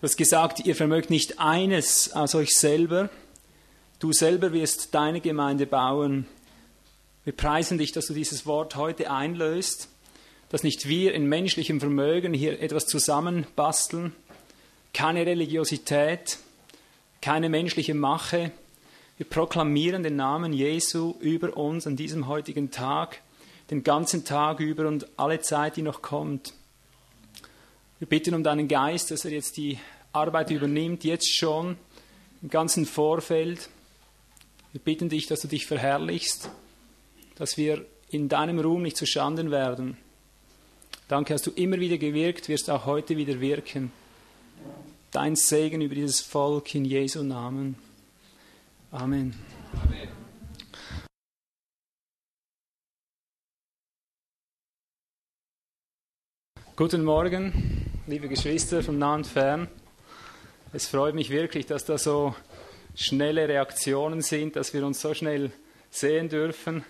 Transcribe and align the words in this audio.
Du 0.00 0.04
hast 0.04 0.16
gesagt, 0.16 0.60
ihr 0.60 0.74
vermögt 0.74 1.10
nicht 1.10 1.40
eines 1.40 2.14
aus 2.14 2.34
euch 2.34 2.56
selber. 2.56 3.10
Du 3.98 4.14
selber 4.14 4.54
wirst 4.54 4.94
deine 4.94 5.20
Gemeinde 5.20 5.66
bauen. 5.66 6.26
Wir 7.24 7.34
preisen 7.34 7.76
dich, 7.76 7.92
dass 7.92 8.06
du 8.06 8.14
dieses 8.14 8.46
Wort 8.46 8.76
heute 8.76 9.10
einlöst, 9.10 9.90
dass 10.48 10.62
nicht 10.62 10.88
wir 10.88 11.12
in 11.12 11.26
menschlichem 11.26 11.80
Vermögen 11.80 12.32
hier 12.32 12.62
etwas 12.62 12.86
zusammenbasteln, 12.86 14.14
keine 14.94 15.26
Religiosität, 15.26 16.38
keine 17.20 17.50
menschliche 17.50 17.92
Mache. 17.92 18.52
Wir 19.18 19.26
proklamieren 19.28 20.02
den 20.02 20.16
Namen 20.16 20.54
Jesu 20.54 21.16
über 21.20 21.58
uns 21.58 21.86
an 21.86 21.96
diesem 21.96 22.26
heutigen 22.26 22.70
Tag, 22.70 23.20
den 23.70 23.84
ganzen 23.84 24.24
Tag 24.24 24.60
über 24.60 24.88
und 24.88 25.06
alle 25.18 25.40
Zeit, 25.40 25.76
die 25.76 25.82
noch 25.82 26.00
kommt. 26.00 26.54
Wir 28.00 28.08
bitten 28.08 28.32
um 28.32 28.42
deinen 28.42 28.66
Geist, 28.66 29.10
dass 29.10 29.26
er 29.26 29.30
jetzt 29.30 29.58
die 29.58 29.78
Arbeit 30.12 30.50
übernimmt, 30.50 31.04
jetzt 31.04 31.36
schon, 31.36 31.76
im 32.40 32.48
ganzen 32.48 32.86
Vorfeld. 32.86 33.68
Wir 34.72 34.80
bitten 34.80 35.10
dich, 35.10 35.26
dass 35.26 35.42
du 35.42 35.48
dich 35.48 35.66
verherrlichst, 35.66 36.48
dass 37.34 37.58
wir 37.58 37.84
in 38.08 38.30
deinem 38.30 38.58
Ruhm 38.58 38.80
nicht 38.80 38.96
zu 38.96 39.04
Schanden 39.04 39.50
werden. 39.50 39.98
Danke, 41.08 41.34
hast 41.34 41.46
du 41.46 41.50
immer 41.50 41.78
wieder 41.78 41.98
gewirkt, 41.98 42.48
wirst 42.48 42.70
auch 42.70 42.86
heute 42.86 43.18
wieder 43.18 43.38
wirken. 43.38 43.92
Dein 45.10 45.36
Segen 45.36 45.82
über 45.82 45.94
dieses 45.94 46.22
Volk 46.22 46.74
in 46.74 46.86
Jesu 46.86 47.22
Namen. 47.22 47.76
Amen. 48.92 49.34
Amen. 49.74 50.08
Guten 56.76 57.04
Morgen 57.04 57.79
liebe 58.10 58.28
Geschwister 58.28 58.82
von 58.82 58.98
nah 58.98 59.14
und 59.14 59.24
fern. 59.24 59.68
Es 60.72 60.88
freut 60.88 61.14
mich 61.14 61.30
wirklich, 61.30 61.66
dass 61.66 61.84
da 61.84 61.96
so 61.96 62.34
schnelle 62.96 63.46
Reaktionen 63.46 64.20
sind, 64.20 64.56
dass 64.56 64.74
wir 64.74 64.84
uns 64.84 65.00
so 65.00 65.14
schnell 65.14 65.52
sehen 65.90 66.28
dürfen. 66.28 66.84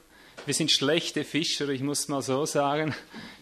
Wir 0.47 0.55
sind 0.55 0.71
schlechte 0.71 1.25
Fischer, 1.25 1.69
ich 1.69 1.83
muss 1.83 2.09
mal 2.09 2.23
so 2.23 2.47
sagen. 2.47 2.95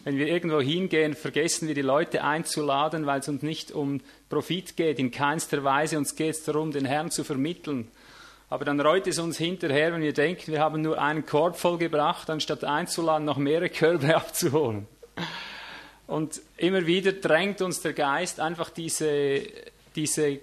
Wenn 0.03 0.17
wir 0.17 0.27
irgendwo 0.27 0.59
hingehen, 0.59 1.13
vergessen 1.13 1.69
wir 1.69 1.73
die 1.75 1.81
Leute 1.81 2.21
einzuladen, 2.21 3.05
weil 3.05 3.21
es 3.21 3.29
uns 3.29 3.43
nicht 3.43 3.71
um 3.71 4.01
Profit 4.27 4.75
geht, 4.75 4.99
in 4.99 5.09
keinster 5.09 5.63
Weise. 5.63 5.97
Uns 5.97 6.17
geht 6.17 6.31
es 6.31 6.43
darum, 6.43 6.73
den 6.73 6.83
Herrn 6.83 7.11
zu 7.11 7.23
vermitteln. 7.23 7.87
Aber 8.49 8.65
dann 8.65 8.81
reut 8.81 9.07
es 9.07 9.19
uns 9.19 9.37
hinterher, 9.37 9.93
wenn 9.93 10.01
wir 10.01 10.11
denken, 10.11 10.51
wir 10.51 10.59
haben 10.59 10.81
nur 10.81 11.01
einen 11.01 11.25
Korb 11.25 11.55
voll 11.55 11.77
gebracht, 11.77 12.29
anstatt 12.29 12.65
einzuladen, 12.65 13.23
noch 13.23 13.37
mehrere 13.37 13.69
Körbe 13.69 14.15
abzuholen. 14.17 14.85
Und 16.09 16.41
immer 16.57 16.87
wieder 16.87 17.11
drängt 17.11 17.61
uns 17.61 17.81
der 17.81 17.93
Geist 17.93 18.39
einfach 18.39 18.71
diese, 18.71 19.43
diese 19.95 20.39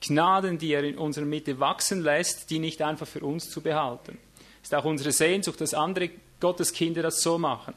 Gnaden, 0.00 0.56
die 0.56 0.72
er 0.72 0.82
in 0.82 0.96
unserer 0.96 1.26
Mitte 1.26 1.60
wachsen 1.60 2.02
lässt, 2.02 2.48
die 2.48 2.58
nicht 2.58 2.80
einfach 2.80 3.06
für 3.06 3.20
uns 3.20 3.50
zu 3.50 3.60
behalten. 3.60 4.16
Es 4.62 4.70
ist 4.70 4.74
auch 4.74 4.86
unsere 4.86 5.12
Sehnsucht, 5.12 5.60
dass 5.60 5.74
andere 5.74 6.08
Gotteskinder 6.40 7.02
das 7.02 7.20
so 7.20 7.36
machen. 7.36 7.74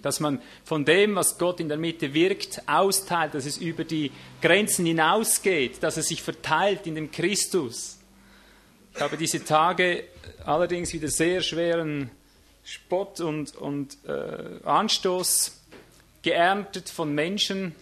Dass 0.00 0.18
man 0.18 0.40
von 0.64 0.86
dem, 0.86 1.14
was 1.14 1.36
Gott 1.36 1.60
in 1.60 1.68
der 1.68 1.76
Mitte 1.76 2.14
wirkt, 2.14 2.62
austeilt, 2.66 3.34
dass 3.34 3.44
es 3.44 3.58
über 3.58 3.84
die 3.84 4.10
Grenzen 4.40 4.86
hinausgeht, 4.86 5.82
dass 5.82 5.98
es 5.98 6.08
sich 6.08 6.22
verteilt 6.22 6.86
in 6.86 6.94
dem 6.94 7.10
Christus. 7.10 7.98
Ich 8.94 9.00
habe 9.02 9.18
diese 9.18 9.44
Tage 9.44 10.04
allerdings 10.46 10.94
wieder 10.94 11.08
sehr 11.08 11.42
schweren 11.42 12.10
Spott 12.64 13.20
und, 13.20 13.54
und 13.56 13.98
äh, 14.06 14.64
Anstoß 14.64 15.61
geerntet 16.22 16.88
von 16.88 17.14
Menschen, 17.14 17.74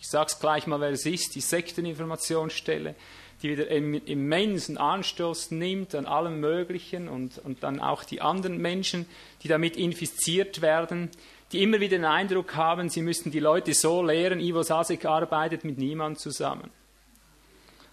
ich 0.00 0.08
sage 0.08 0.26
es 0.28 0.38
gleich 0.38 0.66
mal, 0.66 0.80
wer 0.80 0.90
es 0.90 1.06
ist, 1.06 1.34
die 1.34 1.40
Sekteninformationsstelle, 1.40 2.94
die 3.42 3.50
wieder 3.50 3.68
immensen 3.68 4.78
Anstoß 4.78 5.52
nimmt 5.52 5.94
an 5.94 6.06
allem 6.06 6.40
Möglichen 6.40 7.08
und, 7.08 7.38
und 7.38 7.62
dann 7.62 7.80
auch 7.80 8.04
die 8.04 8.20
anderen 8.20 8.58
Menschen, 8.58 9.06
die 9.42 9.48
damit 9.48 9.76
infiziert 9.76 10.60
werden, 10.60 11.10
die 11.52 11.62
immer 11.62 11.80
wieder 11.80 11.96
den 11.96 12.04
Eindruck 12.04 12.56
haben, 12.56 12.88
sie 12.88 13.02
müssten 13.02 13.30
die 13.30 13.40
Leute 13.40 13.74
so 13.74 14.02
lehren, 14.02 14.40
Ivo 14.40 14.62
Sasek 14.62 15.04
arbeitet 15.04 15.64
mit 15.64 15.78
niemand 15.78 16.18
zusammen. 16.18 16.70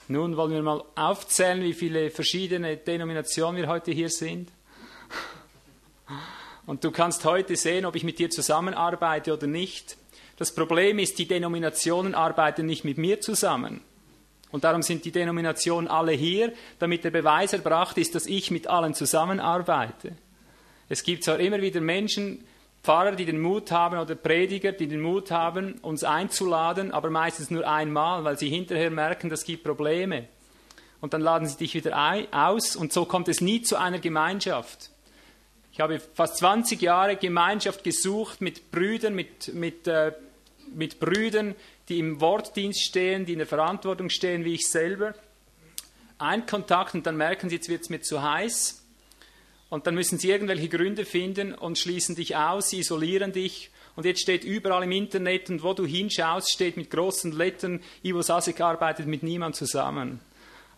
Nun 0.08 0.38
wollen 0.38 0.52
wir 0.52 0.62
mal 0.62 0.84
aufzählen, 0.96 1.64
wie 1.64 1.74
viele 1.74 2.12
verschiedene 2.12 2.78
Denominationen 2.78 3.62
wir 3.62 3.68
heute 3.68 3.92
hier 3.92 4.10
sind. 4.10 4.52
Und 6.66 6.84
du 6.84 6.92
kannst 6.92 7.26
heute 7.26 7.56
sehen, 7.56 7.86
ob 7.86 7.96
ich 7.96 8.04
mit 8.04 8.20
dir 8.20 8.30
zusammenarbeite 8.30 9.34
oder 9.34 9.48
nicht. 9.48 9.98
Das 10.38 10.54
Problem 10.54 11.00
ist, 11.00 11.20
die 11.20 11.28
Denominationen 11.28 12.16
arbeiten 12.16 12.66
nicht 12.66 12.84
mit 12.84 12.98
mir 12.98 13.22
zusammen. 13.22 13.82
Und 14.52 14.64
darum 14.64 14.82
sind 14.82 15.06
die 15.06 15.12
Denominationen 15.12 15.88
alle 15.88 16.14
hier, 16.14 16.54
damit 16.80 17.04
der 17.04 17.12
Beweis 17.12 17.54
erbracht 17.54 17.98
ist, 17.98 18.16
dass 18.16 18.26
ich 18.26 18.52
mit 18.52 18.68
allen 18.68 18.94
zusammenarbeite. 18.94 20.14
Es 20.88 21.04
gibt 21.04 21.24
zwar 21.24 21.40
immer 21.40 21.62
wieder 21.62 21.82
Menschen, 21.82 22.44
Pfarrer, 22.84 23.14
die 23.14 23.26
den 23.26 23.42
Mut 23.42 23.72
haben 23.72 23.98
oder 23.98 24.14
Prediger, 24.14 24.72
die 24.72 24.88
den 24.88 25.02
Mut 25.02 25.32
haben, 25.32 25.80
uns 25.82 26.04
einzuladen, 26.04 26.92
aber 26.92 27.10
meistens 27.10 27.50
nur 27.50 27.68
einmal, 27.68 28.24
weil 28.24 28.38
sie 28.38 28.50
hinterher 28.50 28.92
merken, 28.92 29.30
das 29.30 29.44
gibt 29.44 29.64
Probleme. 29.64 30.28
Und 31.02 31.14
dann 31.14 31.22
laden 31.22 31.48
sie 31.48 31.58
dich 31.58 31.74
wieder 31.74 31.98
aus 32.32 32.76
und 32.76 32.94
so 32.94 33.06
kommt 33.06 33.28
es 33.28 33.42
nie 33.42 33.62
zu 33.62 33.76
einer 33.78 34.00
Gemeinschaft. 34.00 34.92
Ich 35.76 35.82
habe 35.82 36.00
fast 36.00 36.38
20 36.38 36.82
Jahre 36.82 37.18
Gemeinschaft 37.18 37.84
gesucht 37.84 38.40
mit 38.40 38.72
Brüdern, 38.72 39.14
mit, 39.14 39.54
mit, 39.54 39.86
äh, 39.88 40.14
mit 40.74 41.02
Brüdern, 41.02 41.54
die 41.90 42.00
im 42.00 42.22
Wortdienst 42.22 42.82
stehen, 42.82 43.26
die 43.26 43.34
in 43.34 43.40
der 43.40 43.48
Verantwortung 43.48 44.10
stehen, 44.10 44.46
wie 44.46 44.54
ich 44.54 44.70
selber. 44.70 45.16
Ein 46.18 46.46
Kontakt 46.46 46.94
und 46.94 47.06
dann 47.06 47.18
merken 47.18 47.50
sie, 47.50 47.56
jetzt 47.56 47.68
wird 47.68 47.82
es 47.82 47.90
mir 47.90 48.00
zu 48.00 48.24
heiß. 48.24 48.86
Und 49.68 49.86
dann 49.86 49.96
müssen 49.96 50.18
sie 50.18 50.30
irgendwelche 50.30 50.70
Gründe 50.70 51.04
finden 51.04 51.54
und 51.54 51.78
schließen 51.78 52.16
dich 52.16 52.38
aus, 52.38 52.70
sie 52.70 52.80
isolieren 52.80 53.34
dich. 53.34 53.70
Und 53.98 54.06
jetzt 54.06 54.22
steht 54.22 54.46
überall 54.46 54.84
im 54.84 54.94
Internet 54.94 55.50
und 55.50 55.62
wo 55.62 55.74
du 55.74 55.86
hinschaust, 55.86 56.54
steht 56.54 56.78
mit 56.78 56.90
großen 56.90 57.34
Lettern, 57.34 57.82
Ivo 58.02 58.22
Sasek 58.22 58.62
arbeitet 58.62 59.08
mit 59.08 59.24
niemand 59.24 59.58
zusammen. 59.58 60.22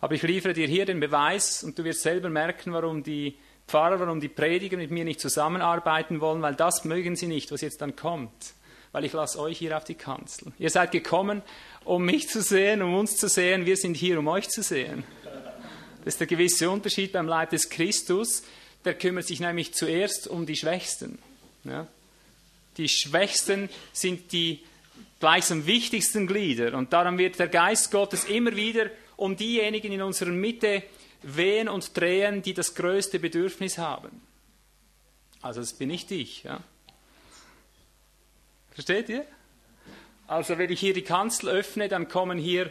Aber 0.00 0.16
ich 0.16 0.22
liefere 0.24 0.54
dir 0.54 0.66
hier 0.66 0.86
den 0.86 0.98
Beweis 0.98 1.62
und 1.62 1.78
du 1.78 1.84
wirst 1.84 2.02
selber 2.02 2.30
merken, 2.30 2.72
warum 2.72 3.04
die 3.04 3.36
Pfarrer 3.68 4.10
und 4.10 4.20
die 4.20 4.28
Prediger 4.28 4.76
mit 4.76 4.90
mir 4.90 5.04
nicht 5.04 5.20
zusammenarbeiten 5.20 6.20
wollen, 6.20 6.42
weil 6.42 6.54
das 6.54 6.84
mögen 6.84 7.14
sie 7.14 7.26
nicht, 7.26 7.52
was 7.52 7.60
jetzt 7.60 7.80
dann 7.80 7.94
kommt. 7.94 8.54
Weil 8.90 9.04
ich 9.04 9.12
lasse 9.12 9.38
euch 9.38 9.58
hier 9.58 9.76
auf 9.76 9.84
die 9.84 9.94
Kanzel. 9.94 10.52
Ihr 10.58 10.70
seid 10.70 10.90
gekommen, 10.90 11.42
um 11.84 12.04
mich 12.04 12.28
zu 12.28 12.40
sehen, 12.42 12.82
um 12.82 12.94
uns 12.94 13.16
zu 13.16 13.28
sehen. 13.28 13.66
Wir 13.66 13.76
sind 13.76 13.96
hier, 13.96 14.18
um 14.18 14.26
euch 14.26 14.48
zu 14.48 14.62
sehen. 14.62 15.04
Das 16.04 16.14
ist 16.14 16.20
der 16.20 16.26
gewisse 16.26 16.70
Unterschied 16.70 17.12
beim 17.12 17.28
Leib 17.28 17.50
des 17.50 17.68
Christus. 17.68 18.42
Der 18.84 18.94
kümmert 18.94 19.26
sich 19.26 19.40
nämlich 19.40 19.74
zuerst 19.74 20.26
um 20.26 20.46
die 20.46 20.56
Schwächsten. 20.56 21.18
Ja? 21.64 21.86
Die 22.78 22.88
Schwächsten 22.88 23.68
sind 23.92 24.32
die 24.32 24.60
gleichsam 25.20 25.66
wichtigsten 25.66 26.26
Glieder. 26.26 26.74
Und 26.74 26.92
darum 26.92 27.18
wird 27.18 27.38
der 27.38 27.48
Geist 27.48 27.90
Gottes 27.90 28.24
immer 28.24 28.56
wieder 28.56 28.86
um 29.16 29.36
diejenigen 29.36 29.92
in 29.92 30.00
unserer 30.00 30.30
Mitte 30.30 30.82
wehen 31.22 31.68
und 31.68 31.96
drehen, 31.96 32.42
die 32.42 32.54
das 32.54 32.74
größte 32.74 33.18
Bedürfnis 33.18 33.78
haben. 33.78 34.22
Also 35.42 35.60
das 35.60 35.72
bin 35.72 35.88
nicht 35.88 36.10
ich. 36.10 36.44
Ja? 36.44 36.60
Versteht 38.72 39.08
ihr? 39.08 39.24
Also 40.26 40.58
wenn 40.58 40.70
ich 40.70 40.80
hier 40.80 40.94
die 40.94 41.02
Kanzel 41.02 41.48
öffne, 41.48 41.88
dann 41.88 42.08
kommen 42.08 42.38
hier 42.38 42.70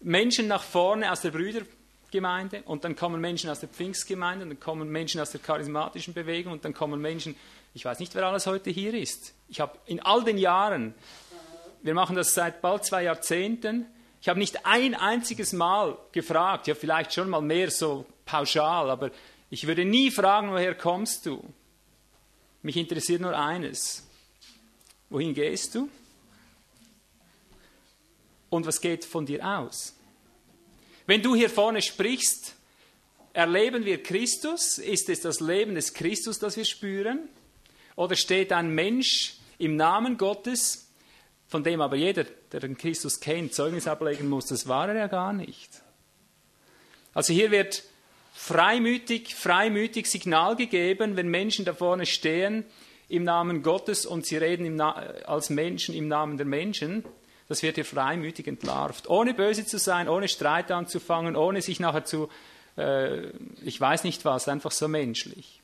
Menschen 0.00 0.46
nach 0.46 0.62
vorne 0.62 1.10
aus 1.10 1.22
der 1.22 1.30
Brüdergemeinde 1.30 2.62
und 2.66 2.84
dann 2.84 2.94
kommen 2.94 3.20
Menschen 3.20 3.50
aus 3.50 3.60
der 3.60 3.68
Pfingstgemeinde 3.68 4.44
und 4.44 4.50
dann 4.50 4.60
kommen 4.60 4.88
Menschen 4.88 5.20
aus 5.20 5.30
der 5.30 5.40
charismatischen 5.40 6.14
Bewegung 6.14 6.52
und 6.52 6.64
dann 6.64 6.74
kommen 6.74 7.00
Menschen, 7.00 7.34
ich 7.74 7.84
weiß 7.84 7.98
nicht, 7.98 8.14
wer 8.14 8.26
alles 8.26 8.46
heute 8.46 8.70
hier 8.70 8.94
ist. 8.94 9.34
Ich 9.48 9.60
habe 9.60 9.76
in 9.86 10.00
all 10.00 10.22
den 10.24 10.38
Jahren, 10.38 10.94
wir 11.82 11.94
machen 11.94 12.14
das 12.14 12.34
seit 12.34 12.60
bald 12.60 12.84
zwei 12.84 13.02
Jahrzehnten, 13.02 13.86
ich 14.24 14.28
habe 14.30 14.40
nicht 14.40 14.64
ein 14.64 14.94
einziges 14.94 15.52
Mal 15.52 15.98
gefragt, 16.10 16.66
ja 16.66 16.74
vielleicht 16.74 17.12
schon 17.12 17.28
mal 17.28 17.42
mehr 17.42 17.70
so 17.70 18.06
pauschal, 18.24 18.88
aber 18.88 19.10
ich 19.50 19.66
würde 19.66 19.84
nie 19.84 20.10
fragen, 20.10 20.50
woher 20.50 20.74
kommst 20.74 21.26
du? 21.26 21.44
Mich 22.62 22.78
interessiert 22.78 23.20
nur 23.20 23.38
eines. 23.38 24.08
Wohin 25.10 25.34
gehst 25.34 25.74
du? 25.74 25.90
Und 28.48 28.64
was 28.64 28.80
geht 28.80 29.04
von 29.04 29.26
dir 29.26 29.46
aus? 29.46 29.94
Wenn 31.04 31.20
du 31.20 31.34
hier 31.34 31.50
vorne 31.50 31.82
sprichst, 31.82 32.54
erleben 33.34 33.84
wir 33.84 34.02
Christus? 34.02 34.78
Ist 34.78 35.10
es 35.10 35.20
das 35.20 35.40
Leben 35.40 35.74
des 35.74 35.92
Christus, 35.92 36.38
das 36.38 36.56
wir 36.56 36.64
spüren? 36.64 37.28
Oder 37.94 38.16
steht 38.16 38.54
ein 38.54 38.70
Mensch 38.70 39.34
im 39.58 39.76
Namen 39.76 40.16
Gottes 40.16 40.83
von 41.54 41.62
dem 41.62 41.80
aber 41.80 41.94
jeder, 41.94 42.24
der 42.50 42.58
den 42.58 42.76
Christus 42.76 43.20
kennt, 43.20 43.54
Zeugnis 43.54 43.86
ablegen 43.86 44.28
muss, 44.28 44.46
das 44.46 44.66
war 44.66 44.88
er 44.88 44.96
ja 44.96 45.06
gar 45.06 45.32
nicht. 45.32 45.70
Also 47.12 47.32
hier 47.32 47.52
wird 47.52 47.84
freimütig, 48.32 49.36
freimütig 49.36 50.10
Signal 50.10 50.56
gegeben, 50.56 51.16
wenn 51.16 51.28
Menschen 51.28 51.64
da 51.64 51.72
vorne 51.72 52.06
stehen 52.06 52.64
im 53.08 53.22
Namen 53.22 53.62
Gottes 53.62 54.04
und 54.04 54.26
sie 54.26 54.36
reden 54.36 54.80
als 54.80 55.48
Menschen 55.48 55.94
im 55.94 56.08
Namen 56.08 56.38
der 56.38 56.46
Menschen, 56.46 57.04
das 57.46 57.62
wird 57.62 57.76
hier 57.76 57.84
freimütig 57.84 58.48
entlarvt. 58.48 59.08
Ohne 59.08 59.32
böse 59.32 59.64
zu 59.64 59.78
sein, 59.78 60.08
ohne 60.08 60.26
Streit 60.26 60.72
anzufangen, 60.72 61.36
ohne 61.36 61.62
sich 61.62 61.78
nachher 61.78 62.04
zu, 62.04 62.30
äh, 62.76 63.28
ich 63.62 63.80
weiß 63.80 64.02
nicht 64.02 64.24
was, 64.24 64.48
einfach 64.48 64.72
so 64.72 64.88
menschlich. 64.88 65.62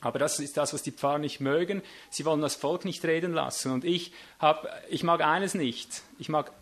Aber 0.00 0.18
das 0.18 0.40
ist 0.40 0.56
das, 0.56 0.72
was 0.72 0.82
die 0.82 0.92
Pfarrer 0.92 1.18
nicht 1.18 1.40
mögen. 1.40 1.82
Sie 2.08 2.24
wollen 2.24 2.40
das 2.40 2.54
Volk 2.54 2.84
nicht 2.84 3.04
reden 3.04 3.32
lassen. 3.32 3.72
Und 3.72 3.84
ich, 3.84 4.12
hab, 4.38 4.66
ich 4.88 5.02
mag 5.02 5.20
eines 5.20 5.54
nicht. 5.54 6.02
Ich 6.18 6.28
mag, 6.28 6.52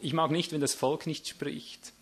ich 0.00 0.12
mag 0.12 0.30
nicht, 0.30 0.52
wenn 0.52 0.60
das 0.60 0.74
Volk 0.74 1.06
nicht 1.06 1.26
spricht. 1.26 1.92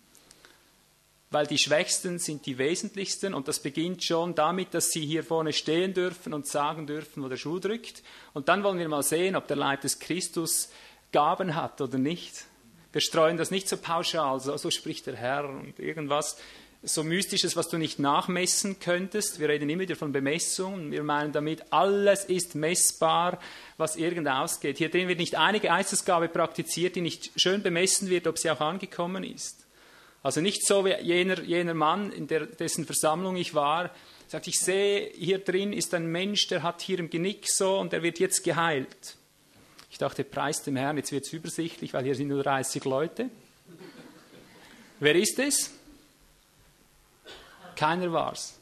Weil 1.29 1.47
die 1.47 1.57
Schwächsten 1.57 2.19
sind 2.19 2.45
die 2.45 2.57
Wesentlichsten 2.57 3.33
und 3.33 3.47
das 3.47 3.59
beginnt 3.59 4.03
schon 4.03 4.35
damit, 4.35 4.73
dass 4.73 4.91
sie 4.91 5.05
hier 5.05 5.23
vorne 5.23 5.53
stehen 5.53 5.93
dürfen 5.93 6.33
und 6.33 6.45
sagen 6.45 6.87
dürfen, 6.87 7.23
wo 7.23 7.29
der 7.29 7.37
Schuh 7.37 7.59
drückt. 7.59 8.03
Und 8.33 8.49
dann 8.49 8.63
wollen 8.63 8.79
wir 8.79 8.89
mal 8.89 9.03
sehen, 9.03 9.37
ob 9.37 9.47
der 9.47 9.55
Leib 9.55 9.79
des 9.79 9.99
Christus 9.99 10.69
Gaben 11.13 11.55
hat 11.55 11.79
oder 11.79 11.97
nicht. 11.97 12.45
Wir 12.91 12.99
streuen 12.99 13.37
das 13.37 13.49
nicht 13.49 13.69
so 13.69 13.77
pauschal, 13.77 14.41
so, 14.41 14.57
so 14.57 14.69
spricht 14.69 15.07
der 15.07 15.15
Herr 15.15 15.47
und 15.47 15.79
irgendwas 15.79 16.37
so 16.83 17.03
Mystisches, 17.03 17.55
was 17.55 17.69
du 17.69 17.77
nicht 17.77 17.99
nachmessen 17.99 18.79
könntest. 18.79 19.39
Wir 19.39 19.49
reden 19.49 19.69
immer 19.69 19.83
wieder 19.83 19.95
von 19.95 20.11
Bemessung. 20.11 20.91
Wir 20.91 21.03
meinen 21.03 21.31
damit, 21.31 21.71
alles 21.71 22.25
ist 22.25 22.55
messbar, 22.55 23.39
was 23.77 23.95
irgend 23.95 24.27
ausgeht. 24.27 24.79
Hier 24.79 24.89
drin 24.89 25.07
wird 25.07 25.19
nicht 25.19 25.35
eine 25.35 25.59
Geistesgabe 25.59 26.27
praktiziert, 26.27 26.95
die 26.95 27.01
nicht 27.01 27.31
schön 27.35 27.61
bemessen 27.61 28.09
wird, 28.09 28.25
ob 28.25 28.39
sie 28.39 28.49
auch 28.49 28.61
angekommen 28.61 29.23
ist. 29.23 29.65
Also 30.23 30.41
nicht 30.41 30.65
so 30.65 30.85
wie 30.85 30.95
jener, 31.01 31.41
jener 31.41 31.73
Mann, 31.73 32.11
in 32.11 32.27
der, 32.27 32.47
dessen 32.47 32.85
Versammlung 32.85 33.35
ich 33.35 33.53
war, 33.53 33.91
sagt, 34.27 34.47
ich 34.47 34.59
sehe, 34.59 35.11
hier 35.13 35.39
drin 35.39 35.73
ist 35.73 35.93
ein 35.93 36.07
Mensch, 36.07 36.47
der 36.47 36.63
hat 36.63 36.81
hier 36.81 36.99
im 36.99 37.09
Genick 37.09 37.47
so 37.47 37.77
und 37.79 37.93
der 37.93 38.01
wird 38.01 38.19
jetzt 38.19 38.43
geheilt. 38.43 39.17
Ich 39.91 39.97
dachte, 39.97 40.23
preis 40.23 40.63
dem 40.63 40.77
Herrn, 40.77 40.97
jetzt 40.97 41.11
wird 41.11 41.25
es 41.25 41.33
übersichtlich, 41.33 41.93
weil 41.93 42.05
hier 42.05 42.15
sind 42.15 42.29
nur 42.29 42.41
30 42.41 42.85
Leute. 42.85 43.29
Wer 44.99 45.15
ist 45.15 45.37
es? 45.37 45.71
Keiner 47.81 48.13
war's. 48.13 48.59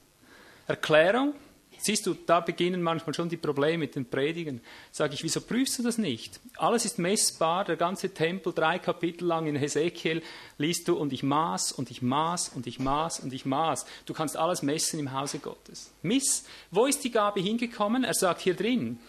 Erklärung? 0.65 1.33
Siehst 1.77 2.05
du, 2.05 2.13
da 2.13 2.39
beginnen 2.39 2.81
manchmal 2.81 3.13
schon 3.13 3.27
die 3.27 3.35
Probleme 3.35 3.79
mit 3.79 3.95
den 3.95 4.09
Predigen. 4.09 4.61
Sage 4.93 5.13
ich, 5.13 5.25
wieso 5.25 5.41
prüfst 5.41 5.77
du 5.77 5.83
das 5.83 5.97
nicht? 5.97 6.39
Alles 6.55 6.85
ist 6.85 6.99
messbar, 6.99 7.65
der 7.65 7.75
ganze 7.75 8.13
Tempel, 8.13 8.53
drei 8.53 8.79
Kapitel 8.79 9.25
lang 9.25 9.45
in 9.47 9.57
Hesekiel 9.57 10.23
liest 10.57 10.87
du 10.87 10.95
und 10.95 11.11
ich 11.11 11.21
maß 11.21 11.73
und 11.73 11.91
ich 11.91 12.01
maß 12.01 12.53
und 12.55 12.65
ich 12.65 12.79
maß 12.79 13.19
und 13.19 13.33
ich 13.33 13.45
maß. 13.45 13.85
Du 14.05 14.13
kannst 14.13 14.37
alles 14.37 14.61
messen 14.61 15.01
im 15.01 15.11
Hause 15.11 15.39
Gottes. 15.39 15.91
Miss, 16.01 16.45
wo 16.71 16.85
ist 16.85 17.03
die 17.03 17.11
Gabe 17.11 17.41
hingekommen? 17.41 18.05
Er 18.05 18.13
sagt 18.13 18.39
hier 18.39 18.55
drin. 18.55 18.99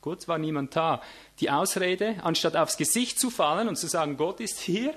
Gut, 0.00 0.28
war 0.28 0.38
niemand 0.38 0.76
da. 0.76 1.02
Die 1.40 1.50
Ausrede, 1.50 2.20
anstatt 2.22 2.54
aufs 2.54 2.76
Gesicht 2.76 3.18
zu 3.18 3.30
fallen 3.30 3.66
und 3.66 3.74
zu 3.74 3.88
sagen, 3.88 4.16
Gott 4.16 4.38
ist 4.38 4.60
hier, 4.60 4.94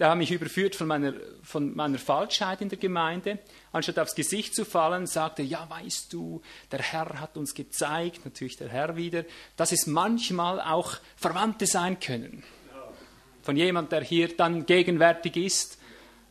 der 0.00 0.14
mich 0.14 0.32
überführt 0.32 0.74
von 0.74 0.86
meiner, 0.86 1.12
von 1.42 1.76
meiner 1.76 1.98
Falschheit 1.98 2.62
in 2.62 2.70
der 2.70 2.78
Gemeinde. 2.78 3.38
Anstatt 3.70 3.98
aufs 3.98 4.14
Gesicht 4.14 4.54
zu 4.54 4.64
fallen, 4.64 5.06
sagte 5.06 5.42
er, 5.42 5.48
ja, 5.48 5.66
weißt 5.68 6.10
du, 6.10 6.40
der 6.72 6.80
Herr 6.80 7.20
hat 7.20 7.36
uns 7.36 7.54
gezeigt, 7.54 8.24
natürlich 8.24 8.56
der 8.56 8.70
Herr 8.70 8.96
wieder, 8.96 9.24
dass 9.56 9.72
es 9.72 9.86
manchmal 9.86 10.58
auch 10.58 10.96
Verwandte 11.16 11.66
sein 11.66 12.00
können. 12.00 12.42
Von 13.42 13.56
jemand, 13.56 13.92
der 13.92 14.02
hier 14.02 14.34
dann 14.34 14.64
gegenwärtig 14.64 15.36
ist. 15.36 15.78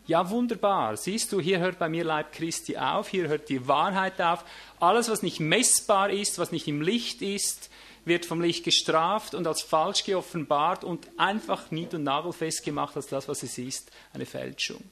Ja, 0.07 0.31
wunderbar. 0.31 0.97
Siehst 0.97 1.31
du, 1.31 1.39
hier 1.39 1.59
hört 1.59 1.77
bei 1.77 1.89
mir 1.89 2.03
Leib 2.03 2.31
Christi 2.31 2.75
auf, 2.75 3.09
hier 3.09 3.27
hört 3.27 3.49
die 3.49 3.67
Wahrheit 3.67 4.19
auf. 4.19 4.43
Alles, 4.79 5.09
was 5.09 5.21
nicht 5.21 5.39
messbar 5.39 6.09
ist, 6.09 6.39
was 6.39 6.51
nicht 6.51 6.67
im 6.67 6.81
Licht 6.81 7.21
ist, 7.21 7.69
wird 8.05 8.25
vom 8.25 8.41
Licht 8.41 8.63
gestraft 8.63 9.33
und 9.33 9.47
als 9.47 9.61
falsch 9.61 10.03
geoffenbart 10.03 10.83
und 10.83 11.07
einfach 11.17 11.71
nied- 11.71 11.93
und 11.93 12.03
nagelfest 12.03 12.63
gemacht 12.63 12.95
als 12.95 13.07
das, 13.07 13.27
was 13.27 13.43
es 13.43 13.57
ist, 13.57 13.91
eine 14.13 14.25
Fälschung. 14.25 14.83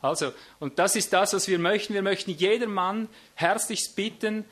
Also, 0.00 0.32
und 0.60 0.78
das 0.78 0.94
ist 0.94 1.12
das, 1.12 1.32
was 1.32 1.48
wir 1.48 1.58
möchten. 1.58 1.94
Wir 1.94 2.02
möchten 2.02 2.30
jedermann 2.30 3.08
herzlichst 3.34 3.96
bitten, 3.96 4.44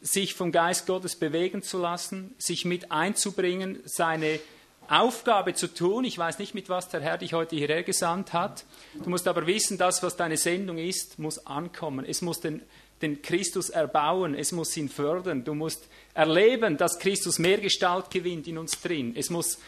sich 0.00 0.34
vom 0.34 0.52
Geist 0.52 0.86
Gottes 0.86 1.16
bewegen 1.16 1.62
zu 1.62 1.78
lassen, 1.78 2.34
sich 2.38 2.64
mit 2.64 2.90
einzubringen, 2.90 3.80
seine 3.84 4.40
Aufgabe 4.88 5.54
zu 5.54 5.72
tun. 5.72 6.04
Ich 6.04 6.18
weiß 6.18 6.38
nicht, 6.38 6.54
mit 6.54 6.68
was 6.68 6.88
der 6.88 7.00
Herr 7.00 7.18
dich 7.18 7.32
heute 7.32 7.54
hierher 7.54 7.82
gesandt 7.82 8.32
hat. 8.32 8.64
Du 9.02 9.08
musst 9.08 9.28
aber 9.28 9.46
wissen, 9.46 9.78
das, 9.78 10.02
was 10.02 10.16
deine 10.16 10.36
Sendung 10.36 10.78
ist, 10.78 11.18
muss 11.18 11.46
ankommen. 11.46 12.04
Es 12.04 12.22
muss 12.22 12.40
den 12.40 12.62
den 13.02 13.22
Christus 13.22 13.70
erbauen, 13.70 14.34
es 14.34 14.52
muss 14.52 14.76
ihn 14.76 14.88
fördern. 14.88 15.44
Du 15.44 15.54
musst 15.54 15.88
erleben, 16.14 16.76
dass 16.76 16.98
Christus 16.98 17.38
mehr 17.38 17.58
Gestalt 17.58 18.10
gewinnt 18.10 18.46
in 18.46 18.58
uns 18.58 18.80
drin. 18.80 19.14
Es 19.16 19.30
muss 19.30 19.58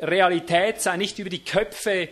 Realität 0.00 0.80
sein, 0.80 1.00
nicht 1.00 1.18
über 1.18 1.30
die 1.30 1.44
Köpfe, 1.44 2.08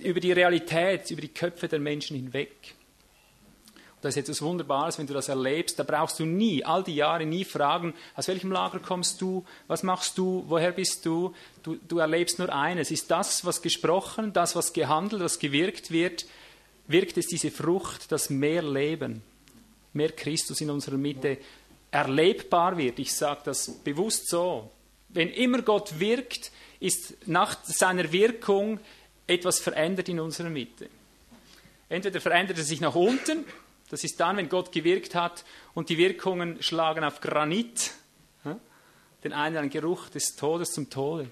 über 0.00 0.18
die 0.18 0.32
Realität, 0.32 1.10
über 1.10 1.20
die 1.20 1.28
Köpfe 1.28 1.68
der 1.68 1.78
Menschen 1.78 2.16
hinweg. 2.16 2.74
Und 3.96 4.04
das 4.04 4.16
ist 4.16 4.24
etwas 4.24 4.42
Wunderbares, 4.42 4.98
wenn 4.98 5.06
du 5.06 5.14
das 5.14 5.28
erlebst. 5.28 5.78
Da 5.78 5.84
brauchst 5.84 6.18
du 6.18 6.24
nie, 6.24 6.64
all 6.64 6.82
die 6.82 6.96
Jahre, 6.96 7.24
nie 7.24 7.44
fragen, 7.44 7.94
aus 8.16 8.26
welchem 8.26 8.50
Lager 8.50 8.80
kommst 8.80 9.20
du, 9.20 9.44
was 9.68 9.84
machst 9.84 10.18
du, 10.18 10.44
woher 10.48 10.72
bist 10.72 11.06
du. 11.06 11.32
Du, 11.62 11.76
du 11.86 11.98
erlebst 11.98 12.40
nur 12.40 12.52
eines. 12.52 12.90
Ist 12.90 13.12
das, 13.12 13.44
was 13.44 13.62
gesprochen, 13.62 14.32
das, 14.32 14.56
was 14.56 14.72
gehandelt, 14.72 15.22
was 15.22 15.38
gewirkt 15.38 15.92
wird, 15.92 16.26
wirkt 16.88 17.16
es 17.16 17.28
diese 17.28 17.52
Frucht, 17.52 18.10
das 18.10 18.28
mehr 18.28 18.62
Leben 18.62 19.22
mehr 19.94 20.12
Christus 20.12 20.60
in 20.60 20.70
unserer 20.70 20.96
Mitte 20.96 21.38
erlebbar 21.90 22.76
wird. 22.76 22.98
Ich 22.98 23.14
sage 23.14 23.42
das 23.44 23.70
bewusst 23.70 24.28
so. 24.28 24.70
Wenn 25.08 25.30
immer 25.30 25.62
Gott 25.62 26.00
wirkt, 26.00 26.50
ist 26.80 27.26
nach 27.26 27.62
seiner 27.64 28.10
Wirkung 28.12 28.80
etwas 29.26 29.60
verändert 29.60 30.08
in 30.08 30.20
unserer 30.20 30.50
Mitte. 30.50 30.88
Entweder 31.88 32.20
verändert 32.20 32.58
er 32.58 32.64
sich 32.64 32.80
nach 32.80 32.94
unten, 32.94 33.44
das 33.90 34.02
ist 34.02 34.18
dann, 34.18 34.36
wenn 34.36 34.48
Gott 34.48 34.72
gewirkt 34.72 35.14
hat 35.14 35.44
und 35.74 35.88
die 35.88 35.98
Wirkungen 35.98 36.62
schlagen 36.62 37.04
auf 37.04 37.20
Granit, 37.20 37.92
den 39.22 39.32
einen 39.32 39.56
einen 39.56 39.70
Geruch 39.70 40.08
des 40.08 40.36
Todes 40.36 40.72
zum 40.72 40.90
Tode. 40.90 41.30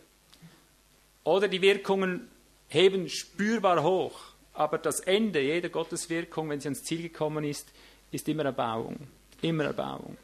Oder 1.24 1.48
die 1.48 1.60
Wirkungen 1.60 2.30
heben 2.68 3.08
spürbar 3.08 3.82
hoch, 3.82 4.18
aber 4.54 4.78
das 4.78 5.00
Ende 5.00 5.40
jeder 5.40 5.68
Gotteswirkung, 5.68 6.48
wenn 6.50 6.60
sie 6.60 6.68
ans 6.68 6.84
Ziel 6.84 7.02
gekommen 7.02 7.44
ist, 7.44 7.72
ist 8.12 8.28
immer 8.28 8.44
Erbauung. 8.44 9.08
Immer 9.40 9.64
Erbauung. 9.64 10.16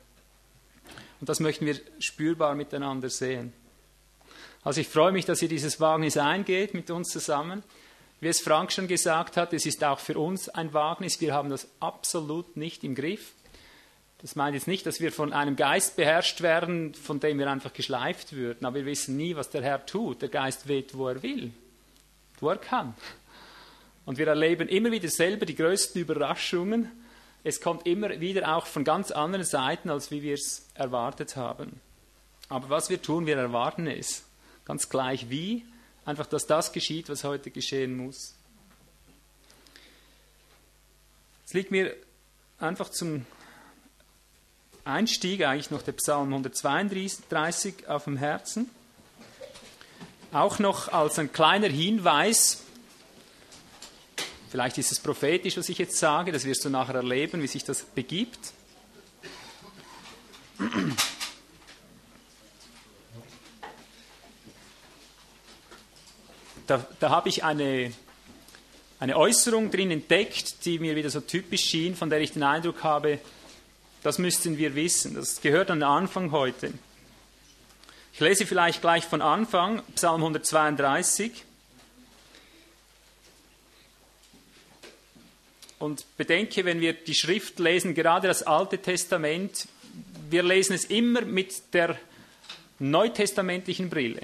Und 1.20 1.29
das 1.29 1.40
möchten 1.40 1.67
wir 1.67 1.81
spürbar 1.99 2.55
miteinander 2.55 3.11
sehen. 3.11 3.52
Also 4.62 4.81
ich 4.81 4.88
freue 4.88 5.12
mich, 5.12 5.25
dass 5.25 5.43
ihr 5.43 5.49
dieses 5.49 5.81
Wagnis 5.81 6.17
eingeht 6.17 6.75
mit 6.75 6.90
uns 6.90 7.08
zusammen. 7.08 7.64
Wie 8.21 8.28
es 8.28 8.40
Frank 8.40 8.73
schon 8.73 8.88
gesagt 8.88 9.37
hat, 9.37 9.52
es 9.52 9.66
ist 9.66 9.83
auch 9.85 9.99
für 9.99 10.18
uns 10.18 10.49
ein 10.49 10.73
Wagnis. 10.75 11.21
Wir 11.21 11.35
haben 11.35 11.50
das 11.50 11.68
absolut 11.80 12.57
nicht 12.57 12.85
im 12.85 12.95
Griff. 12.95 13.33
Das 14.21 14.35
meint 14.35 14.54
jetzt 14.54 14.66
nicht, 14.66 14.85
dass 14.85 15.00
wir 15.00 15.12
von 15.12 15.33
einem 15.33 15.54
Geist 15.54 15.97
beherrscht 15.97 16.40
werden, 16.40 16.95
von 16.95 17.21
dem 17.21 17.38
wir 17.38 17.49
einfach 17.49 17.73
geschleift 17.73 18.33
würden. 18.33 18.66
Aber 18.66 18.76
wir 18.76 18.87
wissen 18.87 19.16
nie, 19.16 19.37
was 19.37 19.50
der 19.50 19.62
Herr 19.62 19.87
tut. 19.87 20.23
Der 20.23 20.28
Geist 20.28 20.66
weht, 20.66 20.97
wo 20.97 21.09
er 21.09 21.23
will, 21.23 21.52
wo 22.40 22.50
er 22.50 22.57
kann. 22.57 22.95
Und 24.04 24.18
wir 24.18 24.26
erleben 24.26 24.68
immer 24.68 24.90
wieder 24.90 25.09
selber 25.09 25.47
die 25.47 25.54
größten 25.54 26.00
Überraschungen 26.00 26.90
es 27.49 27.62
kommt 27.62 27.87
immer 27.87 28.21
wieder 28.21 28.55
auch 28.55 28.67
von 28.67 28.85
ganz 28.85 29.11
anderen 29.11 29.45
Seiten, 29.45 29.88
als 29.88 30.11
wie 30.11 30.23
wir 30.23 30.35
es 30.35 30.69
erwartet 30.75 31.35
haben. 31.35 31.81
Aber 32.50 32.69
was 32.69 32.90
wir 32.90 33.00
tun, 33.00 33.25
wir 33.25 33.38
erwarten 33.38 33.87
es. 33.87 34.25
Ganz 34.67 34.90
gleich 34.90 35.31
wie, 35.31 35.64
einfach, 36.05 36.26
dass 36.26 36.47
das 36.47 36.73
geschieht, 36.73 37.09
was 37.09 37.25
heute 37.25 37.50
geschehen 37.50 37.97
muss. 37.97 38.35
Es 41.47 41.55
liegt 41.55 41.71
mir 41.71 41.97
einfach 42.59 42.90
zum 42.90 43.25
Einstieg 44.85 45.43
eigentlich 45.43 45.71
noch 45.71 45.81
der 45.81 45.93
Psalm 45.93 46.28
132 46.28 47.88
auf 47.88 48.05
dem 48.05 48.19
Herzen. 48.19 48.69
Auch 50.33 50.59
noch 50.59 50.93
als 50.93 51.19
ein 51.19 51.33
kleiner 51.33 51.69
Hinweis 51.69 52.62
Vielleicht 54.50 54.78
ist 54.78 54.93
es 54.93 55.00
prophetisch, 55.00 55.57
was 55.59 55.69
ich 55.69 55.76
jetzt 55.78 55.99
sage, 55.99 56.33
das 56.33 56.45
wirst 56.45 56.64
du 56.64 56.71
nachher 56.71 56.95
erleben, 56.95 57.43
wie 57.43 57.47
sich 57.47 57.64
das 57.64 57.83
begibt. 57.83 58.38
Da, 66.67 66.87
da 66.99 67.11
habe 67.11 67.28
ich 67.28 67.45
eine, 67.45 67.93
eine 69.00 69.17
Äußerung 69.17 69.71
drin 69.71 69.90
entdeckt, 69.90 70.64
die 70.64 70.78
mir 70.78 70.97
wieder 70.97 71.11
so 71.11 71.21
typisch 71.21 71.64
schien, 71.64 71.95
von 71.95 72.09
der 72.09 72.21
ich 72.21 72.33
den 72.33 72.43
Eindruck 72.43 72.83
habe, 72.83 73.21
das 74.02 74.19
müssten 74.19 74.57
wir 74.57 74.75
wissen. 74.75 75.14
Das 75.14 75.40
gehört 75.40 75.71
an 75.71 75.81
den 75.81 75.88
Anfang 75.88 76.31
heute. 76.33 76.73
Ich 78.14 78.21
lese 78.21 78.47
vielleicht 78.47 78.81
gleich 78.81 79.05
von 79.05 79.23
Anfang, 79.23 79.83
Psalm 79.95 80.23
132. 80.23 81.45
Und 85.78 86.04
bedenke, 86.16 86.64
wenn 86.64 86.80
wir 86.80 86.92
die 86.92 87.14
Schrift 87.14 87.58
lesen, 87.58 87.94
gerade 87.94 88.26
das 88.26 88.42
Alte 88.42 88.78
Testament, 88.78 89.68
wir 90.30 90.42
lesen 90.42 90.75
es 90.75 90.85
immer 90.85 91.23
mit 91.23 91.73
der 91.73 91.99
neutestamentlichen 92.78 93.88
Brille. 93.88 94.23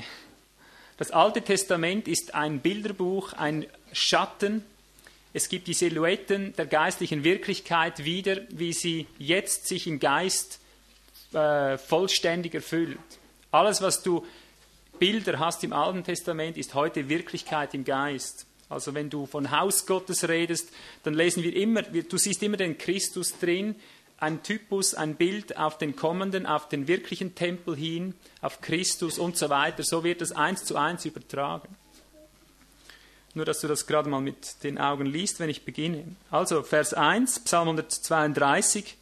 Das 0.96 1.10
Alte 1.10 1.42
Testament 1.42 2.08
ist 2.08 2.34
ein 2.34 2.60
Bilderbuch, 2.60 3.32
ein 3.32 3.66
Schatten. 3.92 4.64
Es 5.32 5.48
gibt 5.48 5.66
die 5.66 5.74
Silhouetten 5.74 6.54
der 6.56 6.66
geistlichen 6.66 7.24
Wirklichkeit 7.24 8.04
wieder, 8.04 8.40
wie 8.50 8.72
sie 8.72 9.06
jetzt 9.18 9.66
sich 9.66 9.86
im 9.86 9.98
Geist 9.98 10.60
äh, 11.32 11.78
vollständig 11.78 12.54
erfüllt. 12.54 12.98
Alles, 13.50 13.82
was 13.82 14.02
du 14.02 14.24
Bilder 14.98 15.40
hast 15.40 15.64
im 15.64 15.72
Alten 15.72 16.04
Testament, 16.04 16.56
ist 16.56 16.74
heute 16.74 17.08
Wirklichkeit 17.08 17.74
im 17.74 17.84
Geist. 17.84 18.46
Also 18.74 18.94
wenn 18.94 19.08
du 19.08 19.26
von 19.26 19.50
Haus 19.50 19.86
Gottes 19.86 20.28
redest, 20.28 20.70
dann 21.04 21.14
lesen 21.14 21.42
wir 21.42 21.54
immer, 21.54 21.82
du 21.82 22.18
siehst 22.18 22.42
immer 22.42 22.56
den 22.56 22.76
Christus 22.76 23.38
drin, 23.38 23.76
ein 24.18 24.42
Typus, 24.42 24.94
ein 24.94 25.16
Bild 25.16 25.56
auf 25.56 25.78
den 25.78 25.96
kommenden, 25.96 26.46
auf 26.46 26.68
den 26.68 26.88
wirklichen 26.88 27.34
Tempel 27.34 27.76
hin, 27.76 28.14
auf 28.40 28.60
Christus 28.60 29.18
und 29.18 29.36
so 29.36 29.48
weiter. 29.48 29.82
So 29.82 30.04
wird 30.04 30.20
das 30.20 30.32
eins 30.32 30.64
zu 30.64 30.76
eins 30.76 31.04
übertragen. 31.04 31.68
Nur, 33.34 33.44
dass 33.44 33.60
du 33.60 33.68
das 33.68 33.86
gerade 33.86 34.08
mal 34.08 34.20
mit 34.20 34.62
den 34.62 34.78
Augen 34.78 35.06
liest, 35.06 35.40
wenn 35.40 35.50
ich 35.50 35.64
beginne. 35.64 36.04
Also, 36.30 36.62
Vers 36.62 36.94
1, 36.94 37.40
Psalm 37.40 37.68
132. 37.68 38.96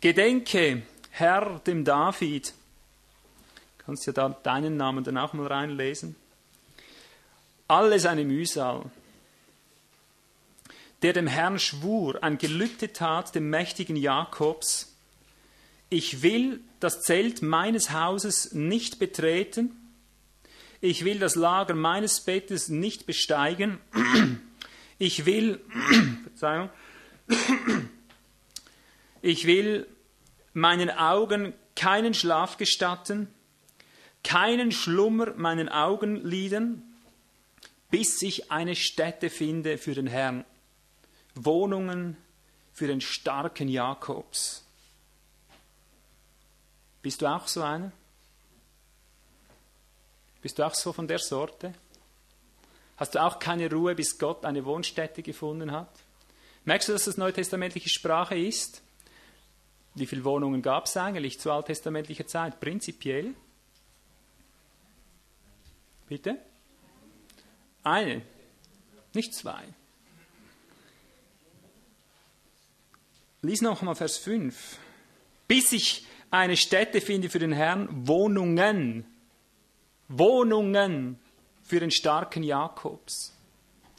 Gedenke, 0.00 0.82
Herr, 1.10 1.60
dem 1.66 1.84
David. 1.84 2.54
Kannst 3.78 4.06
ja 4.06 4.12
da 4.14 4.30
deinen 4.30 4.78
Namen 4.78 5.04
dann 5.04 5.18
auch 5.18 5.34
mal 5.34 5.46
reinlesen. 5.46 6.16
Alle 7.72 7.98
seine 7.98 8.24
Mühsal 8.24 8.90
der 11.02 11.12
dem 11.12 11.26
Herrn 11.26 11.58
schwur, 11.58 12.22
ein 12.22 12.38
Gelübde 12.38 12.92
tat, 12.92 13.34
dem 13.34 13.50
mächtigen 13.50 13.96
Jakobs, 13.96 14.96
ich 15.90 16.22
will 16.22 16.60
das 16.80 17.00
Zelt 17.00 17.42
meines 17.42 17.90
Hauses 17.90 18.52
nicht 18.52 18.98
betreten, 18.98 19.76
ich 20.80 21.04
will 21.04 21.18
das 21.18 21.34
Lager 21.34 21.74
meines 21.74 22.20
Bettes 22.20 22.68
nicht 22.68 23.06
besteigen, 23.06 23.78
ich 24.98 25.26
will, 25.26 25.60
Verzeihung, 26.22 26.70
ich 29.22 29.46
will 29.46 29.86
meinen 30.54 30.90
Augen 30.90 31.52
keinen 31.74 32.14
Schlaf 32.14 32.58
gestatten, 32.58 33.28
keinen 34.22 34.70
Schlummer 34.70 35.34
meinen 35.34 35.68
Augenlidern, 35.68 36.82
bis 37.92 38.22
ich 38.22 38.50
eine 38.50 38.74
Stätte 38.74 39.28
finde 39.28 39.76
für 39.76 39.94
den 39.94 40.06
Herrn 40.06 40.46
Wohnungen 41.34 42.16
für 42.72 42.86
den 42.86 43.02
starken 43.02 43.68
Jakobs. 43.68 44.64
Bist 47.02 47.20
du 47.20 47.26
auch 47.26 47.46
so 47.46 47.60
einer? 47.60 47.92
Bist 50.40 50.58
du 50.58 50.66
auch 50.66 50.74
so 50.74 50.94
von 50.94 51.06
der 51.06 51.18
Sorte? 51.18 51.74
Hast 52.96 53.14
du 53.14 53.22
auch 53.22 53.38
keine 53.38 53.70
Ruhe, 53.70 53.94
bis 53.94 54.18
Gott 54.18 54.46
eine 54.46 54.64
Wohnstätte 54.64 55.22
gefunden 55.22 55.70
hat? 55.70 55.90
Merkst 56.64 56.88
du, 56.88 56.94
dass 56.94 57.04
das 57.04 57.18
neutestamentliche 57.18 57.90
Sprache 57.90 58.38
ist? 58.38 58.80
Wie 59.94 60.06
viele 60.06 60.24
Wohnungen 60.24 60.62
gab 60.62 60.86
es 60.86 60.96
eigentlich 60.96 61.38
zu 61.40 61.52
alttestamentlicher 61.52 62.26
Zeit? 62.26 62.58
Prinzipiell? 62.58 63.34
Bitte? 66.08 66.38
Eine, 67.82 68.22
nicht 69.14 69.34
zwei. 69.34 69.62
Lies 73.42 73.60
noch 73.60 73.82
mal 73.82 73.96
Vers 73.96 74.18
5. 74.18 74.78
Bis 75.48 75.72
ich 75.72 76.06
eine 76.30 76.56
Stätte 76.56 77.00
finde 77.00 77.28
für 77.28 77.40
den 77.40 77.52
Herrn, 77.52 77.88
Wohnungen, 78.06 79.04
Wohnungen 80.08 81.18
für 81.64 81.80
den 81.80 81.90
starken 81.90 82.44
Jakobs. 82.44 83.36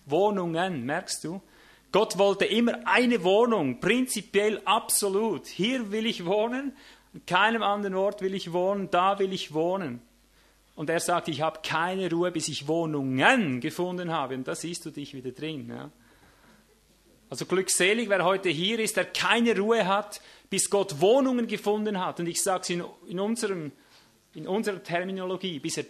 Wohnungen, 0.06 0.86
merkst 0.86 1.24
du? 1.26 1.42
Gott 1.92 2.18
wollte 2.18 2.46
immer 2.46 2.88
eine 2.88 3.24
Wohnung, 3.24 3.80
prinzipiell 3.80 4.62
absolut. 4.66 5.46
Hier 5.46 5.92
will 5.92 6.06
ich 6.06 6.26
wohnen, 6.26 6.76
an 7.14 7.26
keinem 7.28 7.62
anderen 7.62 7.96
Ort 7.96 8.22
will 8.22 8.34
ich 8.34 8.52
wohnen, 8.52 8.90
da 8.90 9.20
will 9.20 9.32
ich 9.32 9.54
wohnen. 9.54 10.02
Und 10.76 10.90
er 10.90 11.00
sagt, 11.00 11.28
ich 11.28 11.42
habe 11.42 11.60
keine 11.64 12.10
Ruhe, 12.10 12.32
bis 12.32 12.48
ich 12.48 12.68
Wohnungen 12.68 13.60
gefunden 13.60 14.12
habe. 14.12 14.36
Und 14.36 14.48
da 14.48 14.56
siehst 14.56 14.86
du 14.86 14.90
dich 14.90 15.14
wieder 15.14 15.32
drin. 15.32 15.70
Ja. 15.70 15.92
Also 17.30 17.46
glückselig, 17.46 18.10
wer 18.10 18.24
heute 18.24 18.50
hier 18.50 18.80
ist, 18.80 18.98
der 18.98 19.06
keine 19.06 19.58
Ruhe 19.58 19.88
hat, 19.88 20.22
bis 20.50 20.70
Gott 20.70 21.00
Wohnungen 21.00 21.48
gefunden 21.48 22.00
hat. 22.00 22.20
Und 22.20 22.28
ich 22.28 22.42
sage 22.42 22.62
es 22.62 22.70
in, 22.70 22.84
in, 23.08 23.72
in 24.34 24.48
unserer 24.48 24.84
Terminologie, 24.84 25.60
bis 25.60 25.78
er 25.78 25.86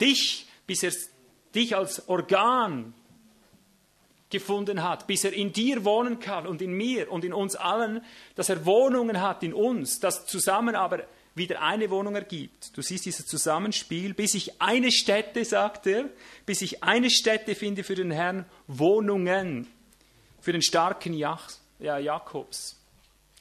dich, 0.00 0.46
bis 0.66 0.82
er 0.82 0.92
dich 1.54 1.76
als 1.76 2.08
Organ 2.08 2.94
gefunden 4.30 4.82
hat, 4.82 5.06
bis 5.06 5.24
er 5.24 5.32
in 5.32 5.52
dir 5.52 5.84
wohnen 5.84 6.18
kann 6.18 6.46
und 6.46 6.60
in 6.60 6.72
mir 6.72 7.10
und 7.10 7.24
in 7.24 7.32
uns 7.32 7.54
allen, 7.54 8.04
dass 8.34 8.48
er 8.48 8.66
Wohnungen 8.66 9.20
hat 9.20 9.42
in 9.44 9.54
uns, 9.54 10.00
das 10.00 10.26
zusammen 10.26 10.74
aber 10.74 11.04
wieder 11.34 11.62
eine 11.62 11.90
Wohnung 11.90 12.14
ergibt. 12.14 12.76
Du 12.76 12.82
siehst 12.82 13.06
dieses 13.06 13.26
Zusammenspiel, 13.26 14.14
bis 14.14 14.34
ich 14.34 14.60
eine 14.60 14.92
Stätte, 14.92 15.44
sagt 15.44 15.86
er, 15.86 16.08
bis 16.46 16.62
ich 16.62 16.82
eine 16.82 17.10
Stätte 17.10 17.54
finde 17.54 17.82
für 17.84 17.94
den 17.96 18.10
Herrn, 18.10 18.44
Wohnungen 18.66 19.66
für 20.40 20.52
den 20.52 20.62
starken 20.62 21.14
Jakobs. 21.14 22.80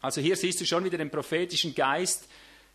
Also 0.02 0.22
hier 0.22 0.36
siehst 0.36 0.60
du 0.60 0.66
schon 0.66 0.84
wieder 0.84 0.98
den 0.98 1.12
prophetischen 1.12 1.76
Geist, 1.76 2.28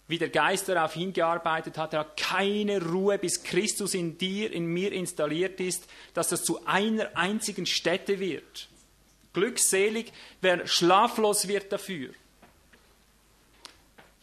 wie 0.07 0.19
der 0.19 0.31
Geist 0.31 0.69
darauf 0.71 0.95
hingearbeitet 0.95 1.77
hat, 1.77 1.93
er 1.93 2.01
hat 2.01 2.17
keine 2.17 2.83
Ruhe, 2.83 3.19
bis 3.19 3.43
Christus 3.43 3.93
in 3.93 4.17
dir, 4.17 4.51
in 4.51 4.65
mir 4.65 4.91
installiert 4.91 5.61
ist, 5.61 5.87
dass 6.15 6.29
das 6.29 6.43
zu 6.43 6.65
einer 6.65 7.15
einzigen 7.15 7.67
Stätte 7.67 8.19
wird. 8.19 8.69
Glückselig, 9.35 10.11
wer 10.41 10.67
schlaflos 10.67 11.47
wird 11.47 11.71
dafür. 11.71 12.15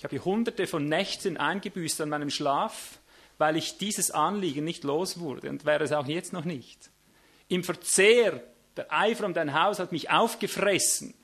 Ich 0.05 0.11
habe 0.11 0.25
hunderte 0.25 0.67
von 0.67 0.87
Nächten 0.87 1.35
eingebüßt 1.35 1.99
an 2.01 2.09
meinem 2.09 2.29
Schlaf, 2.29 2.99
weil 3.39 3.57
ich 3.57 3.79
dieses 3.79 4.11
Anliegen 4.11 4.63
nicht 4.63 4.83
los 4.83 5.19
wurde 5.19 5.49
und 5.49 5.65
wäre 5.65 5.83
es 5.83 5.91
auch 5.91 6.05
jetzt 6.05 6.31
noch 6.31 6.45
nicht. 6.45 6.91
Im 7.47 7.63
Verzehr 7.63 8.43
der 8.77 8.93
Eifer 8.93 9.25
um 9.25 9.33
dein 9.33 9.59
Haus 9.59 9.79
hat 9.79 9.91
mich 9.91 10.11
aufgefressen. 10.11 11.15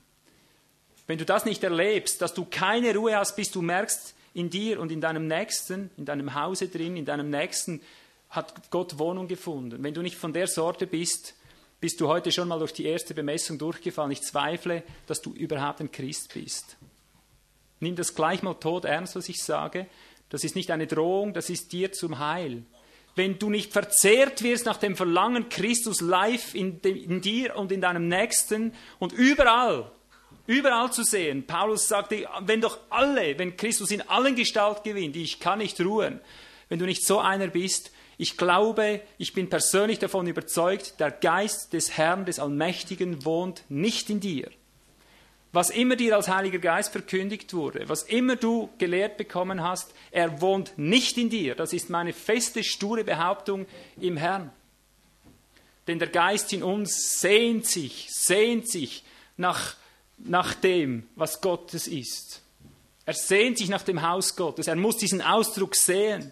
Wenn 1.05 1.19
du 1.19 1.25
das 1.25 1.45
nicht 1.45 1.63
erlebst, 1.63 2.23
dass 2.23 2.33
du 2.33 2.43
keine 2.43 2.95
Ruhe 2.95 3.15
hast, 3.15 3.35
bis 3.35 3.51
du 3.51 3.61
merkst, 3.61 4.15
in 4.33 4.49
dir 4.49 4.79
und 4.79 4.91
in 4.91 4.99
deinem 4.99 5.27
Nächsten, 5.27 5.91
in 5.95 6.05
deinem 6.05 6.33
Hause 6.33 6.67
drin, 6.67 6.97
in 6.97 7.05
deinem 7.05 7.29
Nächsten 7.29 7.81
hat 8.31 8.71
Gott 8.71 8.97
Wohnung 8.97 9.27
gefunden. 9.27 9.83
Wenn 9.83 9.93
du 9.93 10.01
nicht 10.01 10.15
von 10.15 10.33
der 10.33 10.47
Sorte 10.47 10.87
bist, 10.87 11.35
bist 11.79 12.01
du 12.01 12.07
heute 12.07 12.31
schon 12.31 12.47
mal 12.47 12.57
durch 12.57 12.73
die 12.73 12.85
erste 12.85 13.13
Bemessung 13.13 13.59
durchgefallen. 13.59 14.11
Ich 14.11 14.23
zweifle, 14.23 14.81
dass 15.05 15.21
du 15.21 15.33
überhaupt 15.33 15.81
ein 15.81 15.91
Christ 15.91 16.33
bist. 16.33 16.77
Nimm 17.81 17.97
das 17.97 18.15
gleich 18.15 18.41
mal 18.41 18.53
tot 18.53 18.85
ernst, 18.85 19.17
was 19.17 19.27
ich 19.27 19.43
sage. 19.43 19.87
Das 20.29 20.45
ist 20.45 20.55
nicht 20.55 20.71
eine 20.71 20.87
Drohung, 20.87 21.33
das 21.33 21.49
ist 21.49 21.73
dir 21.73 21.91
zum 21.91 22.19
Heil 22.19 22.63
wenn 23.15 23.39
du 23.39 23.49
nicht 23.49 23.73
verzehrt 23.73 24.41
wirst 24.41 24.65
nach 24.65 24.77
dem 24.77 24.95
Verlangen 24.95 25.49
Christus 25.49 26.01
live 26.01 26.55
in, 26.55 26.79
in, 26.79 27.21
dir 27.21 27.55
und 27.55 27.71
in 27.71 27.81
deinem 27.81 28.07
Nächsten 28.07 28.73
und 28.99 29.11
überall, 29.11 29.91
überall 30.47 30.91
zu 30.91 31.03
sehen. 31.03 31.45
Paulus 31.45 31.87
sagte, 31.87 32.27
wenn 32.41 32.61
doch 32.61 32.79
alle, 32.89 33.37
wenn 33.37 33.57
Christus 33.57 33.91
in 33.91 34.01
allen 34.01 34.35
Gestalt 34.35 34.83
gewinnt, 34.83 35.15
ich 35.15 35.39
kann 35.39 35.59
nicht 35.59 35.79
ruhen. 35.81 36.21
Wenn 36.69 36.79
du 36.79 36.85
nicht 36.85 37.05
so 37.05 37.19
einer 37.19 37.47
bist, 37.47 37.91
ich 38.17 38.37
glaube, 38.37 39.01
ich 39.17 39.33
bin 39.33 39.49
persönlich 39.49 39.99
davon 39.99 40.27
überzeugt, 40.27 40.99
der 40.99 41.11
Geist 41.11 41.73
des 41.73 41.97
Herrn, 41.97 42.25
des 42.25 42.39
Allmächtigen 42.39 43.25
wohnt 43.25 43.63
nicht 43.67 44.09
in 44.09 44.19
dir 44.19 44.49
was 45.53 45.69
immer 45.69 45.95
dir 45.95 46.15
als 46.15 46.29
Heiliger 46.29 46.59
Geist 46.59 46.91
verkündigt 46.91 47.53
wurde, 47.53 47.89
was 47.89 48.03
immer 48.03 48.35
du 48.35 48.69
gelehrt 48.77 49.17
bekommen 49.17 49.61
hast, 49.61 49.93
er 50.11 50.41
wohnt 50.41 50.77
nicht 50.77 51.17
in 51.17 51.29
dir. 51.29 51.55
Das 51.55 51.73
ist 51.73 51.89
meine 51.89 52.13
feste, 52.13 52.63
sture 52.63 53.03
Behauptung 53.03 53.65
im 53.99 54.15
Herrn. 54.15 54.51
Denn 55.87 55.99
der 55.99 56.07
Geist 56.07 56.53
in 56.53 56.63
uns 56.63 57.19
sehnt 57.19 57.65
sich, 57.65 58.07
sehnt 58.09 58.69
sich 58.69 59.03
nach, 59.35 59.75
nach 60.17 60.53
dem, 60.53 61.07
was 61.15 61.41
Gottes 61.41 61.87
ist. 61.87 62.41
Er 63.05 63.15
sehnt 63.15 63.57
sich 63.57 63.67
nach 63.67 63.83
dem 63.83 64.01
Haus 64.03 64.35
Gottes. 64.35 64.67
Er 64.67 64.75
muss 64.75 64.97
diesen 64.97 65.21
Ausdruck 65.21 65.75
sehen. 65.75 66.31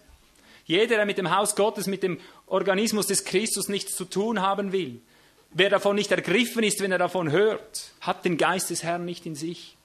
Jeder, 0.65 0.97
der 0.97 1.05
mit 1.05 1.17
dem 1.17 1.35
Haus 1.35 1.55
Gottes, 1.55 1.87
mit 1.87 2.03
dem 2.03 2.19
Organismus 2.45 3.07
des 3.07 3.25
Christus 3.25 3.67
nichts 3.67 3.95
zu 3.95 4.05
tun 4.05 4.39
haben 4.39 4.71
will, 4.71 5.01
Wer 5.51 5.69
davon 5.69 5.95
nicht 5.95 6.11
ergriffen 6.11 6.63
ist, 6.63 6.79
wenn 6.81 6.91
er 6.91 6.99
davon 6.99 7.31
hört, 7.31 7.91
hat 8.01 8.23
den 8.23 8.37
Geist 8.37 8.69
des 8.69 8.83
Herrn 8.83 9.05
nicht 9.05 9.25
in 9.25 9.35
sich. 9.35 9.77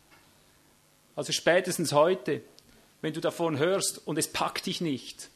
Also 1.17 1.33
spätestens 1.33 1.93
heute, 1.93 2.43
wenn 3.01 3.15
du 3.15 3.21
davon 3.21 3.59
hörst 3.59 4.07
und 4.07 4.19
es 4.19 4.31
packt 4.31 4.67
dich 4.67 4.81
nicht, 4.81 5.31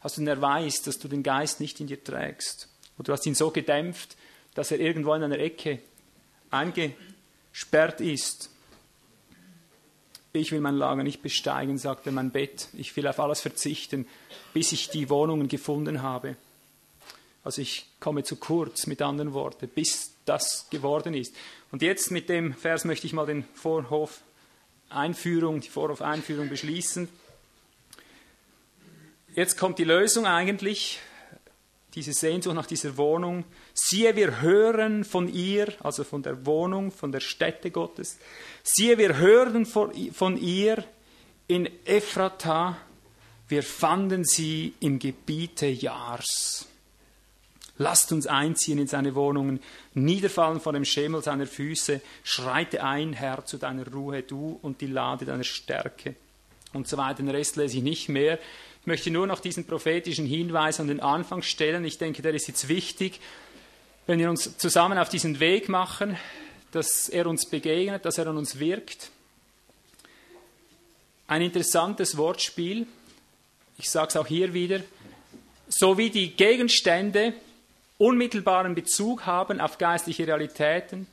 hast 0.00 0.16
du 0.16 0.22
den 0.22 0.28
Erweis, 0.28 0.82
dass 0.82 0.98
du 0.98 1.06
den 1.06 1.22
Geist 1.22 1.60
nicht 1.60 1.80
in 1.80 1.86
dir 1.86 2.02
trägst. 2.02 2.68
Oder 2.96 3.04
du 3.04 3.12
hast 3.12 3.26
ihn 3.26 3.34
so 3.34 3.50
gedämpft, 3.50 4.16
dass 4.54 4.72
er 4.72 4.80
irgendwo 4.80 5.14
in 5.14 5.22
einer 5.22 5.38
Ecke 5.38 5.80
eingesperrt 6.50 8.00
ist. 8.00 8.50
Ich 10.32 10.50
will 10.52 10.60
mein 10.60 10.76
Lager 10.76 11.04
nicht 11.04 11.22
besteigen, 11.22 11.78
sagte 11.78 12.10
mein 12.10 12.30
Bett. 12.30 12.68
Ich 12.74 12.96
will 12.96 13.06
auf 13.06 13.20
alles 13.20 13.40
verzichten, 13.40 14.06
bis 14.52 14.72
ich 14.72 14.90
die 14.90 15.08
Wohnungen 15.08 15.48
gefunden 15.48 16.02
habe. 16.02 16.36
Also 17.44 17.62
ich 17.62 17.86
komme 18.00 18.24
zu 18.24 18.36
kurz, 18.36 18.86
mit 18.86 19.00
anderen 19.00 19.32
Worten, 19.32 19.68
bis 19.68 20.14
das 20.24 20.66
geworden 20.70 21.14
ist. 21.14 21.34
Und 21.70 21.82
jetzt 21.82 22.10
mit 22.10 22.28
dem 22.28 22.52
Vers 22.54 22.84
möchte 22.84 23.06
ich 23.06 23.12
mal 23.12 23.26
den 23.26 23.44
Vorhof 23.54 24.20
Einführung, 24.90 25.60
die 25.60 25.68
Vorhof-Einführung 25.68 26.48
beschließen. 26.48 27.08
Jetzt 29.34 29.58
kommt 29.58 29.78
die 29.78 29.84
Lösung 29.84 30.26
eigentlich, 30.26 30.98
diese 31.94 32.12
Sehnsucht 32.12 32.54
nach 32.54 32.66
dieser 32.66 32.96
Wohnung. 32.96 33.44
Siehe, 33.74 34.16
wir 34.16 34.40
hören 34.40 35.04
von 35.04 35.28
ihr, 35.28 35.72
also 35.80 36.04
von 36.04 36.22
der 36.22 36.46
Wohnung, 36.46 36.90
von 36.90 37.12
der 37.12 37.20
Stätte 37.20 37.70
Gottes. 37.70 38.18
Siehe, 38.62 38.98
wir 38.98 39.16
hören 39.16 39.66
von 39.66 40.36
ihr 40.38 40.84
in 41.46 41.68
Ephrata. 41.84 42.78
Wir 43.48 43.62
fanden 43.62 44.24
sie 44.24 44.74
im 44.80 44.98
Gebiete 44.98 45.66
Jars. 45.66 46.66
Lasst 47.78 48.10
uns 48.10 48.26
einziehen 48.26 48.78
in 48.78 48.88
seine 48.88 49.14
Wohnungen, 49.14 49.60
niederfallen 49.94 50.60
vor 50.60 50.72
dem 50.72 50.84
Schemel 50.84 51.22
seiner 51.22 51.46
Füße, 51.46 52.00
schreite 52.24 52.82
ein, 52.82 53.12
Herr, 53.12 53.44
zu 53.44 53.56
deiner 53.56 53.86
Ruhe, 53.90 54.22
du 54.22 54.58
und 54.62 54.80
die 54.80 54.86
Lade 54.86 55.24
deiner 55.24 55.44
Stärke. 55.44 56.16
Und 56.72 56.88
so 56.88 56.96
weiter. 56.96 57.22
Den 57.22 57.30
Rest 57.30 57.56
lese 57.56 57.78
ich 57.78 57.82
nicht 57.82 58.08
mehr. 58.08 58.38
Ich 58.80 58.86
möchte 58.86 59.10
nur 59.10 59.26
noch 59.26 59.40
diesen 59.40 59.64
prophetischen 59.64 60.26
Hinweis 60.26 60.80
an 60.80 60.88
den 60.88 61.00
Anfang 61.00 61.42
stellen. 61.42 61.84
Ich 61.84 61.98
denke, 61.98 62.20
der 62.20 62.34
ist 62.34 62.48
jetzt 62.48 62.68
wichtig, 62.68 63.20
wenn 64.06 64.18
wir 64.18 64.28
uns 64.28 64.58
zusammen 64.58 64.98
auf 64.98 65.08
diesen 65.08 65.40
Weg 65.40 65.68
machen, 65.68 66.16
dass 66.72 67.08
er 67.08 67.26
uns 67.26 67.48
begegnet, 67.48 68.04
dass 68.04 68.18
er 68.18 68.26
an 68.26 68.36
uns 68.36 68.58
wirkt. 68.58 69.10
Ein 71.26 71.42
interessantes 71.42 72.16
Wortspiel. 72.16 72.86
Ich 73.78 73.90
sage 73.90 74.08
es 74.08 74.16
auch 74.16 74.26
hier 74.26 74.52
wieder. 74.52 74.80
So 75.68 75.96
wie 75.98 76.10
die 76.10 76.30
Gegenstände 76.32 77.34
unmittelbaren 77.98 78.74
Bezug 78.74 79.26
haben 79.26 79.60
auf 79.60 79.76
geistliche 79.76 80.26
Realitäten. 80.26 81.06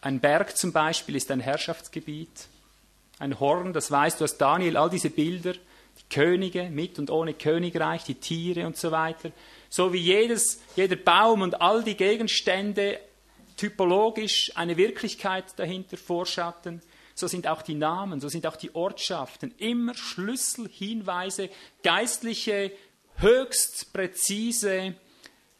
Ein 0.00 0.20
Berg 0.20 0.56
zum 0.56 0.72
Beispiel 0.72 1.16
ist 1.16 1.30
ein 1.30 1.40
Herrschaftsgebiet. 1.40 2.48
Ein 3.18 3.38
Horn, 3.38 3.72
das 3.72 3.90
weißt 3.90 4.20
du 4.20 4.24
aus 4.24 4.38
Daniel, 4.38 4.76
all 4.76 4.88
diese 4.88 5.10
Bilder, 5.10 5.52
die 5.52 6.14
Könige 6.14 6.70
mit 6.70 6.98
und 6.98 7.10
ohne 7.10 7.34
Königreich, 7.34 8.04
die 8.04 8.14
Tiere 8.14 8.66
und 8.66 8.78
so 8.78 8.90
weiter. 8.90 9.30
So 9.68 9.92
wie 9.92 9.98
jedes, 9.98 10.62
jeder 10.74 10.96
Baum 10.96 11.42
und 11.42 11.60
all 11.60 11.82
die 11.82 11.96
Gegenstände 11.96 12.98
typologisch 13.56 14.52
eine 14.54 14.78
Wirklichkeit 14.78 15.44
dahinter 15.56 15.98
vorschatten, 15.98 16.80
so 17.14 17.26
sind 17.26 17.46
auch 17.46 17.60
die 17.60 17.74
Namen, 17.74 18.20
so 18.20 18.28
sind 18.28 18.46
auch 18.46 18.56
die 18.56 18.74
Ortschaften 18.74 19.52
immer 19.58 19.94
Schlüsselhinweise, 19.94 21.50
geistliche, 21.82 22.72
höchst 23.16 23.92
präzise 23.92 24.94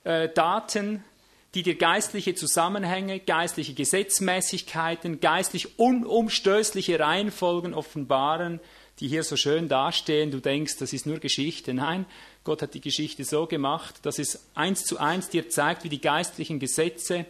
äh, 0.05 0.29
Daten, 0.29 1.05
die 1.55 1.63
dir 1.63 1.77
geistliche 1.77 2.35
Zusammenhänge, 2.35 3.19
geistliche 3.19 3.75
Gesetzmäßigkeiten, 3.75 5.21
geistlich 5.21 5.79
unumstößliche 5.79 7.01
Reihenfolgen 7.01 7.75
offenbaren, 7.75 8.61
die 9.01 9.09
hier 9.09 9.25
so 9.25 9.37
schön 9.37 9.69
dastehen. 9.69 10.31
Du 10.31 10.41
denkst, 10.41 10.77
das 10.79 10.93
ist 10.93 11.07
nur 11.07 11.19
Geschichte. 11.19 11.75
Nein, 11.75 12.07
Gott 12.45 12.63
hat 12.63 12.75
die 12.75 12.81
Geschichte 12.81 13.25
so 13.25 13.47
gemacht, 13.47 13.97
dass 14.03 14.19
es 14.19 14.47
eins 14.55 14.85
zu 14.85 14.99
eins 14.99 15.29
dir 15.29 15.49
zeigt, 15.49 15.85
wie 15.85 15.89
die 15.89 16.01
geistlichen 16.01 16.61
Gesetze 16.61 17.27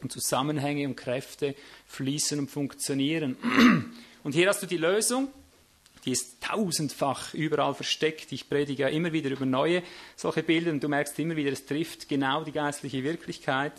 und 0.00 0.12
Zusammenhänge 0.12 0.86
und 0.86 0.96
Kräfte 0.96 1.54
fließen 1.88 2.38
und 2.38 2.50
funktionieren. 2.50 3.36
Und 4.24 4.32
hier 4.32 4.48
hast 4.48 4.62
du 4.62 4.66
die 4.66 4.76
Lösung 4.76 5.28
die 6.08 6.12
ist 6.12 6.42
tausendfach 6.42 7.34
überall 7.34 7.74
versteckt. 7.74 8.32
Ich 8.32 8.48
predige 8.48 8.84
ja 8.84 8.88
immer 8.88 9.12
wieder 9.12 9.28
über 9.28 9.44
neue 9.44 9.82
solche 10.16 10.42
Bilder 10.42 10.70
und 10.70 10.82
du 10.82 10.88
merkst 10.88 11.18
immer 11.18 11.36
wieder, 11.36 11.52
es 11.52 11.66
trifft 11.66 12.08
genau 12.08 12.44
die 12.44 12.52
geistliche 12.52 13.04
Wirklichkeit. 13.04 13.74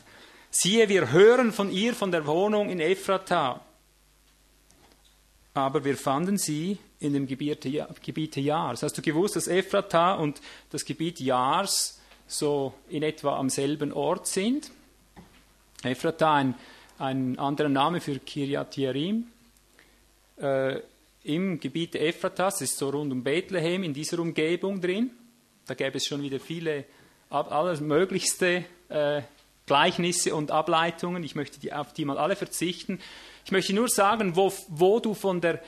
Siehe, 0.51 0.89
wir 0.89 1.12
hören 1.12 1.51
von 1.51 1.71
ihr, 1.71 1.95
von 1.95 2.12
der 2.12 2.27
Wohnung 2.27 2.70
in 2.70 2.79
Ephrata. 2.79 3.65
Aber 5.55 5.83
wir 5.83 5.98
fanden 5.98 6.37
sie 6.37 6.77
in 7.00 7.13
dem 7.13 7.25
Gebiet, 7.25 7.68
Gebiet 8.03 8.35
Jars. 8.35 8.83
Hast 8.83 8.96
du 8.96 9.01
gewusst, 9.01 9.35
dass 9.35 9.48
Ephrata 9.48 10.13
und 10.13 10.39
das 10.70 10.85
Gebiet 10.85 11.20
Jars 11.20 12.00
so 12.27 12.75
in 12.89 13.01
etwa 13.01 13.37
am 13.37 13.50
selben 13.50 13.92
Ort 13.92 14.27
sind? 14.27 14.70
Ephrata, 15.81 16.35
ein, 16.35 16.53
ein 17.00 17.39
anderer 17.39 17.70
Name 17.70 18.00
für 18.00 18.20
Kiryat 18.20 18.77
Jearim. 18.77 19.29
Äh, 20.37 20.81
im 21.29 21.59
Gebiet 21.59 21.96
Ephrata, 21.96 22.48
ist 22.48 22.77
so 22.77 22.89
rund 22.89 23.11
um 23.11 23.24
Bethlehem, 23.24 23.83
in 23.83 23.94
dieser 23.94 24.20
Umgebung 24.20 24.81
drin. 24.81 25.11
Da 25.68 25.75
gäbe 25.75 25.98
es 25.98 26.05
schon 26.07 26.24
wieder 26.24 26.39
viele, 26.39 26.85
alles 27.29 27.81
möglichste 27.81 28.65
äh, 28.89 29.22
Gleichnisse 29.68 30.33
und 30.33 30.50
Ableitungen. 30.50 31.24
Ich 31.24 31.35
möchte 31.35 31.59
die, 31.59 31.72
auf 31.72 31.94
die 31.94 32.05
mal 32.05 32.18
alle 32.18 32.35
verzichten. 32.35 33.00
Ich 33.46 33.51
möchte 33.51 33.74
nur 33.74 33.87
sagen, 33.87 34.35
wo, 34.35 34.51
wo 34.70 35.00
du 35.00 35.13
von 35.13 35.39
der, 35.39 35.61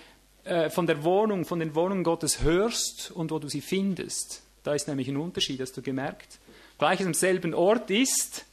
äh, 0.43 0.71
von 0.71 0.87
der 0.87 1.03
Wohnung, 1.03 1.45
von 1.45 1.59
den 1.59 1.75
Wohnungen 1.75 2.03
Gottes 2.03 2.41
hörst 2.41 3.11
und 3.11 3.29
wo 3.29 3.37
du 3.37 3.47
sie 3.47 3.61
findest. 3.61 4.41
Da 4.63 4.73
ist 4.73 4.87
nämlich 4.87 5.07
ein 5.07 5.17
Unterschied, 5.17 5.61
hast 5.61 5.77
du 5.77 5.83
gemerkt. 5.83 6.39
Gleich 6.79 7.05
am 7.05 7.13
selben 7.13 7.53
Ort 7.53 7.91
ist, 7.91 8.45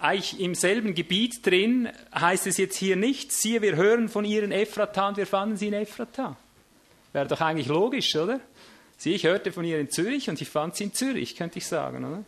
eigentlich 0.00 0.40
im 0.40 0.54
selben 0.54 0.94
Gebiet 0.94 1.44
drin, 1.44 1.88
heißt 2.14 2.46
es 2.46 2.56
jetzt 2.56 2.76
hier 2.76 2.96
nicht, 2.96 3.32
siehe, 3.32 3.60
wir 3.62 3.76
hören 3.76 4.08
von 4.08 4.24
ihr 4.24 4.42
in 4.42 4.52
Ephrata 4.52 5.08
und 5.08 5.16
wir 5.16 5.26
fanden 5.26 5.56
sie 5.56 5.68
in 5.68 5.74
Ephrata. 5.74 6.36
Wäre 7.12 7.26
doch 7.26 7.40
eigentlich 7.40 7.68
logisch, 7.68 8.16
oder? 8.16 8.40
Sieh, 8.96 9.14
ich 9.14 9.24
hörte 9.24 9.52
von 9.52 9.64
ihr 9.64 9.78
in 9.78 9.90
Zürich 9.90 10.28
und 10.30 10.40
ich 10.40 10.48
fand 10.48 10.76
sie 10.76 10.84
in 10.84 10.94
Zürich, 10.94 11.36
könnte 11.36 11.58
ich 11.58 11.66
sagen, 11.66 12.04
oder? 12.04 12.24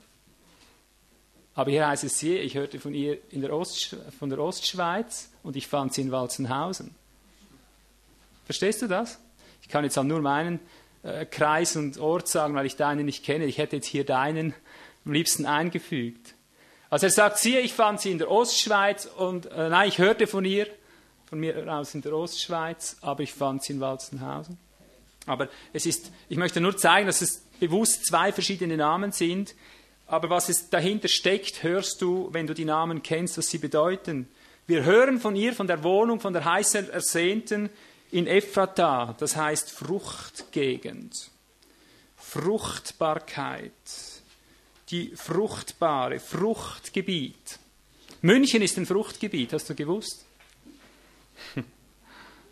Aber 1.54 1.70
hier 1.70 1.86
heißt 1.86 2.04
es, 2.04 2.18
siehe, 2.18 2.40
ich 2.40 2.54
hörte 2.54 2.80
von 2.80 2.94
ihr 2.94 3.18
in 3.30 3.42
der 3.42 3.54
Ost, 3.54 3.96
von 4.18 4.30
der 4.30 4.38
Ostschweiz 4.38 5.30
und 5.42 5.56
ich 5.56 5.66
fand 5.66 5.92
sie 5.92 6.02
in 6.02 6.10
Walzenhausen. 6.10 6.94
Verstehst 8.46 8.82
du 8.82 8.86
das? 8.86 9.18
Ich 9.60 9.68
kann 9.68 9.84
jetzt 9.84 9.98
auch 9.98 10.04
nur 10.04 10.20
meinen 10.20 10.60
äh, 11.02 11.26
Kreis 11.26 11.76
und 11.76 11.98
Ort 11.98 12.28
sagen, 12.28 12.54
weil 12.54 12.66
ich 12.66 12.76
deinen 12.76 13.06
nicht 13.06 13.24
kenne. 13.24 13.44
Ich 13.44 13.58
hätte 13.58 13.76
jetzt 13.76 13.86
hier 13.86 14.04
deinen 14.04 14.54
am 15.04 15.12
liebsten 15.12 15.46
eingefügt. 15.46 16.34
Also 16.92 17.06
er 17.06 17.10
sagt, 17.10 17.38
siehe, 17.38 17.60
ich 17.60 17.72
fand 17.72 18.02
sie 18.02 18.10
in 18.10 18.18
der 18.18 18.30
Ostschweiz 18.30 19.06
und 19.06 19.46
äh, 19.46 19.70
nein, 19.70 19.88
ich 19.88 19.96
hörte 19.96 20.26
von 20.26 20.44
ihr, 20.44 20.66
von 21.24 21.40
mir 21.40 21.66
aus 21.72 21.94
in 21.94 22.02
der 22.02 22.12
Ostschweiz, 22.12 22.98
aber 23.00 23.22
ich 23.22 23.32
fand 23.32 23.64
sie 23.64 23.72
in 23.72 23.80
Walzenhausen. 23.80 24.58
Aber 25.24 25.48
es 25.72 25.86
ist, 25.86 26.12
ich 26.28 26.36
möchte 26.36 26.60
nur 26.60 26.76
zeigen, 26.76 27.06
dass 27.06 27.22
es 27.22 27.46
bewusst 27.58 28.04
zwei 28.04 28.30
verschiedene 28.30 28.76
Namen 28.76 29.10
sind, 29.10 29.54
aber 30.06 30.28
was 30.28 30.50
es 30.50 30.68
dahinter 30.68 31.08
steckt, 31.08 31.62
hörst 31.62 32.02
du, 32.02 32.28
wenn 32.32 32.46
du 32.46 32.52
die 32.52 32.66
Namen 32.66 33.02
kennst, 33.02 33.38
was 33.38 33.48
sie 33.48 33.56
bedeuten. 33.56 34.28
Wir 34.66 34.84
hören 34.84 35.18
von 35.18 35.34
ihr, 35.34 35.54
von 35.54 35.66
der 35.66 35.82
Wohnung, 35.84 36.20
von 36.20 36.34
der 36.34 36.44
heißen 36.44 36.90
Ersehnten 36.90 37.70
in 38.10 38.26
Ephrata, 38.26 39.16
das 39.18 39.34
heißt 39.34 39.70
Fruchtgegend, 39.70 41.30
Fruchtbarkeit 42.18 43.72
die 44.92 45.12
fruchtbare, 45.16 46.20
Fruchtgebiet. 46.20 47.58
München 48.20 48.62
ist 48.62 48.76
ein 48.76 48.86
Fruchtgebiet, 48.86 49.52
hast 49.52 49.70
du 49.70 49.74
gewusst? 49.74 50.26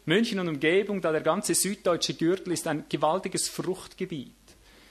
München 0.06 0.40
und 0.40 0.48
Umgebung, 0.48 1.02
da 1.02 1.12
der 1.12 1.20
ganze 1.20 1.54
süddeutsche 1.54 2.14
Gürtel 2.14 2.52
ist 2.52 2.66
ein 2.66 2.86
gewaltiges 2.88 3.48
Fruchtgebiet. 3.48 4.32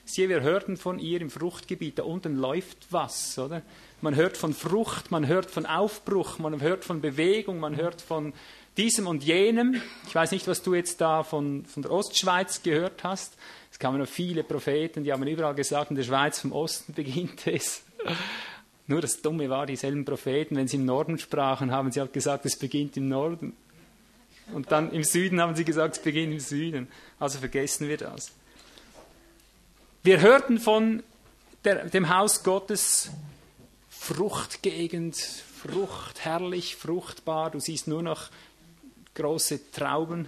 Siehe, 0.05 0.29
wir 0.29 0.41
hörten 0.41 0.77
von 0.77 0.99
ihr 0.99 1.21
im 1.21 1.29
Fruchtgebiet, 1.29 1.99
da 1.99 2.03
unten 2.03 2.37
läuft 2.37 2.87
was, 2.91 3.37
oder? 3.37 3.63
Man 4.01 4.15
hört 4.15 4.37
von 4.37 4.53
Frucht, 4.53 5.11
man 5.11 5.27
hört 5.27 5.51
von 5.51 5.65
Aufbruch, 5.65 6.39
man 6.39 6.61
hört 6.61 6.85
von 6.85 7.01
Bewegung, 7.01 7.59
man 7.59 7.75
hört 7.75 8.01
von 8.01 8.33
diesem 8.77 9.07
und 9.07 9.23
jenem. 9.23 9.81
Ich 10.07 10.15
weiß 10.15 10.31
nicht, 10.31 10.47
was 10.47 10.63
du 10.63 10.73
jetzt 10.73 11.01
da 11.01 11.23
von, 11.23 11.65
von 11.65 11.83
der 11.83 11.91
Ostschweiz 11.91 12.63
gehört 12.63 13.03
hast. 13.03 13.35
Es 13.79 13.81
kamen 13.81 13.97
noch 13.97 14.09
viele 14.09 14.43
Propheten, 14.43 15.05
die 15.05 15.13
haben 15.13 15.25
überall 15.25 15.55
gesagt, 15.55 15.89
in 15.89 15.95
der 15.95 16.03
Schweiz 16.03 16.41
vom 16.41 16.51
Osten 16.51 16.91
beginnt 16.93 17.47
es. 17.47 17.81
Nur 18.87 18.99
das 18.99 19.21
Dumme 19.21 19.49
war, 19.49 19.65
dieselben 19.65 20.03
Propheten, 20.03 20.57
wenn 20.57 20.67
sie 20.67 20.75
im 20.75 20.83
Norden 20.83 21.17
sprachen, 21.17 21.71
haben 21.71 21.89
sie 21.89 22.01
halt 22.01 22.11
gesagt, 22.11 22.45
es 22.45 22.59
beginnt 22.59 22.97
im 22.97 23.07
Norden. 23.07 23.55
Und 24.53 24.69
dann 24.73 24.91
im 24.91 25.05
Süden 25.05 25.39
haben 25.39 25.55
sie 25.55 25.63
gesagt, 25.63 25.95
es 25.95 26.03
beginnt 26.03 26.33
im 26.33 26.41
Süden. 26.41 26.89
Also 27.21 27.39
vergessen 27.39 27.87
wir 27.87 27.95
das. 27.95 28.33
Wir 30.03 30.19
hörten 30.19 30.59
von 30.59 31.01
der, 31.63 31.85
dem 31.85 32.09
Haus 32.09 32.43
Gottes 32.43 33.11
Fruchtgegend, 33.89 35.15
Frucht, 35.15 36.25
herrlich, 36.25 36.75
fruchtbar. 36.75 37.49
Du 37.51 37.61
siehst 37.61 37.87
nur 37.87 38.01
noch 38.01 38.29
große 39.15 39.71
Trauben. 39.71 40.27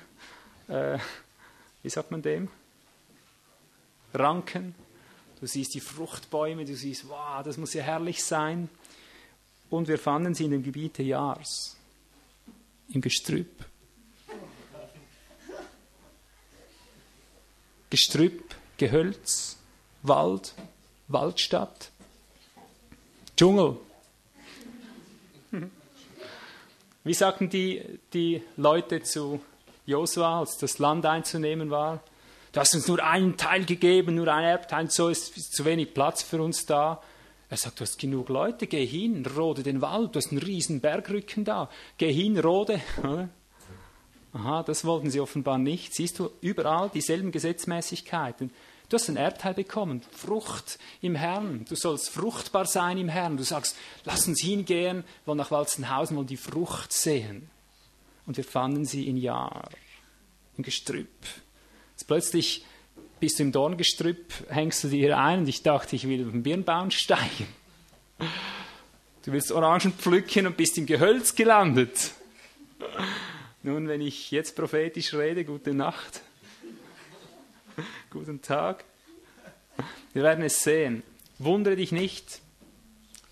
Äh, 0.70 1.00
wie 1.84 1.90
sagt 1.90 2.12
man 2.12 2.22
dem? 2.22 2.48
Ranken, 4.14 4.76
du 5.40 5.48
siehst 5.48 5.74
die 5.74 5.80
Fruchtbäume, 5.80 6.66
du 6.66 6.76
siehst, 6.76 7.08
wow, 7.08 7.44
das 7.44 7.58
muss 7.58 7.74
ja 7.74 7.84
herrlich 7.84 8.24
sein. 8.24 8.70
Und 9.70 9.88
wir 9.88 9.98
fanden 9.98 10.34
sie 10.34 10.46
in 10.46 10.52
dem 10.52 10.64
Gebiet 10.64 11.00
Jahres, 11.00 11.78
im 12.90 13.02
Gestrüpp. 13.02 13.66
Gestrüpp, 17.90 18.56
Gehölz, 18.78 19.58
Wald, 20.04 20.54
Waldstadt. 21.08 21.92
Dschungel. 23.36 23.78
Wie 27.04 27.14
sagten 27.14 27.50
die, 27.50 28.00
die 28.14 28.44
Leute 28.58 29.02
zu 29.02 29.42
Josua, 29.86 30.40
als 30.40 30.58
das 30.58 30.78
Land 30.78 31.06
einzunehmen 31.06 31.72
war? 31.72 32.04
Du 32.52 32.60
hast 32.60 32.76
uns 32.76 32.88
nur 32.88 33.02
einen 33.04 33.38
Teil 33.38 33.66
gegeben, 33.66 34.16
nur 34.16 34.28
ein 34.28 34.44
Erbteil, 34.44 34.90
so 34.92 35.08
ist, 35.08 35.54
zu 35.54 35.64
wenig 35.64 35.94
Platz 35.94 36.22
für 36.22 36.42
uns 36.42 36.66
da. 36.66 37.02
Er 37.50 37.58
sagt, 37.58 37.80
du 37.80 37.84
hast 37.84 37.98
genug 37.98 38.30
Leute, 38.30 38.68
geh 38.68 38.86
hin, 38.86 39.26
rode 39.26 39.64
den 39.64 39.82
Wald, 39.82 40.16
du 40.16 40.18
hast 40.18 40.32
einen 40.32 40.42
riesen 40.42 40.82
Bergrücken 40.82 41.46
da, 41.46 41.70
geh 41.98 42.12
hin, 42.12 42.38
rode. 42.40 42.82
Aha, 44.34 44.64
das 44.64 44.86
wollten 44.86 45.10
sie 45.10 45.20
offenbar 45.20 45.58
nicht. 45.58 45.94
Siehst 45.94 46.20
du, 46.20 46.30
überall 46.40 46.90
dieselben 46.90 47.32
Gesetzmäßigkeiten. 47.32 48.52
Du 48.88 48.96
hast 48.96 49.10
ein 49.10 49.18
Erbteil 49.18 49.54
bekommen, 49.54 50.02
Frucht 50.12 50.78
im 51.02 51.16
Herrn. 51.16 51.66
Du 51.68 51.76
sollst 51.76 52.10
fruchtbar 52.10 52.66
sein 52.66 52.98
im 52.98 53.10
Herrn. 53.10 53.38
Du 53.38 53.44
sagst, 53.44 53.78
lass 54.04 54.28
uns 54.28 54.42
hingehen, 54.42 55.06
wollen 55.26 55.38
nach 55.38 55.52
Walzenhausen, 55.52 56.18
wollen 56.18 56.28
die 56.28 56.38
Frucht 56.38 56.92
sehen. 56.92 57.50
Und 58.26 58.36
wir 58.38 58.44
fanden 58.44 58.86
sie 58.86 59.08
in 59.08 59.18
Jahr, 59.18 59.70
im 60.58 60.64
Gestrüpp. 60.64 61.08
Jetzt 62.02 62.08
plötzlich 62.08 62.66
bist 63.20 63.38
du 63.38 63.44
im 63.44 63.52
Dorngestrüpp, 63.52 64.34
hängst 64.50 64.84
du 64.84 64.88
dir 64.88 65.20
ein 65.20 65.42
und 65.42 65.48
ich 65.48 65.62
dachte, 65.62 65.96
ich 65.96 66.08
will 66.08 66.26
auf 66.26 66.32
den 66.32 66.42
Birnbaum 66.42 66.90
steigen. 66.90 67.48
Du 69.24 69.32
willst 69.32 69.52
Orangen 69.52 69.94
pflücken 69.94 70.48
und 70.48 70.58
bist 70.58 70.80
im 70.80 70.88
Gehölz 70.88 71.36
gelandet. 71.36 72.14
Nun, 73.62 73.88
wenn 73.88 74.02
ich 74.02 74.32
jetzt 74.32 74.56
prophetisch 74.56 75.14
rede, 75.14 75.46
gute 75.46 75.76
Nacht. 75.76 76.22
Guten 78.10 78.42
Tag. 78.42 78.84
Wir 80.14 80.24
werden 80.24 80.44
es 80.44 80.64
sehen. 80.64 81.04
Wundere 81.38 81.76
dich 81.76 81.92
nicht, 81.92 82.42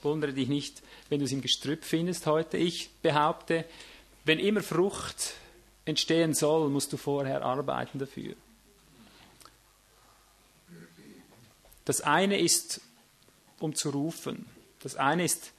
wundere 0.04 0.34
dich 0.34 0.48
nicht, 0.48 0.84
wenn 1.10 1.18
du 1.18 1.26
es 1.26 1.32
im 1.32 1.42
Gestrüpp 1.42 1.84
findest 1.84 2.28
heute. 2.28 2.58
Ich 2.58 2.92
behaupte, 3.02 3.66
wenn 4.26 4.38
immer 4.38 4.62
Frucht 4.62 5.34
entstehen 5.86 6.36
soll, 6.36 6.70
musst 6.70 6.94
du 6.94 6.98
vorher 6.98 7.44
arbeiten 7.44 7.98
dafür. 7.98 8.36
Das 11.90 12.02
eine 12.02 12.40
ist, 12.40 12.82
um 13.60 13.74
zu 13.74 13.90
rufen. 13.90 14.46
Das 14.84 14.96
eine 14.96 15.26
ist, 15.26 15.54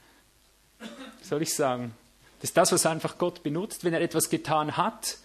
soll 1.21 1.41
ich 1.41 1.53
sagen, 1.53 1.93
das 2.39 2.51
ist 2.51 2.55
das, 2.55 2.71
was 2.71 2.85
einfach 2.85 3.17
Gott 3.17 3.43
benutzt. 3.43 3.83
Wenn 3.83 3.91
er 3.93 3.99
etwas 3.99 4.29
getan 4.29 4.77
hat, 4.77 5.17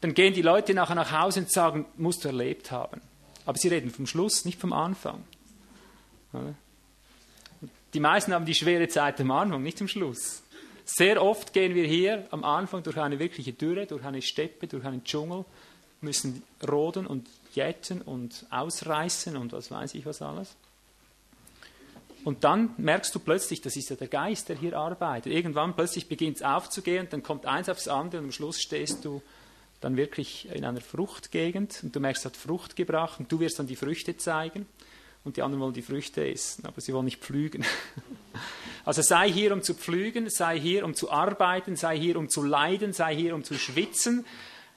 dann 0.00 0.14
gehen 0.14 0.32
die 0.32 0.42
Leute 0.42 0.72
nachher 0.72 0.94
nach 0.94 1.10
Hause 1.10 1.40
und 1.40 1.50
sagen, 1.50 1.86
musst 1.96 2.22
du 2.22 2.28
erlebt 2.28 2.70
haben. 2.70 3.00
Aber 3.44 3.58
sie 3.58 3.66
reden 3.66 3.90
vom 3.90 4.06
Schluss, 4.06 4.44
nicht 4.44 4.60
vom 4.60 4.72
Anfang. 4.72 5.24
Die 7.92 7.98
meisten 7.98 8.32
haben 8.32 8.46
die 8.46 8.54
schwere 8.54 8.86
Zeit 8.86 9.20
am 9.20 9.32
Anfang, 9.32 9.60
nicht 9.60 9.80
am 9.80 9.88
Schluss. 9.88 10.44
Sehr 10.84 11.20
oft 11.20 11.52
gehen 11.52 11.74
wir 11.74 11.88
hier 11.88 12.28
am 12.30 12.44
Anfang 12.44 12.84
durch 12.84 12.98
eine 12.98 13.18
wirkliche 13.18 13.54
Dürre, 13.54 13.86
durch 13.86 14.04
eine 14.04 14.22
Steppe, 14.22 14.68
durch 14.68 14.84
einen 14.84 15.02
Dschungel, 15.02 15.46
müssen 16.00 16.44
roden 16.64 17.08
und 17.08 17.26
jäten 17.56 18.02
und 18.02 18.46
ausreißen 18.50 19.36
und 19.36 19.52
was 19.52 19.70
weiß 19.70 19.94
ich 19.94 20.06
was 20.06 20.22
alles. 20.22 20.56
Und 22.24 22.42
dann 22.42 22.70
merkst 22.78 23.14
du 23.14 23.18
plötzlich, 23.18 23.60
das 23.60 23.76
ist 23.76 23.90
ja 23.90 23.96
der 23.96 24.08
Geist, 24.08 24.48
der 24.48 24.56
hier 24.56 24.78
arbeitet. 24.78 25.32
Irgendwann 25.32 25.76
plötzlich 25.76 26.08
beginnt 26.08 26.38
es 26.38 26.42
aufzugehen, 26.42 27.06
dann 27.10 27.22
kommt 27.22 27.44
eins 27.44 27.68
aufs 27.68 27.86
andere 27.86 28.22
und 28.22 28.28
am 28.28 28.32
Schluss 28.32 28.60
stehst 28.60 29.04
du 29.04 29.22
dann 29.80 29.98
wirklich 29.98 30.48
in 30.50 30.64
einer 30.64 30.80
Fruchtgegend 30.80 31.80
und 31.82 31.94
du 31.94 32.00
merkst, 32.00 32.22
es 32.22 32.26
hat 32.26 32.36
Frucht 32.38 32.76
gebracht 32.76 33.20
und 33.20 33.30
du 33.30 33.40
wirst 33.40 33.58
dann 33.58 33.66
die 33.66 33.76
Früchte 33.76 34.16
zeigen 34.16 34.66
und 35.24 35.36
die 35.36 35.42
anderen 35.42 35.62
wollen 35.62 35.74
die 35.74 35.82
Früchte 35.82 36.26
essen, 36.26 36.64
aber 36.64 36.80
sie 36.80 36.94
wollen 36.94 37.04
nicht 37.04 37.20
pflügen. 37.20 37.64
Also 38.86 39.00
sei 39.00 39.32
hier, 39.32 39.54
um 39.54 39.62
zu 39.62 39.72
pflügen, 39.72 40.28
sei 40.28 40.60
hier, 40.60 40.84
um 40.84 40.92
zu 40.92 41.10
arbeiten, 41.10 41.74
sei 41.74 41.98
hier, 41.98 42.18
um 42.18 42.28
zu 42.28 42.42
leiden, 42.42 42.92
sei 42.92 43.16
hier, 43.16 43.34
um 43.34 43.42
zu 43.42 43.54
schwitzen, 43.54 44.26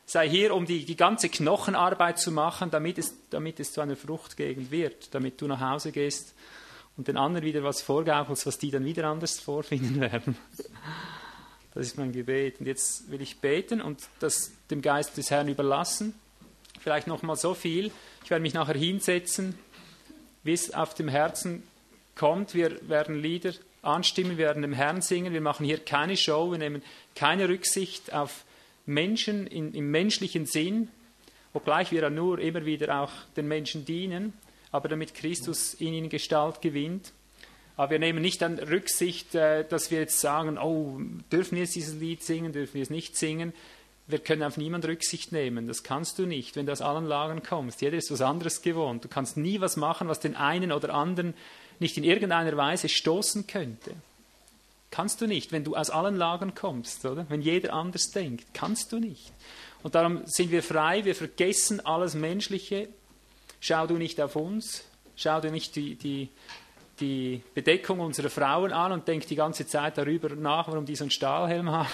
sei 0.08 0.28
hier, 0.30 0.56
um 0.56 0.66
die, 0.66 0.86
die 0.86 0.96
ganze 0.96 1.28
Knochenarbeit 1.30 2.18
zu 2.18 2.32
machen, 2.32 2.72
damit 2.72 2.98
es, 2.98 3.14
damit 3.30 3.60
es 3.60 3.74
zu 3.74 3.82
einer 3.82 3.98
Fruchtgegend 3.98 4.72
wird, 4.72 5.14
damit 5.14 5.40
du 5.42 5.48
nach 5.48 5.60
Hause 5.60 5.92
gehst 5.92 6.34
und 6.96 7.10
den 7.10 7.18
anderen 7.18 7.46
wieder 7.46 7.62
was 7.62 7.82
vorgaukelst, 7.82 8.48
was 8.48 8.58
die 8.58 8.72
dann 8.72 8.86
wieder 8.86 9.06
anders 9.06 9.40
vorfinden 9.40 10.00
werden. 10.00 10.38
Das 11.74 11.86
ist 11.86 11.98
mein 11.98 12.14
Gebet. 12.14 12.62
Und 12.62 12.68
jetzt 12.68 13.12
will 13.12 13.22
ich 13.22 13.40
beten 13.40 13.82
und 13.82 14.02
das 14.20 14.52
dem 14.72 14.82
Geist 14.82 15.18
des 15.18 15.30
Herrn 15.30 15.50
überlassen. 15.50 16.16
Vielleicht 16.80 17.08
noch 17.08 17.22
mal 17.22 17.36
so 17.36 17.54
viel. 17.54 17.92
Ich 18.24 18.30
werde 18.30 18.42
mich 18.42 18.54
nachher 18.54 18.78
hinsetzen, 18.78 19.60
wie 20.44 20.54
es 20.54 20.74
auf 20.74 20.94
dem 20.94 21.10
Herzen 21.10 21.64
kommt. 22.16 22.54
Wir 22.54 22.88
werden 22.88 23.22
Lieder 23.22 23.52
anstimmen, 23.82 24.32
wir 24.32 24.46
werden 24.46 24.62
dem 24.62 24.74
Herrn 24.74 25.02
singen. 25.02 25.34
Wir 25.34 25.42
machen 25.42 25.66
hier 25.66 25.80
keine 25.80 26.16
Show, 26.16 26.50
wir 26.50 26.58
nehmen 26.58 26.82
keine 27.14 27.50
Rücksicht 27.50 28.14
auf 28.14 28.46
Menschen 28.88 29.46
in, 29.46 29.74
im 29.74 29.92
menschlichen 29.92 30.46
Sinn, 30.46 30.88
obgleich 31.54 31.92
wir 31.92 32.02
ja 32.02 32.10
nur 32.10 32.40
immer 32.40 32.66
wieder 32.66 33.02
auch 33.02 33.12
den 33.36 33.48
Menschen 33.48 33.86
dienen, 33.86 34.34
aber 34.72 34.90
damit 34.90 35.14
Christus 35.14 35.74
in 35.76 35.94
ihnen 35.94 36.10
Gestalt 36.10 36.62
gewinnt. 36.62 37.12
Aber 37.76 37.92
wir 37.92 38.00
nehmen 38.00 38.22
nicht 38.22 38.42
an 38.42 38.58
Rücksicht, 38.58 39.36
äh, 39.36 39.64
dass 39.68 39.92
wir 39.92 40.00
jetzt 40.00 40.20
sagen, 40.20 40.58
oh, 40.58 41.00
dürfen 41.32 41.56
wir 41.56 41.64
jetzt 41.64 41.76
dieses 41.76 41.96
Lied 42.00 42.24
singen, 42.24 42.52
dürfen 42.54 42.76
wir 42.76 42.82
es 42.82 42.90
nicht 42.90 43.16
singen. 43.16 43.54
Wir 44.08 44.20
können 44.20 44.42
auf 44.42 44.58
niemand 44.58 44.86
Rücksicht 44.86 45.32
nehmen. 45.32 45.68
Das 45.68 45.84
kannst 45.84 46.18
du 46.18 46.26
nicht, 46.26 46.56
wenn 46.56 46.66
du 46.66 46.72
aus 46.72 46.82
allen 46.82 47.06
Lagern 47.06 47.44
kommst. 47.44 47.82
Jeder 47.82 47.98
ist 47.98 48.10
was 48.10 48.22
anderes 48.22 48.62
gewohnt. 48.62 49.04
Du 49.04 49.10
kannst 49.10 49.36
nie 49.38 49.60
was 49.60 49.76
machen, 49.76 50.08
was 50.08 50.22
den 50.22 50.36
einen 50.36 50.72
oder 50.72 50.94
anderen 50.94 51.34
nicht 51.80 51.98
in 51.98 52.04
irgendeiner 52.04 52.56
Weise 52.56 52.90
stoßen 52.90 53.48
könnte. 53.48 53.92
Kannst 54.90 55.22
du 55.22 55.28
nicht, 55.28 55.52
wenn 55.52 55.64
du 55.64 55.76
aus 55.76 55.90
allen 55.90 56.16
Lagern 56.16 56.56
kommst, 56.56 57.06
oder? 57.06 57.26
Wenn 57.30 57.42
jeder 57.42 57.74
anders 57.74 58.12
denkt. 58.12 58.54
Kannst 58.54 58.92
du 58.92 59.00
nicht. 59.00 59.32
Und 59.84 59.96
darum 59.96 60.22
sind 60.26 60.52
wir 60.52 60.64
frei, 60.64 61.06
wir 61.06 61.16
vergessen 61.16 61.86
alles 61.86 62.16
Menschliche. 62.16 62.90
Schau 63.60 63.88
du 63.88 63.96
nicht 63.96 64.20
auf 64.22 64.36
uns, 64.36 64.86
schau 65.16 65.42
du 65.42 65.52
nicht 65.52 65.76
die, 65.76 65.96
die 65.96 66.30
die 67.00 67.44
Bedeckung 67.54 68.00
unserer 68.00 68.30
Frauen 68.30 68.72
an 68.72 68.92
und 68.92 69.08
denkt 69.08 69.30
die 69.30 69.36
ganze 69.36 69.68
Zeit 69.68 69.98
darüber 69.98 70.30
nach, 70.30 70.68
warum 70.68 70.86
die 70.86 70.96
so 70.96 71.04
einen 71.04 71.12
Stahlhelm 71.12 71.70
haben. 71.70 71.90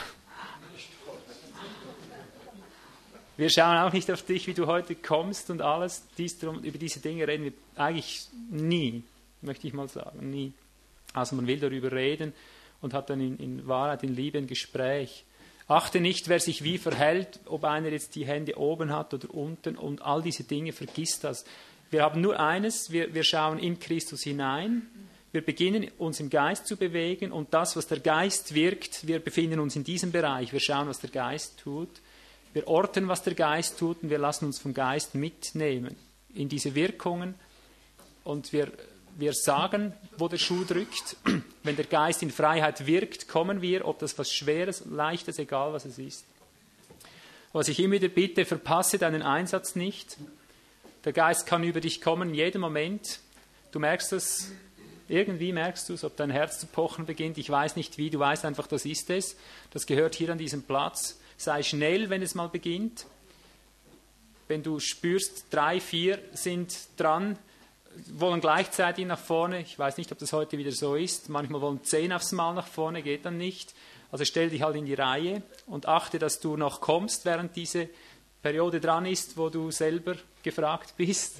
Wir 3.36 3.50
schauen 3.50 3.78
auch 3.78 3.92
nicht 3.92 4.10
auf 4.12 4.22
dich, 4.22 4.46
wie 4.46 4.54
du 4.54 4.68
heute 4.68 4.96
kommst 4.96 5.50
und 5.50 5.62
alles. 5.62 6.04
Dies, 6.18 6.38
drum, 6.38 6.60
über 6.60 6.78
diese 6.78 7.00
Dinge 7.00 7.28
reden 7.28 7.46
wir 7.46 7.54
eigentlich 7.76 8.28
nie, 8.52 9.04
möchte 9.42 9.68
ich 9.68 9.74
mal 9.74 9.90
sagen, 9.90 10.30
nie. 10.30 10.54
Also 11.14 11.36
man 11.36 11.48
will 11.48 11.60
darüber 11.60 11.92
reden 11.92 12.34
und 12.84 12.94
hat 12.94 13.10
dann 13.10 13.22
in, 13.22 13.38
in 13.38 13.68
Wahrheit, 13.68 14.04
in 14.04 14.16
Liebe 14.16 14.38
ein 14.38 14.48
Gespräch. 14.48 15.26
Achte 15.68 16.02
nicht, 16.02 16.28
wer 16.28 16.40
sich 16.40 16.64
wie 16.64 16.78
verhält, 16.78 17.40
ob 17.46 17.64
einer 17.64 17.90
jetzt 17.90 18.16
die 18.16 18.26
Hände 18.26 18.58
oben 18.58 18.92
hat 18.92 19.14
oder 19.14 19.34
unten 19.34 19.78
und 19.78 20.02
all 20.02 20.22
diese 20.22 20.44
Dinge, 20.44 20.74
vergiss 20.74 21.20
das. 21.20 21.46
Wir 21.90 22.04
haben 22.04 22.22
nur 22.22 22.40
eines, 22.40 22.92
wir, 22.92 23.14
wir 23.14 23.24
schauen 23.24 23.60
in 23.60 23.80
Christus 23.80 24.24
hinein, 24.24 24.88
wir 25.32 25.44
beginnen 25.44 25.90
uns 25.98 26.20
im 26.20 26.30
Geist 26.30 26.68
zu 26.68 26.78
bewegen 26.78 27.32
und 27.32 27.54
das, 27.54 27.76
was 27.76 27.88
der 27.88 28.00
Geist 28.00 28.54
wirkt, 28.54 29.08
wir 29.08 29.20
befinden 29.20 29.60
uns 29.60 29.76
in 29.76 29.84
diesem 29.84 30.12
Bereich. 30.12 30.54
Wir 30.54 30.60
schauen, 30.60 30.88
was 30.88 31.00
der 31.00 31.10
Geist 31.10 31.60
tut, 31.60 31.90
wir 32.54 32.68
orten, 32.68 33.08
was 33.08 33.24
der 33.24 33.34
Geist 33.34 33.80
tut 33.80 34.04
und 34.04 34.10
wir 34.12 34.20
lassen 34.20 34.46
uns 34.46 34.60
vom 34.60 34.74
Geist 34.74 35.16
mitnehmen 35.16 35.96
in 36.36 36.50
diese 36.50 36.76
Wirkungen 36.76 37.36
und 38.24 38.54
wir, 38.54 38.72
wir 39.16 39.34
sagen, 39.34 39.94
wo 40.18 40.28
der 40.28 40.38
Schuh 40.38 40.64
drückt. 40.64 41.18
Wenn 41.64 41.76
der 41.76 41.86
Geist 41.86 42.24
in 42.24 42.32
Freiheit 42.32 42.86
wirkt, 42.86 43.28
kommen 43.28 43.62
wir, 43.62 43.88
ob 43.88 44.00
das 44.00 44.18
was 44.18 44.32
Schweres, 44.32 44.84
Leichtes, 44.86 45.40
egal 45.40 45.74
was 45.74 45.86
es 45.86 45.98
ist. 45.98 46.26
Was 47.52 47.68
ich 47.68 47.80
immer 47.80 47.94
wieder 47.94 48.08
bitte, 48.08 48.46
verpasse 48.46 48.98
deinen 48.98 49.22
Einsatz 49.22 49.76
nicht. 49.76 50.18
Der 51.06 51.14
Geist 51.14 51.46
kann 51.46 51.64
über 51.64 51.82
dich 51.82 52.02
kommen 52.02 52.30
in 52.30 52.36
jedem 52.36 52.62
Moment. 52.62 53.20
Du 53.72 53.80
merkst 53.80 54.14
es, 54.14 54.52
irgendwie 55.08 55.54
merkst 55.54 55.90
du 55.90 55.94
es, 55.94 56.04
ob 56.04 56.16
dein 56.16 56.32
Herz 56.32 56.60
zu 56.60 56.66
pochen 56.66 57.06
beginnt. 57.06 57.38
Ich 57.38 57.50
weiß 57.50 57.76
nicht 57.76 57.98
wie, 57.98 58.10
du 58.10 58.20
weißt 58.20 58.46
einfach, 58.46 58.68
das 58.68 58.86
ist 58.86 59.10
es. 59.10 59.36
Das 59.72 59.86
gehört 59.86 60.16
hier 60.16 60.32
an 60.32 60.38
diesem 60.38 60.64
Platz. 60.64 61.20
Sei 61.38 61.62
schnell, 61.62 62.10
wenn 62.10 62.22
es 62.22 62.36
mal 62.36 62.48
beginnt. 62.48 63.06
Wenn 64.48 64.64
du 64.64 64.80
spürst, 64.80 65.48
drei, 65.52 65.80
vier 65.80 66.20
sind 66.34 66.76
dran, 66.98 67.38
wollen 68.12 68.42
gleichzeitig 68.42 69.06
nach 69.06 69.20
vorne. 69.20 69.62
Ich 69.62 69.78
weiß 69.78 69.98
nicht, 69.98 70.12
ob 70.12 70.20
das 70.20 70.34
heute 70.34 70.58
wieder 70.58 70.72
so 70.72 70.96
ist. 70.96 71.30
Manchmal 71.30 71.62
wollen 71.62 71.84
zehn 71.84 72.14
aufs 72.14 72.32
Mal 72.32 72.54
nach 72.54 72.68
vorne, 72.68 73.02
geht 73.02 73.26
dann 73.26 73.38
nicht. 73.38 73.74
Also 74.12 74.26
stell 74.26 74.50
dich 74.50 74.62
halt 74.62 74.76
in 74.76 74.86
die 74.86 74.94
Reihe 74.94 75.42
und 75.66 75.88
achte, 75.88 76.20
dass 76.20 76.40
du 76.40 76.56
noch 76.56 76.82
kommst, 76.82 77.26
während 77.26 77.56
diese 77.56 77.90
Periode 78.42 78.80
dran 78.80 79.06
ist, 79.06 79.38
wo 79.38 79.50
du 79.50 79.72
selber 79.72 80.16
gefragt 80.44 80.94
bist 80.98 81.38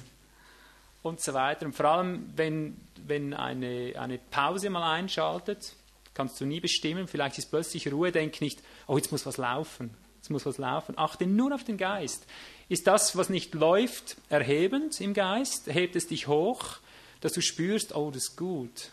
und 1.02 1.20
so 1.20 1.34
weiter. 1.34 1.66
Und 1.66 1.74
vor 1.74 1.86
allem, 1.86 2.32
wenn, 2.34 2.76
wenn 3.06 3.34
eine, 3.34 3.92
eine 3.96 4.18
Pause 4.18 4.70
mal 4.70 4.94
einschaltet, 4.94 5.74
kannst 6.14 6.40
du 6.40 6.46
nie 6.46 6.60
bestimmen, 6.60 7.06
vielleicht 7.06 7.38
ist 7.38 7.50
plötzlich 7.50 7.92
Ruhe, 7.92 8.10
denk 8.10 8.40
nicht, 8.40 8.60
oh, 8.86 8.96
jetzt 8.96 9.12
muss 9.12 9.26
was 9.26 9.36
laufen, 9.36 9.94
jetzt 10.16 10.30
muss 10.30 10.46
was 10.46 10.58
laufen. 10.58 10.98
Achte 10.98 11.26
nur 11.26 11.54
auf 11.54 11.64
den 11.64 11.76
Geist. 11.76 12.26
Ist 12.68 12.86
das, 12.86 13.16
was 13.16 13.28
nicht 13.28 13.54
läuft, 13.54 14.16
erhebend 14.28 15.00
im 15.00 15.14
Geist? 15.14 15.66
Hebt 15.66 15.96
es 15.96 16.06
dich 16.06 16.28
hoch, 16.28 16.78
dass 17.20 17.32
du 17.32 17.42
spürst, 17.42 17.94
oh, 17.94 18.10
das 18.10 18.24
ist 18.24 18.36
gut. 18.36 18.90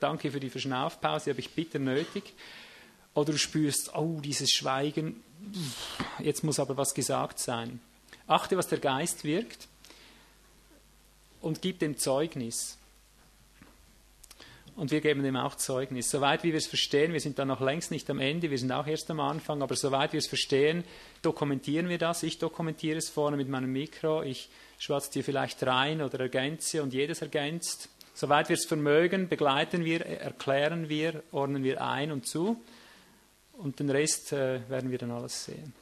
danke 0.00 0.30
für 0.30 0.40
die 0.40 0.50
Verschnaufpause, 0.50 1.30
habe 1.30 1.40
ich 1.40 1.50
bitter 1.50 1.78
nötig. 1.78 2.34
Oder 3.14 3.32
du 3.32 3.38
spürst, 3.38 3.94
oh, 3.94 4.20
dieses 4.22 4.50
Schweigen, 4.50 5.22
jetzt 6.18 6.42
muss 6.44 6.58
aber 6.58 6.76
was 6.76 6.94
gesagt 6.94 7.38
sein. 7.38 7.80
Achte, 8.26 8.56
was 8.56 8.68
der 8.68 8.78
Geist 8.78 9.24
wirkt 9.24 9.68
und 11.42 11.60
gib 11.60 11.80
dem 11.80 11.98
Zeugnis. 11.98 12.78
Und 14.74 14.90
wir 14.90 15.02
geben 15.02 15.22
dem 15.22 15.36
auch 15.36 15.54
Zeugnis. 15.56 16.10
Soweit 16.10 16.44
wie 16.44 16.52
wir 16.52 16.58
es 16.58 16.66
verstehen, 16.66 17.12
wir 17.12 17.20
sind 17.20 17.38
da 17.38 17.44
noch 17.44 17.60
längst 17.60 17.90
nicht 17.90 18.08
am 18.08 18.18
Ende, 18.18 18.50
wir 18.50 18.58
sind 18.58 18.72
auch 18.72 18.86
erst 18.86 19.10
am 19.10 19.20
Anfang, 19.20 19.62
aber 19.62 19.76
soweit 19.76 20.12
wir 20.12 20.18
es 20.18 20.26
verstehen, 20.26 20.84
dokumentieren 21.20 21.90
wir 21.90 21.98
das. 21.98 22.22
Ich 22.22 22.38
dokumentiere 22.38 22.96
es 22.96 23.10
vorne 23.10 23.36
mit 23.36 23.48
meinem 23.48 23.70
Mikro, 23.70 24.22
ich 24.22 24.48
schwatze 24.78 25.12
dir 25.12 25.24
vielleicht 25.24 25.62
rein 25.64 26.00
oder 26.00 26.20
ergänze 26.20 26.82
und 26.82 26.94
jedes 26.94 27.20
ergänzt. 27.20 27.90
Soweit 28.14 28.48
wir 28.48 28.54
es 28.54 28.64
vermögen, 28.64 29.28
begleiten 29.28 29.84
wir, 29.84 30.06
erklären 30.06 30.88
wir, 30.88 31.22
ordnen 31.32 31.64
wir 31.64 31.82
ein 31.82 32.10
und 32.10 32.26
zu. 32.26 32.60
Und 33.52 33.78
den 33.78 33.90
Rest 33.90 34.32
äh, 34.32 34.68
werden 34.68 34.90
wir 34.90 34.98
dann 34.98 35.10
alles 35.10 35.44
sehen. 35.44 35.74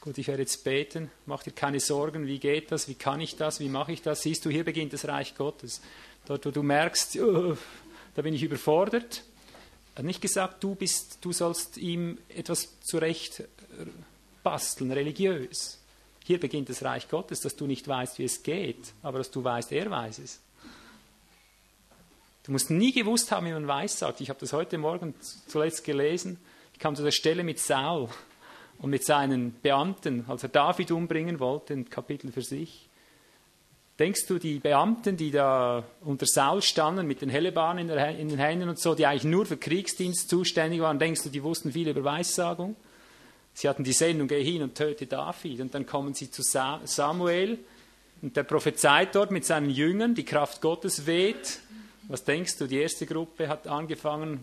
Gut, 0.00 0.18
ich 0.18 0.28
werde 0.28 0.42
jetzt 0.42 0.64
beten. 0.64 1.10
Mach 1.24 1.42
dir 1.42 1.52
keine 1.52 1.80
Sorgen, 1.80 2.26
wie 2.26 2.38
geht 2.38 2.70
das, 2.70 2.88
wie 2.88 2.94
kann 2.94 3.20
ich 3.20 3.36
das, 3.36 3.58
wie 3.60 3.68
mache 3.68 3.92
ich 3.92 4.02
das. 4.02 4.22
Siehst 4.22 4.44
du, 4.44 4.50
hier 4.50 4.64
beginnt 4.64 4.92
das 4.92 5.08
Reich 5.08 5.34
Gottes. 5.34 5.80
Dort, 6.26 6.46
wo 6.46 6.50
du 6.50 6.62
merkst, 6.62 7.18
oh, 7.20 7.56
da 8.14 8.22
bin 8.22 8.34
ich 8.34 8.42
überfordert. 8.42 9.24
Er 9.94 9.98
hat 9.98 10.04
nicht 10.04 10.20
gesagt, 10.20 10.62
du, 10.64 10.74
bist, 10.74 11.18
du 11.20 11.32
sollst 11.32 11.76
ihm 11.76 12.18
etwas 12.28 12.80
zurecht 12.80 13.44
basteln, 14.42 14.92
religiös. 14.92 15.78
Hier 16.24 16.40
beginnt 16.40 16.68
das 16.68 16.82
Reich 16.82 17.08
Gottes, 17.08 17.40
dass 17.40 17.56
du 17.56 17.66
nicht 17.66 17.86
weißt, 17.86 18.18
wie 18.18 18.24
es 18.24 18.42
geht, 18.42 18.92
aber 19.02 19.18
dass 19.18 19.30
du 19.30 19.44
weißt, 19.44 19.72
er 19.72 19.90
weiß 19.90 20.18
es. 20.20 20.40
Du 22.44 22.52
musst 22.52 22.70
nie 22.70 22.92
gewusst 22.92 23.30
haben, 23.30 23.46
wie 23.46 23.52
man 23.52 23.66
weiß 23.66 23.98
sagt. 23.98 24.20
Ich 24.20 24.28
habe 24.28 24.40
das 24.40 24.52
heute 24.52 24.78
Morgen 24.78 25.14
zuletzt 25.48 25.82
gelesen. 25.84 26.38
Ich 26.72 26.78
kam 26.78 26.94
zu 26.94 27.02
der 27.02 27.10
Stelle 27.10 27.42
mit 27.42 27.58
Saul 27.58 28.08
und 28.78 28.90
mit 28.90 29.04
seinen 29.04 29.54
Beamten, 29.62 30.24
als 30.28 30.42
er 30.42 30.50
David 30.50 30.90
umbringen 30.90 31.40
wollte, 31.40 31.72
ein 31.72 31.88
Kapitel 31.88 32.32
für 32.32 32.42
sich. 32.42 32.88
Denkst 33.98 34.26
du, 34.26 34.38
die 34.38 34.58
Beamten, 34.58 35.16
die 35.16 35.30
da 35.30 35.84
unter 36.00 36.26
Saul 36.26 36.62
standen, 36.62 37.06
mit 37.06 37.20
den 37.20 37.28
Hellebahnen 37.28 37.88
in, 37.88 37.98
in, 38.18 38.28
den 38.28 38.38
Händen 38.38 38.68
und 38.68 38.78
so, 38.78 38.94
die 38.94 39.06
eigentlich 39.06 39.24
nur 39.24 39.46
für 39.46 39.56
Kriegsdienst 39.56 40.28
zuständig 40.28 40.80
waren, 40.80 40.98
denkst 40.98 41.22
du, 41.22 41.28
die 41.28 41.42
wussten 41.42 41.72
viel 41.72 41.88
über 41.88 42.02
Weissagung? 42.02 42.74
Sie 43.52 43.68
hatten 43.68 43.84
die 43.84 43.92
Sendung, 43.92 44.26
geh 44.26 44.42
hin 44.42 44.62
und 44.62 44.74
töte 44.74 45.06
David. 45.06 45.60
Und 45.60 45.74
dann 45.74 45.86
kommen 45.86 46.12
sie 46.14 46.28
zu 46.28 46.42
Samuel 46.42 47.58
und 48.20 48.36
der 48.36 48.42
prophezeit 48.42 49.14
dort 49.14 49.30
mit 49.30 49.44
seinen 49.44 49.70
Jüngern, 49.70 50.14
die 50.14 50.24
Kraft 50.24 50.60
Gottes 50.60 51.06
weht 51.06 51.60
was 52.08 52.22
denkst 52.22 52.58
du? 52.58 52.66
Die 52.66 52.78
erste 52.78 53.06
Gruppe 53.06 53.48
hat 53.48 53.66
angefangen, 53.66 54.38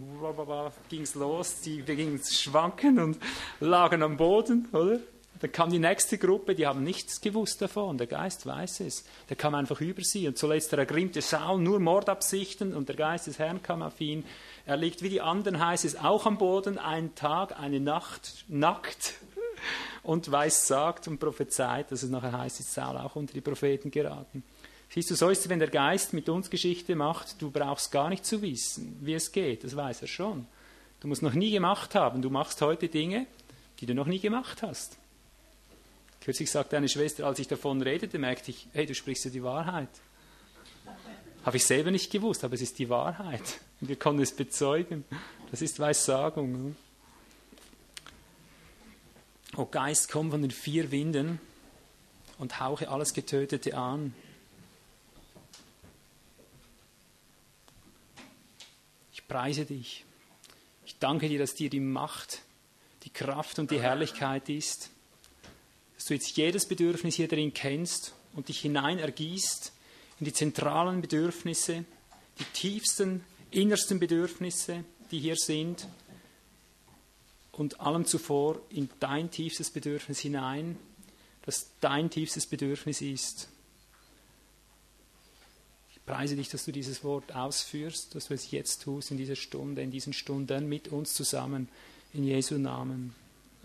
ging 0.90 1.04
es 1.04 1.16
los, 1.16 1.62
die 1.62 1.82
gingen 1.84 2.20
schwanken 2.24 3.00
und 3.00 3.18
lagen 3.60 4.02
am 4.02 4.18
Boden, 4.18 4.68
oder? 4.72 5.00
Dann 5.42 5.52
kam 5.52 5.72
die 5.72 5.80
nächste 5.80 6.20
Gruppe, 6.20 6.54
die 6.54 6.68
haben 6.68 6.84
nichts 6.84 7.20
gewusst 7.20 7.62
davon. 7.62 7.98
Der 7.98 8.06
Geist 8.06 8.46
weiß 8.46 8.82
es. 8.82 9.04
Der 9.28 9.36
kam 9.36 9.56
einfach 9.56 9.82
über 9.82 10.04
sie. 10.04 10.28
Und 10.28 10.38
zuletzt 10.38 10.72
der 10.72 10.80
ergrimmte 10.80 11.22
Saul, 11.22 11.60
nur 11.60 11.80
Mordabsichten 11.80 12.76
und 12.76 12.88
der 12.90 12.96
Geist 12.96 13.26
des 13.26 13.40
Herrn 13.40 13.64
kam 13.64 13.82
auf 13.82 14.00
ihn. 14.00 14.24
Er 14.68 14.78
liegt 14.78 15.02
wie 15.02 15.10
die 15.10 15.22
anderen, 15.22 15.64
heißt 15.66 15.84
es, 15.84 15.96
auch 15.96 16.28
am 16.28 16.38
Boden, 16.38 16.78
einen 16.78 17.16
Tag, 17.16 17.60
eine 17.60 17.80
Nacht, 17.80 18.46
nackt 18.48 19.16
und 20.04 20.32
weiß, 20.32 20.68
sagt 20.68 21.08
und 21.08 21.20
prophezeit, 21.20 21.92
dass 21.92 22.04
es 22.04 22.10
nachher 22.12 22.38
heißt, 22.38 22.60
ist 22.60 22.74
Saul 22.74 22.98
auch 22.98 23.16
unter 23.16 23.34
die 23.34 23.42
Propheten 23.42 23.90
geraten. 23.90 24.44
Siehst 24.90 25.10
du, 25.10 25.16
so 25.16 25.30
ist 25.30 25.42
es, 25.42 25.50
wenn 25.50 25.60
der 25.60 25.70
Geist 25.70 26.14
mit 26.14 26.30
uns 26.30 26.50
Geschichte 26.50 26.96
macht, 26.96 27.42
du 27.42 27.50
brauchst 27.50 27.92
gar 27.92 28.10
nicht 28.10 28.26
zu 28.26 28.42
wissen, 28.42 28.98
wie 29.02 29.14
es 29.14 29.32
geht, 29.32 29.64
das 29.64 29.76
weiß 29.76 30.02
er 30.02 30.08
schon. 30.08 30.46
Du 31.00 31.08
musst 31.08 31.24
noch 31.24 31.34
nie 31.34 31.52
gemacht 31.52 31.96
haben, 31.96 32.22
du 32.22 32.30
machst 32.30 32.62
heute 32.62 32.90
Dinge, 32.90 33.26
die 33.80 33.86
du 33.86 33.96
noch 33.96 34.08
nie 34.08 34.20
gemacht 34.20 34.62
hast. 34.62 34.98
Kürzlich 36.22 36.50
sagte 36.50 36.78
eine 36.78 36.88
Schwester, 36.88 37.26
als 37.26 37.40
ich 37.40 37.48
davon 37.48 37.82
redete, 37.82 38.20
merkte 38.20 38.52
ich, 38.52 38.68
hey, 38.74 38.86
du 38.86 38.96
sprichst 38.96 39.26
ja 39.26 39.32
die 39.32 39.44
Wahrheit. 39.44 39.90
Habe 41.44 41.58
ich 41.58 41.66
selber 41.66 41.92
nicht 41.92 42.12
gewusst, 42.12 42.44
aber 42.44 42.54
es 42.54 42.62
ist 42.62 42.78
die 42.80 42.90
Wahrheit. 42.90 43.60
Wir 43.80 43.96
können 43.96 44.20
es 44.20 44.32
bezeugen. 44.32 45.04
Das 45.50 45.62
ist 45.62 45.80
Weissagung. 45.80 46.76
O 49.58 49.66
Geist, 49.66 50.12
komm 50.12 50.32
von 50.32 50.42
den 50.42 50.52
vier 50.52 50.92
Winden 50.92 51.42
und 52.38 52.60
hauche 52.60 52.90
alles 52.90 53.14
Getötete 53.14 53.76
an. 53.76 54.14
preise 59.32 59.64
dich. 59.64 60.04
Ich 60.86 61.00
danke 61.00 61.30
dir, 61.30 61.40
dass 61.40 61.56
dir 61.56 61.70
die 61.70 61.80
Macht, 61.80 62.42
die 63.04 63.10
Kraft 63.10 63.60
und 63.60 63.72
die 63.72 63.80
Herrlichkeit 63.80 64.50
ist. 64.50 64.90
Dass 66.02 66.08
du 66.08 66.16
jetzt 66.16 66.36
jedes 66.36 66.66
Bedürfnis 66.66 67.14
hier 67.14 67.28
drin 67.28 67.54
kennst 67.54 68.16
und 68.34 68.48
dich 68.48 68.60
hinein 68.60 68.98
ergießt 68.98 69.72
in 70.20 70.26
die 70.26 70.34
zentralen 70.34 71.00
Bedürfnisse, 71.00 71.86
die 72.40 72.44
tiefsten, 72.54 73.24
innersten 73.52 74.00
Bedürfnisse, 74.00 74.84
die 75.12 75.20
hier 75.20 75.36
sind. 75.36 75.86
Und 77.52 77.82
allem 77.82 78.06
zuvor 78.06 78.60
in 78.72 78.90
dein 79.00 79.30
tiefstes 79.30 79.70
Bedürfnis 79.70 80.20
hinein, 80.20 80.76
das 81.46 81.68
dein 81.82 82.10
tiefstes 82.10 82.48
Bedürfnis 82.48 83.02
ist 83.02 83.48
preise 86.12 86.36
dich, 86.36 86.50
dass 86.50 86.66
du 86.66 86.74
dieses 86.74 87.06
Wort 87.06 87.34
ausführst, 87.34 88.16
dass 88.16 88.28
du 88.28 88.34
es 88.34 88.52
jetzt 88.52 88.84
tust, 88.84 89.12
in 89.12 89.18
dieser 89.18 89.38
Stunde, 89.38 89.82
in 89.82 89.92
diesen 89.92 90.12
Stunden 90.12 90.68
mit 90.68 90.90
uns 90.90 91.14
zusammen. 91.14 91.70
In 92.14 92.26
Jesu 92.26 92.58
Namen. 92.58 93.16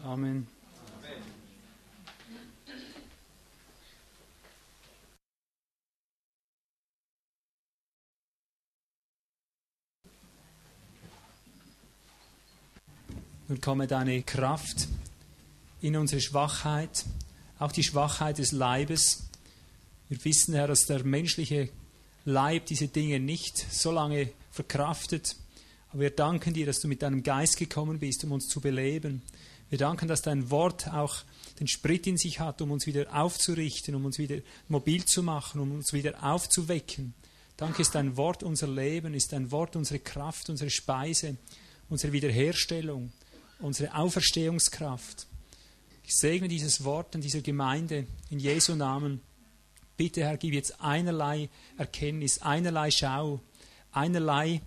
Amen. 0.04 0.46
Nun 13.48 13.60
komme 13.60 13.86
deine 13.86 14.22
Kraft 14.24 14.88
in 15.80 15.94
unsere 15.96 16.20
Schwachheit, 16.20 17.04
auch 17.60 17.70
die 17.70 17.84
Schwachheit 17.84 18.38
des 18.38 18.50
Leibes. 18.50 19.28
Wir 20.08 20.24
wissen, 20.24 20.54
Herr, 20.54 20.66
dass 20.66 20.86
der 20.86 21.04
menschliche 21.04 21.68
Leib 22.24 22.66
diese 22.66 22.88
Dinge 22.88 23.20
nicht 23.20 23.56
so 23.56 23.92
lange 23.92 24.30
verkraftet. 24.50 25.36
Aber 25.90 26.00
wir 26.00 26.10
danken 26.10 26.54
dir, 26.54 26.66
dass 26.66 26.80
du 26.80 26.88
mit 26.88 27.02
deinem 27.02 27.22
Geist 27.22 27.56
gekommen 27.56 28.00
bist, 28.00 28.24
um 28.24 28.32
uns 28.32 28.48
zu 28.48 28.60
beleben. 28.60 29.22
Wir 29.70 29.78
danken, 29.78 30.08
dass 30.08 30.22
dein 30.22 30.50
Wort 30.50 30.88
auch 30.88 31.22
den 31.60 31.68
Sprit 31.68 32.08
in 32.08 32.16
sich 32.16 32.40
hat, 32.40 32.60
um 32.62 32.72
uns 32.72 32.86
wieder 32.88 33.14
aufzurichten, 33.14 33.94
um 33.94 34.06
uns 34.06 34.18
wieder 34.18 34.38
mobil 34.66 35.04
zu 35.04 35.22
machen, 35.22 35.60
um 35.60 35.70
uns 35.70 35.92
wieder 35.92 36.24
aufzuwecken. 36.24 37.14
Danke 37.56 37.82
ist 37.82 37.94
dein 37.94 38.16
Wort 38.16 38.42
unser 38.42 38.66
Leben, 38.66 39.14
ist 39.14 39.32
dein 39.32 39.52
Wort 39.52 39.76
unsere 39.76 40.00
Kraft, 40.00 40.50
unsere 40.50 40.70
Speise, 40.70 41.36
unsere 41.88 42.12
Wiederherstellung, 42.12 43.12
unsere 43.58 43.94
Auferstehungskraft. 43.94 45.26
Ich 46.02 46.14
segne 46.14 46.48
dieses 46.48 46.84
Wort 46.84 47.14
in 47.14 47.20
dieser 47.20 47.40
Gemeinde 47.40 48.06
in 48.30 48.38
Jesu 48.38 48.74
Namen. 48.74 49.20
Bitte, 49.96 50.22
Herr, 50.22 50.36
gib 50.36 50.54
jetzt 50.54 50.80
einerlei 50.80 51.48
Erkenntnis, 51.76 52.42
einerlei 52.42 52.90
Schau, 52.90 53.40
einerlei 53.92 54.60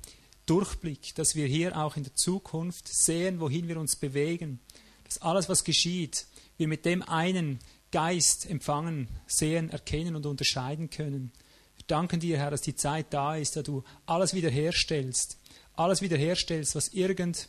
Durchblick, 0.46 1.14
dass 1.16 1.36
wir 1.36 1.46
hier 1.46 1.78
auch 1.78 1.96
in 1.96 2.04
der 2.04 2.16
Zukunft 2.16 2.88
sehen, 2.88 3.40
wohin 3.40 3.68
wir 3.68 3.80
uns 3.80 3.96
bewegen, 3.96 4.60
dass 5.04 5.22
alles, 5.22 5.48
was 5.48 5.64
geschieht, 5.64 6.26
wir 6.58 6.68
mit 6.68 6.86
dem 6.86 7.04
einen 7.04 7.60
Geist 7.92 8.50
empfangen, 8.50 9.08
sehen, 9.28 9.70
erkennen 9.70 10.16
und 10.16 10.26
unterscheiden 10.26 10.90
können. 10.90 11.32
Wir 11.78 11.86
danken 11.88 12.20
dir, 12.20 12.38
Herr, 12.38 12.52
dass 12.52 12.62
die 12.62 12.76
Zeit 12.76 13.08
da 13.12 13.36
ist, 13.36 13.56
da 13.56 13.62
du 13.62 13.84
alles 14.06 14.34
wiederherstellst, 14.34 15.38
alles 15.76 16.02
wiederherstellst, 16.02 16.76
was 16.76 16.90
irgend 16.90 17.48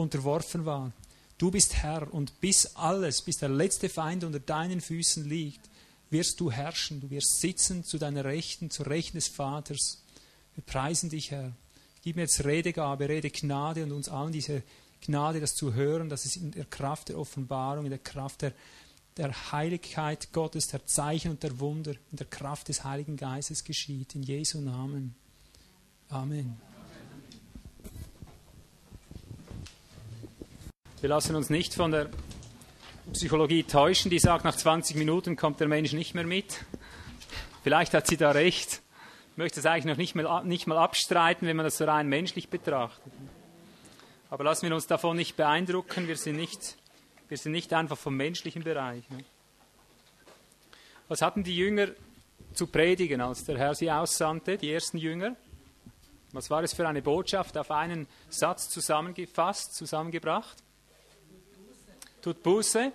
unterworfen 0.00 0.66
war. 0.66 0.92
Du 1.38 1.50
bist 1.50 1.74
Herr 1.74 2.12
und 2.12 2.40
bis 2.40 2.76
alles, 2.76 3.22
bis 3.22 3.38
der 3.38 3.48
letzte 3.48 3.88
Feind 3.88 4.24
unter 4.24 4.40
deinen 4.40 4.80
Füßen 4.80 5.28
liegt, 5.28 5.60
wirst 6.10 6.40
du 6.40 6.50
herrschen, 6.50 7.00
du 7.00 7.10
wirst 7.10 7.40
sitzen 7.40 7.84
zu 7.84 7.98
deiner 7.98 8.24
Rechten, 8.24 8.70
zur 8.70 8.86
Rechten 8.86 9.16
des 9.16 9.28
Vaters. 9.28 10.02
Wir 10.54 10.64
preisen 10.64 11.08
dich, 11.08 11.30
Herr. 11.30 11.52
Gib 12.02 12.16
mir 12.16 12.22
jetzt 12.22 12.44
Redegabe, 12.44 13.08
Redegnade 13.08 13.84
und 13.84 13.92
uns 13.92 14.08
allen 14.08 14.32
diese 14.32 14.62
Gnade, 15.00 15.40
das 15.40 15.54
zu 15.54 15.74
hören, 15.74 16.08
dass 16.08 16.24
es 16.24 16.36
in 16.36 16.50
der 16.50 16.64
Kraft 16.64 17.08
der 17.08 17.18
Offenbarung, 17.18 17.84
in 17.84 17.90
der 17.90 17.98
Kraft 17.98 18.42
der, 18.42 18.52
der 19.16 19.52
Heiligkeit 19.52 20.32
Gottes, 20.32 20.68
der 20.68 20.86
Zeichen 20.86 21.30
und 21.30 21.42
der 21.42 21.58
Wunder, 21.58 21.92
in 22.10 22.16
der 22.18 22.26
Kraft 22.26 22.68
des 22.68 22.84
Heiligen 22.84 23.16
Geistes 23.16 23.64
geschieht. 23.64 24.14
In 24.14 24.22
Jesu 24.22 24.60
Namen. 24.60 25.14
Amen. 26.08 26.69
Wir 31.00 31.08
lassen 31.08 31.34
uns 31.34 31.48
nicht 31.48 31.72
von 31.72 31.92
der 31.92 32.10
Psychologie 33.14 33.64
täuschen, 33.64 34.10
die 34.10 34.18
sagt, 34.18 34.44
nach 34.44 34.54
20 34.54 34.96
Minuten 34.96 35.34
kommt 35.34 35.58
der 35.58 35.66
Mensch 35.66 35.94
nicht 35.94 36.14
mehr 36.14 36.26
mit. 36.26 36.62
Vielleicht 37.62 37.94
hat 37.94 38.06
sie 38.06 38.18
da 38.18 38.32
recht. 38.32 38.82
Ich 39.30 39.38
möchte 39.38 39.60
es 39.60 39.66
eigentlich 39.66 39.86
noch 39.86 39.96
nicht 39.96 40.14
mal, 40.14 40.44
nicht 40.44 40.66
mal 40.66 40.76
abstreiten, 40.76 41.48
wenn 41.48 41.56
man 41.56 41.64
das 41.64 41.78
so 41.78 41.86
rein 41.86 42.06
menschlich 42.06 42.50
betrachtet. 42.50 43.10
Aber 44.28 44.44
lassen 44.44 44.68
wir 44.68 44.74
uns 44.74 44.86
davon 44.86 45.16
nicht 45.16 45.36
beeindrucken, 45.36 46.06
wir 46.06 46.18
sind 46.18 46.36
nicht, 46.36 46.76
wir 47.28 47.38
sind 47.38 47.52
nicht 47.52 47.72
einfach 47.72 47.96
vom 47.96 48.14
menschlichen 48.18 48.62
Bereich. 48.62 49.08
Ne? 49.08 49.24
Was 51.08 51.22
hatten 51.22 51.42
die 51.42 51.56
Jünger 51.56 51.88
zu 52.52 52.66
predigen, 52.66 53.22
als 53.22 53.44
der 53.44 53.56
Herr 53.56 53.74
sie 53.74 53.90
aussandte, 53.90 54.58
die 54.58 54.70
ersten 54.70 54.98
Jünger? 54.98 55.34
Was 56.32 56.50
war 56.50 56.62
es 56.62 56.74
für 56.74 56.86
eine 56.86 57.00
Botschaft 57.00 57.56
auf 57.56 57.70
einen 57.70 58.06
Satz 58.28 58.68
zusammengefasst, 58.68 59.74
zusammengebracht? 59.74 60.62
Tut 62.22 62.42
Buße. 62.42 62.92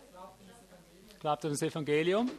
Glaubt 1.19 1.45
an 1.45 1.51
das 1.51 1.61
Evangelium. 1.63 2.29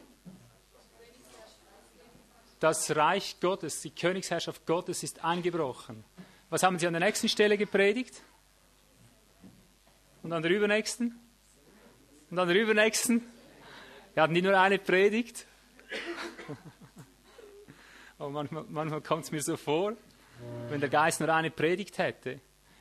Das 2.61 2.95
Reich 2.95 3.37
Gottes, 3.41 3.81
die 3.81 3.89
Königsherrschaft 3.89 4.65
Gottes 4.65 5.03
ist 5.03 5.23
eingebrochen. 5.23 6.05
Was 6.49 6.63
haben 6.63 6.79
sie 6.79 6.87
an 6.87 6.93
der 6.93 7.01
nächsten 7.01 7.27
Stelle 7.27 7.57
gepredigt? 7.57 8.21
Und 10.23 10.31
an 10.31 10.41
der 10.41 10.51
übernächsten? 10.51 11.19
Und 12.31 12.39
an 12.39 12.47
der 12.47 12.55
übernächsten? 12.55 13.21
Wir 14.13 14.23
hatten 14.23 14.33
die 14.33 14.41
nur 14.41 14.57
eine 14.57 14.79
Predigt. 14.79 15.45
Aber 18.17 18.29
manchmal, 18.31 18.63
manchmal 18.69 19.01
kommt 19.01 19.25
es 19.25 19.31
mir 19.31 19.41
so 19.41 19.57
vor, 19.57 19.93
wenn 20.69 20.79
der 20.79 20.89
Geist 20.89 21.19
nur 21.19 21.33
eine 21.33 21.51
Predigt 21.51 21.97
hätte. 21.97 22.39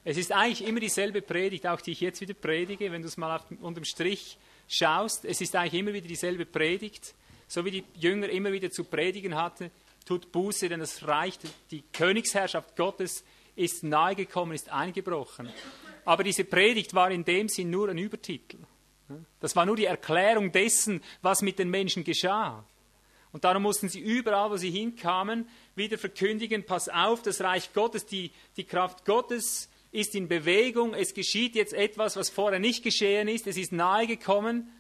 Es 0.09 0.17
ist 0.17 0.31
eigentlich 0.31 0.65
immer 0.65 0.79
dieselbe 0.79 1.21
Predigt, 1.21 1.67
auch 1.67 1.81
die 1.81 1.91
ich 1.91 2.01
jetzt 2.01 2.21
wieder 2.21 2.33
predige, 2.33 2.93
wenn 2.93 3.03
du 3.03 3.09
es 3.09 3.17
mal 3.17 3.41
dem, 3.51 3.59
unterm 3.59 3.85
Strich 3.85 4.39
schaust. 4.69 5.25
Es 5.25 5.41
ist 5.41 5.57
eigentlich 5.57 5.81
immer 5.81 5.93
wieder 5.93 6.07
dieselbe 6.07 6.47
Predigt, 6.47 7.13
so 7.49 7.65
wie 7.65 7.73
die 7.73 7.85
Jünger 7.95 8.29
immer 8.29 8.53
wieder 8.53 8.71
zu 8.71 8.85
predigen 8.85 9.35
hatten. 9.35 9.69
Tut 10.05 10.31
Buße, 10.31 10.69
denn 10.69 10.79
das 10.79 11.09
Reich, 11.09 11.41
die 11.73 11.83
Königsherrschaft 11.93 12.77
Gottes 12.77 13.25
ist 13.57 13.83
nahegekommen, 13.83 14.55
ist 14.55 14.69
eingebrochen. 14.69 15.49
Aber 16.05 16.23
diese 16.23 16.45
Predigt 16.45 16.95
war 16.95 17.11
in 17.11 17.25
dem 17.25 17.49
Sinn 17.49 17.71
nur 17.71 17.89
ein 17.89 17.99
Übertitel. 17.99 18.59
Das 19.41 19.57
war 19.57 19.67
nur 19.67 19.75
die 19.75 19.87
Erklärung 19.87 20.53
dessen, 20.53 21.03
was 21.21 21.43
mit 21.43 21.59
den 21.59 21.69
Menschen 21.69 22.05
geschah. 22.05 22.65
Und 23.33 23.43
darum 23.43 23.65
mussten 23.65 23.89
sie 23.89 23.99
überall, 23.99 24.53
wo 24.53 24.57
sie 24.57 24.71
hinkamen, 24.71 25.49
wieder 25.75 25.99
verkündigen, 25.99 26.65
pass 26.65 26.89
auf, 26.89 27.23
das 27.23 27.41
Reich 27.41 27.73
Gottes, 27.73 28.07
die, 28.07 28.31
die 28.57 28.65
Kraft 28.65 29.05
Gottes 29.05 29.69
ist 29.97 30.15
in 30.15 30.29
Bewegung, 30.29 30.93
es 30.93 31.15
geschieht 31.15 31.55
jetzt 31.55 31.73
etwas, 31.73 32.17
was 32.17 32.29
vorher 32.29 32.61
nicht 32.61 32.85
geschehen 32.85 33.29
ist, 33.29 33.47
es 33.47 33.57
ist 33.57 33.73
nahe 33.73 34.07
gekommen. 34.07 34.71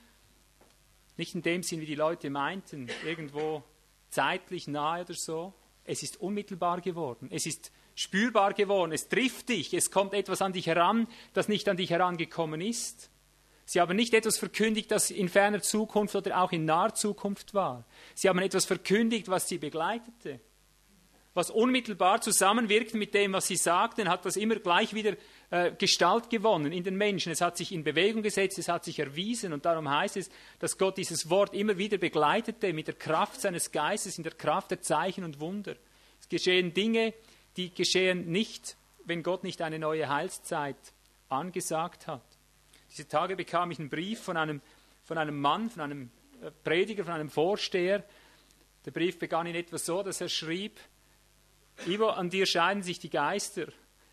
Nicht 1.16 1.34
in 1.34 1.42
dem 1.42 1.62
Sinn, 1.62 1.80
wie 1.80 1.86
die 1.86 1.94
Leute 1.94 2.28
meinten, 2.28 2.88
irgendwo 3.04 3.64
zeitlich 4.10 4.68
nahe 4.68 5.02
oder 5.02 5.14
so. 5.14 5.54
Es 5.84 6.02
ist 6.02 6.20
unmittelbar 6.20 6.82
geworden, 6.82 7.28
es 7.32 7.46
ist 7.46 7.72
spürbar 7.94 8.52
geworden, 8.52 8.92
es 8.92 9.08
trifft 9.08 9.48
dich, 9.48 9.72
es 9.72 9.90
kommt 9.90 10.12
etwas 10.12 10.42
an 10.42 10.52
dich 10.52 10.66
heran, 10.66 11.08
das 11.32 11.48
nicht 11.48 11.66
an 11.68 11.78
dich 11.78 11.90
herangekommen 11.90 12.60
ist. 12.60 13.10
Sie 13.64 13.80
haben 13.80 13.96
nicht 13.96 14.12
etwas 14.12 14.36
verkündigt, 14.36 14.90
das 14.90 15.10
in 15.10 15.28
ferner 15.28 15.62
Zukunft 15.62 16.14
oder 16.14 16.42
auch 16.42 16.52
in 16.52 16.66
naher 16.66 16.94
Zukunft 16.94 17.54
war. 17.54 17.84
Sie 18.14 18.28
haben 18.28 18.38
etwas 18.38 18.66
verkündigt, 18.66 19.28
was 19.28 19.48
sie 19.48 19.58
begleitete. 19.58 20.40
Was 21.36 21.50
unmittelbar 21.50 22.22
zusammenwirkt 22.22 22.94
mit 22.94 23.12
dem, 23.12 23.34
was 23.34 23.46
sie 23.46 23.56
sagten, 23.56 24.08
hat 24.08 24.24
das 24.24 24.36
immer 24.36 24.56
gleich 24.56 24.94
wieder 24.94 25.18
äh, 25.50 25.70
Gestalt 25.72 26.30
gewonnen 26.30 26.72
in 26.72 26.82
den 26.82 26.96
Menschen. 26.96 27.30
Es 27.30 27.42
hat 27.42 27.58
sich 27.58 27.72
in 27.72 27.84
Bewegung 27.84 28.22
gesetzt, 28.22 28.58
es 28.58 28.70
hat 28.70 28.86
sich 28.86 29.00
erwiesen 29.00 29.52
und 29.52 29.66
darum 29.66 29.86
heißt 29.86 30.16
es, 30.16 30.30
dass 30.60 30.78
Gott 30.78 30.96
dieses 30.96 31.28
Wort 31.28 31.52
immer 31.52 31.76
wieder 31.76 31.98
begleitete 31.98 32.72
mit 32.72 32.86
der 32.86 32.94
Kraft 32.94 33.38
seines 33.42 33.70
Geistes, 33.70 34.16
in 34.16 34.24
der 34.24 34.32
Kraft 34.32 34.70
der 34.70 34.80
Zeichen 34.80 35.24
und 35.24 35.38
Wunder. 35.38 35.76
Es 36.18 36.26
geschehen 36.30 36.72
Dinge, 36.72 37.12
die 37.58 37.68
geschehen 37.68 38.32
nicht, 38.32 38.78
wenn 39.04 39.22
Gott 39.22 39.44
nicht 39.44 39.60
eine 39.60 39.78
neue 39.78 40.08
Heilszeit 40.08 40.78
angesagt 41.28 42.06
hat. 42.06 42.24
Diese 42.90 43.08
Tage 43.08 43.36
bekam 43.36 43.70
ich 43.70 43.78
einen 43.78 43.90
Brief 43.90 44.22
von 44.22 44.38
einem, 44.38 44.62
von 45.04 45.18
einem 45.18 45.38
Mann, 45.38 45.68
von 45.68 45.82
einem 45.82 46.10
äh, 46.40 46.50
Prediger, 46.64 47.04
von 47.04 47.12
einem 47.12 47.28
Vorsteher. 47.28 48.02
Der 48.86 48.90
Brief 48.90 49.18
begann 49.18 49.46
in 49.46 49.54
etwa 49.54 49.76
so, 49.76 50.02
dass 50.02 50.22
er 50.22 50.30
schrieb, 50.30 50.80
Ivo, 51.84 52.08
an 52.08 52.30
dir 52.30 52.46
scheiden 52.46 52.82
sich 52.82 52.98
die 52.98 53.10
Geister. 53.10 53.66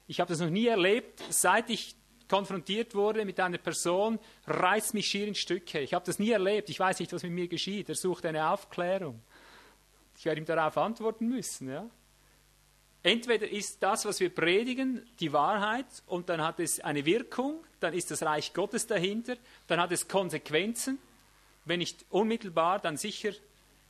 Ich 0.07 0.19
habe 0.19 0.29
das 0.29 0.39
noch 0.39 0.49
nie 0.49 0.67
erlebt. 0.67 1.21
Seit 1.29 1.69
ich 1.69 1.95
konfrontiert 2.27 2.95
wurde 2.95 3.25
mit 3.25 3.39
einer 3.39 3.57
Person, 3.57 4.19
reißt 4.47 4.93
mich 4.93 5.07
schier 5.07 5.27
in 5.27 5.35
Stücke. 5.35 5.79
Ich 5.79 5.93
habe 5.93 6.05
das 6.05 6.19
nie 6.19 6.31
erlebt. 6.31 6.69
Ich 6.69 6.79
weiß 6.79 6.99
nicht, 6.99 7.13
was 7.13 7.23
mit 7.23 7.31
mir 7.31 7.47
geschieht. 7.47 7.89
Er 7.89 7.95
sucht 7.95 8.25
eine 8.25 8.49
Aufklärung. 8.49 9.21
Ich 10.17 10.25
werde 10.25 10.41
ihm 10.41 10.45
darauf 10.45 10.77
antworten 10.77 11.27
müssen. 11.27 11.69
Ja? 11.69 11.89
Entweder 13.03 13.49
ist 13.49 13.83
das, 13.83 14.05
was 14.05 14.19
wir 14.19 14.33
predigen, 14.33 15.05
die 15.19 15.33
Wahrheit 15.33 15.85
und 16.07 16.29
dann 16.29 16.41
hat 16.41 16.59
es 16.59 16.79
eine 16.79 17.05
Wirkung, 17.05 17.65
dann 17.79 17.93
ist 17.93 18.11
das 18.11 18.23
Reich 18.23 18.53
Gottes 18.53 18.87
dahinter, 18.87 19.35
dann 19.67 19.81
hat 19.81 19.91
es 19.91 20.07
Konsequenzen, 20.07 20.99
wenn 21.65 21.79
nicht 21.79 22.05
unmittelbar, 22.09 22.79
dann 22.79 22.95
sicher 22.95 23.31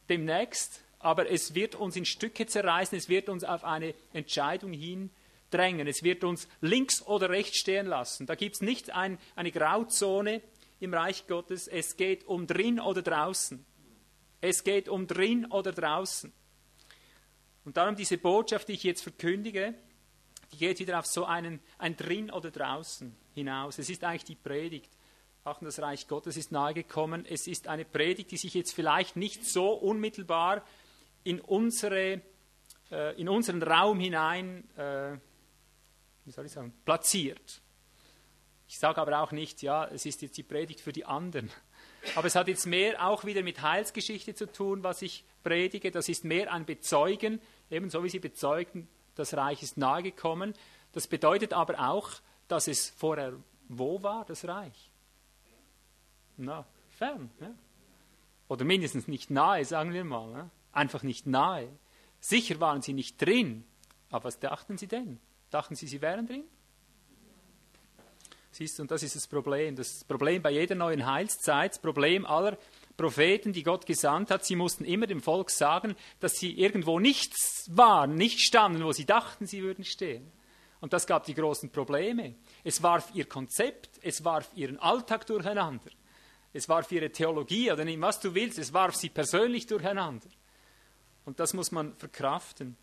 demnächst, 0.09 0.82
aber 1.03 1.29
es 1.29 1.53
wird 1.53 1.75
uns 1.75 1.95
in 1.95 2.05
Stücke 2.05 2.45
zerreißen, 2.45 2.97
es 2.97 3.09
wird 3.09 3.29
uns 3.29 3.43
auf 3.43 3.63
eine 3.63 3.93
Entscheidung 4.13 4.73
hin 4.73 5.09
drängen, 5.49 5.87
es 5.87 6.01
wird 6.03 6.23
uns 6.23 6.47
links 6.61 7.01
oder 7.03 7.29
rechts 7.29 7.57
stehen 7.57 7.85
lassen. 7.85 8.25
Da 8.25 8.35
gibt 8.35 8.55
es 8.55 8.61
nicht 8.61 8.91
ein, 8.91 9.19
eine 9.35 9.51
Grauzone 9.51 10.41
im 10.79 10.93
Reich 10.93 11.27
Gottes, 11.27 11.67
es 11.67 11.97
geht 11.97 12.25
um 12.25 12.47
drin 12.47 12.79
oder 12.79 13.01
draußen. 13.01 13.65
Es 14.41 14.63
geht 14.63 14.89
um 14.89 15.07
drin 15.07 15.45
oder 15.45 15.71
draußen. 15.71 16.33
Und 17.65 17.77
darum 17.77 17.95
diese 17.95 18.17
Botschaft, 18.17 18.67
die 18.67 18.73
ich 18.73 18.83
jetzt 18.83 19.01
verkündige, 19.01 19.73
die 20.51 20.57
geht 20.57 20.79
wieder 20.79 20.99
auf 20.99 21.05
so 21.05 21.25
einen, 21.25 21.59
ein 21.77 21.95
Drin 21.95 22.29
oder 22.29 22.51
Draußen 22.51 23.15
hinaus. 23.33 23.79
Es 23.79 23.89
ist 23.89 24.03
eigentlich 24.03 24.25
die 24.25 24.35
Predigt. 24.35 24.91
Auch 25.45 25.59
das 25.59 25.79
Reich 25.79 26.07
Gottes 26.07 26.37
ist 26.37 26.51
nahegekommen. 26.51 27.25
Es 27.25 27.47
ist 27.47 27.67
eine 27.67 27.85
Predigt, 27.85 28.31
die 28.31 28.37
sich 28.37 28.53
jetzt 28.53 28.73
vielleicht 28.73 29.15
nicht 29.15 29.45
so 29.45 29.71
unmittelbar 29.71 30.63
in, 31.23 31.39
unsere, 31.41 32.21
äh, 32.91 33.19
in 33.19 33.29
unseren 33.29 33.61
Raum 33.61 33.99
hinein, 33.99 34.69
äh, 34.77 35.17
wie 36.25 36.31
soll 36.31 36.45
ich 36.45 36.51
sagen, 36.51 36.73
platziert. 36.85 37.61
Ich 38.67 38.79
sage 38.79 39.01
aber 39.01 39.19
auch 39.19 39.31
nicht, 39.31 39.61
ja, 39.61 39.85
es 39.85 40.05
ist 40.05 40.21
jetzt 40.21 40.37
die 40.37 40.43
Predigt 40.43 40.81
für 40.81 40.93
die 40.93 41.05
anderen. 41.05 41.51
Aber 42.15 42.27
es 42.27 42.35
hat 42.35 42.47
jetzt 42.47 42.65
mehr 42.65 43.05
auch 43.07 43.23
wieder 43.23 43.43
mit 43.43 43.61
Heilsgeschichte 43.61 44.35
zu 44.35 44.51
tun, 44.51 44.83
was 44.83 45.01
ich 45.01 45.23
predige. 45.43 45.91
Das 45.91 46.09
ist 46.09 46.25
mehr 46.25 46.51
ein 46.51 46.65
Bezeugen 46.65 47.39
ebenso 47.73 48.03
wie 48.03 48.09
sie 48.09 48.19
bezeugten, 48.19 48.87
das 49.15 49.35
Reich 49.35 49.63
ist 49.63 49.77
nahegekommen. 49.77 50.53
Das 50.91 51.07
bedeutet 51.07 51.53
aber 51.53 51.89
auch, 51.89 52.09
dass 52.47 52.67
es 52.67 52.89
vorher 52.89 53.33
wo 53.69 54.03
war, 54.03 54.25
das 54.25 54.47
Reich? 54.47 54.91
Na, 56.37 56.65
fern. 56.89 57.31
Ja? 57.39 57.53
Oder 58.47 58.65
mindestens 58.65 59.07
nicht 59.07 59.31
nahe, 59.31 59.65
sagen 59.65 59.93
wir 59.93 60.03
mal. 60.03 60.31
Ja? 60.31 60.49
Einfach 60.73 61.03
nicht 61.03 61.25
nahe. 61.25 61.69
Sicher 62.19 62.59
waren 62.59 62.81
sie 62.81 62.93
nicht 62.93 63.21
drin. 63.21 63.63
Aber 64.09 64.25
was 64.25 64.39
dachten 64.39 64.77
sie 64.77 64.87
denn? 64.87 65.19
Dachten 65.49 65.75
sie, 65.75 65.87
sie 65.87 66.01
wären 66.01 66.27
drin? 66.27 66.43
Siehst 68.51 68.77
du, 68.77 68.83
und 68.83 68.91
das 68.91 69.01
ist 69.01 69.15
das 69.15 69.27
Problem. 69.27 69.75
Das 69.75 70.03
Problem 70.03 70.41
bei 70.41 70.51
jeder 70.51 70.75
neuen 70.75 71.05
Heilszeit, 71.05 71.71
das 71.71 71.81
Problem 71.81 72.25
aller 72.25 72.57
Propheten, 72.95 73.51
die 73.51 73.63
Gott 73.63 73.87
gesandt 73.87 74.29
hat, 74.29 74.45
sie 74.45 74.55
mussten 74.55 74.85
immer 74.85 75.07
dem 75.07 75.21
Volk 75.21 75.49
sagen, 75.49 75.95
dass 76.19 76.33
sie 76.33 76.51
irgendwo 76.51 76.99
nichts 76.99 77.65
waren, 77.71 78.13
nicht 78.13 78.41
standen, 78.41 78.83
wo 78.83 78.91
sie 78.91 79.05
dachten, 79.05 79.47
sie 79.47 79.63
würden 79.63 79.83
stehen. 79.83 80.31
Und 80.81 80.93
das 80.93 81.07
gab 81.07 81.23
die 81.25 81.33
großen 81.33 81.71
Probleme. 81.71 82.35
Es 82.63 82.83
warf 82.83 83.09
ihr 83.15 83.25
Konzept, 83.25 83.99
es 84.03 84.23
warf 84.23 84.51
ihren 84.53 84.77
Alltag 84.77 85.25
durcheinander. 85.25 85.89
Es 86.51 86.69
warf 86.69 86.91
ihre 86.91 87.11
Theologie 87.11 87.71
oder 87.71 87.83
nimm 87.83 88.01
was 88.01 88.19
du 88.19 88.35
willst, 88.35 88.59
es 88.59 88.73
warf 88.73 88.95
sie 88.95 89.09
persönlich 89.09 89.65
durcheinander. 89.65 90.27
Und 91.25 91.39
das 91.39 91.53
muss 91.53 91.71
man 91.71 91.95
verkraften. 91.95 92.77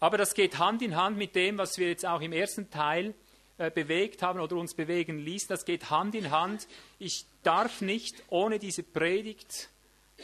Aber 0.00 0.16
das 0.16 0.34
geht 0.34 0.58
Hand 0.58 0.82
in 0.82 0.96
Hand 0.96 1.18
mit 1.18 1.34
dem, 1.34 1.58
was 1.58 1.76
wir 1.78 1.88
jetzt 1.88 2.06
auch 2.06 2.20
im 2.20 2.32
ersten 2.32 2.70
Teil 2.70 3.14
äh, 3.58 3.70
bewegt 3.70 4.22
haben 4.22 4.40
oder 4.40 4.56
uns 4.56 4.74
bewegen 4.74 5.18
ließ. 5.18 5.46
Das 5.46 5.66
geht 5.66 5.90
Hand 5.90 6.14
in 6.14 6.30
Hand. 6.30 6.66
Ich 6.98 7.26
darf 7.42 7.82
nicht 7.82 8.22
ohne 8.28 8.58
diese 8.58 8.82
Predigt 8.82 9.68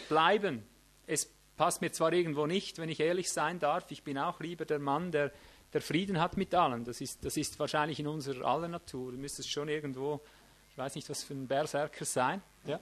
bleiben. 0.08 0.62
Es 1.06 1.30
passt 1.56 1.82
mir 1.82 1.92
zwar 1.92 2.14
irgendwo 2.14 2.46
nicht, 2.46 2.78
wenn 2.78 2.88
ich 2.88 3.00
ehrlich 3.00 3.30
sein 3.30 3.58
darf. 3.58 3.90
Ich 3.90 4.02
bin 4.02 4.16
auch 4.18 4.40
lieber 4.40 4.64
der 4.64 4.78
Mann, 4.78 5.12
der, 5.12 5.32
der 5.74 5.82
Frieden 5.82 6.18
hat 6.18 6.38
mit 6.38 6.54
allen. 6.54 6.84
Das 6.84 7.02
ist, 7.02 7.24
das 7.24 7.36
ist 7.36 7.58
wahrscheinlich 7.58 8.00
in 8.00 8.06
unserer 8.06 8.46
aller 8.46 8.68
Natur. 8.68 9.12
Du 9.12 9.18
müsstest 9.18 9.50
schon 9.50 9.68
irgendwo, 9.68 10.22
ich 10.70 10.78
weiß 10.78 10.94
nicht, 10.94 11.08
was 11.10 11.22
für 11.22 11.34
ein 11.34 11.46
Berserker 11.46 12.06
sein. 12.06 12.42
Ja? 12.64 12.80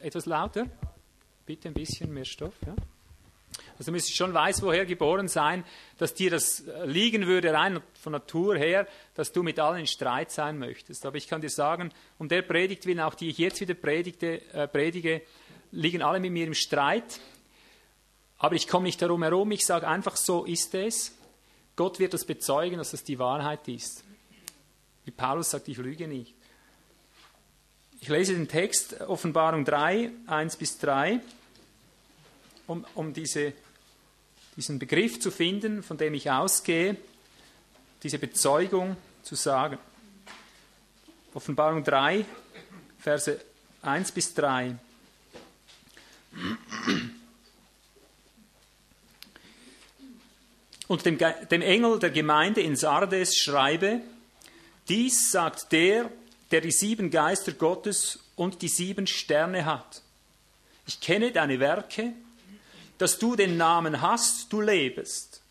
Etwas 0.00 0.26
lauter? 0.26 0.66
Bitte 1.44 1.68
ein 1.68 1.74
bisschen 1.74 2.12
mehr 2.14 2.24
Stoff. 2.24 2.54
Ja? 2.64 2.74
Also 3.78 3.86
du 3.86 3.92
müsstest 3.92 4.16
schon 4.16 4.34
weiß, 4.34 4.62
woher 4.62 4.86
geboren 4.86 5.28
sein, 5.28 5.64
dass 5.98 6.14
dir 6.14 6.30
das 6.30 6.64
liegen 6.84 7.26
würde, 7.26 7.52
rein 7.52 7.80
von 8.00 8.12
Natur 8.12 8.56
her, 8.56 8.86
dass 9.14 9.32
du 9.32 9.42
mit 9.42 9.58
allen 9.58 9.80
in 9.80 9.86
Streit 9.86 10.30
sein 10.30 10.58
möchtest. 10.58 11.04
Aber 11.06 11.16
ich 11.16 11.28
kann 11.28 11.40
dir 11.40 11.50
sagen, 11.50 11.92
um 12.18 12.28
der 12.28 12.42
Predigt 12.42 12.86
willen, 12.86 13.00
auch 13.00 13.14
die 13.14 13.30
ich 13.30 13.38
jetzt 13.38 13.60
wieder 13.60 13.74
predigte, 13.74 14.40
äh, 14.52 14.68
predige, 14.68 15.22
liegen 15.72 16.02
alle 16.02 16.20
mit 16.20 16.32
mir 16.32 16.46
im 16.46 16.54
Streit. 16.54 17.20
Aber 18.38 18.54
ich 18.54 18.68
komme 18.68 18.84
nicht 18.84 19.00
darum 19.02 19.22
herum, 19.22 19.50
ich 19.50 19.64
sage 19.64 19.88
einfach, 19.88 20.16
so 20.16 20.44
ist 20.44 20.74
es. 20.74 21.12
Gott 21.76 21.98
wird 21.98 22.14
das 22.14 22.24
bezeugen, 22.24 22.78
dass 22.78 22.92
das 22.92 23.02
die 23.02 23.18
Wahrheit 23.18 23.66
ist. 23.68 24.04
Wie 25.04 25.10
Paulus 25.10 25.50
sagt, 25.50 25.68
ich 25.68 25.76
lüge 25.76 26.06
nicht. 26.06 26.34
Ich 28.00 28.08
lese 28.08 28.34
den 28.34 28.48
Text 28.48 29.00
Offenbarung 29.00 29.64
3, 29.64 30.10
1 30.26 30.56
bis 30.56 30.78
3, 30.78 31.20
um, 32.66 32.84
um 32.94 33.12
diese, 33.12 33.52
diesen 34.56 34.78
Begriff 34.78 35.20
zu 35.20 35.30
finden, 35.30 35.82
von 35.82 35.96
dem 35.96 36.14
ich 36.14 36.30
ausgehe, 36.30 36.96
diese 38.02 38.18
Bezeugung 38.18 38.96
zu 39.22 39.34
sagen. 39.34 39.78
Offenbarung 41.32 41.82
3, 41.82 42.24
Verse 42.98 43.40
1 43.82 44.12
bis 44.12 44.34
3. 44.34 44.76
Und 50.86 51.06
dem, 51.06 51.18
dem 51.18 51.62
Engel 51.62 51.98
der 51.98 52.10
Gemeinde 52.10 52.60
in 52.60 52.76
Sardes 52.76 53.36
schreibe, 53.36 54.00
dies 54.88 55.30
sagt 55.30 55.72
der, 55.72 56.10
der 56.50 56.60
die 56.60 56.72
sieben 56.72 57.10
Geister 57.10 57.52
Gottes 57.52 58.20
und 58.36 58.62
die 58.62 58.68
sieben 58.68 59.06
Sterne 59.06 59.64
hat. 59.64 60.02
Ich 60.86 61.00
kenne 61.00 61.32
deine 61.32 61.58
Werke, 61.58 62.12
dass 62.98 63.18
du 63.18 63.36
den 63.36 63.56
Namen 63.56 64.00
hast, 64.00 64.52
du 64.52 64.60
lebst 64.60 65.42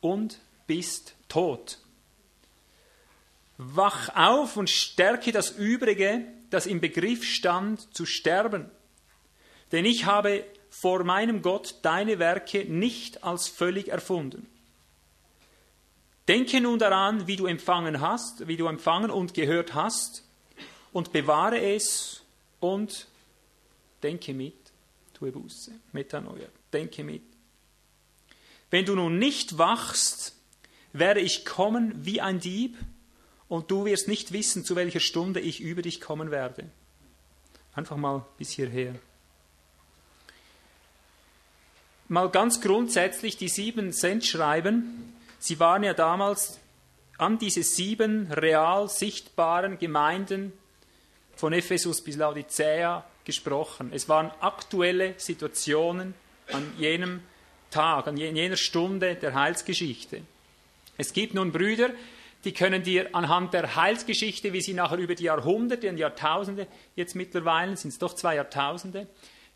und 0.00 0.38
bist 0.66 1.14
tot. 1.28 1.78
Wach 3.56 4.08
auf 4.14 4.56
und 4.56 4.68
stärke 4.68 5.32
das 5.32 5.50
Übrige, 5.50 6.26
das 6.50 6.66
im 6.66 6.80
Begriff 6.80 7.24
stand, 7.24 7.94
zu 7.94 8.04
sterben. 8.04 8.70
Denn 9.72 9.84
ich 9.84 10.06
habe 10.06 10.44
vor 10.70 11.04
meinem 11.04 11.40
Gott 11.40 11.76
deine 11.82 12.18
Werke 12.18 12.64
nicht 12.64 13.22
als 13.22 13.48
völlig 13.48 13.88
erfunden. 13.88 14.46
Denke 16.26 16.60
nun 16.60 16.78
daran, 16.78 17.26
wie 17.26 17.36
du 17.36 17.46
empfangen 17.46 18.00
hast, 18.00 18.48
wie 18.48 18.56
du 18.56 18.66
empfangen 18.66 19.10
und 19.10 19.34
gehört 19.34 19.74
hast, 19.74 20.24
und 20.92 21.12
bewahre 21.12 21.60
es 21.60 22.22
und 22.60 23.08
denke 24.02 24.32
mit, 24.32 24.54
tue 25.12 25.32
Buße, 25.32 25.72
Metanoia, 25.92 26.46
denke 26.74 27.04
mit. 27.04 27.22
Wenn 28.70 28.84
du 28.84 28.94
nun 28.94 29.18
nicht 29.18 29.56
wachst, 29.56 30.36
werde 30.92 31.20
ich 31.20 31.44
kommen 31.44 32.04
wie 32.04 32.20
ein 32.20 32.40
Dieb, 32.40 32.76
und 33.46 33.70
du 33.70 33.84
wirst 33.84 34.08
nicht 34.08 34.32
wissen, 34.32 34.64
zu 34.64 34.74
welcher 34.74 35.00
Stunde 35.00 35.38
ich 35.38 35.60
über 35.60 35.82
dich 35.82 36.00
kommen 36.00 36.30
werde. 36.30 36.64
Einfach 37.74 37.96
mal 37.96 38.24
bis 38.38 38.50
hierher. 38.50 38.94
Mal 42.08 42.30
ganz 42.30 42.60
grundsätzlich 42.60 43.36
die 43.36 43.48
sieben 43.48 43.92
Sendschreiben 43.92 45.14
Sie 45.44 45.60
waren 45.60 45.82
ja 45.82 45.92
damals 45.92 46.58
an 47.18 47.36
diese 47.36 47.62
sieben 47.62 48.32
real 48.32 48.88
sichtbaren 48.88 49.78
Gemeinden 49.78 50.54
von 51.36 51.52
Ephesus 51.52 52.00
bis 52.00 52.16
Laodicea 52.16 53.04
gesprochen. 53.26 53.90
Es 53.92 54.08
waren 54.08 54.30
aktuelle 54.40 55.12
Situationen 55.18 56.14
an 56.52 56.72
jenem 56.78 57.20
Tag, 57.70 58.06
an 58.06 58.16
jener 58.16 58.56
Stunde 58.56 59.14
der 59.16 59.34
Heilsgeschichte. 59.34 60.22
Es 60.96 61.12
gibt 61.12 61.34
nun 61.34 61.52
Brüder, 61.52 61.90
die 62.44 62.52
können 62.52 62.82
dir 62.82 63.14
anhand 63.14 63.54
der 63.54 63.74
Heilsgeschichte, 63.74 64.52
wie 64.52 64.60
sie 64.60 64.74
nachher 64.74 64.98
über 64.98 65.14
die 65.14 65.24
Jahrhunderte 65.24 65.88
und 65.88 65.96
Jahrtausende, 65.96 66.66
jetzt 66.94 67.14
mittlerweile 67.14 67.76
sind 67.76 67.90
es 67.90 67.98
doch 67.98 68.14
zwei 68.14 68.36
Jahrtausende, 68.36 69.06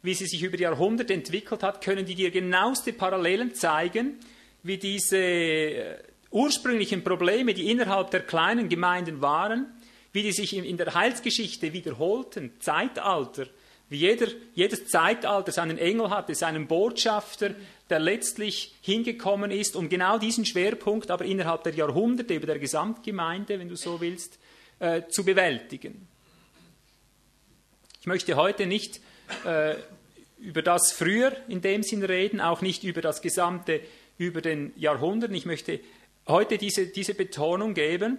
wie 0.02 0.14
sie 0.14 0.26
sich 0.26 0.42
über 0.42 0.56
die 0.56 0.62
Jahrhunderte 0.62 1.12
entwickelt 1.12 1.62
hat, 1.62 1.82
können 1.82 2.06
die 2.06 2.14
dir 2.14 2.30
genaueste 2.30 2.92
Parallelen 2.92 3.54
zeigen 3.54 4.18
wie 4.62 4.78
diese 4.78 5.18
äh, 5.18 5.98
ursprünglichen 6.30 7.04
Probleme, 7.04 7.54
die 7.54 7.70
innerhalb 7.70 8.10
der 8.10 8.20
kleinen 8.20 8.68
Gemeinden 8.68 9.20
waren, 9.20 9.66
wie 10.12 10.22
die 10.22 10.32
sich 10.32 10.56
in 10.56 10.76
der 10.76 10.94
Heilsgeschichte 10.94 11.72
wiederholten, 11.72 12.52
Zeitalter, 12.60 13.46
wie 13.88 13.96
jeder, 13.96 14.28
jedes 14.54 14.86
Zeitalter 14.86 15.52
seinen 15.52 15.78
Engel 15.78 16.10
hatte, 16.10 16.34
seinen 16.34 16.66
Botschafter, 16.66 17.54
der 17.88 17.98
letztlich 17.98 18.74
hingekommen 18.82 19.50
ist, 19.50 19.76
um 19.76 19.88
genau 19.88 20.18
diesen 20.18 20.44
Schwerpunkt 20.44 21.10
aber 21.10 21.24
innerhalb 21.24 21.64
der 21.64 21.74
Jahrhunderte 21.74 22.34
über 22.34 22.46
der 22.46 22.58
Gesamtgemeinde, 22.58 23.58
wenn 23.58 23.68
du 23.68 23.76
so 23.76 24.00
willst, 24.00 24.38
äh, 24.78 25.02
zu 25.08 25.24
bewältigen. 25.24 26.06
Ich 28.00 28.06
möchte 28.06 28.36
heute 28.36 28.66
nicht 28.66 29.00
äh, 29.44 29.74
über 30.38 30.62
das 30.62 30.92
früher 30.92 31.32
in 31.48 31.62
dem 31.62 31.82
Sinn 31.82 32.04
reden, 32.04 32.40
auch 32.40 32.60
nicht 32.60 32.84
über 32.84 33.00
das 33.00 33.22
gesamte 33.22 33.80
über 34.18 34.40
den 34.40 34.72
Jahrhunderten. 34.76 35.36
Ich 35.36 35.46
möchte 35.46 35.80
heute 36.26 36.58
diese, 36.58 36.88
diese 36.88 37.14
Betonung 37.14 37.74
geben. 37.74 38.18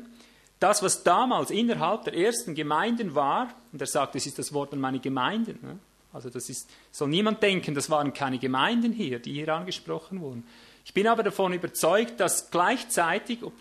Das, 0.60 0.84
was 0.84 1.04
damals 1.04 1.52
innerhalb 1.52 2.04
der 2.04 2.16
ersten 2.16 2.54
Gemeinden 2.54 3.16
war, 3.16 3.54
und 3.72 3.80
er 3.80 3.88
sagt, 3.88 4.16
das 4.16 4.26
ist 4.26 4.40
das 4.40 4.54
Wort 4.54 4.74
an 4.74 4.80
meine 4.80 5.00
Gemeinden. 5.00 5.60
Ne? 5.62 5.80
Also 6.12 6.30
das 6.30 6.50
ist, 6.50 6.70
soll 6.92 7.08
niemand 7.08 7.42
denken, 7.42 7.76
das 7.76 7.90
waren 7.90 8.14
keine 8.14 8.40
Gemeinden 8.40 8.92
hier, 8.92 9.20
die 9.20 9.34
hier 9.34 9.54
angesprochen 9.54 10.20
wurden. 10.22 10.46
Ich 10.84 10.94
bin 10.94 11.08
aber 11.08 11.24
davon 11.24 11.54
überzeugt, 11.54 12.20
dass 12.20 12.50
gleichzeitig, 12.52 13.44
ob, 13.44 13.54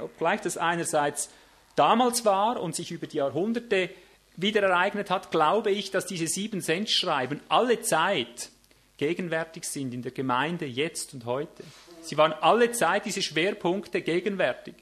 obgleich 0.00 0.40
das 0.40 0.56
einerseits 0.56 1.30
damals 1.74 2.24
war 2.24 2.62
und 2.62 2.74
sich 2.74 2.92
über 2.92 3.06
die 3.06 3.16
Jahrhunderte 3.18 3.90
wieder 4.36 4.62
ereignet 4.62 5.10
hat, 5.10 5.30
glaube 5.30 5.70
ich, 5.70 5.90
dass 5.90 6.06
diese 6.06 6.26
sieben 6.26 6.60
Sendschreiben 6.60 7.40
alle 7.48 7.80
Zeit 7.80 8.50
gegenwärtig 8.98 9.64
sind 9.64 9.92
in 9.92 10.02
der 10.02 10.12
Gemeinde 10.12 10.64
jetzt 10.64 11.12
und 11.12 11.24
heute. 11.24 11.64
Sie 12.02 12.16
waren 12.16 12.32
alle 12.32 12.70
Zeit 12.70 13.04
diese 13.04 13.20
Schwerpunkte 13.20 14.00
gegenwärtig. 14.00 14.74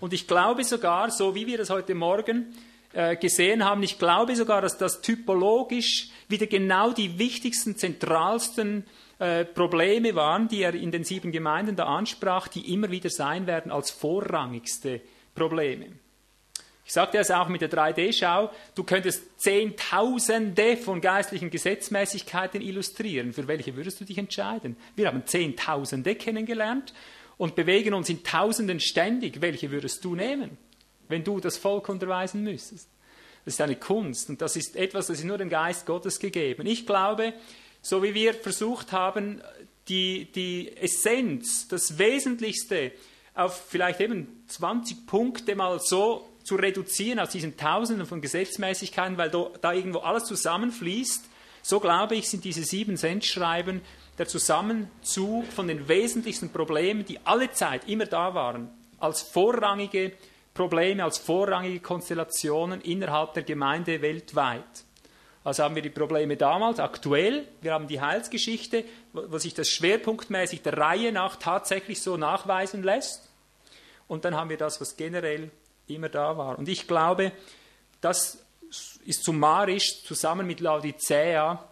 Und 0.00 0.12
ich 0.12 0.26
glaube 0.26 0.64
sogar, 0.64 1.10
so 1.10 1.34
wie 1.34 1.46
wir 1.46 1.58
das 1.58 1.70
heute 1.70 1.94
Morgen 1.94 2.54
äh, 2.92 3.16
gesehen 3.16 3.64
haben, 3.64 3.82
ich 3.82 3.98
glaube 3.98 4.36
sogar, 4.36 4.60
dass 4.60 4.78
das 4.78 5.00
typologisch 5.00 6.08
wieder 6.28 6.46
genau 6.46 6.92
die 6.92 7.18
wichtigsten, 7.18 7.76
zentralsten 7.76 8.84
äh, 9.18 9.44
Probleme 9.44 10.14
waren, 10.14 10.48
die 10.48 10.62
er 10.62 10.74
in 10.74 10.90
den 10.90 11.04
sieben 11.04 11.32
Gemeinden 11.32 11.76
da 11.76 11.84
ansprach, 11.84 12.48
die 12.48 12.72
immer 12.72 12.90
wieder 12.90 13.08
sein 13.08 13.46
werden 13.46 13.72
als 13.72 13.90
vorrangigste 13.90 15.00
Probleme. 15.34 15.86
Ich 16.84 16.92
sagte 16.92 17.18
es 17.18 17.32
auch 17.32 17.48
mit 17.48 17.62
der 17.62 17.70
3D-Schau, 17.70 18.50
du 18.76 18.84
könntest 18.84 19.40
Zehntausende 19.40 20.76
von 20.76 21.00
geistlichen 21.00 21.50
Gesetzmäßigkeiten 21.50 22.60
illustrieren. 22.62 23.32
Für 23.32 23.48
welche 23.48 23.74
würdest 23.74 24.00
du 24.00 24.04
dich 24.04 24.18
entscheiden? 24.18 24.76
Wir 24.94 25.08
haben 25.08 25.26
Zehntausende 25.26 26.14
kennengelernt 26.14 26.94
und 27.38 27.54
bewegen 27.54 27.94
uns 27.94 28.08
in 28.08 28.22
Tausenden 28.22 28.80
ständig. 28.80 29.40
Welche 29.40 29.70
würdest 29.70 30.04
du 30.04 30.14
nehmen, 30.14 30.56
wenn 31.08 31.24
du 31.24 31.40
das 31.40 31.56
Volk 31.56 31.88
unterweisen 31.88 32.42
müsstest? 32.42 32.88
Das 33.44 33.54
ist 33.54 33.60
eine 33.60 33.76
Kunst 33.76 34.28
und 34.28 34.42
das 34.42 34.56
ist 34.56 34.74
etwas, 34.74 35.06
das 35.06 35.18
ist 35.18 35.24
nur 35.24 35.38
dem 35.38 35.48
Geist 35.48 35.86
Gottes 35.86 36.18
gegeben. 36.18 36.66
Ich 36.66 36.86
glaube, 36.86 37.32
so 37.80 38.02
wie 38.02 38.14
wir 38.14 38.34
versucht 38.34 38.90
haben, 38.90 39.40
die, 39.88 40.32
die 40.32 40.76
Essenz, 40.76 41.68
das 41.68 41.98
Wesentlichste 41.98 42.92
auf 43.34 43.66
vielleicht 43.68 44.00
eben 44.00 44.44
20 44.48 45.06
Punkte 45.06 45.54
mal 45.54 45.78
so 45.78 46.26
zu 46.42 46.56
reduzieren 46.56 47.18
aus 47.18 47.30
diesen 47.30 47.56
Tausenden 47.56 48.06
von 48.06 48.20
Gesetzmäßigkeiten, 48.20 49.18
weil 49.18 49.30
da, 49.30 49.72
irgendwo 49.72 49.98
alles 49.98 50.24
zusammenfließt. 50.24 51.24
So 51.62 51.80
glaube 51.80 52.14
ich, 52.14 52.28
sind 52.28 52.44
diese 52.44 52.62
sieben 52.62 52.96
Sendschreiben 52.96 53.80
der 54.18 54.26
Zusammenzug 54.26 55.46
von 55.52 55.68
den 55.68 55.88
wesentlichsten 55.88 56.50
Problemen, 56.50 57.04
die 57.04 57.18
alle 57.24 57.52
Zeit 57.52 57.88
immer 57.88 58.06
da 58.06 58.34
waren, 58.34 58.70
als 58.98 59.22
vorrangige 59.22 60.12
Probleme, 60.54 61.04
als 61.04 61.18
vorrangige 61.18 61.80
Konstellationen 61.80 62.80
innerhalb 62.80 63.34
der 63.34 63.42
Gemeinde 63.42 64.00
weltweit. 64.00 64.64
Also 65.44 65.62
haben 65.62 65.76
wir 65.76 65.82
die 65.82 65.90
Probleme 65.90 66.36
damals, 66.36 66.80
aktuell, 66.80 67.46
wir 67.60 67.72
haben 67.72 67.86
die 67.86 68.00
Heilsgeschichte, 68.00 68.84
wo 69.12 69.38
sich 69.38 69.54
das 69.54 69.68
schwerpunktmäßig 69.68 70.62
der 70.62 70.76
Reihe 70.76 71.12
nach 71.12 71.36
tatsächlich 71.36 72.02
so 72.02 72.16
nachweisen 72.16 72.82
lässt. 72.82 73.30
Und 74.08 74.24
dann 74.24 74.34
haben 74.34 74.50
wir 74.50 74.56
das, 74.56 74.80
was 74.80 74.96
generell 74.96 75.50
immer 75.86 76.08
da 76.08 76.36
war. 76.36 76.58
Und 76.58 76.68
ich 76.68 76.88
glaube, 76.88 77.30
das 78.00 78.38
ist 79.04 79.24
summarisch 79.24 80.02
zusammen 80.02 80.46
mit 80.46 80.58
Laodicea 80.58 81.62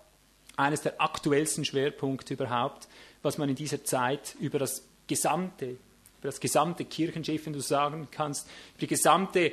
eines 0.56 0.82
der 0.82 1.00
aktuellsten 1.00 1.64
Schwerpunkte 1.64 2.34
überhaupt, 2.34 2.88
was 3.22 3.38
man 3.38 3.48
in 3.48 3.56
dieser 3.56 3.84
Zeit 3.84 4.36
über 4.38 4.58
das 4.58 4.82
gesamte, 5.06 5.66
über 5.66 6.28
das 6.28 6.40
gesamte 6.40 6.84
Kirchenschiff, 6.84 7.46
wenn 7.46 7.52
du 7.52 7.60
sagen 7.60 8.08
kannst, 8.10 8.46
über 8.70 8.80
die 8.80 8.86
gesamte, 8.86 9.52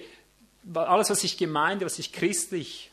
alles, 0.74 1.10
was 1.10 1.22
sich 1.22 1.38
Gemeinde, 1.38 1.86
was 1.86 1.96
sich 1.96 2.12
christlich 2.12 2.92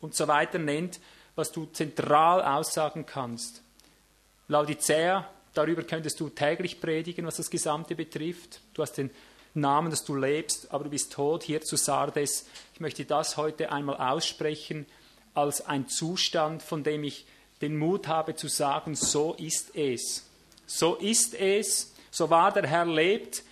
und 0.00 0.14
so 0.14 0.28
weiter 0.28 0.58
nennt, 0.58 1.00
was 1.34 1.52
du 1.52 1.66
zentral 1.66 2.42
aussagen 2.42 3.06
kannst. 3.06 3.62
Laodicea, 4.48 5.28
darüber 5.54 5.82
könntest 5.84 6.20
du 6.20 6.28
täglich 6.28 6.80
predigen, 6.80 7.24
was 7.24 7.36
das 7.36 7.50
Gesamte 7.50 7.94
betrifft. 7.94 8.60
Du 8.74 8.82
hast 8.82 8.98
den 8.98 9.10
Namen, 9.54 9.90
dass 9.90 10.04
du 10.04 10.14
lebst, 10.14 10.70
aber 10.72 10.84
du 10.84 10.90
bist 10.90 11.12
tot. 11.12 11.42
Hier 11.42 11.60
zu 11.60 11.76
Sardes, 11.76 12.46
ich 12.74 12.80
möchte 12.80 13.04
das 13.04 13.36
heute 13.36 13.72
einmal 13.72 13.96
aussprechen 13.96 14.86
als 15.34 15.66
ein 15.66 15.88
Zustand, 15.88 16.62
von 16.62 16.82
dem 16.82 17.04
ich 17.04 17.26
den 17.60 17.76
Mut 17.76 18.08
habe 18.08 18.34
zu 18.36 18.48
sagen, 18.48 18.94
so 18.94 19.34
ist 19.34 19.76
es. 19.76 20.26
So 20.66 20.96
ist 20.96 21.34
es, 21.34 21.92
so 22.10 22.30
wahr 22.30 22.52
der 22.52 22.66
Herr 22.66 22.86
lebt, 22.86 23.42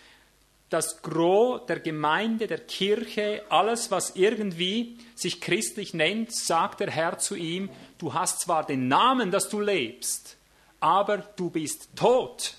das 0.71 1.01
Gros 1.03 1.65
der 1.67 1.81
Gemeinde, 1.81 2.47
der 2.47 2.59
Kirche, 2.59 3.43
alles, 3.49 3.91
was 3.91 4.17
irgendwie 4.17 4.99
sich 5.15 5.41
christlich 5.41 5.95
nennt, 5.95 6.35
sagt 6.35 6.81
der 6.81 6.91
Herr 6.91 7.19
zu 7.19 7.35
ihm, 7.35 7.71
du 7.99 8.13
hast 8.13 8.41
zwar 8.41 8.67
den 8.67 8.89
Namen, 8.89 9.31
dass 9.31 9.49
du 9.49 9.61
lebst, 9.61 10.37
aber 10.81 11.19
du 11.19 11.51
bist 11.51 11.89
tot. 11.97 12.55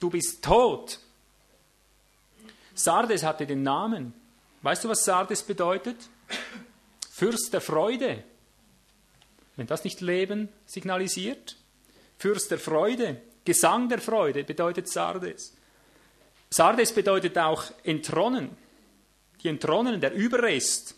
Du 0.00 0.10
bist 0.10 0.44
tot. 0.44 1.00
Sardes 2.74 3.24
hatte 3.24 3.46
den 3.46 3.62
Namen. 3.62 4.12
Weißt 4.62 4.84
du, 4.84 4.88
was 4.88 5.04
Sardes 5.04 5.42
bedeutet? 5.42 5.96
Fürst 7.18 7.52
der 7.52 7.60
Freude. 7.60 8.22
Wenn 9.56 9.66
das 9.66 9.82
nicht 9.82 10.00
Leben 10.00 10.50
signalisiert. 10.66 11.56
Fürst 12.16 12.52
der 12.52 12.60
Freude. 12.60 13.20
Gesang 13.44 13.88
der 13.88 13.98
Freude 13.98 14.44
bedeutet 14.44 14.88
Sardes. 14.88 15.52
Sardes 16.48 16.92
bedeutet 16.92 17.36
auch 17.36 17.64
entronnen. 17.82 18.50
Die 19.42 19.48
Entronnenen, 19.48 20.00
der 20.00 20.12
Überrest. 20.12 20.94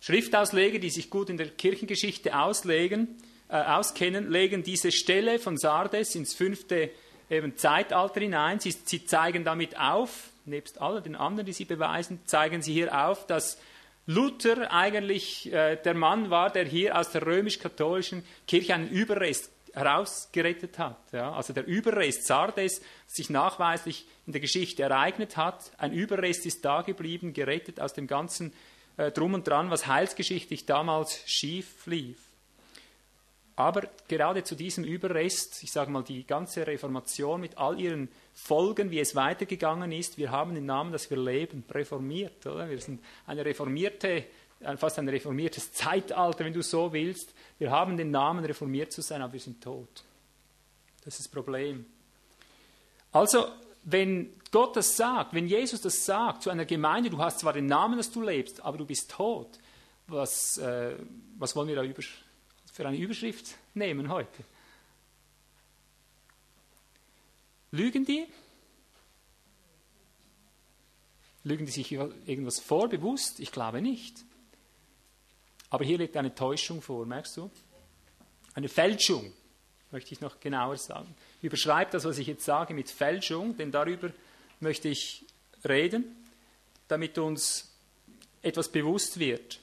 Schriftausleger, 0.00 0.80
die 0.80 0.90
sich 0.90 1.08
gut 1.08 1.30
in 1.30 1.36
der 1.36 1.50
Kirchengeschichte 1.50 2.36
auslegen, 2.36 3.16
äh, 3.48 3.62
auskennen, 3.62 4.28
legen 4.28 4.64
diese 4.64 4.90
Stelle 4.90 5.38
von 5.38 5.56
Sardes 5.56 6.16
ins 6.16 6.34
fünfte 6.34 6.90
eben 7.30 7.56
Zeitalter 7.56 8.18
hinein. 8.18 8.58
Sie, 8.58 8.72
sie 8.72 9.06
zeigen 9.06 9.44
damit 9.44 9.78
auf, 9.78 10.30
nebst 10.46 10.80
all 10.80 11.00
den 11.00 11.14
anderen, 11.14 11.46
die 11.46 11.52
sie 11.52 11.64
beweisen, 11.64 12.18
zeigen 12.24 12.60
sie 12.60 12.72
hier 12.72 13.06
auf, 13.06 13.24
dass 13.28 13.56
Luther 14.10 14.72
eigentlich 14.72 15.52
äh, 15.52 15.76
der 15.76 15.92
Mann 15.92 16.30
war, 16.30 16.50
der 16.50 16.64
hier 16.64 16.98
aus 16.98 17.10
der 17.10 17.26
römisch-katholischen 17.26 18.24
Kirche 18.46 18.72
einen 18.72 18.88
Überrest 18.88 19.52
herausgerettet 19.74 20.78
hat. 20.78 21.12
Ja? 21.12 21.32
Also 21.32 21.52
der 21.52 21.66
Überrest 21.66 22.26
Sardes 22.26 22.80
sich 23.06 23.28
nachweislich 23.28 24.06
in 24.26 24.32
der 24.32 24.40
Geschichte 24.40 24.82
ereignet 24.82 25.36
hat. 25.36 25.72
Ein 25.76 25.92
Überrest 25.92 26.46
ist 26.46 26.64
da 26.64 26.80
geblieben, 26.80 27.34
gerettet 27.34 27.80
aus 27.80 27.92
dem 27.92 28.06
ganzen 28.06 28.54
äh, 28.96 29.12
Drum 29.12 29.34
und 29.34 29.46
Dran, 29.46 29.70
was 29.70 29.86
heilsgeschichtlich 29.86 30.64
damals 30.64 31.22
schief 31.26 31.84
lief. 31.84 32.27
Aber 33.58 33.88
gerade 34.06 34.44
zu 34.44 34.54
diesem 34.54 34.84
Überrest, 34.84 35.64
ich 35.64 35.72
sage 35.72 35.90
mal, 35.90 36.04
die 36.04 36.24
ganze 36.24 36.64
Reformation 36.64 37.40
mit 37.40 37.58
all 37.58 37.80
ihren 37.80 38.08
Folgen, 38.32 38.92
wie 38.92 39.00
es 39.00 39.16
weitergegangen 39.16 39.90
ist, 39.90 40.16
wir 40.16 40.30
haben 40.30 40.54
den 40.54 40.64
Namen, 40.64 40.92
dass 40.92 41.10
wir 41.10 41.16
leben, 41.16 41.64
reformiert. 41.68 42.46
Oder? 42.46 42.70
Wir 42.70 42.80
sind 42.80 43.02
eine 43.26 43.44
reformierte, 43.44 44.26
fast 44.76 45.00
ein 45.00 45.08
reformiertes 45.08 45.72
Zeitalter, 45.72 46.44
wenn 46.44 46.52
du 46.52 46.62
so 46.62 46.92
willst. 46.92 47.34
Wir 47.58 47.72
haben 47.72 47.96
den 47.96 48.12
Namen, 48.12 48.44
reformiert 48.44 48.92
zu 48.92 49.02
sein, 49.02 49.22
aber 49.22 49.32
wir 49.32 49.40
sind 49.40 49.60
tot. 49.60 50.04
Das 51.04 51.14
ist 51.14 51.26
das 51.26 51.28
Problem. 51.28 51.84
Also, 53.10 53.48
wenn 53.82 54.34
Gott 54.52 54.76
das 54.76 54.96
sagt, 54.96 55.34
wenn 55.34 55.48
Jesus 55.48 55.80
das 55.80 56.04
sagt 56.04 56.44
zu 56.44 56.50
einer 56.50 56.64
Gemeinde, 56.64 57.10
du 57.10 57.18
hast 57.18 57.40
zwar 57.40 57.54
den 57.54 57.66
Namen, 57.66 57.96
dass 57.96 58.12
du 58.12 58.22
lebst, 58.22 58.64
aber 58.64 58.78
du 58.78 58.86
bist 58.86 59.10
tot, 59.10 59.58
was, 60.06 60.58
äh, 60.58 60.94
was 61.36 61.56
wollen 61.56 61.66
wir 61.66 61.74
da 61.74 61.82
über, 61.82 62.02
für 62.78 62.86
eine 62.86 62.96
Überschrift 62.96 63.56
nehmen 63.74 64.08
heute? 64.08 64.44
Lügen 67.72 68.04
die? 68.04 68.24
Lügen 71.42 71.66
die 71.66 71.72
sich 71.72 71.90
irgendwas 71.90 72.60
vor, 72.60 72.88
bewusst? 72.88 73.40
Ich 73.40 73.50
glaube 73.50 73.82
nicht. 73.82 74.18
Aber 75.70 75.84
hier 75.84 75.98
liegt 75.98 76.16
eine 76.16 76.32
Täuschung 76.32 76.80
vor, 76.80 77.04
merkst 77.04 77.38
du? 77.38 77.50
Eine 78.54 78.68
Fälschung, 78.68 79.32
möchte 79.90 80.12
ich 80.12 80.20
noch 80.20 80.38
genauer 80.38 80.76
sagen. 80.76 81.12
Überschreibt 81.42 81.94
das, 81.94 82.04
was 82.04 82.18
ich 82.18 82.28
jetzt 82.28 82.44
sage, 82.44 82.74
mit 82.74 82.88
Fälschung, 82.88 83.56
denn 83.56 83.72
darüber 83.72 84.12
möchte 84.60 84.88
ich 84.88 85.24
reden, 85.64 86.04
damit 86.86 87.18
uns 87.18 87.72
etwas 88.40 88.70
bewusst 88.70 89.18
wird. 89.18 89.58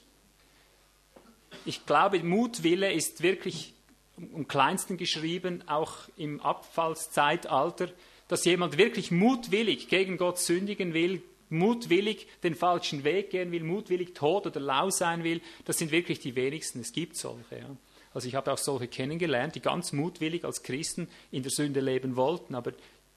Ich 1.66 1.84
glaube, 1.84 2.22
Mutwille 2.22 2.92
ist 2.92 3.22
wirklich 3.22 3.74
um 4.16 4.48
kleinsten 4.48 4.96
geschrieben, 4.96 5.62
auch 5.66 5.94
im 6.16 6.40
Abfallszeitalter, 6.40 7.90
dass 8.28 8.44
jemand 8.44 8.78
wirklich 8.78 9.10
mutwillig 9.10 9.88
gegen 9.88 10.16
Gott 10.16 10.38
sündigen 10.38 10.94
will, 10.94 11.22
mutwillig 11.48 12.26
den 12.42 12.54
falschen 12.54 13.04
Weg 13.04 13.30
gehen 13.30 13.52
will, 13.52 13.62
mutwillig 13.62 14.14
tot 14.14 14.46
oder 14.46 14.60
lau 14.60 14.90
sein 14.90 15.22
will, 15.22 15.40
das 15.64 15.78
sind 15.78 15.90
wirklich 15.90 16.20
die 16.20 16.34
wenigsten. 16.34 16.80
Es 16.80 16.92
gibt 16.92 17.16
solche. 17.16 17.58
Ja. 17.58 17.76
Also 18.14 18.28
ich 18.28 18.34
habe 18.34 18.52
auch 18.52 18.58
solche 18.58 18.88
kennengelernt, 18.88 19.54
die 19.54 19.60
ganz 19.60 19.92
mutwillig 19.92 20.44
als 20.44 20.62
Christen 20.62 21.08
in 21.30 21.42
der 21.42 21.52
Sünde 21.52 21.80
leben 21.80 22.16
wollten, 22.16 22.54
aber 22.54 22.72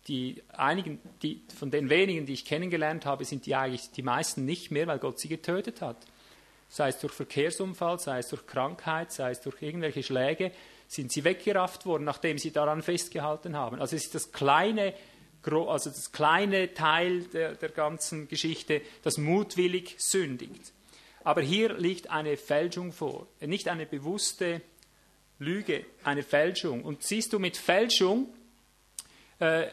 die 0.07 0.41
einigen, 0.49 0.99
die, 1.21 1.41
von 1.55 1.71
den 1.71 1.89
wenigen, 1.89 2.25
die 2.25 2.33
ich 2.33 2.45
kennengelernt 2.45 3.05
habe, 3.05 3.25
sind 3.25 3.45
die 3.45 3.55
eigentlich 3.55 3.91
die 3.91 4.01
meisten 4.01 4.45
nicht 4.45 4.71
mehr, 4.71 4.87
weil 4.87 4.99
Gott 4.99 5.19
sie 5.19 5.27
getötet 5.27 5.81
hat. 5.81 5.97
Sei 6.69 6.89
es 6.89 6.99
durch 6.99 7.13
Verkehrsunfall, 7.13 7.99
sei 7.99 8.19
es 8.19 8.29
durch 8.29 8.45
Krankheit, 8.45 9.11
sei 9.11 9.31
es 9.31 9.41
durch 9.41 9.61
irgendwelche 9.61 10.03
Schläge, 10.03 10.51
sind 10.87 11.11
sie 11.11 11.23
weggerafft 11.23 11.85
worden, 11.85 12.03
nachdem 12.03 12.37
sie 12.37 12.51
daran 12.51 12.81
festgehalten 12.81 13.55
haben. 13.55 13.81
Also 13.81 13.95
es 13.95 14.05
ist 14.05 14.15
das 14.15 14.31
kleine 14.31 14.93
also 15.45 15.89
das 15.89 16.11
kleine 16.11 16.73
Teil 16.73 17.23
der, 17.23 17.55
der 17.55 17.69
ganzen 17.69 18.27
Geschichte, 18.27 18.81
das 19.03 19.17
mutwillig 19.17 19.95
sündigt. 19.97 20.73
Aber 21.23 21.41
hier 21.41 21.73
liegt 21.77 22.09
eine 22.09 22.37
Fälschung 22.37 22.91
vor, 22.91 23.27
nicht 23.39 23.67
eine 23.67 23.85
bewusste 23.85 24.61
Lüge, 25.37 25.85
eine 26.03 26.23
Fälschung. 26.23 26.83
Und 26.83 27.03
siehst 27.03 27.33
du, 27.33 27.39
mit 27.39 27.57
Fälschung 27.57 28.27
äh, 29.39 29.67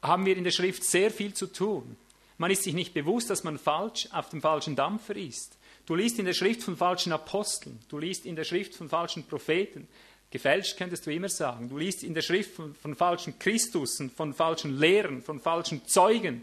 haben 0.00 0.26
wir 0.26 0.36
in 0.36 0.44
der 0.44 0.50
Schrift 0.50 0.84
sehr 0.84 1.10
viel 1.10 1.34
zu 1.34 1.46
tun. 1.46 1.96
Man 2.38 2.50
ist 2.50 2.64
sich 2.64 2.74
nicht 2.74 2.92
bewusst, 2.92 3.30
dass 3.30 3.44
man 3.44 3.58
falsch 3.58 4.08
auf 4.12 4.30
dem 4.30 4.40
falschen 4.40 4.74
Dampfer 4.74 5.16
ist. 5.16 5.56
Du 5.86 5.94
liest 5.94 6.18
in 6.18 6.24
der 6.24 6.34
Schrift 6.34 6.62
von 6.62 6.76
falschen 6.76 7.12
Aposteln, 7.12 7.80
du 7.88 7.98
liest 7.98 8.24
in 8.24 8.36
der 8.36 8.44
Schrift 8.44 8.74
von 8.74 8.88
falschen 8.88 9.24
Propheten, 9.24 9.88
Gefälscht 10.32 10.78
könntest 10.78 11.06
du 11.06 11.12
immer 11.12 11.28
sagen. 11.28 11.68
Du 11.68 11.76
liest 11.76 12.02
in 12.02 12.14
der 12.14 12.22
Schrift 12.22 12.54
von, 12.54 12.74
von 12.74 12.96
falschen 12.96 13.38
Christussen, 13.38 14.10
von 14.10 14.32
falschen 14.32 14.78
Lehren, 14.78 15.20
von 15.20 15.38
falschen 15.38 15.86
Zeugen, 15.86 16.40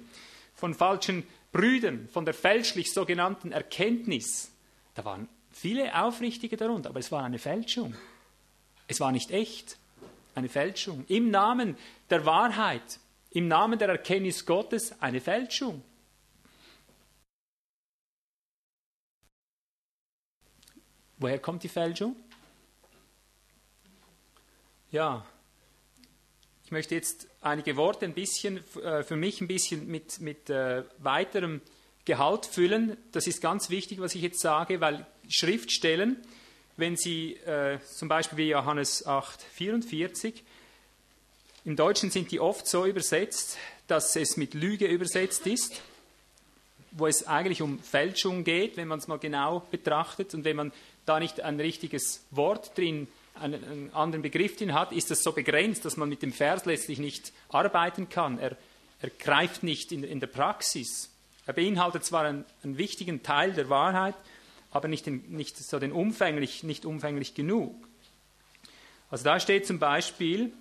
von 0.53 0.75
falschen 0.75 1.23
Brüdern, 1.51 2.07
von 2.13 2.23
der 2.23 2.35
fälschlich 2.35 2.93
sogenannten 2.93 3.51
Erkenntnis. 3.51 4.51
Da 4.93 5.03
waren 5.05 5.27
viele 5.51 5.99
Aufrichtige 5.99 6.55
darunter, 6.55 6.89
aber 6.89 6.99
es 6.99 7.11
war 7.11 7.23
eine 7.23 7.39
Fälschung. 7.39 7.95
Es 8.87 8.99
war 8.99 9.11
nicht 9.11 9.31
echt. 9.31 9.77
Eine 10.35 10.49
Fälschung. 10.49 11.03
Im 11.07 11.31
Namen 11.31 11.75
der 12.11 12.27
Wahrheit, 12.27 12.99
im 13.31 13.47
Namen 13.47 13.79
der 13.79 13.89
Erkenntnis 13.89 14.45
Gottes 14.45 15.01
eine 15.01 15.19
Fälschung. 15.19 15.83
Woher 21.19 21.37
kommt 21.37 21.63
die 21.63 21.69
Fälschung? 21.69 22.15
Ja, 24.89 25.25
ich 26.63 26.71
möchte 26.71 26.95
jetzt 26.95 27.27
einige 27.41 27.75
Worte 27.75 28.05
ein 28.05 28.13
bisschen, 28.13 28.63
äh, 28.81 29.03
für 29.03 29.17
mich 29.17 29.41
ein 29.41 29.47
bisschen 29.47 29.87
mit, 29.87 30.21
mit 30.21 30.49
äh, 30.49 30.83
weiterem 30.99 31.61
Gehalt 32.05 32.45
füllen. 32.45 32.95
Das 33.11 33.27
ist 33.27 33.41
ganz 33.41 33.69
wichtig, 33.69 33.99
was 33.99 34.15
ich 34.15 34.21
jetzt 34.21 34.39
sage, 34.39 34.79
weil 34.79 35.05
Schriftstellen, 35.27 36.15
wenn 36.77 36.95
sie 36.95 37.33
äh, 37.35 37.79
zum 37.81 38.07
Beispiel 38.07 38.37
wie 38.37 38.49
Johannes 38.49 39.05
8, 39.05 39.41
44, 39.41 40.43
im 41.65 41.75
Deutschen 41.75 42.11
sind 42.11 42.31
die 42.31 42.39
oft 42.39 42.65
so 42.65 42.85
übersetzt, 42.85 43.57
dass 43.87 44.15
es 44.15 44.37
mit 44.37 44.53
Lüge 44.53 44.87
übersetzt 44.87 45.45
ist, 45.47 45.81
wo 46.91 47.07
es 47.07 47.27
eigentlich 47.27 47.61
um 47.61 47.79
Fälschung 47.79 48.43
geht, 48.43 48.77
wenn 48.77 48.87
man 48.87 48.99
es 48.99 49.07
mal 49.07 49.19
genau 49.19 49.67
betrachtet 49.69 50.33
und 50.33 50.45
wenn 50.45 50.55
man 50.55 50.71
da 51.09 51.19
nicht 51.19 51.41
ein 51.41 51.59
richtiges 51.59 52.23
Wort 52.31 52.77
drin 52.77 53.07
einen, 53.35 53.93
anderen 53.93 54.21
Begriff 54.21 54.57
drin 54.57 54.73
hat, 54.73 54.91
ist 54.91 55.11
das 55.11 55.23
so 55.23 55.31
begrenzt, 55.31 55.85
dass 55.85 55.97
man 55.97 56.09
mit 56.09 56.21
dem 56.21 56.31
Vers 56.31 56.65
letztlich 56.65 56.99
nicht 56.99 57.31
arbeiten 57.49 58.09
kann. 58.09 58.37
Er, 58.37 58.55
er 59.01 59.09
greift 59.09 59.63
nicht 59.63 59.91
in, 59.91 60.03
in 60.03 60.19
der 60.19 60.27
Praxis. 60.27 61.09
Er 61.45 61.53
beinhaltet 61.53 62.05
zwar 62.05 62.25
einen, 62.25 62.45
einen 62.63 62.77
wichtigen 62.77 63.23
Teil 63.23 63.53
der 63.53 63.69
Wahrheit, 63.69 64.15
aber 64.71 64.87
nicht, 64.87 65.07
in, 65.07 65.23
nicht 65.29 65.57
so 65.57 65.79
den 65.79 65.91
umfänglich, 65.91 66.63
nicht 66.63 66.85
umfänglich 66.85 67.33
genug. 67.33 67.75
Also 69.09 69.23
da 69.23 69.39
steht 69.39 69.65
zum 69.65 69.79
Beispiel, 69.79 70.51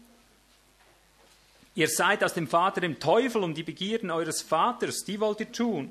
ihr 1.75 1.89
seid 1.89 2.25
aus 2.25 2.33
dem 2.33 2.49
Vater 2.49 2.81
dem 2.81 2.99
Teufel 2.99 3.43
um 3.43 3.55
die 3.55 3.63
Begierden 3.63 4.11
eures 4.11 4.41
Vaters, 4.41 5.05
die 5.05 5.21
wollt 5.21 5.41
ihr 5.41 5.53
tun. 5.53 5.91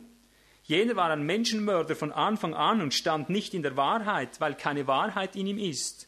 Jener 0.68 0.98
war 0.98 1.10
ein 1.10 1.26
Menschenmörder 1.26 1.96
von 1.96 2.12
Anfang 2.12 2.54
an 2.54 2.82
und 2.82 2.94
stand 2.94 3.30
nicht 3.30 3.54
in 3.54 3.64
der 3.64 3.78
Wahrheit, 3.78 4.42
weil 4.42 4.54
keine 4.54 4.86
Wahrheit 4.86 5.36
in 5.38 5.48
ihm 5.48 5.58
ist. 5.58 6.08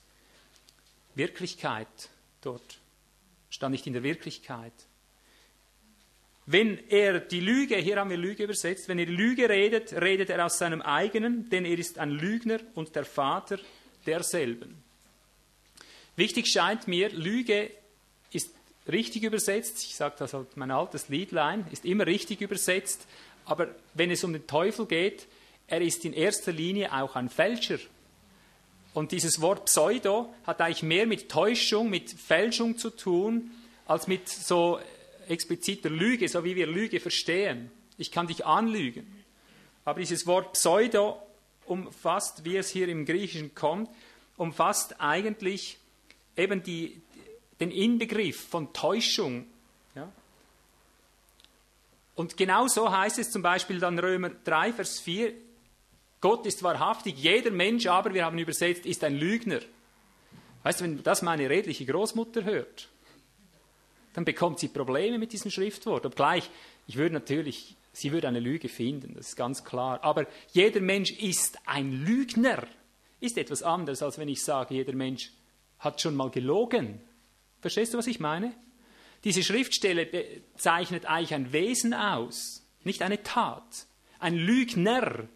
Wirklichkeit 1.15 1.87
dort, 2.41 2.79
stand 3.49 3.71
nicht 3.71 3.87
in 3.87 3.93
der 3.93 4.03
Wirklichkeit. 4.03 4.73
Wenn 6.45 6.79
er 6.89 7.19
die 7.19 7.39
Lüge, 7.39 7.77
hier 7.77 7.97
haben 7.97 8.09
wir 8.09 8.17
Lüge 8.17 8.43
übersetzt, 8.43 8.89
wenn 8.89 8.99
er 8.99 9.05
Lüge 9.05 9.47
redet, 9.47 9.93
redet 9.93 10.29
er 10.29 10.45
aus 10.45 10.57
seinem 10.57 10.81
eigenen, 10.81 11.49
denn 11.49 11.63
er 11.63 11.77
ist 11.77 11.97
ein 11.97 12.09
Lügner 12.09 12.59
und 12.75 12.95
der 12.95 13.05
Vater 13.05 13.59
derselben. 14.05 14.83
Wichtig 16.15 16.47
scheint 16.47 16.87
mir, 16.87 17.09
Lüge 17.11 17.71
ist 18.31 18.51
richtig 18.91 19.23
übersetzt. 19.23 19.83
Ich 19.83 19.95
sage 19.95 20.15
das 20.19 20.33
halt 20.33 20.57
mein 20.57 20.71
altes 20.71 21.07
Liedlein, 21.07 21.65
ist 21.71 21.85
immer 21.85 22.05
richtig 22.05 22.41
übersetzt. 22.41 23.07
Aber 23.49 23.69
wenn 23.95 24.11
es 24.11 24.23
um 24.23 24.31
den 24.31 24.45
Teufel 24.45 24.85
geht, 24.85 25.25
er 25.65 25.81
ist 25.81 26.05
in 26.05 26.13
erster 26.13 26.51
Linie 26.51 26.93
auch 26.93 27.15
ein 27.15 27.29
Fälscher. 27.29 27.79
Und 28.93 29.11
dieses 29.11 29.41
Wort 29.41 29.65
Pseudo 29.65 30.31
hat 30.43 30.61
eigentlich 30.61 30.83
mehr 30.83 31.07
mit 31.07 31.29
Täuschung, 31.29 31.89
mit 31.89 32.11
Fälschung 32.11 32.77
zu 32.77 32.91
tun, 32.91 33.49
als 33.87 34.07
mit 34.07 34.29
so 34.29 34.79
expliziter 35.27 35.89
Lüge, 35.89 36.29
so 36.29 36.43
wie 36.43 36.55
wir 36.55 36.67
Lüge 36.67 36.99
verstehen. 36.99 37.71
Ich 37.97 38.11
kann 38.11 38.27
dich 38.27 38.45
anlügen. 38.45 39.25
Aber 39.83 39.99
dieses 39.99 40.27
Wort 40.27 40.53
Pseudo 40.53 41.19
umfasst, 41.65 42.45
wie 42.45 42.55
es 42.55 42.69
hier 42.69 42.87
im 42.87 43.03
Griechischen 43.03 43.55
kommt, 43.55 43.89
umfasst 44.37 45.01
eigentlich 45.01 45.79
eben 46.37 46.61
die, 46.61 47.01
den 47.59 47.71
Inbegriff 47.71 48.47
von 48.47 48.73
Täuschung. 48.73 49.47
Und 52.19 52.35
genau 52.35 52.67
so 52.67 52.91
heißt 52.91 53.17
es 53.19 53.31
zum 53.31 53.41
Beispiel 53.41 53.79
dann 53.79 53.97
Römer 53.97 54.31
3, 54.43 54.73
Vers 54.73 54.99
4, 54.99 55.31
Gott 56.19 56.45
ist 56.45 56.61
wahrhaftig, 56.63 57.15
jeder 57.17 57.49
Mensch 57.49 57.87
aber, 57.87 58.13
wir 58.13 58.25
haben 58.25 58.37
übersetzt, 58.37 58.85
ist 58.85 59.05
ein 59.05 59.15
Lügner. 59.15 59.61
Weißt 60.63 60.81
du, 60.81 60.83
wenn 60.83 61.01
das 61.01 61.21
meine 61.21 61.49
redliche 61.49 61.85
Großmutter 61.85 62.43
hört, 62.43 62.89
dann 64.15 64.25
bekommt 64.25 64.59
sie 64.59 64.67
Probleme 64.67 65.17
mit 65.17 65.31
diesem 65.31 65.49
Schriftwort. 65.49 66.05
Obgleich, 66.05 66.49
ich 66.87 66.97
würde 66.97 67.13
natürlich, 67.13 67.77
sie 67.93 68.11
würde 68.11 68.27
eine 68.27 68.41
Lüge 68.41 68.67
finden, 68.67 69.13
das 69.15 69.29
ist 69.29 69.35
ganz 69.37 69.63
klar. 69.63 70.03
Aber 70.03 70.27
jeder 70.51 70.81
Mensch 70.81 71.11
ist 71.11 71.57
ein 71.65 72.03
Lügner. 72.03 72.67
Ist 73.21 73.37
etwas 73.37 73.63
anderes, 73.63 74.03
als 74.03 74.17
wenn 74.17 74.27
ich 74.27 74.43
sage, 74.43 74.73
jeder 74.73 74.91
Mensch 74.91 75.31
hat 75.79 76.01
schon 76.01 76.17
mal 76.17 76.29
gelogen. 76.29 76.99
Verstehst 77.61 77.93
du, 77.93 77.97
was 77.97 78.07
ich 78.07 78.19
meine? 78.19 78.53
Diese 79.23 79.43
Schriftstelle 79.43 80.05
bezeichnet 80.05 81.05
eigentlich 81.05 81.33
ein 81.33 81.51
Wesen 81.51 81.93
aus, 81.93 82.65
nicht 82.83 83.01
eine 83.01 83.21
Tat. 83.23 83.87
Ein 84.19 84.35
Lügner 84.35 85.27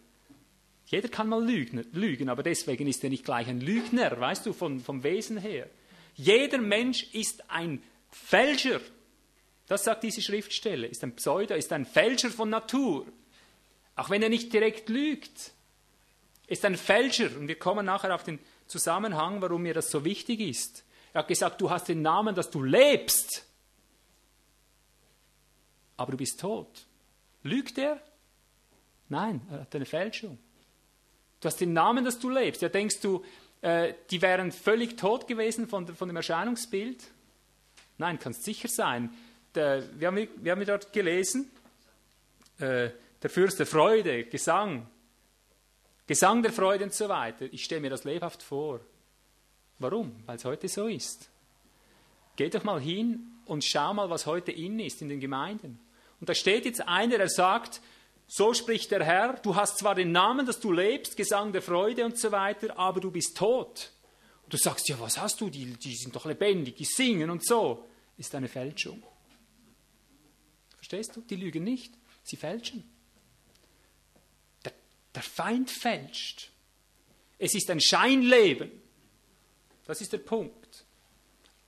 jeder 0.86 1.08
kann 1.08 1.28
mal 1.28 1.44
lügen, 1.44 1.84
lügen, 1.92 2.28
aber 2.28 2.42
deswegen 2.42 2.86
ist 2.86 3.02
er 3.02 3.10
nicht 3.10 3.24
gleich 3.24 3.48
ein 3.48 3.60
Lügner, 3.60 4.20
weißt 4.20 4.46
du, 4.46 4.52
von, 4.52 4.80
vom 4.80 5.02
Wesen 5.02 5.38
her. 5.38 5.68
Jeder 6.14 6.58
Mensch 6.58 7.04
ist 7.12 7.50
ein 7.50 7.82
Fälscher. 8.10 8.80
Das 9.66 9.82
sagt 9.82 10.04
diese 10.04 10.22
Schriftstelle. 10.22 10.86
Ist 10.86 11.02
ein 11.02 11.16
Pseudo, 11.16 11.54
ist 11.54 11.72
ein 11.72 11.86
Fälscher 11.86 12.30
von 12.30 12.50
Natur. 12.50 13.06
Auch 13.96 14.10
wenn 14.10 14.22
er 14.22 14.28
nicht 14.28 14.52
direkt 14.52 14.88
lügt. 14.88 15.52
Ist 16.46 16.64
ein 16.64 16.76
Fälscher. 16.76 17.30
Und 17.36 17.48
wir 17.48 17.58
kommen 17.58 17.86
nachher 17.86 18.14
auf 18.14 18.22
den 18.22 18.38
Zusammenhang, 18.66 19.40
warum 19.40 19.62
mir 19.62 19.74
das 19.74 19.90
so 19.90 20.04
wichtig 20.04 20.38
ist. 20.38 20.84
Er 21.12 21.20
hat 21.20 21.28
gesagt, 21.28 21.60
du 21.60 21.70
hast 21.70 21.88
den 21.88 22.02
Namen, 22.02 22.34
dass 22.34 22.50
du 22.50 22.62
lebst. 22.62 23.46
Aber 25.96 26.12
du 26.12 26.18
bist 26.18 26.40
tot. 26.40 26.86
Lügt 27.42 27.78
er? 27.78 28.00
Nein, 29.08 29.40
er 29.50 29.60
hat 29.60 29.74
eine 29.74 29.86
Fälschung. 29.86 30.38
Du 31.40 31.46
hast 31.46 31.60
den 31.60 31.72
Namen, 31.72 32.04
dass 32.04 32.18
du 32.18 32.30
lebst. 32.30 32.62
Ja, 32.62 32.68
denkst 32.68 33.00
du, 33.00 33.22
äh, 33.60 33.94
die 34.10 34.22
wären 34.22 34.50
völlig 34.50 34.96
tot 34.96 35.26
gewesen 35.26 35.68
von, 35.68 35.86
von 35.94 36.08
dem 36.08 36.16
Erscheinungsbild? 36.16 37.04
Nein, 37.98 38.18
kannst 38.18 38.44
sicher 38.44 38.68
sein. 38.68 39.14
Der, 39.54 39.84
wir, 40.00 40.08
haben, 40.08 40.28
wir 40.36 40.52
haben 40.52 40.64
dort 40.64 40.92
gelesen, 40.92 41.50
äh, 42.58 42.90
der 43.22 43.30
Fürst 43.30 43.58
der 43.58 43.66
Freude, 43.66 44.24
Gesang, 44.24 44.86
Gesang 46.06 46.42
der 46.42 46.52
Freude 46.52 46.84
und 46.84 46.92
so 46.92 47.08
weiter. 47.08 47.46
Ich 47.52 47.64
stelle 47.64 47.80
mir 47.80 47.90
das 47.90 48.04
lebhaft 48.04 48.42
vor. 48.42 48.80
Warum? 49.78 50.22
Weil 50.26 50.36
es 50.36 50.44
heute 50.44 50.68
so 50.68 50.86
ist. 50.86 51.30
Geh 52.36 52.48
doch 52.50 52.64
mal 52.64 52.80
hin 52.80 53.38
und 53.46 53.64
schau 53.64 53.94
mal, 53.94 54.10
was 54.10 54.26
heute 54.26 54.52
in 54.52 54.78
ist 54.80 55.00
in 55.02 55.08
den 55.08 55.20
Gemeinden. 55.20 55.80
Und 56.20 56.28
da 56.28 56.34
steht 56.34 56.64
jetzt 56.64 56.86
einer, 56.86 57.18
der 57.18 57.28
sagt, 57.28 57.80
so 58.26 58.54
spricht 58.54 58.90
der 58.90 59.04
Herr, 59.04 59.34
du 59.34 59.54
hast 59.54 59.78
zwar 59.78 59.94
den 59.94 60.12
Namen, 60.12 60.46
dass 60.46 60.60
du 60.60 60.72
lebst, 60.72 61.16
Gesang 61.16 61.52
der 61.52 61.62
Freude 61.62 62.04
und 62.04 62.18
so 62.18 62.32
weiter, 62.32 62.78
aber 62.78 63.00
du 63.00 63.10
bist 63.10 63.36
tot. 63.36 63.90
Und 64.44 64.52
du 64.52 64.56
sagst, 64.56 64.88
ja, 64.88 64.98
was 65.00 65.18
hast 65.18 65.40
du? 65.40 65.50
Die, 65.50 65.66
die 65.74 65.94
sind 65.94 66.14
doch 66.14 66.26
lebendig, 66.26 66.76
die 66.76 66.84
singen 66.84 67.30
und 67.30 67.44
so. 67.44 67.86
Ist 68.16 68.34
eine 68.34 68.48
Fälschung. 68.48 69.02
Verstehst 70.76 71.16
du? 71.16 71.20
Die 71.22 71.36
lügen 71.36 71.64
nicht, 71.64 71.94
sie 72.22 72.36
fälschen. 72.36 72.84
Der, 74.64 74.72
der 75.14 75.22
Feind 75.22 75.70
fälscht. 75.70 76.50
Es 77.38 77.54
ist 77.54 77.70
ein 77.70 77.80
Scheinleben. 77.80 78.70
Das 79.86 80.00
ist 80.00 80.12
der 80.12 80.18
Punkt. 80.18 80.84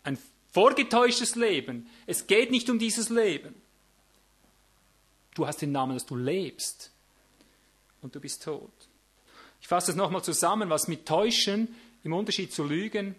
Ein 0.04 0.18
vorgetäuschtes 0.52 1.34
Leben. 1.34 1.88
Es 2.06 2.26
geht 2.26 2.50
nicht 2.50 2.70
um 2.70 2.78
dieses 2.78 3.08
Leben. 3.08 3.54
Du 5.36 5.46
hast 5.46 5.60
den 5.60 5.70
Namen, 5.70 5.92
dass 5.92 6.06
du 6.06 6.16
lebst 6.16 6.90
und 8.00 8.14
du 8.14 8.20
bist 8.20 8.42
tot. 8.42 8.72
Ich 9.60 9.68
fasse 9.68 9.90
es 9.90 9.96
nochmal 9.96 10.24
zusammen, 10.24 10.70
was 10.70 10.88
mit 10.88 11.04
Täuschen 11.04 11.68
im 12.04 12.14
Unterschied 12.14 12.54
zu 12.54 12.64
Lügen 12.64 13.14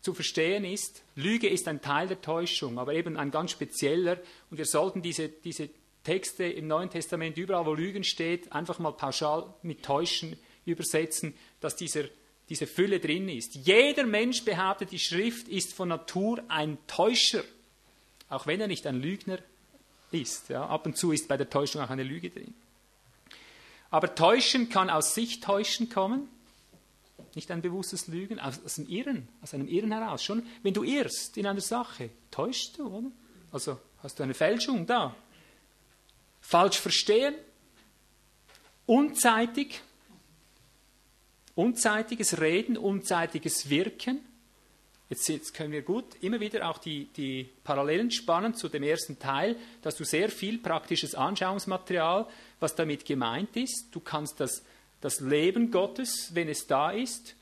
zu 0.00 0.12
verstehen 0.12 0.64
ist. 0.64 1.02
Lüge 1.14 1.48
ist 1.48 1.68
ein 1.68 1.80
Teil 1.80 2.08
der 2.08 2.20
Täuschung, 2.20 2.80
aber 2.80 2.94
eben 2.94 3.16
ein 3.16 3.30
ganz 3.30 3.52
spezieller. 3.52 4.18
Und 4.50 4.58
wir 4.58 4.64
sollten 4.64 5.00
diese, 5.00 5.28
diese 5.28 5.70
Texte 6.02 6.42
im 6.44 6.66
Neuen 6.66 6.90
Testament, 6.90 7.38
überall 7.38 7.66
wo 7.66 7.74
Lügen 7.74 8.02
steht, 8.02 8.50
einfach 8.50 8.80
mal 8.80 8.92
pauschal 8.92 9.54
mit 9.62 9.84
Täuschen 9.84 10.36
übersetzen, 10.64 11.34
dass 11.60 11.76
dieser, 11.76 12.02
diese 12.48 12.66
Fülle 12.66 12.98
drin 12.98 13.28
ist. 13.28 13.54
Jeder 13.54 14.06
Mensch 14.06 14.44
behauptet, 14.44 14.90
die 14.90 14.98
Schrift 14.98 15.46
ist 15.46 15.72
von 15.72 15.90
Natur 15.90 16.42
ein 16.48 16.78
Täuscher, 16.88 17.44
auch 18.28 18.48
wenn 18.48 18.60
er 18.60 18.66
nicht 18.66 18.88
ein 18.88 19.00
Lügner 19.00 19.38
ist. 20.12 20.48
Ja. 20.48 20.66
Ab 20.66 20.86
und 20.86 20.96
zu 20.96 21.12
ist 21.12 21.28
bei 21.28 21.36
der 21.36 21.50
Täuschung 21.50 21.82
auch 21.82 21.90
eine 21.90 22.02
Lüge 22.02 22.30
drin. 22.30 22.54
Aber 23.90 24.14
Täuschen 24.14 24.68
kann 24.68 24.88
aus 24.88 25.14
sich 25.14 25.40
täuschen 25.40 25.88
kommen, 25.88 26.28
nicht 27.34 27.50
ein 27.50 27.62
bewusstes 27.62 28.06
Lügen, 28.06 28.38
aus, 28.38 28.60
aus, 28.64 28.78
einem 28.78 28.88
Irren, 28.88 29.28
aus 29.42 29.54
einem 29.54 29.68
Irren 29.68 29.92
heraus. 29.92 30.22
Schon 30.22 30.46
wenn 30.62 30.74
du 30.74 30.82
irrst 30.82 31.36
in 31.36 31.46
einer 31.46 31.60
Sache, 31.60 32.10
täuschst 32.30 32.78
du, 32.78 32.86
oder? 32.88 33.10
Also 33.52 33.78
hast 34.02 34.18
du 34.18 34.22
eine 34.22 34.34
Fälschung 34.34 34.86
da. 34.86 35.14
Falsch 36.40 36.78
verstehen, 36.78 37.34
unzeitig, 38.86 39.80
unzeitiges 41.54 42.40
Reden, 42.40 42.76
unzeitiges 42.76 43.68
Wirken, 43.68 44.20
Jetzt, 45.10 45.28
jetzt, 45.28 45.54
können 45.54 45.72
wir 45.72 45.82
gut 45.82 46.04
immer 46.20 46.38
wieder 46.38 46.70
auch 46.70 46.78
die, 46.78 47.06
die, 47.16 47.48
Parallelen 47.64 48.12
spannen 48.12 48.54
zu 48.54 48.68
dem 48.68 48.84
ersten 48.84 49.18
Teil, 49.18 49.56
dass 49.82 49.96
du 49.96 50.04
sehr 50.04 50.28
viel 50.28 50.58
praktisches 50.58 51.16
Anschauungsmaterial, 51.16 52.28
was 52.60 52.76
damit 52.76 53.04
gemeint 53.04 53.56
ist. 53.56 53.88
Du 53.90 53.98
kannst 53.98 54.38
das, 54.38 54.62
das 55.00 55.18
Leben 55.18 55.72
Gottes, 55.72 56.30
wenn 56.34 56.48
es 56.48 56.68
da 56.68 56.92
ist, 56.92 57.34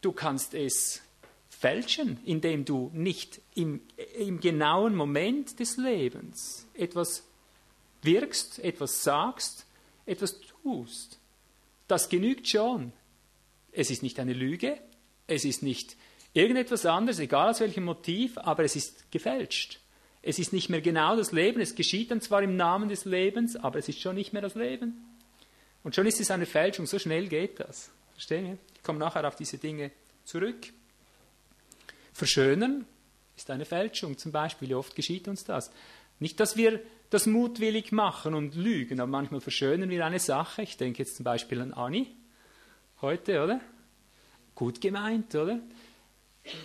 du 0.00 0.12
kannst 0.12 0.54
es 0.54 1.02
fälschen, 1.50 2.20
indem 2.24 2.64
du 2.64 2.92
nicht 2.94 3.40
im, 3.56 3.80
im 4.16 4.38
genauen 4.38 4.94
Moment 4.94 5.58
des 5.58 5.76
Lebens 5.76 6.68
etwas 6.74 7.24
wirkst, 8.02 8.60
etwas 8.60 9.02
sagst, 9.02 9.66
etwas 10.06 10.38
tust. 10.62 11.18
Das 11.88 12.08
genügt 12.08 12.48
schon. 12.48 12.92
Es 13.72 13.90
ist 13.90 14.04
nicht 14.04 14.20
eine 14.20 14.34
Lüge, 14.34 14.78
es 15.26 15.44
ist 15.44 15.64
nicht 15.64 15.96
irgendetwas 16.38 16.86
anderes, 16.86 17.18
egal 17.18 17.50
aus 17.50 17.60
welchem 17.60 17.84
Motiv, 17.84 18.38
aber 18.38 18.64
es 18.64 18.76
ist 18.76 19.10
gefälscht. 19.10 19.80
Es 20.22 20.38
ist 20.38 20.52
nicht 20.52 20.68
mehr 20.68 20.80
genau 20.80 21.16
das 21.16 21.32
Leben, 21.32 21.60
es 21.60 21.74
geschieht 21.74 22.10
dann 22.10 22.20
zwar 22.20 22.42
im 22.42 22.56
Namen 22.56 22.88
des 22.88 23.04
Lebens, 23.04 23.56
aber 23.56 23.78
es 23.78 23.88
ist 23.88 24.00
schon 24.00 24.14
nicht 24.14 24.32
mehr 24.32 24.42
das 24.42 24.54
Leben. 24.54 25.04
Und 25.82 25.94
schon 25.94 26.06
ist 26.06 26.20
es 26.20 26.30
eine 26.30 26.46
Fälschung, 26.46 26.86
so 26.86 26.98
schnell 26.98 27.28
geht 27.28 27.60
das. 27.60 27.90
Verstehen 28.12 28.44
wir? 28.44 28.58
Ich 28.74 28.82
komme 28.82 28.98
nachher 28.98 29.26
auf 29.26 29.36
diese 29.36 29.58
Dinge 29.58 29.90
zurück. 30.24 30.72
Verschönern 32.12 32.84
ist 33.36 33.50
eine 33.50 33.64
Fälschung 33.64 34.18
zum 34.18 34.32
Beispiel, 34.32 34.68
wie 34.68 34.74
oft 34.74 34.94
geschieht 34.96 35.28
uns 35.28 35.44
das. 35.44 35.70
Nicht, 36.18 36.40
dass 36.40 36.56
wir 36.56 36.80
das 37.10 37.26
mutwillig 37.26 37.92
machen 37.92 38.34
und 38.34 38.54
lügen, 38.54 39.00
aber 39.00 39.10
manchmal 39.10 39.40
verschönern 39.40 39.88
wir 39.88 40.04
eine 40.04 40.18
Sache. 40.18 40.62
Ich 40.62 40.76
denke 40.76 40.98
jetzt 40.98 41.16
zum 41.16 41.24
Beispiel 41.24 41.60
an 41.60 41.72
Anni 41.72 42.08
heute, 43.00 43.42
oder? 43.42 43.60
Gut 44.54 44.80
gemeint, 44.80 45.34
oder? 45.34 45.60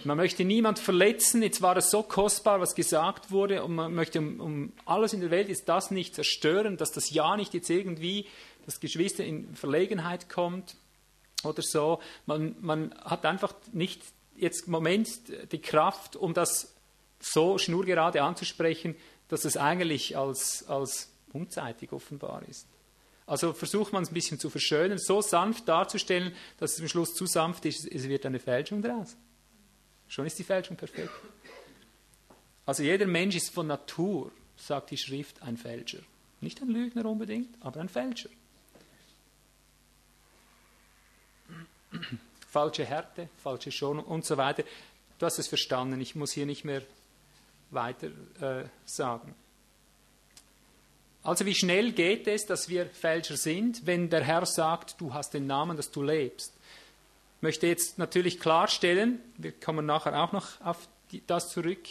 Man 0.04 0.18
möchte 0.18 0.46
niemand 0.46 0.80
verletzen. 0.80 1.42
Jetzt 1.42 1.62
war 1.62 1.78
es 1.78 1.90
so 1.90 2.04
kostbar, 2.04 2.60
was 2.60 2.76
gesagt 2.76 3.32
wurde, 3.32 3.64
und 3.64 3.76
man 3.76 3.94
möchte 3.94 4.20
um, 4.20 4.40
um, 4.40 4.74
alles 4.86 5.14
in 5.14 5.22
der 5.22 5.32
Welt 5.32 5.50
ist 5.50 5.70
das 5.70 5.92
nicht 5.92 6.16
zerstören, 6.16 6.78
dass 6.78 6.92
das 6.92 7.10
Ja 7.12 7.36
nicht 7.38 7.54
jetzt 7.54 7.70
irgendwie 7.70 8.28
das 8.66 8.80
Geschwister 8.80 9.24
in 9.24 9.56
Verlegenheit 9.56 10.30
kommt 10.30 10.76
oder 11.44 11.62
so. 11.62 12.00
Man, 12.26 12.56
man 12.62 12.94
hat 13.04 13.26
einfach 13.26 13.54
nicht 13.72 14.02
jetzt 14.36 14.68
im 14.68 14.72
Moment 14.72 15.10
die 15.52 15.62
Kraft, 15.62 16.16
um 16.16 16.34
das 16.34 16.76
so 17.20 17.58
schnurgerade 17.58 18.22
anzusprechen, 18.22 18.96
dass 19.28 19.46
es 19.46 19.58
eigentlich 19.58 20.18
als, 20.18 20.68
als 20.68 21.12
unzeitig 21.32 21.92
offenbar 21.92 22.44
ist. 22.48 22.68
Also 23.26 23.54
versucht 23.54 23.94
man 23.94 24.04
es 24.04 24.12
ein 24.12 24.14
bisschen 24.14 24.40
zu 24.40 24.50
verschönen, 24.50 24.98
so 24.98 25.22
sanft 25.22 25.68
darzustellen, 25.68 26.34
dass 26.58 26.74
es 26.74 26.82
am 26.82 26.88
Schluss 26.90 27.14
zu 27.14 27.26
sanft 27.26 27.66
ist, 27.66 27.90
es 27.90 28.08
wird 28.08 28.26
eine 28.26 28.40
Fälschung 28.40 28.82
daraus. 28.82 29.16
Schon 30.08 30.26
ist 30.26 30.38
die 30.38 30.44
Fälschung 30.44 30.78
perfekt. 30.78 31.10
Also 32.66 32.84
jeder 32.84 33.08
Mensch 33.08 33.36
ist 33.36 33.54
von 33.54 33.68
Natur, 33.68 34.32
sagt 34.56 34.92
die 34.92 34.98
Schrift, 34.98 35.42
ein 35.42 35.58
Fälscher. 35.58 36.00
Nicht 36.42 36.62
ein 36.62 36.70
Lügner 36.70 37.06
unbedingt, 37.06 37.56
aber 37.62 37.80
ein 37.82 37.90
Fälscher. 37.90 38.30
Falsche 42.50 42.86
Härte, 42.86 43.30
falsche 43.42 43.72
Schonung 43.72 44.06
und 44.06 44.26
so 44.26 44.38
weiter. 44.38 44.64
Du 45.20 45.26
hast 45.26 45.40
es 45.40 45.48
verstanden, 45.48 46.00
ich 46.02 46.16
muss 46.16 46.32
hier 46.32 46.46
nicht 46.46 46.66
mehr 46.66 46.82
weiter 47.72 48.08
äh, 48.42 48.66
sagen. 48.86 49.36
Also 51.24 51.46
wie 51.46 51.56
schnell 51.56 51.94
geht 51.94 52.28
es, 52.28 52.46
dass 52.46 52.68
wir 52.68 52.86
Fälscher 52.88 53.38
sind, 53.38 53.86
wenn 53.86 54.10
der 54.10 54.24
Herr 54.24 54.46
sagt, 54.46 55.00
du 55.00 55.14
hast 55.14 55.34
den 55.34 55.48
Namen, 55.48 55.78
dass 55.78 55.90
du 55.90 56.04
lebst. 56.04 56.53
Ich 57.44 57.46
möchte 57.46 57.68
jetzt 57.68 57.98
natürlich 57.98 58.40
klarstellen, 58.40 59.20
wir 59.36 59.52
kommen 59.52 59.86
nachher 59.86 60.18
auch 60.24 60.32
noch 60.32 60.62
auf 60.62 60.88
die, 61.12 61.22
das 61.28 61.50
zurück, 61.50 61.90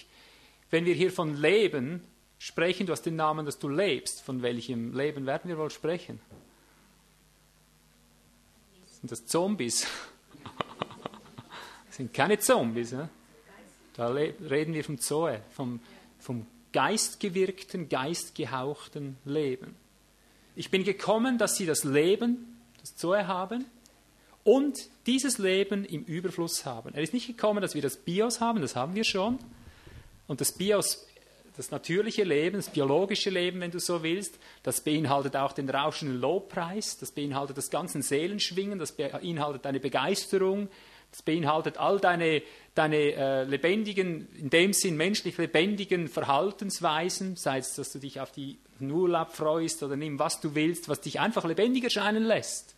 wenn 0.71 0.87
wir 0.87 0.95
hier 0.95 1.13
von 1.13 1.37
Leben 1.37 2.03
sprechen, 2.39 2.87
du 2.87 2.93
hast 2.93 3.03
den 3.03 3.17
Namen, 3.17 3.45
dass 3.45 3.59
du 3.59 3.69
lebst, 3.69 4.23
von 4.23 4.41
welchem 4.41 4.97
Leben 4.97 5.27
werden 5.27 5.51
wir 5.51 5.59
wohl 5.59 5.69
sprechen? 5.69 6.21
Sind 8.99 9.13
das 9.13 9.27
Zombies? 9.27 9.87
das 11.87 11.97
sind 11.99 12.15
keine 12.15 12.39
Zombies. 12.39 12.93
Ne? 12.93 13.11
Da 13.93 14.09
reden 14.09 14.73
wir 14.73 14.85
vom 14.85 14.99
Zoe, 14.99 15.43
vom, 15.55 15.81
vom 16.19 16.47
geistgewirkten, 16.73 17.91
geistgehauchten 17.91 19.19
Leben. 19.27 19.77
Ich 20.57 20.71
bin 20.71 20.83
gekommen, 20.83 21.37
dass 21.37 21.59
sie 21.59 21.67
das 21.67 21.85
Leben, 21.85 22.59
das 22.81 22.97
Zoe 22.97 23.27
haben 23.27 23.67
und 24.45 24.89
dieses 25.07 25.39
Leben 25.39 25.85
im 25.85 26.05
Überfluss 26.05 26.65
haben. 26.65 26.95
Er 26.95 27.03
ist 27.03 27.15
nicht 27.15 27.27
gekommen, 27.27 27.63
dass 27.63 27.75
wir 27.75 27.83
das 27.83 27.97
Bios 27.97 28.41
haben, 28.41 28.61
das 28.61 28.77
haben 28.77 28.95
wir 28.95 29.05
schon. 29.05 29.39
Und 30.27 30.41
das 30.41 30.53
Bios, 30.53 31.07
das 31.57 31.71
natürliche 31.71 32.25
Leben, 32.25 32.57
das 32.57 32.71
biologische 32.71 33.31
Leben, 33.31 33.61
wenn 33.61 33.71
du 33.71 33.79
so 33.79 34.03
willst, 34.03 34.39
das 34.63 34.81
beinhaltet 34.81 35.37
auch 35.37 35.53
den 35.53 35.69
rauschenden 35.69 36.21
Lobpreis, 36.21 36.99
das 36.99 37.13
beinhaltet 37.13 37.59
das 37.59 37.71
ganze 37.71 38.03
Seelenschwingen, 38.03 38.79
das 38.79 38.93
beinhaltet 38.93 39.67
eine 39.67 39.81
Begeisterung, 39.81 40.69
das 41.11 41.23
beinhaltet 41.23 41.77
all 41.77 42.01
deine, 42.01 42.43
deine 42.75 42.97
äh, 42.97 43.45
lebendigen, 43.45 44.29
in 44.35 44.49
dem 44.49 44.73
Sinn 44.73 44.97
menschlich 44.97 45.37
lebendigen 45.37 46.09
Verhaltensweisen, 46.09 47.37
sei 47.37 47.59
es, 47.59 47.75
dass 47.75 47.93
du 47.93 47.99
dich 47.99 48.21
auf 48.21 48.33
die 48.33 48.59
Urlaub 48.81 49.33
freust 49.33 49.83
oder 49.83 49.95
nimm, 49.95 50.19
was 50.19 50.41
du 50.41 50.55
willst, 50.55 50.89
was 50.89 51.03
dich 51.03 51.21
einfach 51.21 51.45
lebendig 51.45 51.85
erscheinen 51.85 52.25
lässt. 52.25 52.75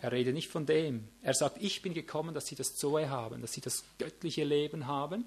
Er 0.00 0.12
redet 0.12 0.34
nicht 0.34 0.48
von 0.48 0.66
dem. 0.66 1.08
Er 1.22 1.34
sagt, 1.34 1.62
ich 1.62 1.82
bin 1.82 1.94
gekommen, 1.94 2.34
dass 2.34 2.46
sie 2.46 2.54
das 2.54 2.76
Zoe 2.76 3.08
haben, 3.08 3.40
dass 3.40 3.52
sie 3.52 3.60
das 3.60 3.84
göttliche 3.98 4.44
Leben 4.44 4.86
haben 4.86 5.24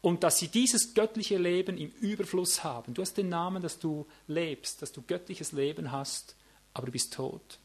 und 0.00 0.24
dass 0.24 0.38
sie 0.38 0.48
dieses 0.48 0.94
göttliche 0.94 1.38
Leben 1.38 1.78
im 1.78 1.90
Überfluss 2.00 2.64
haben. 2.64 2.94
Du 2.94 3.02
hast 3.02 3.16
den 3.16 3.28
Namen, 3.28 3.62
dass 3.62 3.78
du 3.78 4.06
lebst, 4.26 4.82
dass 4.82 4.92
du 4.92 5.02
göttliches 5.02 5.52
Leben 5.52 5.92
hast, 5.92 6.34
aber 6.74 6.86
du 6.86 6.92
bist 6.92 7.14
tot. 7.14 7.58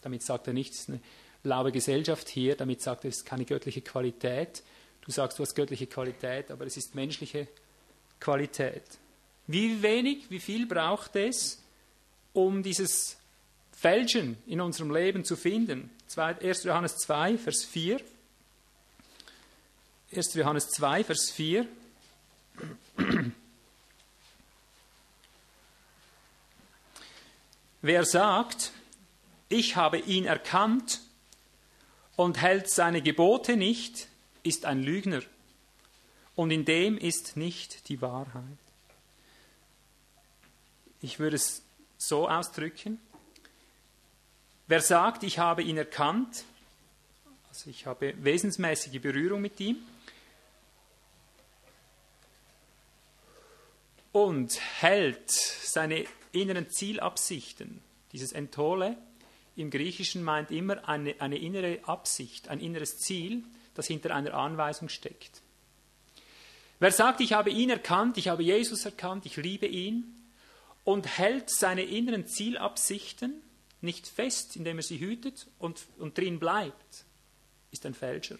Damit 0.00 0.22
sagt 0.22 0.46
er 0.46 0.54
nichts 0.54 0.90
blaue 1.42 1.70
Gesellschaft 1.70 2.28
hier, 2.28 2.56
damit 2.56 2.80
sagt 2.80 3.04
er, 3.04 3.10
es 3.10 3.18
ist 3.18 3.26
keine 3.26 3.44
göttliche 3.44 3.82
Qualität. 3.82 4.62
Du 5.02 5.12
sagst, 5.12 5.38
du 5.38 5.42
hast 5.42 5.54
göttliche 5.54 5.86
Qualität, 5.86 6.50
aber 6.50 6.66
es 6.66 6.78
ist 6.78 6.94
menschliche 6.94 7.46
Qualität. 8.18 8.82
Wie 9.46 9.82
wenig, 9.82 10.30
wie 10.30 10.40
viel 10.40 10.66
braucht 10.66 11.14
es, 11.16 11.62
um 12.32 12.62
dieses 12.62 13.18
Fälschen 13.84 14.38
in 14.46 14.62
unserem 14.62 14.90
Leben 14.90 15.26
zu 15.26 15.36
finden? 15.36 15.90
1. 16.16 16.64
Johannes 16.64 16.96
2, 16.96 17.36
Vers 17.36 17.66
4. 17.66 18.00
1. 20.10 20.32
Johannes 20.32 20.70
2, 20.70 21.04
Vers 21.04 21.30
4. 21.30 21.68
Wer 27.82 28.06
sagt, 28.06 28.72
ich 29.50 29.76
habe 29.76 29.98
ihn 29.98 30.24
erkannt 30.24 31.02
und 32.16 32.40
hält 32.40 32.70
seine 32.70 33.02
Gebote 33.02 33.58
nicht, 33.58 34.08
ist 34.44 34.64
ein 34.64 34.82
Lügner. 34.82 35.20
Und 36.34 36.52
in 36.52 36.64
dem 36.64 36.96
ist 36.96 37.36
nicht 37.36 37.90
die 37.90 38.00
Wahrheit. 38.00 38.44
Ich 41.02 41.18
würde 41.18 41.36
es 41.36 41.60
so 41.98 42.30
ausdrücken. 42.30 42.98
Wer 44.66 44.80
sagt, 44.80 45.24
ich 45.24 45.38
habe 45.38 45.62
ihn 45.62 45.76
erkannt, 45.76 46.44
also 47.50 47.68
ich 47.68 47.84
habe 47.84 48.14
wesensmäßige 48.16 49.00
Berührung 49.00 49.42
mit 49.42 49.60
ihm, 49.60 49.76
und 54.12 54.58
hält 54.80 55.30
seine 55.30 56.06
inneren 56.32 56.70
Zielabsichten, 56.70 57.82
dieses 58.12 58.32
Entole, 58.32 58.96
im 59.56 59.70
Griechischen 59.70 60.22
meint 60.22 60.50
immer 60.50 60.88
eine, 60.88 61.20
eine 61.20 61.36
innere 61.36 61.80
Absicht, 61.84 62.48
ein 62.48 62.60
inneres 62.60 62.96
Ziel, 62.98 63.44
das 63.74 63.86
hinter 63.86 64.14
einer 64.14 64.32
Anweisung 64.34 64.88
steckt. 64.88 65.42
Wer 66.80 66.90
sagt, 66.90 67.20
ich 67.20 67.34
habe 67.34 67.50
ihn 67.50 67.70
erkannt, 67.70 68.16
ich 68.16 68.28
habe 68.28 68.42
Jesus 68.42 68.84
erkannt, 68.84 69.26
ich 69.26 69.36
liebe 69.36 69.66
ihn 69.66 70.04
und 70.84 71.18
hält 71.18 71.50
seine 71.50 71.82
inneren 71.82 72.26
Zielabsichten 72.26 73.42
nicht 73.84 74.06
fest, 74.06 74.56
indem 74.56 74.78
er 74.78 74.82
sie 74.82 74.98
hütet 74.98 75.46
und, 75.58 75.86
und 75.98 76.18
drin 76.18 76.40
bleibt, 76.40 77.04
ist 77.70 77.86
ein 77.86 77.94
Fälscher. 77.94 78.36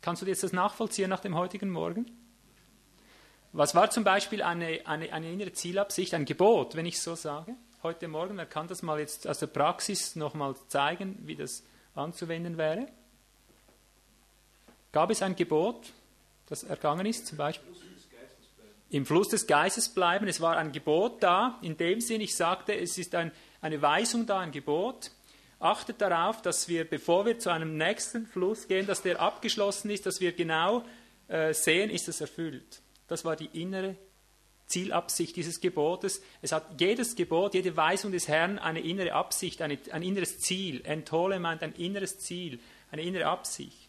Kannst 0.00 0.22
du 0.22 0.26
jetzt 0.26 0.42
das 0.42 0.52
nachvollziehen 0.52 1.10
nach 1.10 1.20
dem 1.20 1.34
heutigen 1.34 1.70
Morgen? 1.70 2.10
Was 3.52 3.74
war 3.74 3.90
zum 3.90 4.04
Beispiel 4.04 4.42
eine, 4.42 4.86
eine, 4.86 5.12
eine 5.12 5.32
innere 5.32 5.52
Zielabsicht, 5.52 6.14
ein 6.14 6.24
Gebot, 6.24 6.76
wenn 6.76 6.86
ich 6.86 7.00
so 7.00 7.14
sage? 7.14 7.56
heute 7.84 8.08
Morgen. 8.08 8.38
Er 8.38 8.46
kann 8.46 8.66
das 8.66 8.82
mal 8.82 8.98
jetzt 8.98 9.28
aus 9.28 9.38
der 9.40 9.46
Praxis 9.46 10.16
nochmal 10.16 10.56
zeigen, 10.68 11.18
wie 11.26 11.36
das 11.36 11.62
anzuwenden 11.94 12.56
wäre. 12.56 12.88
Gab 14.90 15.10
es 15.10 15.20
ein 15.20 15.36
Gebot, 15.36 15.92
das 16.46 16.64
ergangen 16.64 17.04
ist, 17.04 17.26
zum 17.26 17.38
Beispiel? 17.38 17.72
Im 18.88 19.04
Fluss 19.04 19.28
des 19.28 19.46
Geistes 19.46 19.88
bleiben. 19.88 20.26
Es 20.28 20.40
war 20.40 20.56
ein 20.56 20.72
Gebot 20.72 21.22
da. 21.22 21.58
In 21.62 21.76
dem 21.76 22.00
Sinn, 22.00 22.20
ich 22.20 22.34
sagte, 22.34 22.74
es 22.74 22.96
ist 22.96 23.14
ein, 23.14 23.32
eine 23.64 23.80
Weisung 23.80 24.26
da, 24.26 24.40
ein 24.40 24.52
Gebot. 24.52 25.10
Achtet 25.58 26.02
darauf, 26.02 26.42
dass 26.42 26.68
wir, 26.68 26.84
bevor 26.84 27.24
wir 27.24 27.38
zu 27.38 27.48
einem 27.48 27.78
nächsten 27.78 28.26
Fluss 28.26 28.68
gehen, 28.68 28.86
dass 28.86 29.00
der 29.00 29.20
abgeschlossen 29.20 29.88
ist, 29.88 30.04
dass 30.04 30.20
wir 30.20 30.32
genau 30.32 30.84
äh, 31.28 31.54
sehen, 31.54 31.88
ist 31.88 32.06
es 32.06 32.20
erfüllt. 32.20 32.82
Das 33.08 33.24
war 33.24 33.36
die 33.36 33.48
innere 33.58 33.96
Zielabsicht 34.66 35.34
dieses 35.36 35.62
Gebotes. 35.62 36.20
Es 36.42 36.52
hat 36.52 36.78
jedes 36.78 37.16
Gebot, 37.16 37.54
jede 37.54 37.74
Weisung 37.74 38.12
des 38.12 38.28
Herrn 38.28 38.58
eine 38.58 38.80
innere 38.80 39.14
Absicht, 39.14 39.62
eine, 39.62 39.78
ein 39.92 40.02
inneres 40.02 40.40
Ziel. 40.40 40.84
Entole 40.84 41.40
meint 41.40 41.62
ein 41.62 41.72
inneres 41.72 42.18
Ziel, 42.18 42.60
eine 42.90 43.00
innere 43.00 43.26
Absicht. 43.26 43.88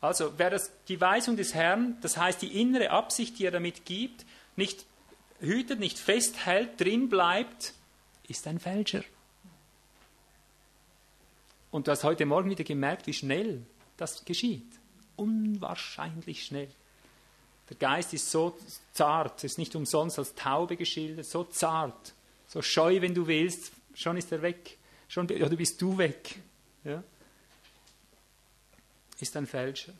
Also 0.00 0.32
wer 0.38 0.48
das, 0.48 0.72
die 0.88 0.98
Weisung 1.02 1.36
des 1.36 1.52
Herrn, 1.52 1.98
das 2.00 2.16
heißt 2.16 2.40
die 2.40 2.58
innere 2.58 2.90
Absicht, 2.90 3.38
die 3.38 3.44
er 3.44 3.50
damit 3.50 3.84
gibt, 3.84 4.24
nicht 4.56 4.86
hütet, 5.38 5.80
nicht 5.80 5.98
festhält, 5.98 6.80
drin 6.80 7.10
bleibt, 7.10 7.74
ist 8.30 8.46
ein 8.46 8.60
Fälscher. 8.60 9.02
Und 11.70 11.86
du 11.86 11.90
hast 11.90 12.04
heute 12.04 12.24
Morgen 12.26 12.48
wieder 12.48 12.64
gemerkt, 12.64 13.06
wie 13.06 13.12
schnell 13.12 13.66
das 13.96 14.24
geschieht. 14.24 14.72
Unwahrscheinlich 15.16 16.46
schnell. 16.46 16.70
Der 17.68 17.76
Geist 17.76 18.14
ist 18.14 18.30
so 18.30 18.56
zart, 18.92 19.44
ist 19.44 19.58
nicht 19.58 19.76
umsonst 19.76 20.18
als 20.18 20.34
Taube 20.34 20.76
geschildert, 20.76 21.26
so 21.26 21.44
zart, 21.44 22.14
so 22.48 22.62
scheu, 22.62 23.00
wenn 23.00 23.14
du 23.14 23.26
willst, 23.26 23.72
schon 23.94 24.16
ist 24.16 24.32
er 24.32 24.42
weg, 24.42 24.78
schon 25.08 25.30
oder 25.30 25.56
bist 25.56 25.80
du 25.80 25.96
weg. 25.98 26.36
Ja? 26.84 27.02
Ist 29.20 29.36
ein 29.36 29.46
Fälscher. 29.46 29.92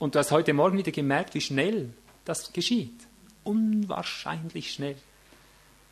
Und 0.00 0.14
du 0.14 0.18
hast 0.18 0.30
heute 0.30 0.54
Morgen 0.54 0.78
wieder 0.78 0.92
gemerkt, 0.92 1.34
wie 1.34 1.42
schnell 1.42 1.92
das 2.24 2.54
geschieht. 2.54 2.98
Unwahrscheinlich 3.44 4.72
schnell. 4.72 4.96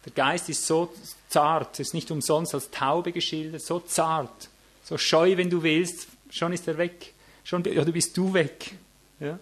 Der 0.07 0.13
Geist 0.13 0.49
ist 0.49 0.67
so 0.67 0.91
zart, 1.29 1.79
ist 1.79 1.93
nicht 1.93 2.11
umsonst 2.11 2.55
als 2.55 2.71
Taube 2.71 3.13
geschildert, 3.13 3.61
so 3.61 3.81
zart, 3.81 4.49
so 4.83 4.97
scheu, 4.97 5.37
wenn 5.37 5.51
du 5.51 5.63
willst, 5.63 6.09
schon 6.31 6.55
ist 6.55 6.67
er 6.67 6.79
weg, 6.79 7.13
schon 7.45 7.61
oder 7.61 7.93
bist 7.93 8.17
du 8.17 8.33
weg. 8.33 8.73
Ja? 9.21 9.39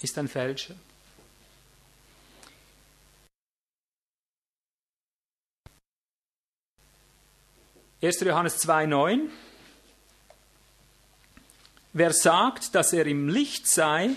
Ist 0.00 0.16
ein 0.16 0.28
Fälscher. 0.28 0.76
Erster 8.00 8.26
Johannes 8.26 8.64
2,9 8.64 9.28
Wer 11.96 12.12
sagt, 12.12 12.74
dass 12.74 12.92
er 12.92 13.06
im 13.06 13.28
Licht 13.28 13.68
sei 13.68 14.10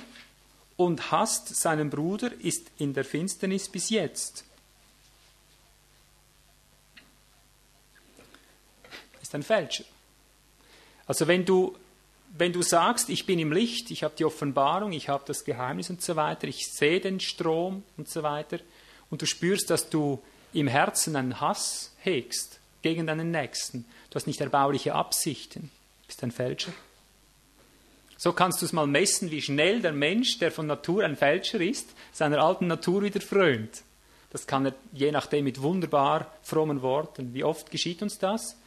und 0.77 1.11
hasst 1.11 1.55
seinen 1.55 1.91
Bruder, 1.91 2.31
ist 2.39 2.71
in 2.79 2.95
der 2.95 3.05
Finsternis 3.05 3.69
bis 3.69 3.91
jetzt. 3.91 4.43
Ist 9.21 9.35
ein 9.35 9.43
Fälscher. 9.43 9.83
Also 11.05 11.27
wenn 11.27 11.45
du, 11.45 11.77
wenn 12.35 12.51
du 12.51 12.63
sagst, 12.63 13.09
ich 13.09 13.27
bin 13.27 13.37
im 13.37 13.51
Licht, 13.51 13.91
ich 13.91 14.03
habe 14.03 14.15
die 14.17 14.25
Offenbarung, 14.25 14.91
ich 14.91 15.07
habe 15.07 15.23
das 15.27 15.45
Geheimnis 15.45 15.91
und 15.91 16.01
so 16.01 16.15
weiter, 16.15 16.47
ich 16.47 16.73
sehe 16.73 16.99
den 16.99 17.19
Strom 17.19 17.83
und 17.95 18.09
so 18.09 18.23
weiter, 18.23 18.59
und 19.11 19.21
du 19.21 19.27
spürst, 19.27 19.69
dass 19.69 19.87
du 19.87 20.19
im 20.51 20.67
Herzen 20.67 21.15
einen 21.15 21.39
Hass 21.39 21.93
hegst 21.99 22.59
gegen 22.81 23.05
deinen 23.05 23.29
Nächsten, 23.29 23.85
du 24.09 24.15
hast 24.15 24.25
nicht 24.25 24.41
erbauliche 24.41 24.95
Absichten, 24.95 25.69
bist 26.07 26.23
ein 26.23 26.31
Fälscher. 26.31 26.73
So 28.17 28.33
kannst 28.33 28.61
du 28.61 28.65
es 28.65 28.73
mal 28.73 28.87
messen, 28.87 29.29
wie 29.29 29.41
schnell 29.41 29.81
der 29.81 29.93
Mensch, 29.93 30.39
der 30.39 30.51
von 30.51 30.65
Natur 30.65 31.03
ein 31.03 31.15
Fälscher 31.15 31.61
ist, 31.61 31.89
seiner 32.11 32.43
alten 32.43 32.67
Natur 32.67 33.03
wieder 33.03 33.21
frönt. 33.21 33.83
Das 34.31 34.47
kann 34.47 34.65
er 34.65 34.73
je 34.91 35.11
nachdem 35.11 35.45
mit 35.45 35.61
wunderbar 35.61 36.33
frommen 36.41 36.81
Worten. 36.81 37.33
Wie 37.33 37.43
oft 37.43 37.69
geschieht 37.69 38.01
uns 38.01 38.17
das? 38.17 38.57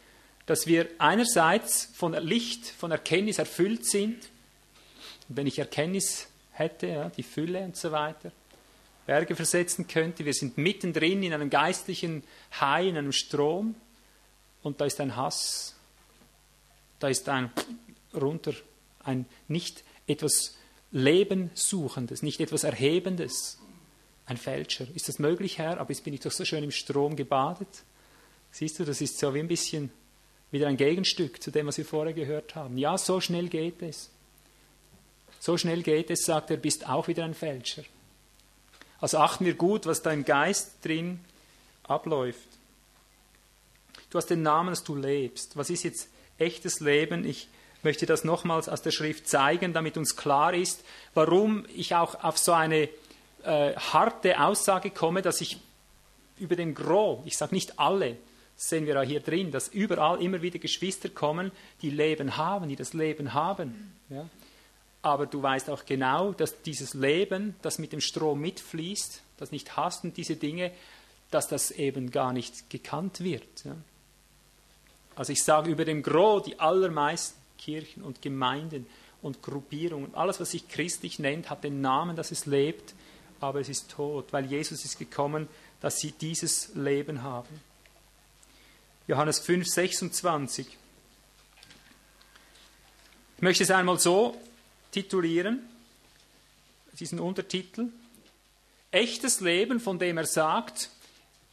Dass 0.46 0.66
wir 0.66 0.88
einerseits 0.98 1.90
von 1.94 2.12
Licht, 2.12 2.66
von 2.66 2.92
Erkenntnis 2.92 3.38
erfüllt 3.38 3.84
sind. 3.84 4.28
Und 5.28 5.36
wenn 5.36 5.46
ich 5.46 5.58
Erkenntnis 5.58 6.28
hätte, 6.52 6.86
ja, 6.86 7.08
die 7.10 7.22
Fülle 7.22 7.60
und 7.60 7.76
so 7.76 7.92
weiter, 7.92 8.32
Berge 9.06 9.34
versetzen 9.34 9.88
könnte, 9.88 10.24
wir 10.24 10.34
sind 10.34 10.56
mittendrin 10.56 11.22
in 11.22 11.34
einem 11.34 11.50
geistlichen 11.50 12.22
Hai, 12.60 12.88
in 12.88 12.96
einem 12.96 13.12
Strom, 13.12 13.74
und 14.62 14.80
da 14.80 14.84
ist 14.84 15.00
ein 15.00 15.16
Hass, 15.16 15.74
da 16.98 17.08
ist 17.08 17.28
ein 17.28 17.50
runter 18.14 18.52
ein 19.10 19.26
nicht 19.48 19.84
etwas 20.06 20.56
Lebensuchendes, 20.92 22.22
nicht 22.22 22.40
etwas 22.40 22.64
Erhebendes, 22.64 23.58
ein 24.26 24.36
Fälscher. 24.36 24.86
Ist 24.94 25.08
das 25.08 25.18
möglich, 25.18 25.58
Herr? 25.58 25.78
Aber 25.78 25.90
jetzt 25.90 26.04
bin 26.04 26.14
ich 26.14 26.20
doch 26.20 26.32
so 26.32 26.44
schön 26.44 26.64
im 26.64 26.70
Strom 26.70 27.16
gebadet. 27.16 27.84
Siehst 28.52 28.78
du, 28.78 28.84
das 28.84 29.00
ist 29.00 29.18
so 29.18 29.34
wie 29.34 29.40
ein 29.40 29.48
bisschen 29.48 29.90
wieder 30.50 30.66
ein 30.66 30.76
Gegenstück 30.76 31.42
zu 31.42 31.50
dem, 31.50 31.66
was 31.66 31.78
wir 31.78 31.84
vorher 31.84 32.12
gehört 32.12 32.54
haben. 32.54 32.78
Ja, 32.78 32.98
so 32.98 33.20
schnell 33.20 33.48
geht 33.48 33.82
es. 33.82 34.10
So 35.38 35.56
schnell 35.56 35.82
geht 35.82 36.10
es, 36.10 36.24
sagt 36.24 36.50
er, 36.50 36.56
bist 36.56 36.88
auch 36.88 37.08
wieder 37.08 37.24
ein 37.24 37.34
Fälscher. 37.34 37.82
Also 39.00 39.18
achten 39.18 39.46
wir 39.46 39.54
gut, 39.54 39.86
was 39.86 40.02
dein 40.02 40.24
Geist 40.24 40.84
drin 40.84 41.20
abläuft. 41.84 42.48
Du 44.10 44.18
hast 44.18 44.26
den 44.26 44.42
Namen, 44.42 44.70
dass 44.70 44.84
du 44.84 44.94
lebst. 44.94 45.56
Was 45.56 45.70
ist 45.70 45.84
jetzt 45.84 46.08
echtes 46.36 46.80
Leben? 46.80 47.24
Ich 47.24 47.48
möchte 47.82 48.06
das 48.06 48.24
nochmals 48.24 48.68
aus 48.68 48.82
der 48.82 48.90
Schrift 48.90 49.28
zeigen, 49.28 49.72
damit 49.72 49.96
uns 49.96 50.16
klar 50.16 50.54
ist, 50.54 50.84
warum 51.14 51.64
ich 51.74 51.94
auch 51.94 52.22
auf 52.22 52.38
so 52.38 52.52
eine 52.52 52.88
äh, 53.44 53.74
harte 53.74 54.40
Aussage 54.40 54.90
komme, 54.90 55.22
dass 55.22 55.40
ich 55.40 55.58
über 56.38 56.56
den 56.56 56.74
Gros, 56.74 57.20
ich 57.24 57.36
sage 57.36 57.54
nicht 57.54 57.78
alle, 57.78 58.16
sehen 58.56 58.86
wir 58.86 59.00
auch 59.00 59.04
hier 59.04 59.20
drin, 59.20 59.50
dass 59.50 59.68
überall 59.68 60.22
immer 60.22 60.42
wieder 60.42 60.58
Geschwister 60.58 61.08
kommen, 61.08 61.50
die 61.80 61.90
Leben 61.90 62.36
haben, 62.36 62.68
die 62.68 62.76
das 62.76 62.92
Leben 62.92 63.32
haben. 63.32 63.94
Ja? 64.10 64.28
Aber 65.02 65.26
du 65.26 65.42
weißt 65.42 65.70
auch 65.70 65.86
genau, 65.86 66.32
dass 66.32 66.60
dieses 66.62 66.92
Leben, 66.92 67.54
das 67.62 67.78
mit 67.78 67.92
dem 67.92 68.02
Strom 68.02 68.40
mitfließt, 68.40 69.22
das 69.38 69.50
nicht 69.50 69.76
hast 69.76 70.04
und 70.04 70.16
diese 70.18 70.36
Dinge, 70.36 70.72
dass 71.30 71.48
das 71.48 71.70
eben 71.70 72.10
gar 72.10 72.34
nicht 72.34 72.68
gekannt 72.68 73.20
wird. 73.20 73.64
Ja? 73.64 73.76
Also 75.16 75.32
ich 75.32 75.42
sage 75.42 75.70
über 75.70 75.86
dem 75.86 76.02
Gros, 76.02 76.42
die 76.42 76.58
allermeisten 76.60 77.39
Kirchen 77.60 78.02
und 78.02 78.22
Gemeinden 78.22 78.86
und 79.22 79.42
Gruppierungen. 79.42 80.14
Alles, 80.14 80.40
was 80.40 80.52
sich 80.52 80.68
christlich 80.68 81.18
nennt, 81.18 81.50
hat 81.50 81.62
den 81.62 81.80
Namen, 81.80 82.16
dass 82.16 82.30
es 82.30 82.46
lebt, 82.46 82.94
aber 83.40 83.60
es 83.60 83.68
ist 83.68 83.90
tot, 83.90 84.32
weil 84.32 84.46
Jesus 84.46 84.84
ist 84.84 84.98
gekommen, 84.98 85.48
dass 85.80 86.00
sie 86.00 86.12
dieses 86.12 86.74
Leben 86.74 87.22
haben. 87.22 87.60
Johannes 89.06 89.38
5, 89.40 89.66
26. 89.66 90.66
Ich 93.36 93.42
möchte 93.42 93.62
es 93.62 93.70
einmal 93.70 93.98
so 93.98 94.36
titulieren, 94.92 95.60
diesen 96.98 97.20
Untertitel. 97.20 97.88
Echtes 98.90 99.40
Leben, 99.40 99.80
von 99.80 99.98
dem 99.98 100.18
er 100.18 100.26
sagt, 100.26 100.90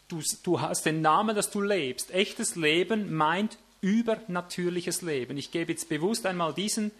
du, 0.08 0.22
du 0.44 0.60
hast 0.60 0.86
den 0.86 1.02
Namen, 1.02 1.36
dass 1.36 1.50
du 1.50 1.62
lebst. 1.62 2.12
Echtes 2.12 2.56
Leben 2.56 3.14
meint 3.14 3.58
übernatürliches 3.88 5.02
Leben. 5.02 5.38
Ich 5.38 5.52
gebe 5.52 5.72
jetzt 5.72 5.88
bewusst 5.88 6.26
einmal 6.26 6.54
diesen, 6.54 6.92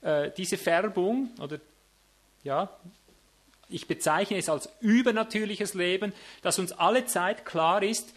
äh, 0.00 0.30
diese 0.36 0.58
Färbung 0.58 1.30
oder 1.40 1.60
ja, 2.42 2.76
ich 3.68 3.86
bezeichne 3.86 4.36
es 4.36 4.48
als 4.48 4.68
übernatürliches 4.80 5.74
Leben, 5.74 6.12
dass 6.42 6.58
uns 6.58 6.72
alle 6.72 7.06
Zeit 7.06 7.46
klar 7.46 7.82
ist, 7.82 8.12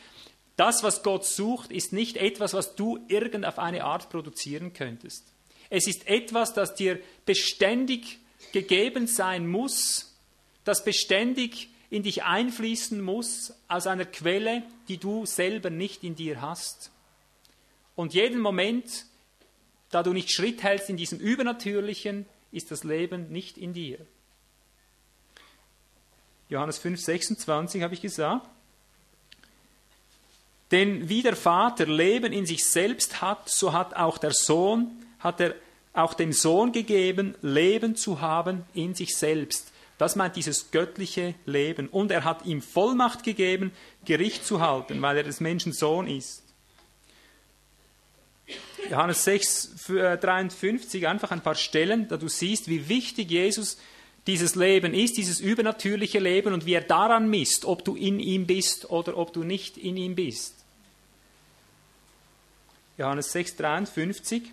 das, 0.58 0.84
was 0.84 1.04
Gott 1.04 1.26
sucht, 1.26 1.72
ist 1.72 1.94
nicht 1.94 2.18
etwas, 2.18 2.54
was 2.54 2.76
du 2.76 3.00
irgend 3.08 3.46
auf 3.46 3.60
eine 3.60 3.84
Art 3.84 4.10
produzieren 4.10 4.74
könntest. 4.74 5.26
Es 5.70 5.88
ist 5.88 6.08
etwas, 6.08 6.54
das 6.54 6.76
dir 6.76 7.00
beständig 7.26 8.20
gegeben 8.54 9.08
sein 9.08 9.48
muss, 9.48 10.16
das 10.64 10.84
beständig 10.84 11.70
in 11.90 12.04
dich 12.04 12.24
einfließen 12.24 13.02
muss 13.02 13.54
aus 13.68 13.86
einer 13.88 14.06
Quelle, 14.06 14.64
die 14.88 14.98
du 14.98 15.26
selber 15.26 15.70
nicht 15.70 16.04
in 16.04 16.16
dir 16.16 16.42
hast. 16.42 16.92
Und 17.96 18.14
jeden 18.14 18.40
Moment, 18.40 19.06
da 19.90 20.04
du 20.04 20.14
nicht 20.14 20.32
Schritt 20.32 20.64
hältst 20.64 20.90
in 20.90 20.98
diesem 20.98 21.20
Übernatürlichen, 21.20 22.26
ist 22.52 22.72
das 22.72 22.84
Leben 22.84 23.32
nicht 23.32 23.58
in 23.58 23.74
dir. 23.74 24.00
Johannes 26.50 26.78
5, 26.78 27.00
26 27.00 27.82
habe 27.82 27.94
ich 27.94 28.02
gesagt. 28.02 28.48
Denn 30.72 31.10
wie 31.10 31.22
der 31.22 31.36
Vater 31.36 31.86
Leben 31.86 32.34
in 32.34 32.46
sich 32.46 32.66
selbst 32.66 33.22
hat, 33.22 33.50
so 33.50 33.74
hat 33.74 33.96
auch 33.96 34.18
der 34.18 34.32
Sohn, 34.32 34.92
hat 35.20 35.40
er 35.40 35.56
auch 35.94 36.14
dem 36.14 36.34
Sohn 36.34 36.72
gegeben, 36.72 37.36
Leben 37.42 37.96
zu 37.96 38.20
haben 38.22 38.66
in 38.74 38.94
sich 38.94 39.16
selbst. 39.16 39.72
Das 39.98 40.16
meint 40.16 40.36
dieses 40.36 40.72
göttliche 40.72 41.36
Leben. 41.46 41.88
Und 41.88 42.12
er 42.12 42.26
hat 42.26 42.46
ihm 42.46 42.62
Vollmacht 42.62 43.24
gegeben, 43.24 43.72
Gericht 44.04 44.46
zu 44.46 44.60
halten, 44.60 45.02
weil 45.02 45.18
er 45.18 45.24
des 45.24 45.40
Menschen 45.40 45.72
Sohn 45.72 46.08
ist. 46.08 46.45
Johannes 48.90 49.24
6, 49.24 49.88
53, 49.88 51.04
äh, 51.04 51.08
einfach 51.08 51.32
ein 51.32 51.42
paar 51.42 51.56
Stellen, 51.56 52.08
da 52.08 52.18
du 52.18 52.28
siehst, 52.28 52.68
wie 52.68 52.88
wichtig 52.88 53.32
Jesus 53.32 53.78
dieses 54.28 54.56
Leben 54.56 54.94
ist, 54.94 55.18
dieses 55.18 55.40
übernatürliche 55.40 56.20
Leben 56.20 56.54
und 56.54 56.66
wie 56.66 56.74
er 56.74 56.82
daran 56.82 57.30
misst, 57.30 57.66
ob 57.66 57.86
du 57.86 57.96
in 57.96 58.20
ihm 58.20 58.48
bist 58.48 58.90
oder 58.90 59.18
ob 59.18 59.34
du 59.34 59.44
nicht 59.44 59.78
in 59.78 59.98
ihm 59.98 60.16
bist. 60.16 60.56
Johannes 62.98 63.32
6, 63.32 63.58
53. 63.58 64.44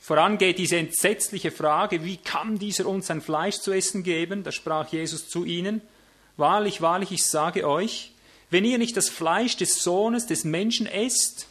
Voran 0.00 0.38
geht 0.38 0.58
diese 0.58 0.76
entsetzliche 0.76 1.50
Frage, 1.50 2.04
wie 2.04 2.16
kann 2.16 2.58
dieser 2.58 2.86
uns 2.86 3.08
sein 3.08 3.20
Fleisch 3.20 3.58
zu 3.58 3.72
essen 3.72 4.02
geben? 4.02 4.42
Da 4.42 4.52
sprach 4.52 4.88
Jesus 4.88 5.28
zu 5.28 5.44
ihnen, 5.44 5.82
wahrlich, 6.36 6.80
wahrlich, 6.80 7.12
ich 7.12 7.26
sage 7.26 7.68
euch, 7.68 8.12
wenn 8.48 8.64
ihr 8.64 8.78
nicht 8.78 8.96
das 8.96 9.08
Fleisch 9.08 9.56
des 9.56 9.82
Sohnes 9.82 10.26
des 10.26 10.44
Menschen 10.44 10.86
esst 10.86 11.49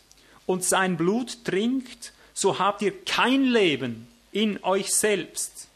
und 0.49 0.63
sein 0.63 0.97
Blut 0.97 1.45
trinkt, 1.45 2.11
so 2.33 2.57
habt 2.57 2.81
ihr 2.81 3.05
kein 3.05 3.43
Leben 3.43 4.07
in 4.31 4.63
euch 4.63 4.91
selbst. 4.91 5.67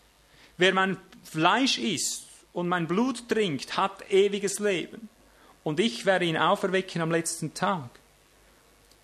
Wer 0.58 0.74
mein 0.74 0.98
Fleisch 1.24 1.78
isst 1.78 2.24
und 2.54 2.68
mein 2.68 2.88
Blut 2.88 3.30
trinkt, 3.30 3.78
hat 3.78 4.12
ewiges 4.12 4.58
Leben. 4.58 5.10
Und 5.64 5.80
ich 5.80 6.08
werde 6.08 6.26
ihn 6.26 6.38
auferwecken 6.38 7.04
am 7.04 7.12
letzten 7.12 7.54
Tag. 7.54 7.88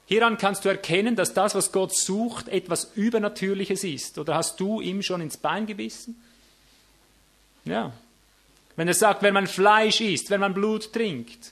Hieran 0.08 0.40
kannst 0.40 0.66
du 0.66 0.70
erkennen, 0.70 1.16
dass 1.16 1.36
das, 1.36 1.54
was 1.54 1.72
Gott 1.72 1.96
sucht, 1.96 2.48
etwas 2.48 2.94
Übernatürliches 2.96 3.84
ist. 3.84 4.18
Oder 4.18 4.34
hast 4.34 4.60
du 4.60 4.82
ihm 4.82 5.04
schon 5.04 5.22
ins 5.22 5.38
Bein 5.38 5.68
gebissen? 5.68 6.20
Ja. 7.66 7.94
Wenn 8.76 8.88
er 8.88 8.96
sagt, 8.96 9.22
wenn 9.22 9.36
man 9.36 9.46
Fleisch 9.46 10.02
isst, 10.02 10.32
wenn 10.32 10.42
man 10.42 10.56
Blut 10.56 10.94
trinkt. 10.94 11.52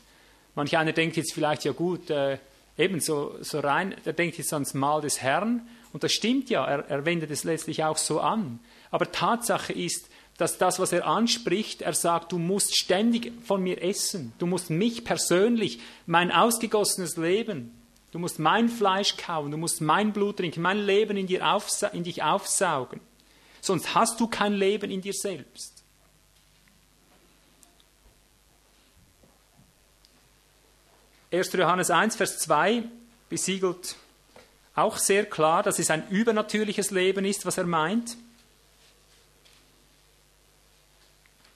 Manch 0.55 0.76
einer 0.76 0.93
denkt 0.93 1.18
jetzt 1.18 1.34
vielleicht, 1.36 1.65
ja 1.65 1.72
gut, 1.72 2.09
äh, 2.09 2.39
eben 2.78 2.99
so, 2.99 3.36
so 3.41 3.59
rein, 3.59 3.95
er 4.05 4.13
denkt 4.13 4.38
jetzt 4.38 4.53
ans 4.53 4.73
Mahl 4.73 5.01
des 5.01 5.21
Herrn 5.21 5.67
und 5.93 6.03
das 6.03 6.11
stimmt 6.11 6.49
ja, 6.49 6.65
er, 6.65 6.88
er 6.89 7.05
wendet 7.05 7.32
es 7.32 7.43
letztlich 7.43 7.84
auch 7.84 7.97
so 7.97 8.19
an. 8.19 8.59
Aber 8.91 9.11
Tatsache 9.11 9.73
ist, 9.73 10.09
dass 10.38 10.59
das, 10.59 10.80
was 10.80 10.91
er 10.91 11.07
anspricht, 11.07 11.82
er 11.82 11.93
sagt, 11.93 12.32
du 12.32 12.38
musst 12.38 12.78
ständig 12.78 13.34
von 13.43 13.61
mir 13.63 13.82
essen, 13.82 14.34
du 14.38 14.45
musst 14.45 14.69
mich 14.69 15.03
persönlich, 15.03 15.80
mein 16.05 16.32
ausgegossenes 16.32 17.17
Leben, 17.17 17.71
du 18.11 18.19
musst 18.19 18.38
mein 18.38 18.69
Fleisch 18.69 19.17
kauen, 19.17 19.49
du 19.49 19.57
musst 19.57 19.82
mein 19.82 20.13
Blut 20.13 20.38
trinken, 20.38 20.61
mein 20.61 20.78
Leben 20.78 21.17
in, 21.17 21.25
dir 21.25 21.47
aufsa 21.47 21.88
in 21.88 22.03
dich 22.03 22.21
aufsaugen. 22.21 23.01
Sonst 23.61 23.95
hast 23.95 24.19
du 24.19 24.28
kein 24.28 24.53
Leben 24.53 24.91
in 24.91 25.01
dir 25.01 25.13
selbst. 25.13 25.76
1. 31.32 31.53
Johannes 31.53 31.91
1, 31.91 32.15
Vers 32.15 32.39
2 32.39 32.84
besiegelt 33.30 33.95
auch 34.75 34.97
sehr 34.97 35.25
klar, 35.25 35.63
dass 35.63 35.80
es 35.80 35.89
ein 35.89 36.07
übernatürliches 36.09 36.91
Leben 36.91 37.25
ist, 37.25 37.45
was 37.45 37.57
er 37.57 37.65
meint. 37.65 38.15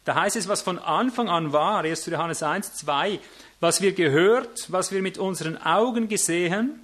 Da 0.03 0.15
heißt 0.15 0.35
es, 0.35 0.47
was 0.47 0.61
von 0.61 0.79
Anfang 0.79 1.29
an 1.29 1.53
war, 1.53 1.83
1. 1.83 2.07
Johannes 2.07 2.41
1, 2.41 2.73
2, 2.73 3.19
was 3.59 3.81
wir 3.81 3.93
gehört, 3.93 4.65
was 4.69 4.91
wir 4.91 5.01
mit 5.01 5.17
unseren 5.19 5.57
Augen 5.61 6.09
gesehen, 6.09 6.79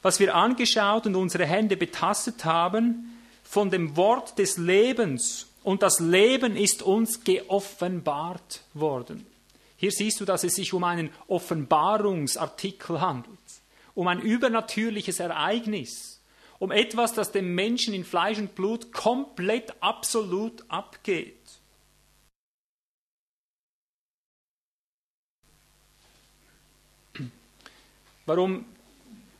was 0.00 0.18
wir 0.18 0.34
angeschaut 0.34 1.06
und 1.06 1.14
unsere 1.14 1.46
Hände 1.46 1.76
betastet 1.76 2.44
haben, 2.44 3.16
von 3.44 3.70
dem 3.70 3.96
Wort 3.96 4.38
des 4.38 4.56
Lebens. 4.56 5.46
Und 5.62 5.82
das 5.82 6.00
Leben 6.00 6.56
ist 6.56 6.82
uns 6.82 7.22
geoffenbart 7.22 8.62
worden. 8.72 9.26
Hier 9.82 9.90
siehst 9.90 10.20
du, 10.20 10.24
dass 10.24 10.44
es 10.44 10.54
sich 10.54 10.72
um 10.74 10.84
einen 10.84 11.10
Offenbarungsartikel 11.26 13.00
handelt, 13.00 13.36
um 13.96 14.06
ein 14.06 14.20
übernatürliches 14.20 15.18
Ereignis, 15.18 16.22
um 16.60 16.70
etwas, 16.70 17.14
das 17.14 17.32
dem 17.32 17.56
Menschen 17.56 17.92
in 17.92 18.04
Fleisch 18.04 18.38
und 18.38 18.54
Blut 18.54 18.92
komplett 18.92 19.74
absolut 19.82 20.64
abgeht. 20.68 21.34
Warum 28.24 28.64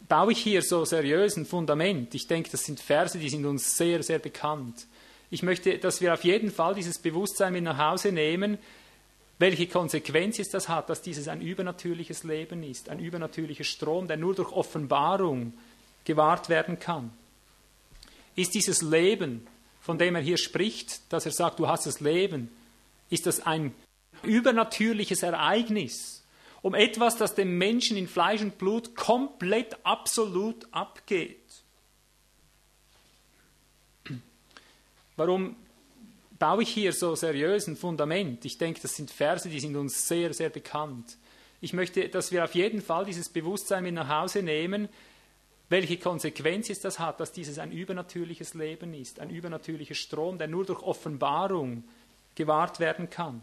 baue 0.09 0.33
ich 0.33 0.43
hier 0.43 0.63
so 0.63 0.85
seriös 0.85 1.37
ein 1.37 1.47
Fundament? 1.47 2.17
Ich 2.17 2.27
denke, 2.27 2.51
das 2.51 2.65
sind 2.65 2.81
Verse, 2.81 3.17
die 3.17 3.29
sind 3.29 3.47
uns 3.47 3.77
sehr, 3.77 4.03
sehr 4.03 4.19
bekannt. 4.19 4.89
Ich 5.31 5.45
möchte, 5.45 5.79
dass 5.79 6.01
wir 6.01 6.13
auf 6.13 6.25
jeden 6.25 6.51
Fall 6.51 6.75
dieses 6.75 6.99
Bewusstsein 6.99 7.53
mit 7.53 7.63
nach 7.63 7.79
Hause 7.79 8.11
nehmen, 8.11 8.59
welche 9.39 9.67
Konsequenz 9.67 10.39
es 10.39 10.51
das 10.51 10.69
hat, 10.69 10.89
dass 10.89 11.03
dieses 11.03 11.29
ein 11.29 11.41
übernatürliches 11.41 12.25
Leben 12.25 12.63
ist, 12.63 12.89
ein 12.89 12.99
übernatürlicher 12.99 13.65
Strom, 13.65 14.07
der 14.07 14.17
nur 14.17 14.35
durch 14.35 14.53
Offenbarung 14.53 15.55
gewahrt 16.05 16.49
werden 16.49 16.79
kann. 16.79 17.13
Ist 18.37 18.55
dieses 18.55 18.83
Leben, 18.83 19.47
von 19.81 19.99
dem 19.99 20.15
er 20.15 20.23
hier 20.23 20.39
spricht, 20.39 21.13
dass 21.13 21.27
er 21.27 21.33
sagt, 21.33 21.59
du 21.59 21.69
hast 21.69 21.87
das 21.87 22.01
Leben, 22.01 22.51
ist 23.11 23.27
das 23.27 23.41
ein 23.41 23.75
übernatürliches 24.23 25.23
Ereignis, 25.23 26.25
um 26.63 26.75
etwas, 26.75 27.17
das 27.17 27.35
dem 27.35 27.59
Menschen 27.59 27.97
in 27.97 28.07
Fleisch 28.07 28.41
und 28.41 28.59
Blut 28.59 28.95
komplett 28.95 29.77
absolut 29.85 30.67
abgeht. 30.73 31.41
Warum 35.17 35.57
baue 36.43 36.65
ich 36.65 36.71
hier 36.71 36.93
so 36.93 37.15
seriös 37.15 37.69
ein 37.69 37.77
Fundament? 37.77 38.45
Ich 38.45 38.59
denke, 38.59 38.81
das 38.81 38.97
sind 38.97 39.13
Verse, 39.13 39.49
die 39.49 39.61
sind 39.61 39.77
uns 39.77 40.09
sehr, 40.09 40.35
sehr 40.35 40.51
bekannt. 40.51 41.17
Ich 41.61 41.73
möchte, 41.73 42.09
dass 42.09 42.33
wir 42.33 42.43
auf 42.43 42.57
jeden 42.57 42.83
Fall 42.83 43.05
dieses 43.05 43.29
Bewusstsein 43.29 43.85
mit 43.85 43.95
nach 43.95 44.09
Hause 44.09 44.43
nehmen, 44.43 44.89
welche 45.69 45.99
Konsequenz 45.99 46.69
es 46.69 46.81
das 46.81 46.99
hat, 46.99 47.21
dass 47.21 47.31
dieses 47.31 47.61
ein 47.61 47.71
übernatürliches 47.71 48.55
Leben 48.55 48.93
ist, 48.93 49.21
ein 49.21 49.31
übernatürlicher 49.31 49.95
Strom, 49.95 50.37
der 50.37 50.49
nur 50.49 50.65
durch 50.67 50.83
Offenbarung 50.83 51.85
gewahrt 52.35 52.81
werden 52.81 53.09
kann. 53.09 53.41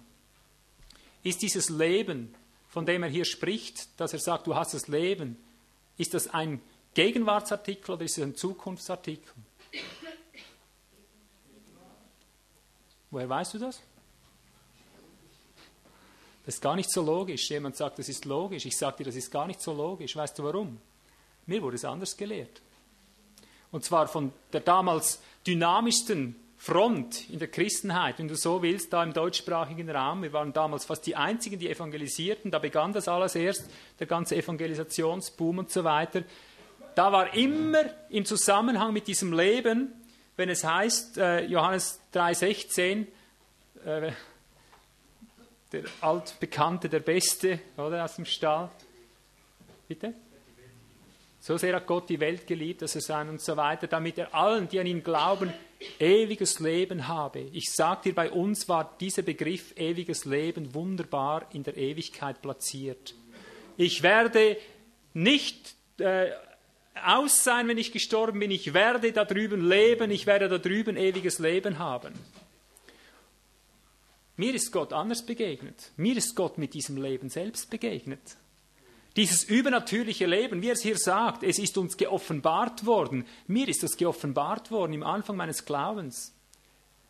Ist 1.24 1.42
dieses 1.42 1.70
Leben, 1.70 2.36
von 2.68 2.86
dem 2.86 3.04
er 3.04 3.10
hier 3.10 3.24
spricht, 3.24 3.98
dass 3.98 4.12
er 4.12 4.20
sagt, 4.20 4.46
du 4.46 4.56
hast 4.56 4.74
das 4.74 4.90
Leben, 4.90 5.38
ist 5.98 6.14
das 6.14 6.28
ein 6.28 6.60
Gegenwartsartikel 6.96 7.96
oder 7.96 8.04
ist 8.04 8.18
es 8.18 8.26
ein 8.26 8.36
Zukunftsartikel? 8.36 9.32
Woher 13.12 13.30
weißt 13.30 13.56
du 13.56 13.60
das? 13.60 13.82
Das 16.46 16.56
ist 16.56 16.62
gar 16.62 16.76
nicht 16.76 16.92
so 16.92 17.02
logisch. 17.02 17.50
Jemand 17.50 17.76
sagt, 17.76 18.00
das 18.00 18.10
ist 18.10 18.26
logisch. 18.26 18.66
Ich 18.66 18.78
sage 18.78 18.98
dir, 18.98 19.04
das 19.06 19.16
ist 19.16 19.32
gar 19.32 19.48
nicht 19.48 19.62
so 19.62 19.74
logisch. 19.74 20.16
Weißt 20.16 20.38
du 20.40 20.44
warum? 20.44 20.80
Mir 21.46 21.62
wurde 21.62 21.76
es 21.76 21.86
anders 21.86 22.16
gelehrt. 22.18 22.62
Und 23.72 23.84
zwar 23.86 24.08
von 24.08 24.32
der 24.52 24.62
damals 24.62 25.20
dynamischsten 25.46 26.36
Front 26.58 27.30
in 27.30 27.40
der 27.40 27.48
Christenheit, 27.48 28.20
wenn 28.20 28.28
du 28.28 28.36
so 28.36 28.62
willst, 28.62 28.92
da 28.92 29.02
im 29.04 29.14
deutschsprachigen 29.14 29.90
Raum. 29.90 30.24
Wir 30.24 30.34
waren 30.34 30.52
damals 30.52 30.86
fast 30.86 31.06
die 31.06 31.16
Einzigen, 31.16 31.58
die 31.58 31.70
evangelisierten. 31.70 32.52
Da 32.52 32.60
begann 32.60 32.94
das 32.94 33.08
alles 33.08 33.36
erst, 33.36 33.70
der 34.00 34.08
ganze 34.08 34.36
Evangelisationsboom 34.36 35.60
und 35.60 35.72
so 35.72 35.84
weiter. 35.84 36.24
Da 36.96 37.12
war 37.12 37.34
immer 37.34 37.84
im 38.10 38.26
Zusammenhang 38.26 38.92
mit 38.92 39.08
diesem 39.08 39.32
Leben, 39.32 39.94
wenn 40.40 40.48
es 40.48 40.64
heißt, 40.64 41.18
äh, 41.18 41.44
Johannes 41.48 42.00
3,16, 42.14 43.08
äh, 43.84 44.14
der 45.74 45.84
altbekannte, 46.00 46.88
der 46.88 47.02
Beste, 47.02 47.60
oder 47.76 48.06
aus 48.06 48.16
dem 48.16 48.24
Stall. 48.24 48.70
Bitte? 49.90 50.14
So 51.42 51.58
sehr 51.58 51.76
hat 51.76 51.86
Gott 51.86 52.08
die 52.08 52.22
Welt 52.22 52.48
geliebt, 52.48 52.82
dass 52.82 52.96
er 52.96 53.02
sein 53.02 53.28
und 53.28 53.42
so 53.42 53.58
weiter, 53.58 53.88
damit 53.88 54.18
er 54.18 54.34
allen, 54.34 54.70
die 54.70 54.80
an 54.80 54.88
ihn 54.88 55.04
glauben, 55.04 55.54
ewiges 56.00 56.62
Leben 56.62 57.10
habe. 57.10 57.42
Ich 57.52 57.74
sage 57.74 58.04
dir, 58.06 58.16
bei 58.16 58.32
uns 58.32 58.70
war 58.70 58.96
dieser 58.98 59.24
Begriff 59.24 59.74
ewiges 59.76 60.24
Leben 60.24 60.74
wunderbar 60.74 61.48
in 61.52 61.64
der 61.64 61.76
Ewigkeit 61.76 62.42
platziert. 62.42 63.14
Ich 63.76 64.04
werde 64.04 64.56
nicht 65.14 65.76
äh, 66.00 66.30
aus 67.06 67.44
sein, 67.44 67.68
wenn 67.68 67.78
ich 67.78 67.92
gestorben 67.92 68.40
bin. 68.40 68.52
Ich 68.52 68.74
werde 68.74 69.12
da 69.12 69.26
drüben 69.26 69.68
leben. 69.68 70.12
Ich 70.12 70.26
werde 70.26 70.50
da 70.50 70.58
drüben 70.58 70.98
ewiges 70.98 71.40
Leben 71.40 71.80
haben. 71.80 72.14
Mir 74.38 74.56
ist 74.56 74.72
Gott 74.72 74.94
anders 74.94 75.26
begegnet. 75.26 75.92
Mir 75.98 76.16
ist 76.16 76.36
Gott 76.36 76.58
mit 76.58 76.74
diesem 76.74 76.96
Leben 76.96 77.30
selbst 77.30 77.70
begegnet. 77.70 78.38
Dieses 79.16 79.44
übernatürliche 79.44 80.28
Leben, 80.28 80.62
wie 80.62 80.70
er 80.70 80.74
es 80.74 80.82
hier 80.82 80.98
sagt, 80.98 81.44
es 81.44 81.60
ist 81.60 81.78
uns 81.78 81.98
geoffenbart 81.98 82.86
worden. 82.86 83.26
Mir 83.48 83.68
ist 83.68 83.84
das 83.84 83.98
geoffenbart 83.98 84.72
worden 84.72 84.94
im 84.94 85.04
Anfang 85.04 85.36
meines 85.36 85.66
Glaubens. 85.66 86.34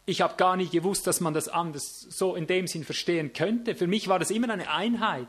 Ich 0.08 0.22
habe 0.22 0.38
gar 0.38 0.56
nicht 0.56 0.72
gewusst, 0.72 1.06
dass 1.06 1.20
man 1.20 1.36
das 1.36 1.50
anders 1.50 2.08
so 2.10 2.36
in 2.36 2.48
dem 2.48 2.66
Sinn 2.66 2.84
verstehen 2.84 3.32
könnte. 3.34 3.76
Für 3.76 3.86
mich 3.86 4.08
war 4.08 4.18
das 4.18 4.32
immer 4.32 4.50
eine 4.50 4.72
Einheit. 4.72 5.28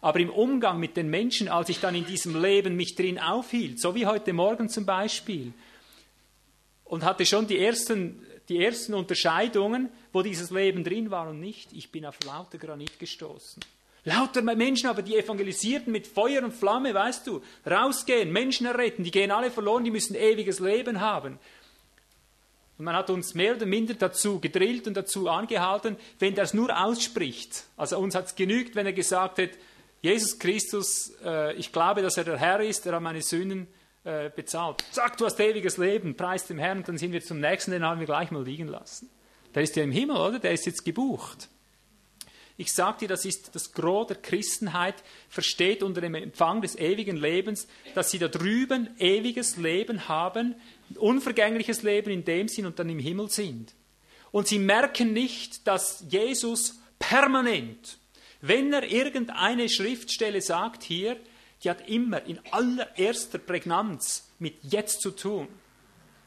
Aber 0.00 0.20
im 0.20 0.30
Umgang 0.30 0.78
mit 0.78 0.96
den 0.96 1.08
Menschen, 1.10 1.48
als 1.48 1.68
ich 1.68 1.80
dann 1.80 1.94
in 1.94 2.06
diesem 2.06 2.40
Leben 2.40 2.76
mich 2.76 2.94
drin 2.94 3.18
aufhielt, 3.18 3.80
so 3.80 3.94
wie 3.94 4.06
heute 4.06 4.32
Morgen 4.32 4.68
zum 4.68 4.86
Beispiel, 4.86 5.52
und 6.84 7.04
hatte 7.04 7.26
schon 7.26 7.46
die 7.46 7.58
ersten, 7.58 8.24
die 8.48 8.62
ersten 8.62 8.94
Unterscheidungen, 8.94 9.90
wo 10.12 10.22
dieses 10.22 10.50
Leben 10.50 10.84
drin 10.84 11.10
war 11.10 11.28
und 11.28 11.40
nicht, 11.40 11.72
ich 11.72 11.90
bin 11.90 12.06
auf 12.06 12.16
lauter 12.24 12.58
Granit 12.58 12.98
gestoßen. 12.98 13.62
Lauter 14.04 14.40
Menschen, 14.42 14.88
aber 14.88 15.02
die 15.02 15.16
Evangelisierten 15.16 15.92
mit 15.92 16.06
Feuer 16.06 16.42
und 16.42 16.54
Flamme, 16.54 16.94
weißt 16.94 17.26
du, 17.26 17.42
rausgehen, 17.68 18.32
Menschen 18.32 18.66
erretten, 18.66 19.04
die 19.04 19.10
gehen 19.10 19.30
alle 19.30 19.50
verloren, 19.50 19.84
die 19.84 19.90
müssen 19.90 20.14
ewiges 20.14 20.60
Leben 20.60 21.00
haben. 21.00 21.38
Und 22.78 22.84
man 22.84 22.94
hat 22.94 23.10
uns 23.10 23.34
mehr 23.34 23.56
oder 23.56 23.66
minder 23.66 23.94
dazu 23.94 24.40
gedrillt 24.40 24.86
und 24.86 24.96
dazu 24.96 25.28
angehalten, 25.28 25.96
wenn 26.20 26.38
es 26.38 26.54
nur 26.54 26.74
ausspricht. 26.80 27.64
Also 27.76 27.98
uns 27.98 28.14
hat 28.14 28.26
es 28.26 28.34
genügt, 28.36 28.76
wenn 28.76 28.86
er 28.86 28.92
gesagt 28.92 29.38
hat, 29.38 29.50
Jesus 30.00 30.38
Christus, 30.38 31.12
äh, 31.24 31.54
ich 31.54 31.72
glaube, 31.72 32.02
dass 32.02 32.16
er 32.16 32.24
der 32.24 32.38
Herr 32.38 32.60
ist, 32.60 32.86
er 32.86 32.94
hat 32.94 33.02
meine 33.02 33.22
Sünden 33.22 33.66
äh, 34.04 34.30
bezahlt. 34.30 34.84
Zack, 34.92 35.16
du 35.16 35.26
hast 35.26 35.40
ewiges 35.40 35.76
Leben, 35.76 36.16
preis 36.16 36.46
dem 36.46 36.58
Herrn, 36.58 36.78
und 36.78 36.88
dann 36.88 36.98
sind 36.98 37.12
wir 37.12 37.22
zum 37.22 37.40
nächsten, 37.40 37.72
den 37.72 37.82
haben 37.82 37.98
wir 37.98 38.06
gleich 38.06 38.30
mal 38.30 38.44
liegen 38.44 38.68
lassen. 38.68 39.10
Der 39.54 39.62
ist 39.62 39.74
ja 39.76 39.82
im 39.82 39.92
Himmel, 39.92 40.16
oder? 40.16 40.38
Der 40.38 40.52
ist 40.52 40.66
jetzt 40.66 40.84
gebucht. 40.84 41.48
Ich 42.60 42.72
sage 42.72 42.98
dir, 43.00 43.08
das 43.08 43.24
ist 43.24 43.54
das 43.54 43.72
Gros 43.72 44.08
der 44.08 44.16
Christenheit, 44.16 44.96
versteht 45.28 45.82
unter 45.84 46.00
dem 46.00 46.14
Empfang 46.16 46.60
des 46.60 46.76
ewigen 46.76 47.16
Lebens, 47.16 47.68
dass 47.94 48.10
sie 48.10 48.18
da 48.18 48.26
drüben 48.26 48.90
ewiges 48.98 49.56
Leben 49.56 50.08
haben, 50.08 50.56
unvergängliches 50.96 51.82
Leben 51.82 52.10
in 52.10 52.24
dem 52.24 52.48
Sinn 52.48 52.66
und 52.66 52.78
dann 52.80 52.88
im 52.88 52.98
Himmel 52.98 53.30
sind. 53.30 53.74
Und 54.32 54.48
sie 54.48 54.58
merken 54.58 55.12
nicht, 55.12 55.66
dass 55.68 56.04
Jesus 56.08 56.80
permanent, 56.98 57.97
wenn 58.40 58.72
er 58.72 58.84
irgendeine 58.84 59.68
Schriftstelle 59.68 60.40
sagt 60.40 60.82
hier, 60.82 61.16
die 61.62 61.70
hat 61.70 61.88
immer 61.88 62.24
in 62.24 62.38
allererster 62.50 63.38
Prägnanz 63.38 64.30
mit 64.38 64.54
jetzt 64.62 65.00
zu 65.00 65.10
tun. 65.10 65.48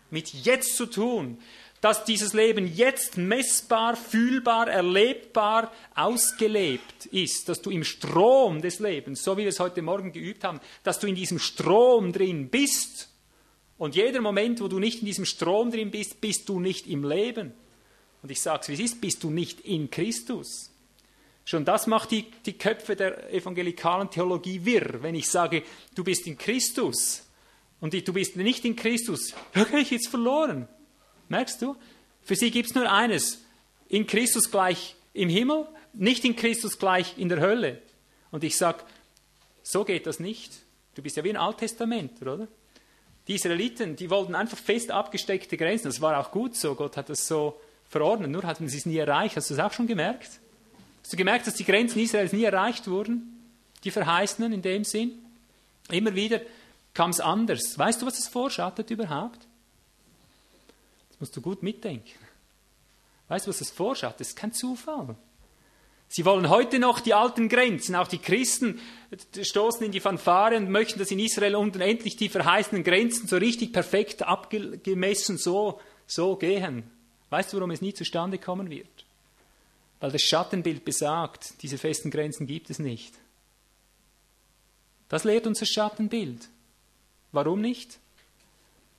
Mit 0.09 0.29
jetzt 0.33 0.75
zu 0.75 0.87
tun 0.87 1.37
dass 1.81 2.05
dieses 2.05 2.33
Leben 2.33 2.71
jetzt 2.73 3.17
messbar, 3.17 3.95
fühlbar, 3.95 4.69
erlebbar, 4.69 5.71
ausgelebt 5.95 7.07
ist, 7.07 7.49
dass 7.49 7.61
du 7.61 7.71
im 7.71 7.83
Strom 7.83 8.61
des 8.61 8.79
Lebens, 8.79 9.23
so 9.23 9.35
wie 9.35 9.41
wir 9.41 9.49
es 9.49 9.59
heute 9.59 9.81
Morgen 9.81 10.11
geübt 10.11 10.43
haben, 10.43 10.61
dass 10.83 10.99
du 10.99 11.07
in 11.07 11.15
diesem 11.15 11.39
Strom 11.39 12.13
drin 12.13 12.49
bist. 12.49 13.09
Und 13.79 13.95
jeder 13.95 14.21
Moment, 14.21 14.61
wo 14.61 14.67
du 14.67 14.77
nicht 14.77 14.99
in 14.99 15.07
diesem 15.07 15.25
Strom 15.25 15.71
drin 15.71 15.89
bist, 15.89 16.21
bist 16.21 16.47
du 16.47 16.59
nicht 16.59 16.85
im 16.85 17.03
Leben. 17.03 17.51
Und 18.21 18.29
ich 18.29 18.39
sage 18.39 18.59
es, 18.61 18.69
wie 18.69 18.73
es 18.73 18.79
ist, 18.79 19.01
bist 19.01 19.23
du 19.23 19.31
nicht 19.31 19.61
in 19.61 19.89
Christus. 19.89 20.70
Schon 21.45 21.65
das 21.65 21.87
macht 21.87 22.11
die, 22.11 22.29
die 22.45 22.57
Köpfe 22.57 22.95
der 22.95 23.33
evangelikalen 23.33 24.09
Theologie 24.09 24.63
wirr, 24.63 25.01
wenn 25.01 25.15
ich 25.15 25.29
sage, 25.29 25.63
du 25.95 26.03
bist 26.03 26.27
in 26.27 26.37
Christus 26.37 27.27
und 27.79 27.93
du 27.93 28.13
bist 28.13 28.35
nicht 28.35 28.63
in 28.63 28.75
Christus. 28.75 29.33
Da 29.53 29.63
gehe 29.63 29.79
ich 29.79 29.91
jetzt 29.91 30.07
verloren. 30.07 30.67
Merkst 31.29 31.61
du? 31.61 31.75
Für 32.21 32.35
sie 32.35 32.51
gibt 32.51 32.69
es 32.69 32.75
nur 32.75 32.91
eines. 32.91 33.43
In 33.89 34.05
Christus 34.05 34.51
gleich 34.51 34.95
im 35.13 35.29
Himmel, 35.29 35.67
nicht 35.93 36.23
in 36.23 36.35
Christus 36.35 36.77
gleich 36.77 37.17
in 37.17 37.29
der 37.29 37.39
Hölle. 37.41 37.81
Und 38.29 38.43
ich 38.43 38.57
sage, 38.57 38.83
so 39.63 39.83
geht 39.83 40.07
das 40.07 40.19
nicht. 40.19 40.53
Du 40.95 41.01
bist 41.01 41.17
ja 41.17 41.23
wie 41.23 41.29
ein 41.29 41.37
Alttestamentler, 41.37 42.33
oder? 42.35 42.47
Die 43.27 43.35
Israeliten, 43.35 43.95
die 43.95 44.09
wollten 44.09 44.35
einfach 44.35 44.57
fest 44.57 44.91
abgesteckte 44.91 45.57
Grenzen. 45.57 45.87
Das 45.87 46.01
war 46.01 46.19
auch 46.19 46.31
gut 46.31 46.55
so. 46.55 46.75
Gott 46.75 46.97
hat 46.97 47.09
das 47.09 47.27
so 47.27 47.59
verordnet, 47.87 48.31
nur 48.31 48.43
hatten 48.43 48.67
sie 48.67 48.77
es 48.77 48.85
nie 48.85 48.97
erreicht. 48.97 49.35
Hast 49.35 49.49
du 49.49 49.55
das 49.55 49.65
auch 49.65 49.73
schon 49.73 49.87
gemerkt? 49.87 50.39
Hast 51.01 51.13
du 51.13 51.17
gemerkt, 51.17 51.47
dass 51.47 51.55
die 51.55 51.65
Grenzen 51.65 51.99
Israels 51.99 52.33
nie 52.33 52.43
erreicht 52.43 52.87
wurden? 52.87 53.49
Die 53.83 53.91
Verheißenen 53.91 54.53
in 54.53 54.61
dem 54.61 54.83
Sinn? 54.83 55.13
Immer 55.89 56.15
wieder 56.15 56.41
kam 56.93 57.09
es 57.09 57.19
anders. 57.19 57.77
Weißt 57.77 58.01
du, 58.01 58.05
was 58.05 58.17
das 58.17 58.27
vorschattet 58.27 58.89
überhaupt? 58.91 59.39
Das 61.09 61.19
musst 61.19 61.35
du 61.35 61.41
gut 61.41 61.63
mitdenken. 61.63 62.19
Weißt 63.27 63.45
du, 63.45 63.49
was 63.49 63.59
das 63.59 63.71
vorschattet? 63.71 64.21
Das 64.21 64.27
ist 64.29 64.35
kein 64.35 64.53
Zufall. 64.53 65.15
Sie 66.13 66.25
wollen 66.25 66.49
heute 66.49 66.77
noch 66.77 66.99
die 66.99 67.13
alten 67.13 67.47
Grenzen. 67.47 67.95
Auch 67.95 68.09
die 68.09 68.17
Christen 68.17 68.81
stoßen 69.41 69.85
in 69.85 69.93
die 69.93 70.01
Fanfare 70.01 70.57
und 70.57 70.69
möchten, 70.69 70.99
dass 70.99 71.09
in 71.09 71.19
Israel 71.19 71.55
unten 71.55 71.79
endlich 71.79 72.17
die 72.17 72.27
verheißenen 72.27 72.83
Grenzen 72.83 73.27
so 73.27 73.37
richtig 73.37 73.71
perfekt 73.71 74.21
abgemessen 74.21 75.37
so, 75.37 75.79
so 76.05 76.35
gehen. 76.35 76.83
Weißt 77.29 77.53
du, 77.53 77.57
warum 77.57 77.71
es 77.71 77.81
nie 77.81 77.93
zustande 77.93 78.37
kommen 78.37 78.69
wird? 78.69 79.05
Weil 80.01 80.11
das 80.11 80.23
Schattenbild 80.23 80.83
besagt, 80.83 81.61
diese 81.61 81.77
festen 81.77 82.11
Grenzen 82.11 82.47
gibt 82.47 82.69
es 82.69 82.79
nicht. 82.79 83.13
Das 85.07 85.23
lehrt 85.23 85.45
uns 85.45 85.59
das 85.59 85.69
Schattenbild. 85.69 86.49
Warum 87.31 87.61
nicht? 87.61 87.99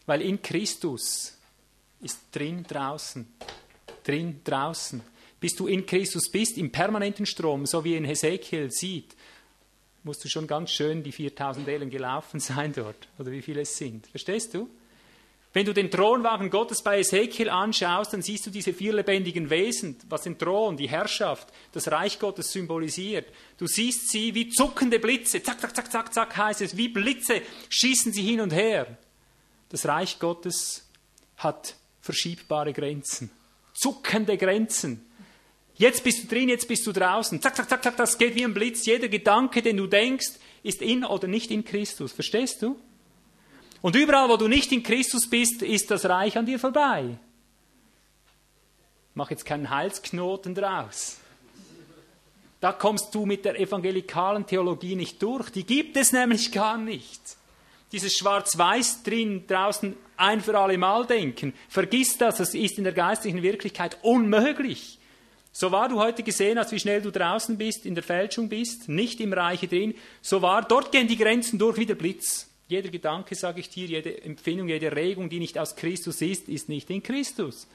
Weil 0.07 0.23
in 0.23 0.41
Christus 0.41 1.37
ist 2.01 2.21
drin 2.33 2.65
draußen. 2.67 3.27
Drin 4.05 4.41
draußen. 4.45 5.03
Bis 5.41 5.57
du 5.57 5.67
in 5.67 5.85
Christus 5.85 6.31
bist, 6.31 6.57
im 6.57 6.71
permanenten 6.71 7.27
Strom, 7.27 7.67
so 7.67 7.83
wie 7.83 7.97
in 7.97 8.05
Hesekiel 8.05 8.71
sieht, 8.71 9.17
musst 10.05 10.25
du 10.25 10.29
schon 10.29 10.47
ganz 10.47 10.71
schön 10.71 11.03
die 11.03 11.13
4000 11.13 11.67
Ellen 11.67 11.91
gelaufen 11.91 12.39
sein 12.41 12.73
dort. 12.73 13.09
Oder 13.19 13.33
wie 13.33 13.43
viele 13.43 13.63
es 13.63 13.77
sind. 13.77 14.07
Verstehst 14.07 14.55
du? 14.55 14.69
Wenn 15.55 15.67
du 15.67 15.75
den 15.75 15.91
Thronwagen 15.91 16.49
Gottes 16.49 16.83
bei 16.83 17.01
Ezekiel 17.01 17.51
anschaust, 17.51 18.15
dann 18.15 18.23
siehst 18.23 18.47
du 18.47 18.51
diese 18.51 18.73
vier 18.73 18.95
lebendigen 18.95 19.51
Wesen, 19.51 19.99
was 20.09 20.23
den 20.23 20.39
Thron, 20.39 20.79
die 20.79 20.89
Herrschaft, 20.89 21.49
das 21.73 21.91
Reich 21.91 22.19
Gottes 22.19 22.53
symbolisiert. 22.53 23.27
Du 23.59 23.67
siehst 23.67 24.11
sie 24.11 24.35
wie 24.35 24.49
zuckende 24.49 24.99
Blitze, 24.99 25.43
zack, 25.43 25.61
zack, 25.61 25.77
zack, 25.77 25.93
zack, 25.93 26.15
zack 26.15 26.37
heißt 26.37 26.63
es, 26.63 26.77
wie 26.77 26.89
Blitze 26.89 27.43
schießen 27.69 28.13
sie 28.13 28.23
hin 28.23 28.41
und 28.41 28.53
her. 28.53 28.97
Das 29.69 29.87
Reich 29.87 30.19
Gottes 30.19 30.89
hat 31.37 31.77
verschiebbare 32.01 32.73
Grenzen, 32.73 33.31
zuckende 33.75 34.39
Grenzen. 34.39 35.05
Jetzt 35.75 36.03
bist 36.03 36.25
du 36.25 36.29
drin, 36.29 36.49
jetzt 36.49 36.69
bist 36.69 36.87
du 36.87 36.93
draußen. 36.93 37.43
Zack, 37.43 37.57
zack, 37.57 37.69
zack, 37.69 37.83
zack, 37.83 37.97
das 37.97 38.17
geht 38.17 38.35
wie 38.35 38.45
ein 38.45 38.55
Blitz. 38.55 38.87
Jeder 38.87 39.09
Gedanke, 39.09 39.63
den 39.63 39.77
du 39.77 39.87
denkst, 39.87 40.33
ist 40.63 40.81
in 40.81 41.05
oder 41.05 41.29
nicht 41.29 41.51
in 41.51 41.65
Christus. 41.65 42.13
Verstehst 42.13 42.63
du? 42.63 42.79
Und 43.83 43.97
überall, 43.97 44.29
wo 44.29 44.37
du 44.37 44.49
nicht 44.49 44.71
in 44.73 44.83
Christus 44.83 45.29
bist, 45.29 45.61
ist 45.63 45.91
das 45.91 46.07
Reich 46.07 46.39
an 46.39 46.47
dir 46.47 46.59
vorbei. 46.59 47.19
Mach 49.15 49.31
jetzt 49.31 49.45
keinen 49.45 49.69
Halsknoten 49.69 50.55
draus. 50.55 51.19
Da 52.61 52.73
kommst 52.73 53.13
du 53.13 53.27
mit 53.27 53.45
der 53.45 53.59
evangelikalen 53.59 54.47
Theologie 54.47 54.95
nicht 54.95 55.21
durch. 55.21 55.51
Die 55.51 55.67
gibt 55.67 55.97
es 55.97 56.13
nämlich 56.13 56.53
gar 56.53 56.79
nicht. 56.79 57.21
Dieses 57.91 58.17
Schwarz-Weiß 58.17 59.03
drin, 59.03 59.45
draußen 59.49 59.97
ein 60.17 60.41
für 60.41 60.57
alle 60.57 60.79
Mal 60.79 61.05
denken. 61.05 61.53
Vergiss 61.69 62.17
das, 62.17 62.37
das 62.37 62.55
ist 62.55 62.79
in 62.79 62.85
der 62.85 62.93
geistlichen 62.93 63.43
Wirklichkeit 63.43 63.99
unmöglich. 64.03 65.01
So 65.51 65.73
wahr 65.73 65.89
du 65.89 65.99
heute 65.99 66.23
gesehen 66.23 66.59
hast, 66.59 66.71
wie 66.71 66.79
schnell 66.79 67.03
du 67.03 67.11
draußen 67.11 67.59
bist, 67.59 67.85
in 67.85 67.95
der 67.95 68.05
Fälschung 68.05 68.49
bist, 68.49 68.89
nicht 68.89 69.21
im 69.21 69.33
Reiche 69.33 69.69
drin, 69.69 69.95
so 70.23 70.41
wahr, 70.41 70.63
dort 70.63 70.93
gehen 70.93 71.09
die 71.09 71.19
Grenzen 71.19 71.59
durch 71.59 71.77
wie 71.77 71.85
der 71.85 71.97
Blitz. 71.97 72.52
Jeder 72.73 72.89
Gedanke, 72.89 73.35
sage 73.35 73.61
ich 73.61 73.69
dir, 73.69 73.87
jede 73.87 74.23
Empfindung, 74.23 74.67
jede 74.67 74.97
Regung, 74.97 75.29
die 75.29 75.39
nicht 75.39 75.59
aus 75.59 75.77
Christus 75.77 76.23
ist, 76.23 76.49
ist 76.49 76.71
nicht 76.71 76.89
in 76.89 77.03
Christus. 77.03 77.67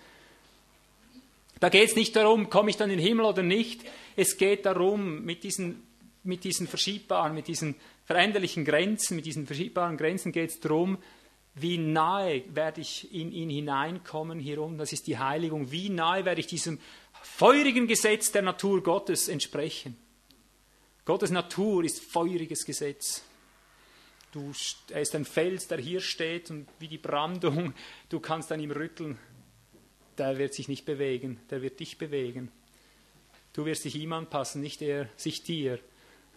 Da 1.60 1.70
geht 1.70 1.90
es 1.90 1.96
nicht 1.96 2.16
darum, 2.16 2.50
komme 2.50 2.72
ich 2.72 2.78
dann 2.78 2.90
in 2.90 2.98
den 2.98 3.06
Himmel 3.06 3.26
oder 3.26 3.44
nicht. 3.44 3.82
Es 4.16 4.38
geht 4.38 4.66
darum, 4.66 5.24
mit 5.24 5.44
diesen, 5.44 5.84
mit 6.24 6.44
diesen 6.44 6.66
verschiebbaren, 6.66 7.36
mit 7.36 7.48
diesen 7.48 7.76
veränderlichen 8.06 8.66
Grenzen, 8.66 9.18
mit 9.18 9.28
diesen 9.28 9.46
verschiebbaren 9.46 9.98
Grenzen 9.98 10.32
geht 10.32 10.50
es 10.50 10.60
darum, 10.62 10.98
wie 11.54 11.78
nahe 11.78 12.44
werde 12.56 12.82
ich 12.82 13.14
in 13.14 13.32
ihn 13.32 13.52
hineinkommen 13.52 14.40
hierum. 14.40 14.80
Das 14.80 14.94
ist 14.94 15.06
die 15.06 15.20
Heiligung. 15.20 15.72
Wie 15.72 15.90
nahe 15.90 16.26
werde 16.26 16.42
ich 16.42 16.48
diesem 16.48 16.80
feurigen 17.22 17.86
Gesetz 17.86 18.32
der 18.32 18.42
Natur 18.42 18.82
Gottes 18.82 19.28
entsprechen. 19.28 19.96
Gottes 21.06 21.30
Natur 21.30 21.84
ist 21.84 22.00
feuriges 22.00 22.66
Gesetz. 22.66 23.22
Du, 24.32 24.52
er 24.90 25.02
ist 25.02 25.16
ein 25.16 25.26
Fels, 25.26 25.68
der 25.68 25.78
hier 25.78 26.02
steht 26.02 26.52
und 26.52 26.68
wie 26.80 26.88
die 26.88 26.98
Brandung, 26.98 27.74
du 28.10 28.20
kannst 28.20 28.52
an 28.52 28.60
ihm 28.60 28.72
rütteln. 28.72 29.18
Der 30.18 30.38
wird 30.38 30.54
sich 30.54 30.68
nicht 30.68 30.86
bewegen, 30.86 31.40
der 31.50 31.62
wird 31.62 31.80
dich 31.80 31.98
bewegen. 31.98 32.52
Du 33.54 33.66
wirst 33.66 33.86
dich 33.86 33.96
ihm 33.96 34.14
anpassen, 34.14 34.62
nicht 34.62 34.82
er 34.82 35.10
sich 35.16 35.44
dir. 35.44 35.80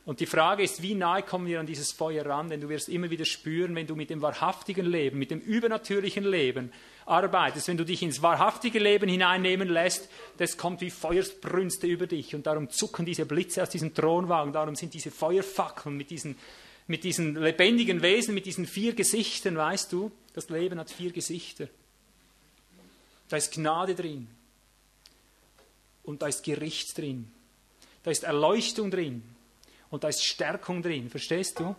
Und 0.06 0.20
die 0.20 0.26
Frage 0.26 0.62
ist, 0.62 0.82
wie 0.82 0.94
nahe 0.94 1.22
kommen 1.22 1.46
wir 1.46 1.60
an 1.60 1.66
dieses 1.66 1.92
Feuer 1.92 2.24
ran? 2.24 2.48
Denn 2.48 2.60
du 2.60 2.68
wirst 2.68 2.88
immer 2.88 3.10
wieder 3.10 3.24
spüren, 3.26 3.74
wenn 3.74 3.86
du 3.86 3.94
mit 3.94 4.10
dem 4.10 4.22
wahrhaftigen 4.22 4.86
Leben, 4.86 5.18
mit 5.18 5.30
dem 5.30 5.40
übernatürlichen 5.40 6.24
Leben 6.24 6.72
arbeitest, 7.04 7.68
wenn 7.68 7.76
du 7.76 7.84
dich 7.84 8.02
ins 8.02 8.22
wahrhaftige 8.22 8.78
Leben 8.78 9.08
hineinnehmen 9.08 9.68
lässt, 9.68 10.08
das 10.38 10.56
kommt 10.56 10.80
wie 10.80 10.90
Feuersbrünste 10.90 11.86
über 11.86 12.06
dich. 12.06 12.34
Und 12.34 12.46
darum 12.46 12.70
zucken 12.70 13.04
diese 13.04 13.26
Blitze 13.26 13.62
aus 13.62 13.70
diesem 13.70 13.94
Thronwagen, 13.94 14.52
darum 14.52 14.74
sind 14.74 14.94
diese 14.94 15.10
Feuerfackeln 15.10 15.96
mit 15.96 16.10
diesen 16.10 16.36
mit 16.90 17.04
diesen 17.04 17.36
lebendigen 17.36 18.02
Wesen, 18.02 18.34
mit 18.34 18.46
diesen 18.46 18.66
vier 18.66 18.94
Gesichtern, 18.94 19.56
weißt 19.56 19.92
du, 19.92 20.10
das 20.34 20.48
Leben 20.48 20.76
hat 20.80 20.90
vier 20.90 21.12
Gesichter. 21.12 21.68
Da 23.28 23.36
ist 23.36 23.52
Gnade 23.52 23.94
drin. 23.94 24.26
Und 26.02 26.20
da 26.20 26.26
ist 26.26 26.42
Gericht 26.42 26.98
drin. 26.98 27.30
Da 28.02 28.10
ist 28.10 28.24
Erleuchtung 28.24 28.90
drin. 28.90 29.22
Und 29.90 30.02
da 30.02 30.08
ist 30.08 30.24
Stärkung 30.24 30.82
drin. 30.82 31.08
Verstehst 31.10 31.60
du? 31.60 31.76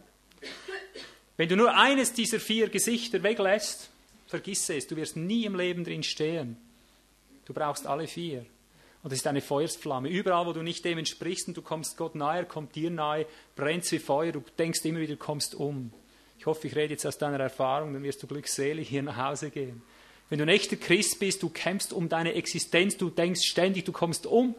Wenn 1.35 1.49
du 1.49 1.57
nur 1.57 1.75
eines 1.75 2.13
dieser 2.13 2.39
vier 2.39 2.69
Gesichter 2.69 3.21
weglässt, 3.21 3.89
vergiss 4.27 4.69
es, 4.69 4.87
du 4.87 4.95
wirst 4.95 5.17
nie 5.17 5.43
im 5.43 5.55
Leben 5.55 5.83
drin 5.83 6.03
stehen. 6.03 6.55
Du 7.43 7.53
brauchst 7.53 7.85
alle 7.85 8.07
vier. 8.07 8.45
Und 9.03 9.11
es 9.11 9.19
ist 9.19 9.27
eine 9.27 9.41
Feuersflamme. 9.41 10.09
Überall, 10.09 10.45
wo 10.45 10.53
du 10.53 10.61
nicht 10.61 10.85
dem 10.85 10.99
entsprichst 10.99 11.47
und 11.47 11.57
du 11.57 11.61
kommst 11.61 11.97
Gott 11.97 12.13
nahe, 12.13 12.45
kommt 12.45 12.75
dir 12.75 12.91
nahe, 12.91 13.25
brennt 13.55 13.91
wie 13.91 13.99
Feuer, 13.99 14.31
du 14.31 14.43
denkst 14.59 14.85
immer 14.85 14.99
wieder, 14.99 15.13
du 15.13 15.19
kommst 15.19 15.55
um. 15.55 15.91
Ich 16.37 16.45
hoffe, 16.45 16.67
ich 16.67 16.75
rede 16.75 16.93
jetzt 16.93 17.05
aus 17.05 17.17
deiner 17.17 17.39
Erfahrung, 17.39 17.93
dann 17.93 18.03
wirst 18.03 18.21
du 18.21 18.27
glückselig 18.27 18.89
hier 18.89 19.03
nach 19.03 19.17
Hause 19.17 19.49
gehen. 19.49 19.81
Wenn 20.29 20.37
du 20.37 20.45
ein 20.45 20.49
echter 20.49 20.75
Christ 20.75 21.19
bist, 21.19 21.41
du 21.43 21.49
kämpfst 21.49 21.93
um 21.93 22.09
deine 22.09 22.33
Existenz, 22.35 22.95
du 22.95 23.09
denkst 23.09 23.41
ständig, 23.43 23.85
du 23.85 23.91
kommst 23.91 24.25
um. 24.25 24.55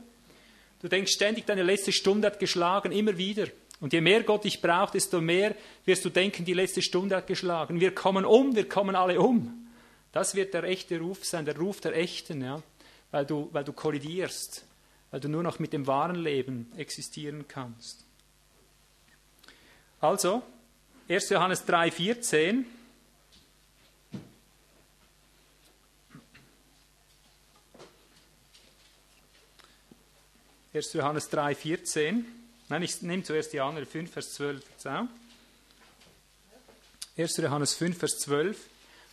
Du 0.80 0.88
denkst 0.88 1.12
ständig, 1.12 1.46
deine 1.46 1.62
letzte 1.62 1.92
Stunde 1.92 2.26
hat 2.26 2.40
geschlagen, 2.40 2.90
immer 2.90 3.16
wieder. 3.16 3.46
Und 3.80 3.92
je 3.92 4.00
mehr 4.00 4.22
Gott 4.22 4.44
dich 4.44 4.60
braucht, 4.60 4.94
desto 4.94 5.20
mehr 5.20 5.54
wirst 5.84 6.04
du 6.04 6.10
denken, 6.10 6.44
die 6.44 6.52
letzte 6.52 6.82
Stunde 6.82 7.16
hat 7.16 7.26
geschlagen. 7.26 7.80
Wir 7.80 7.94
kommen 7.94 8.24
um, 8.24 8.54
wir 8.54 8.68
kommen 8.68 8.96
alle 8.96 9.20
um. 9.20 9.68
Das 10.12 10.34
wird 10.34 10.52
der 10.52 10.64
echte 10.64 10.98
Ruf 11.00 11.24
sein, 11.24 11.44
der 11.44 11.56
Ruf 11.56 11.80
der 11.80 11.96
Echten. 11.96 12.42
Ja 12.42 12.62
weil 13.12 13.24
du, 13.24 13.48
weil 13.52 13.62
du 13.62 13.72
kollidierst, 13.72 14.64
weil 15.12 15.20
du 15.20 15.28
nur 15.28 15.44
noch 15.44 15.60
mit 15.60 15.72
dem 15.72 15.86
wahren 15.86 16.16
Leben 16.16 16.72
existieren 16.76 17.46
kannst. 17.46 18.04
Also, 20.00 20.42
1. 21.08 21.28
Johannes 21.28 21.64
3,14. 21.68 22.64
Erst 30.74 30.94
Johannes 30.94 31.28
3, 31.28 31.54
14. 31.54 32.24
Nein, 32.70 32.82
ich 32.82 33.02
nehme 33.02 33.22
zuerst 33.22 33.52
die 33.52 33.60
andere, 33.60 33.84
5, 33.84 34.10
Vers 34.10 34.32
12. 34.32 34.64
1. 37.18 37.36
Johannes 37.36 37.74
5, 37.74 37.98
Vers 37.98 38.18
12. 38.20 38.58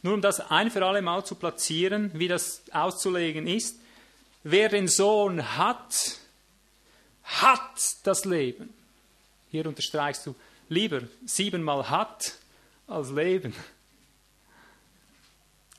Nur 0.02 0.14
um 0.14 0.22
das 0.22 0.40
ein 0.40 0.72
für 0.72 0.86
alle 0.86 1.02
Mal 1.02 1.26
zu 1.26 1.36
platzieren, 1.36 2.12
wie 2.14 2.30
das 2.30 2.62
auszulegen 2.72 3.46
ist. 3.46 3.78
Wer 4.44 4.70
den 4.70 4.88
Sohn 4.88 5.58
hat, 5.58 6.18
hat 7.24 7.98
das 8.04 8.26
Leben. 8.26 8.74
Hier 9.52 9.66
unterstreichst 9.66 10.26
du 10.26 10.36
lieber 10.70 11.02
siebenmal 11.26 11.90
hat 11.90 12.36
als 12.88 13.12
Leben. 13.12 13.54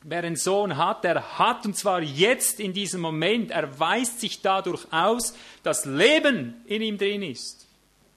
Wer 0.02 0.22
den 0.22 0.36
Sohn 0.36 0.76
hat, 0.76 1.04
der 1.04 1.38
hat, 1.38 1.66
und 1.66 1.76
zwar 1.76 2.00
jetzt 2.00 2.58
in 2.58 2.72
diesem 2.72 3.02
Moment, 3.02 3.50
er 3.50 3.78
weist 3.78 4.20
sich 4.20 4.40
dadurch 4.40 4.90
aus, 4.90 5.34
dass 5.62 5.84
Leben 5.84 6.62
in 6.66 6.80
ihm 6.80 6.96
drin 6.96 7.22
ist. 7.22 7.66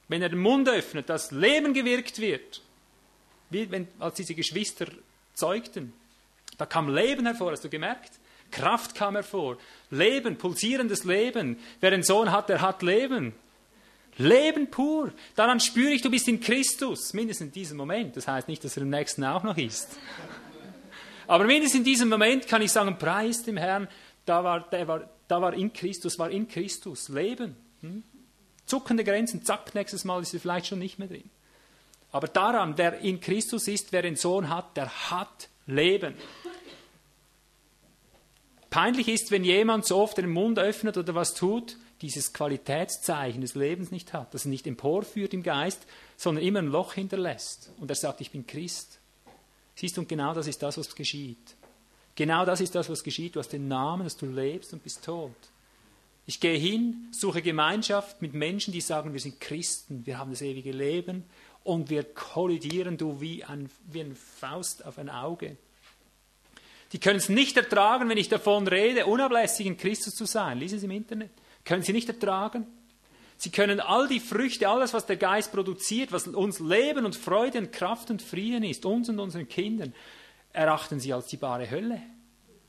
Wenn 0.08 0.22
er 0.22 0.30
den 0.30 0.38
Mund 0.38 0.68
öffnet, 0.68 1.08
dass 1.08 1.30
Leben 1.30 1.74
gewirkt 1.74 2.18
wird. 2.18 2.62
Wie 3.50 3.70
wenn, 3.70 3.86
als 3.98 4.16
diese 4.16 4.34
Geschwister 4.34 4.86
zeugten. 5.34 5.92
Da 6.56 6.64
kam 6.66 6.88
Leben 6.88 7.26
hervor, 7.26 7.52
hast 7.52 7.64
du 7.64 7.68
gemerkt? 7.68 8.12
Kraft 8.54 8.94
kam 8.94 9.14
hervor. 9.14 9.58
Leben, 9.90 10.38
pulsierendes 10.38 11.04
Leben. 11.04 11.58
Wer 11.80 11.92
einen 11.92 12.02
Sohn 12.02 12.30
hat, 12.30 12.48
der 12.48 12.60
hat 12.60 12.82
Leben. 12.82 13.34
Leben 14.16 14.70
pur. 14.70 15.12
Daran 15.34 15.58
spüre 15.60 15.90
ich, 15.90 16.02
du 16.02 16.10
bist 16.10 16.28
in 16.28 16.40
Christus. 16.40 17.12
Mindestens 17.12 17.48
in 17.48 17.52
diesem 17.52 17.76
Moment. 17.76 18.16
Das 18.16 18.28
heißt 18.28 18.48
nicht, 18.48 18.62
dass 18.64 18.76
er 18.76 18.84
im 18.84 18.90
nächsten 18.90 19.24
auch 19.24 19.42
noch 19.42 19.56
ist. 19.56 19.98
Aber 21.26 21.44
mindestens 21.44 21.80
in 21.80 21.84
diesem 21.84 22.08
Moment 22.08 22.46
kann 22.46 22.62
ich 22.62 22.70
sagen, 22.70 22.96
preis 22.98 23.42
dem 23.42 23.56
Herrn, 23.56 23.88
da 24.24 24.44
war, 24.44 24.60
der 24.70 24.86
war, 24.86 25.10
da 25.26 25.42
war 25.42 25.54
in 25.54 25.72
Christus, 25.72 26.18
war 26.18 26.30
in 26.30 26.48
Christus 26.48 27.08
Leben. 27.08 27.56
Hm? 27.80 28.04
Zuckende 28.66 29.04
Grenzen, 29.04 29.44
zack, 29.44 29.74
nächstes 29.74 30.04
Mal 30.04 30.22
ist 30.22 30.30
sie 30.30 30.38
vielleicht 30.38 30.66
schon 30.66 30.78
nicht 30.78 30.98
mehr 30.98 31.08
drin. 31.08 31.28
Aber 32.12 32.28
daran, 32.28 32.78
wer 32.78 33.00
in 33.00 33.20
Christus 33.20 33.66
ist, 33.66 33.92
wer 33.92 34.02
den 34.02 34.16
Sohn 34.16 34.48
hat, 34.48 34.76
der 34.76 35.10
hat 35.10 35.48
Leben. 35.66 36.14
Peinlich 38.74 39.06
ist, 39.06 39.30
wenn 39.30 39.44
jemand 39.44 39.86
so 39.86 39.98
oft 39.98 40.18
den 40.18 40.28
Mund 40.30 40.58
öffnet 40.58 40.96
oder 40.96 41.14
was 41.14 41.34
tut, 41.34 41.76
dieses 42.02 42.32
Qualitätszeichen 42.32 43.40
des 43.40 43.54
Lebens 43.54 43.92
nicht 43.92 44.12
hat, 44.12 44.34
das 44.34 44.46
ihn 44.46 44.50
nicht 44.50 44.66
emporführt 44.66 45.32
im 45.32 45.44
Geist, 45.44 45.86
sondern 46.16 46.42
immer 46.42 46.58
ein 46.58 46.66
Loch 46.66 46.94
hinterlässt. 46.94 47.70
Und 47.78 47.88
er 47.88 47.94
sagt, 47.94 48.20
ich 48.20 48.32
bin 48.32 48.48
Christ. 48.48 48.98
Siehst 49.76 49.96
du, 49.96 50.00
und 50.00 50.08
genau 50.08 50.34
das 50.34 50.48
ist 50.48 50.60
das, 50.60 50.76
was 50.76 50.92
geschieht. 50.96 51.54
Genau 52.16 52.44
das 52.44 52.60
ist 52.60 52.74
das, 52.74 52.90
was 52.90 53.04
geschieht. 53.04 53.36
Du 53.36 53.38
hast 53.38 53.52
den 53.52 53.68
Namen, 53.68 54.02
dass 54.02 54.16
du 54.16 54.26
lebst 54.26 54.72
und 54.72 54.82
bist 54.82 55.04
tot. 55.04 55.30
Ich 56.26 56.40
gehe 56.40 56.58
hin, 56.58 57.06
suche 57.12 57.42
Gemeinschaft 57.42 58.22
mit 58.22 58.34
Menschen, 58.34 58.72
die 58.72 58.80
sagen, 58.80 59.12
wir 59.12 59.20
sind 59.20 59.38
Christen, 59.40 60.04
wir 60.04 60.18
haben 60.18 60.32
das 60.32 60.42
ewige 60.42 60.72
Leben 60.72 61.22
und 61.62 61.90
wir 61.90 62.02
kollidieren 62.02 62.96
du 62.96 63.20
wie 63.20 63.44
ein, 63.44 63.70
wie 63.86 64.00
ein 64.00 64.16
Faust 64.16 64.84
auf 64.84 64.98
ein 64.98 65.10
Auge. 65.10 65.58
Die 66.94 67.00
können 67.00 67.18
es 67.18 67.28
nicht 67.28 67.56
ertragen, 67.56 68.08
wenn 68.08 68.18
ich 68.18 68.28
davon 68.28 68.68
rede, 68.68 69.06
unablässig 69.06 69.66
in 69.66 69.76
Christus 69.76 70.14
zu 70.14 70.26
sein. 70.26 70.60
Lies 70.60 70.72
es 70.72 70.84
im 70.84 70.92
Internet. 70.92 71.32
Können 71.64 71.82
sie 71.82 71.92
nicht 71.92 72.08
ertragen? 72.08 72.68
Sie 73.36 73.50
können 73.50 73.80
all 73.80 74.06
die 74.06 74.20
Früchte, 74.20 74.68
alles, 74.68 74.94
was 74.94 75.04
der 75.04 75.16
Geist 75.16 75.50
produziert, 75.50 76.12
was 76.12 76.28
uns 76.28 76.60
Leben 76.60 77.04
und 77.04 77.16
Freude 77.16 77.58
und 77.58 77.72
Kraft 77.72 78.12
und 78.12 78.22
Frieden 78.22 78.62
ist, 78.62 78.86
uns 78.86 79.08
und 79.08 79.18
unseren 79.18 79.48
Kindern, 79.48 79.92
erachten 80.52 81.00
sie 81.00 81.12
als 81.12 81.26
die 81.26 81.36
bare 81.36 81.68
Hölle. 81.68 82.00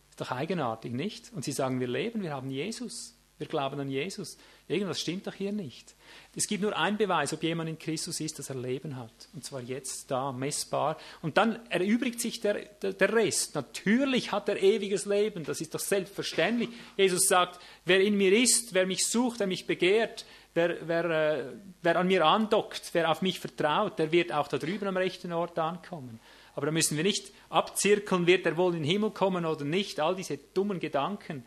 Ist 0.09 0.19
doch 0.19 0.31
eigenartig, 0.31 0.91
nicht? 0.91 1.31
Und 1.31 1.45
sie 1.45 1.51
sagen, 1.51 1.79
wir 1.79 1.87
leben, 1.87 2.23
wir 2.23 2.33
haben 2.33 2.49
Jesus. 2.49 3.15
Wir 3.37 3.45
glauben 3.45 3.79
an 3.79 3.91
Jesus. 3.91 4.37
Irgendwas 4.67 4.99
stimmt 4.99 5.27
doch 5.27 5.33
hier 5.33 5.51
nicht. 5.51 5.93
Es 6.35 6.47
gibt 6.47 6.63
nur 6.63 6.75
einen 6.75 6.97
Beweis, 6.97 7.31
ob 7.33 7.43
jemand 7.43 7.69
in 7.69 7.77
Christus 7.77 8.19
ist, 8.19 8.39
dass 8.39 8.49
er 8.49 8.55
Leben 8.55 8.97
hat. 8.97 9.29
Und 9.33 9.45
zwar 9.45 9.61
jetzt, 9.61 10.09
da, 10.09 10.31
messbar. 10.31 10.97
Und 11.21 11.37
dann 11.37 11.59
erübrigt 11.69 12.19
sich 12.19 12.41
der, 12.41 12.65
der, 12.81 12.93
der, 12.93 13.13
Rest. 13.13 13.53
Natürlich 13.53 14.31
hat 14.31 14.49
er 14.49 14.61
ewiges 14.61 15.05
Leben. 15.05 15.43
Das 15.43 15.61
ist 15.61 15.75
doch 15.75 15.79
selbstverständlich. 15.79 16.69
Jesus 16.97 17.27
sagt, 17.27 17.61
wer 17.85 18.01
in 18.01 18.17
mir 18.17 18.33
ist, 18.33 18.73
wer 18.73 18.87
mich 18.87 19.05
sucht, 19.05 19.39
wer 19.39 19.47
mich 19.47 19.67
begehrt, 19.67 20.25
wer, 20.55 20.87
wer, 20.87 21.05
äh, 21.05 21.43
wer 21.83 21.97
an 21.97 22.07
mir 22.07 22.25
andockt, 22.25 22.89
wer 22.93 23.11
auf 23.11 23.21
mich 23.21 23.39
vertraut, 23.39 23.99
der 23.99 24.11
wird 24.11 24.33
auch 24.33 24.47
da 24.47 24.57
drüben 24.57 24.87
am 24.87 24.97
rechten 24.97 25.31
Ort 25.31 25.59
ankommen. 25.59 26.19
Aber 26.55 26.65
da 26.65 26.71
müssen 26.71 26.97
wir 26.97 27.03
nicht 27.03 27.31
abzirkeln, 27.49 28.25
wird 28.25 28.47
er 28.47 28.57
wohl 28.57 28.73
in 28.73 28.81
den 28.81 28.89
Himmel 28.89 29.11
kommen 29.11 29.45
oder 29.45 29.65
nicht. 29.65 29.99
All 29.99 30.15
diese 30.15 30.37
dummen 30.37 30.79
Gedanken 30.79 31.45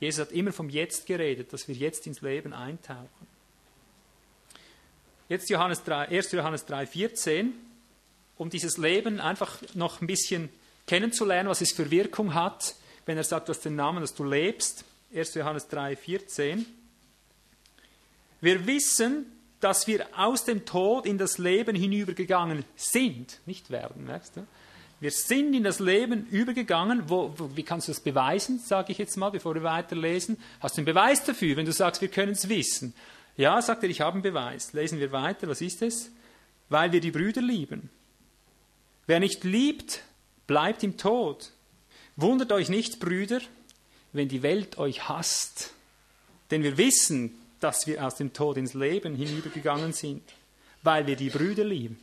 Jesus 0.00 0.26
hat 0.26 0.32
immer 0.32 0.52
vom 0.52 0.68
Jetzt 0.68 1.06
geredet, 1.06 1.52
dass 1.52 1.68
wir 1.68 1.74
jetzt 1.74 2.06
ins 2.06 2.20
Leben 2.20 2.52
eintauchen. 2.52 3.26
Jetzt 5.28 5.50
Johannes 5.50 5.82
3, 5.84 6.08
1. 6.08 6.32
Johannes 6.32 6.66
3, 6.66 6.86
14, 6.86 7.52
um 8.36 8.50
dieses 8.50 8.76
Leben 8.76 9.20
einfach 9.20 9.58
noch 9.74 10.00
ein 10.00 10.06
bisschen 10.06 10.50
kennenzulernen, 10.86 11.48
was 11.48 11.60
es 11.60 11.72
für 11.72 11.90
Wirkung 11.90 12.34
hat, 12.34 12.76
wenn 13.06 13.16
er 13.16 13.24
sagt, 13.24 13.48
du 13.48 13.52
hast 13.52 13.64
den 13.64 13.76
Namen, 13.76 14.00
dass 14.00 14.14
du 14.14 14.24
lebst. 14.24 14.84
1. 15.14 15.34
Johannes 15.34 15.68
3, 15.68 15.96
14. 15.96 16.66
Wir 18.40 18.66
wissen, 18.66 19.32
dass 19.60 19.86
wir 19.86 20.06
aus 20.16 20.44
dem 20.44 20.64
Tod 20.64 21.06
in 21.06 21.18
das 21.18 21.38
Leben 21.38 21.74
hinübergegangen 21.74 22.64
sind, 22.76 23.40
nicht 23.46 23.70
werden, 23.70 24.04
merkst 24.04 24.36
du? 24.36 24.46
Wir 25.00 25.10
sind 25.10 25.54
in 25.54 25.62
das 25.62 25.78
Leben 25.78 26.26
übergegangen. 26.30 27.08
Wo, 27.08 27.32
wo, 27.36 27.54
wie 27.54 27.62
kannst 27.62 27.88
du 27.88 27.92
das 27.92 28.00
beweisen, 28.00 28.58
sage 28.58 28.92
ich 28.92 28.98
jetzt 28.98 29.16
mal, 29.16 29.30
bevor 29.30 29.54
wir 29.54 29.62
weiterlesen? 29.62 30.38
Hast 30.60 30.76
du 30.76 30.80
einen 30.80 30.86
Beweis 30.86 31.24
dafür, 31.24 31.56
wenn 31.56 31.66
du 31.66 31.72
sagst, 31.72 32.00
wir 32.00 32.08
können 32.08 32.32
es 32.32 32.48
wissen? 32.48 32.94
Ja, 33.36 33.60
sagt 33.60 33.82
er, 33.82 33.90
ich 33.90 34.00
habe 34.00 34.14
einen 34.14 34.22
Beweis. 34.22 34.72
Lesen 34.72 34.98
wir 34.98 35.12
weiter. 35.12 35.48
Was 35.48 35.60
ist 35.60 35.82
es? 35.82 36.10
Weil 36.70 36.92
wir 36.92 37.00
die 37.00 37.10
Brüder 37.10 37.42
lieben. 37.42 37.90
Wer 39.06 39.20
nicht 39.20 39.44
liebt, 39.44 40.02
bleibt 40.46 40.82
im 40.82 40.96
Tod. 40.96 41.52
Wundert 42.16 42.50
euch 42.50 42.70
nicht, 42.70 42.98
Brüder, 42.98 43.40
wenn 44.12 44.28
die 44.28 44.42
Welt 44.42 44.78
euch 44.78 45.08
hasst. 45.08 45.74
Denn 46.50 46.62
wir 46.62 46.78
wissen, 46.78 47.34
dass 47.60 47.86
wir 47.86 48.04
aus 48.04 48.16
dem 48.16 48.32
Tod 48.32 48.56
ins 48.56 48.74
Leben 48.74 49.14
hinübergegangen 49.14 49.92
sind, 49.92 50.22
weil 50.82 51.06
wir 51.06 51.16
die 51.16 51.30
Brüder 51.30 51.64
lieben. 51.64 51.98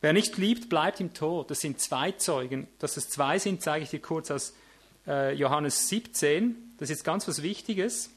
Wer 0.00 0.12
nicht 0.12 0.38
liebt, 0.38 0.68
bleibt 0.68 1.00
im 1.00 1.12
Tod. 1.12 1.50
Das 1.50 1.60
sind 1.60 1.80
zwei 1.80 2.12
Zeugen. 2.12 2.68
Dass 2.78 2.96
es 2.96 3.08
zwei 3.08 3.38
sind, 3.38 3.62
zeige 3.62 3.84
ich 3.84 3.90
dir 3.90 4.00
kurz 4.00 4.30
aus 4.30 4.54
äh, 5.06 5.34
Johannes 5.34 5.88
17. 5.88 6.74
Das 6.78 6.88
ist 6.88 6.96
jetzt 6.96 7.04
ganz 7.04 7.28
was 7.28 7.42
Wichtiges. 7.42 8.10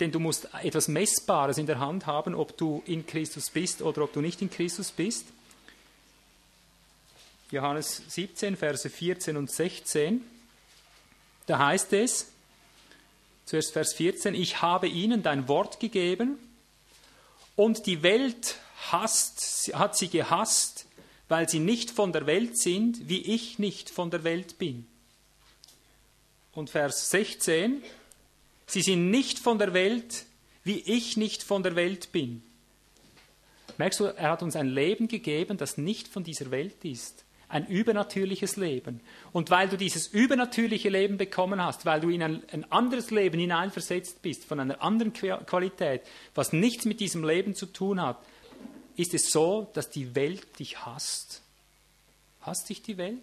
Denn 0.00 0.12
du 0.12 0.20
musst 0.20 0.48
etwas 0.62 0.88
Messbares 0.88 1.58
in 1.58 1.66
der 1.66 1.78
Hand 1.78 2.06
haben, 2.06 2.34
ob 2.34 2.56
du 2.56 2.82
in 2.86 3.06
Christus 3.06 3.50
bist 3.50 3.82
oder 3.82 4.02
ob 4.02 4.12
du 4.12 4.20
nicht 4.20 4.40
in 4.42 4.50
Christus 4.50 4.92
bist. 4.92 5.26
Johannes 7.50 8.02
17, 8.08 8.56
Verse 8.56 8.88
14 8.88 9.36
und 9.36 9.50
16. 9.50 10.22
Da 11.46 11.58
heißt 11.58 11.92
es, 11.92 12.32
zuerst 13.44 13.72
Vers 13.72 13.94
14, 13.94 14.34
ich 14.34 14.62
habe 14.62 14.88
ihnen 14.88 15.22
dein 15.22 15.48
Wort 15.48 15.80
gegeben 15.80 16.38
und 17.54 17.86
die 17.86 18.02
Welt 18.02 18.56
hasst, 18.90 19.72
hat 19.74 19.96
sie 19.96 20.08
gehasst, 20.08 20.86
weil 21.28 21.48
sie 21.48 21.58
nicht 21.58 21.90
von 21.90 22.12
der 22.12 22.26
Welt 22.26 22.58
sind, 22.58 23.08
wie 23.08 23.20
ich 23.20 23.58
nicht 23.58 23.90
von 23.90 24.10
der 24.10 24.24
Welt 24.24 24.58
bin. 24.58 24.86
Und 26.52 26.70
Vers 26.70 27.10
16, 27.10 27.82
sie 28.66 28.82
sind 28.82 29.10
nicht 29.10 29.38
von 29.38 29.58
der 29.58 29.74
Welt, 29.74 30.24
wie 30.64 30.80
ich 30.80 31.16
nicht 31.16 31.42
von 31.42 31.62
der 31.62 31.76
Welt 31.76 32.12
bin. 32.12 32.42
Merkst 33.78 34.00
du, 34.00 34.04
er 34.04 34.30
hat 34.30 34.42
uns 34.42 34.56
ein 34.56 34.68
Leben 34.68 35.06
gegeben, 35.08 35.58
das 35.58 35.76
nicht 35.76 36.08
von 36.08 36.24
dieser 36.24 36.50
Welt 36.50 36.84
ist. 36.84 37.24
Ein 37.48 37.66
übernatürliches 37.66 38.56
Leben. 38.56 39.00
Und 39.32 39.50
weil 39.50 39.68
du 39.68 39.76
dieses 39.76 40.08
übernatürliche 40.08 40.88
Leben 40.88 41.16
bekommen 41.16 41.62
hast, 41.62 41.86
weil 41.86 42.00
du 42.00 42.08
in 42.08 42.22
ein, 42.22 42.42
ein 42.50 42.72
anderes 42.72 43.10
Leben 43.10 43.38
hineinversetzt 43.38 44.22
bist, 44.22 44.44
von 44.46 44.58
einer 44.58 44.82
anderen 44.82 45.12
Qualität, 45.12 46.02
was 46.34 46.52
nichts 46.52 46.86
mit 46.86 46.98
diesem 46.98 47.22
Leben 47.22 47.54
zu 47.54 47.66
tun 47.66 48.00
hat, 48.00 48.18
ist 48.96 49.14
es 49.14 49.30
so, 49.30 49.70
dass 49.74 49.90
die 49.90 50.14
Welt 50.14 50.58
dich 50.58 50.84
hasst. 50.84 51.42
Hasst 52.40 52.68
dich 52.68 52.82
die 52.82 52.96
Welt? 52.96 53.22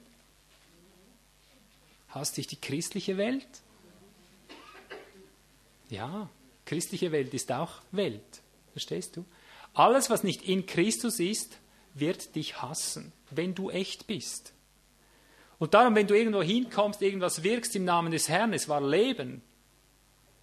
Hasst 2.10 2.38
dich 2.38 2.48
die 2.48 2.60
christliche 2.60 3.18
Welt? 3.18 3.48
Ja, 5.90 6.30
christliche 6.66 7.12
Welt 7.12 7.34
ist 7.34 7.52
auch 7.52 7.82
Welt. 7.92 8.42
Verstehst 8.72 9.18
du? 9.18 9.26
Alles, 9.74 10.10
was 10.10 10.24
nicht 10.24 10.44
in 10.44 10.66
Christus 10.66 11.20
ist, 11.20 11.58
wird 11.96 12.36
dich 12.36 12.62
hassen, 12.62 13.12
wenn 13.32 13.56
du 13.56 13.70
echt 13.70 14.08
bist. 14.08 14.54
Und 15.60 15.74
darum, 15.74 15.96
wenn 15.96 16.08
du 16.08 16.16
irgendwo 16.16 16.42
hinkommst, 16.42 17.02
irgendwas 17.02 17.44
wirkst 17.44 17.76
im 17.76 17.86
Namen 17.86 18.12
des 18.12 18.30
Herrn, 18.30 18.54
es 18.54 18.68
war 18.68 18.82
Leben. 18.82 19.42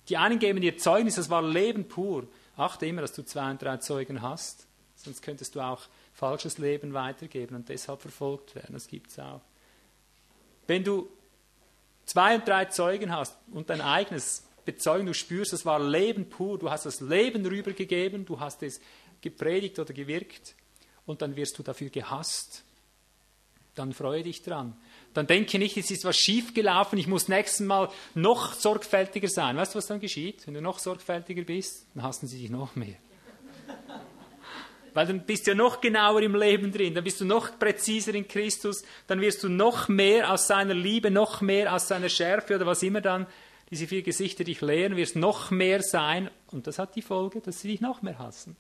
Die 0.09 0.17
einen 0.17 0.39
geben 0.39 0.61
dir 0.61 0.77
Zeugnis, 0.79 1.19
es 1.19 1.31
war 1.31 1.43
Leben 1.43 1.87
pur. 1.87 2.27
Achte 2.57 2.87
immer, 2.87 3.03
dass 3.03 3.13
du 3.13 3.23
zwei 3.23 3.51
und 3.51 3.63
drei 3.63 3.77
Zeugen 3.77 4.23
hast. 4.23 4.67
Sonst 5.03 5.23
könntest 5.23 5.55
du 5.55 5.61
auch 5.61 5.83
falsches 6.13 6.59
Leben 6.59 6.93
weitergeben 6.93 7.57
und 7.57 7.69
deshalb 7.69 8.03
verfolgt 8.03 8.55
werden. 8.55 8.75
Das 8.75 8.87
gibt 8.87 9.11
es 9.11 9.19
auch. 9.19 9.41
Wenn 10.67 10.85
du 10.85 11.09
zwei 12.05 12.35
und 12.35 12.47
drei 12.47 12.67
Zeugen 12.67 13.11
hast 13.11 13.37
und 13.53 13.71
dein 13.71 13.81
eigenes 13.81 14.45
Bezeugen, 14.65 15.07
du 15.07 15.15
spürst, 15.15 15.53
es 15.53 15.65
war 15.65 15.81
Leben 15.81 16.29
pur, 16.29 16.59
du 16.59 16.71
hast 16.71 16.85
das 16.87 17.01
Leben 17.01 17.45
rübergegeben, 17.47 18.27
du 18.27 18.39
hast 18.39 18.63
es 18.63 18.81
gepredigt 19.21 19.79
oder 19.79 19.93
gewirkt 19.95 20.55
und 21.07 21.23
dann 21.23 21.35
wirst 21.35 21.59
du 21.59 21.63
dafür 21.63 21.89
gehasst, 21.89 22.63
dann 23.75 23.93
freue 23.93 24.23
dich 24.23 24.43
dran. 24.43 24.77
Dann 25.15 25.27
denke 25.27 25.59
nicht, 25.59 25.77
es 25.77 25.91
ist 25.91 26.05
was 26.05 26.17
schiefgelaufen, 26.17 26.99
ich 26.99 27.07
muss 27.07 27.29
nächstes 27.29 27.67
Mal 27.67 27.91
noch 28.15 28.53
sorgfältiger 28.53 29.29
sein. 29.29 29.57
Weißt 29.57 29.75
du, 29.75 29.79
was 29.79 29.87
dann 29.87 30.01
geschieht? 30.01 30.47
Wenn 30.47 30.55
du 30.55 30.61
noch 30.61 30.79
sorgfältiger 30.79 31.43
bist, 31.43 31.87
dann 31.95 32.03
hassen 32.03 32.27
sie 32.29 32.39
dich 32.39 32.51
noch 32.51 32.77
mehr. 32.77 32.97
Weil 34.95 35.07
dann 35.07 35.21
bist 35.21 35.47
du 35.47 35.53
ja 35.53 35.57
noch 35.57 35.81
genauer 35.81 36.23
im 36.23 36.35
Leben 36.35 36.73
drin, 36.73 36.95
dann 36.95 37.05
bist 37.05 37.21
du 37.21 37.25
noch 37.25 37.59
präziser 37.59 38.15
in 38.15 38.27
Christus, 38.27 38.83
dann 39.07 39.21
wirst 39.21 39.43
du 39.43 39.49
noch 39.49 39.89
mehr 39.89 40.33
aus 40.33 40.47
seiner 40.47 40.75
Liebe, 40.75 41.11
noch 41.11 41.41
mehr 41.41 41.75
aus 41.75 41.89
seiner 41.89 42.09
Schärfe 42.09 42.57
oder 42.57 42.67
was 42.67 42.83
immer 42.83 43.01
dann 43.01 43.27
diese 43.71 43.87
vier 43.87 44.03
Gesichter 44.03 44.43
dich 44.43 44.61
lehren, 44.61 44.97
wirst 44.97 45.15
noch 45.17 45.51
mehr 45.51 45.83
sein 45.83 46.31
und 46.51 46.67
das 46.67 46.79
hat 46.79 46.97
die 46.97 47.03
Folge, 47.03 47.41
dass 47.41 47.61
sie 47.61 47.69
dich 47.69 47.81
noch 47.81 48.03
mehr 48.03 48.19
hassen. 48.19 48.57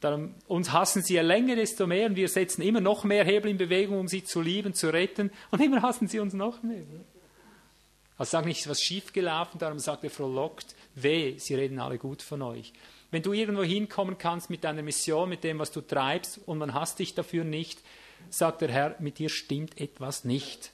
Darum, 0.00 0.34
uns 0.48 0.72
hassen 0.72 1.02
sie 1.02 1.14
je 1.14 1.20
länger, 1.20 1.56
desto 1.56 1.86
mehr 1.86 2.06
und 2.06 2.16
wir 2.16 2.28
setzen 2.28 2.60
immer 2.62 2.80
noch 2.80 3.04
mehr 3.04 3.24
Hebel 3.24 3.50
in 3.50 3.56
Bewegung, 3.56 3.98
um 3.98 4.08
sie 4.08 4.24
zu 4.24 4.40
lieben, 4.40 4.74
zu 4.74 4.92
retten 4.92 5.30
und 5.50 5.62
immer 5.62 5.82
hassen 5.82 6.08
sie 6.08 6.18
uns 6.18 6.34
noch 6.34 6.62
mehr. 6.62 6.82
Also 8.18 8.30
sag 8.32 8.44
nicht, 8.44 8.68
was 8.68 8.80
schiefgelaufen, 8.80 9.58
darum 9.58 9.78
sagt 9.78 10.04
er 10.04 10.10
frohlockt, 10.10 10.74
weh, 10.94 11.38
sie 11.38 11.54
reden 11.54 11.80
alle 11.80 11.98
gut 11.98 12.22
von 12.22 12.42
euch. 12.42 12.72
Wenn 13.14 13.22
du 13.22 13.32
irgendwo 13.32 13.62
hinkommen 13.62 14.18
kannst 14.18 14.50
mit 14.50 14.64
deiner 14.64 14.82
Mission, 14.82 15.28
mit 15.28 15.44
dem, 15.44 15.60
was 15.60 15.70
du 15.70 15.80
treibst, 15.82 16.40
und 16.46 16.58
man 16.58 16.74
hasst 16.74 16.98
dich 16.98 17.14
dafür 17.14 17.44
nicht, 17.44 17.80
sagt 18.28 18.60
der 18.60 18.72
Herr, 18.72 18.96
mit 18.98 19.20
dir 19.20 19.28
stimmt 19.28 19.80
etwas 19.80 20.24
nicht. 20.24 20.72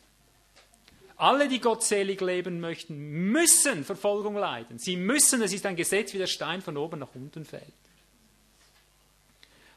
Alle, 1.18 1.48
die 1.48 1.60
gottselig 1.60 2.18
leben 2.22 2.58
möchten, 2.58 2.96
müssen 3.30 3.84
Verfolgung 3.84 4.36
leiden. 4.36 4.78
Sie 4.78 4.96
müssen, 4.96 5.42
es 5.42 5.52
ist 5.52 5.66
ein 5.66 5.76
Gesetz, 5.76 6.14
wie 6.14 6.18
der 6.18 6.28
Stein 6.28 6.62
von 6.62 6.78
oben 6.78 7.00
nach 7.00 7.14
unten 7.14 7.44
fällt. 7.44 7.74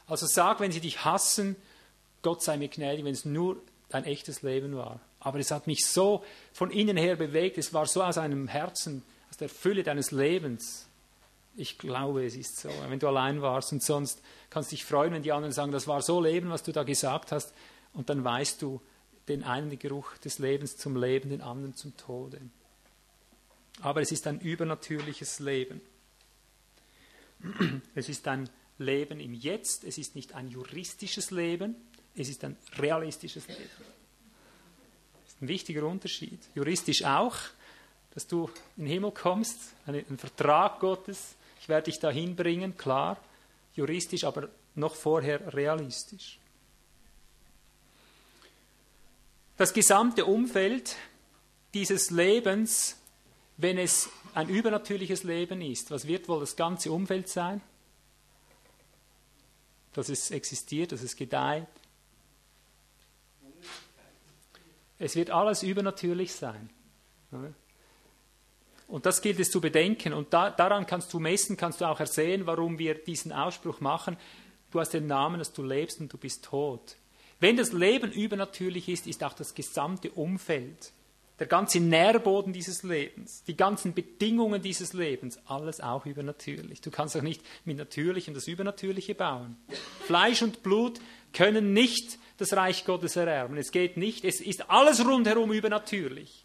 Also 0.06 0.24
sag, 0.26 0.58
wenn 0.60 0.72
sie 0.72 0.80
dich 0.80 1.04
hassen, 1.04 1.56
Gott 2.22 2.42
sei 2.42 2.56
mir 2.56 2.68
gnädig, 2.68 3.04
wenn 3.04 3.12
es 3.12 3.26
nur 3.26 3.60
dein 3.90 4.04
echtes 4.04 4.40
Leben 4.40 4.74
war. 4.74 5.00
Aber 5.20 5.38
es 5.38 5.50
hat 5.50 5.66
mich 5.66 5.84
so 5.84 6.24
von 6.54 6.70
innen 6.70 6.96
her 6.96 7.16
bewegt, 7.16 7.58
es 7.58 7.74
war 7.74 7.84
so 7.84 8.02
aus 8.02 8.16
einem 8.16 8.48
Herzen, 8.48 9.02
aus 9.28 9.36
der 9.36 9.50
Fülle 9.50 9.82
deines 9.82 10.12
Lebens. 10.12 10.88
Ich 11.56 11.78
glaube, 11.78 12.24
es 12.24 12.34
ist 12.36 12.58
so. 12.58 12.70
Wenn 12.88 12.98
du 12.98 13.06
allein 13.06 13.40
warst 13.40 13.72
und 13.72 13.82
sonst 13.82 14.20
kannst 14.50 14.72
du 14.72 14.76
dich 14.76 14.84
freuen, 14.84 15.12
wenn 15.12 15.22
die 15.22 15.32
anderen 15.32 15.52
sagen, 15.52 15.70
das 15.72 15.86
war 15.86 16.02
so 16.02 16.20
Leben, 16.20 16.50
was 16.50 16.62
du 16.62 16.72
da 16.72 16.82
gesagt 16.82 17.32
hast. 17.32 17.52
Und 17.92 18.10
dann 18.10 18.24
weißt 18.24 18.60
du, 18.60 18.80
den 19.28 19.44
einen 19.44 19.70
den 19.70 19.78
Geruch 19.78 20.16
des 20.18 20.38
Lebens 20.38 20.76
zum 20.76 20.96
Leben, 20.96 21.30
den 21.30 21.40
anderen 21.40 21.74
zum 21.74 21.96
Tode. 21.96 22.40
Aber 23.80 24.00
es 24.00 24.12
ist 24.12 24.26
ein 24.26 24.40
übernatürliches 24.40 25.40
Leben. 25.40 25.80
Es 27.94 28.08
ist 28.08 28.26
ein 28.26 28.48
Leben 28.78 29.20
im 29.20 29.34
Jetzt, 29.34 29.84
es 29.84 29.98
ist 29.98 30.14
nicht 30.14 30.34
ein 30.34 30.48
juristisches 30.48 31.30
Leben, 31.30 31.76
es 32.16 32.28
ist 32.28 32.42
ein 32.42 32.56
realistisches 32.78 33.46
Leben. 33.48 33.60
Das 35.24 35.34
ist 35.34 35.42
ein 35.42 35.48
wichtiger 35.48 35.86
Unterschied. 35.86 36.40
Juristisch 36.54 37.04
auch, 37.04 37.36
dass 38.14 38.26
du 38.26 38.48
in 38.76 38.84
den 38.84 38.92
Himmel 38.92 39.10
kommst, 39.12 39.58
ein 39.86 40.18
Vertrag 40.18 40.80
Gottes, 40.80 41.34
ich 41.64 41.68
werde 41.70 41.86
dich 41.86 41.98
dahin 41.98 42.36
bringen, 42.36 42.76
klar, 42.76 43.16
juristisch, 43.72 44.24
aber 44.24 44.50
noch 44.74 44.94
vorher 44.94 45.54
realistisch. 45.54 46.38
Das 49.56 49.72
gesamte 49.72 50.26
Umfeld 50.26 50.94
dieses 51.72 52.10
Lebens, 52.10 52.98
wenn 53.56 53.78
es 53.78 54.10
ein 54.34 54.50
übernatürliches 54.50 55.22
Leben 55.22 55.62
ist, 55.62 55.90
was 55.90 56.06
wird 56.06 56.28
wohl 56.28 56.40
das 56.40 56.54
ganze 56.54 56.92
Umfeld 56.92 57.30
sein? 57.30 57.62
Dass 59.94 60.10
es 60.10 60.32
existiert, 60.32 60.92
dass 60.92 61.00
es 61.00 61.16
gedeiht. 61.16 61.66
Es 64.98 65.16
wird 65.16 65.30
alles 65.30 65.62
übernatürlich 65.62 66.34
sein. 66.34 66.68
Und 68.86 69.06
das 69.06 69.22
gilt 69.22 69.40
es 69.40 69.50
zu 69.50 69.60
bedenken. 69.60 70.12
Und 70.12 70.32
da, 70.32 70.50
daran 70.50 70.86
kannst 70.86 71.12
du 71.12 71.18
messen, 71.18 71.56
kannst 71.56 71.80
du 71.80 71.84
auch 71.86 72.00
ersehen, 72.00 72.46
warum 72.46 72.78
wir 72.78 72.94
diesen 72.94 73.32
Ausspruch 73.32 73.80
machen. 73.80 74.16
Du 74.70 74.80
hast 74.80 74.90
den 74.90 75.06
Namen, 75.06 75.38
dass 75.38 75.52
du 75.52 75.62
lebst 75.62 76.00
und 76.00 76.12
du 76.12 76.18
bist 76.18 76.44
tot. 76.44 76.96
Wenn 77.40 77.56
das 77.56 77.72
Leben 77.72 78.12
übernatürlich 78.12 78.88
ist, 78.88 79.06
ist 79.06 79.22
auch 79.24 79.32
das 79.32 79.54
gesamte 79.54 80.10
Umfeld, 80.10 80.92
der 81.38 81.46
ganze 81.46 81.80
Nährboden 81.80 82.52
dieses 82.52 82.84
Lebens, 82.84 83.42
die 83.44 83.56
ganzen 83.56 83.92
Bedingungen 83.92 84.62
dieses 84.62 84.92
Lebens, 84.92 85.38
alles 85.46 85.80
auch 85.80 86.06
übernatürlich. 86.06 86.80
Du 86.80 86.90
kannst 86.90 87.16
auch 87.16 87.22
nicht 87.22 87.42
mit 87.64 87.76
Natürlichem 87.76 88.34
das 88.34 88.46
Übernatürliche 88.46 89.14
bauen. 89.14 89.56
Fleisch 90.06 90.42
und 90.42 90.62
Blut 90.62 91.00
können 91.32 91.72
nicht 91.72 92.18
das 92.36 92.52
Reich 92.52 92.84
Gottes 92.84 93.16
ererben. 93.16 93.56
Es 93.56 93.72
geht 93.72 93.96
nicht. 93.96 94.24
Es 94.24 94.40
ist 94.40 94.70
alles 94.70 95.04
rundherum 95.04 95.52
übernatürlich. 95.52 96.43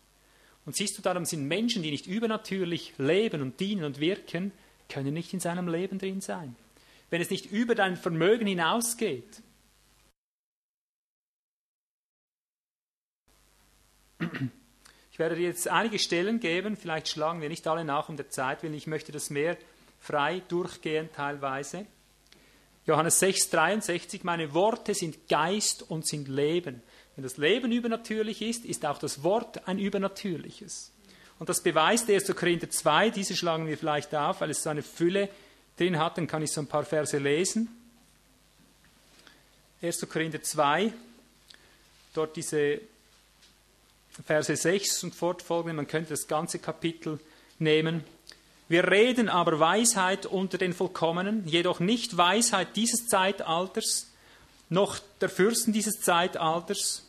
Und 0.70 0.76
siehst 0.76 0.96
du, 1.00 1.02
darum 1.02 1.26
sind 1.26 1.48
Menschen, 1.48 1.82
die 1.82 1.90
nicht 1.90 2.06
übernatürlich 2.06 2.94
leben 3.00 3.41
und 3.41 3.60
dienen 3.60 3.84
und 3.86 4.00
wirken, 4.00 4.52
können 4.88 5.16
nicht 5.16 5.34
in 5.34 5.40
seinem 5.40 5.68
Leben 5.68 5.98
drin 5.98 6.22
sein. 6.22 6.56
Wenn 7.10 7.22
es 7.22 7.32
nicht 7.32 7.48
über 7.48 7.74
dein 7.74 7.98
Vermögen 7.98 8.46
hinausgeht, 8.46 9.41
Ich 15.12 15.18
werde 15.18 15.36
dir 15.38 15.48
jetzt 15.48 15.68
einige 15.68 15.98
Stellen 15.98 16.40
geben, 16.40 16.78
vielleicht 16.78 17.08
schlagen 17.08 17.41
wir 17.41 17.50
nicht 17.50 17.66
alle 17.66 17.84
nach 17.84 18.08
um 18.08 18.16
der 18.16 18.30
Zeit 18.30 18.62
willen, 18.62 18.76
ich 18.76 18.86
möchte 18.86 19.12
das 19.12 19.32
mehr 19.32 19.58
frei 20.00 20.44
durchgehen 20.50 21.10
teilweise. 21.12 21.88
Johannes 22.86 23.18
6, 23.18 23.50
63, 23.50 24.24
meine 24.24 24.54
Worte 24.54 24.94
sind 24.94 25.28
Geist 25.28 25.82
und 25.90 26.06
sind 26.06 26.28
Leben. 26.28 26.84
Wenn 27.20 27.24
das 27.24 27.36
Leben 27.36 27.74
übernatürlich 27.74 28.41
ist, 28.41 28.64
ist 28.64 28.86
auch 28.86 28.98
das 28.98 29.24
Wort 29.24 29.68
ein 29.68 29.78
übernatürliches. 29.78 30.94
Und 31.38 31.50
das 31.50 31.62
beweist 31.62 32.10
1. 32.10 32.34
Korinther 32.34 32.70
2, 32.70 33.10
diese 33.10 33.36
schlagen 33.36 33.68
wir 33.68 33.78
vielleicht 33.78 34.16
auf, 34.16 34.40
weil 34.40 34.52
es 34.52 34.64
so 34.64 34.70
eine 34.70 34.84
Fülle 34.84 35.28
drin 35.76 36.00
hat, 36.00 36.18
dann 36.18 36.28
kann 36.28 36.44
ich 36.44 36.52
so 36.54 36.62
ein 36.62 36.68
paar 36.68 36.86
Verse 36.86 37.18
lesen. 37.18 37.68
1. 39.82 40.08
Korinther 40.08 40.41
2, 40.41 40.94
dort 42.14 42.38
diese 42.38 42.80
Verse 44.26 44.56
6 44.56 45.04
und 45.04 45.14
fortfolgende, 45.14 45.74
man 45.74 45.88
könnte 45.88 46.12
das 46.12 46.26
ganze 46.26 46.58
Kapitel 46.58 47.20
nehmen. 47.58 48.06
Wir 48.70 48.90
reden 48.90 49.28
aber 49.28 49.60
Weisheit 49.60 50.26
unter 50.26 50.58
den 50.58 50.72
Vollkommenen, 50.72 51.46
jedoch 51.46 51.82
nicht 51.82 52.16
Weisheit 52.16 52.78
dieses 52.78 53.08
Zeitalters, 53.08 54.08
noch 54.70 55.00
der 55.20 55.28
Fürsten 55.28 55.74
dieses 55.74 56.00
Zeitalters, 56.00 57.04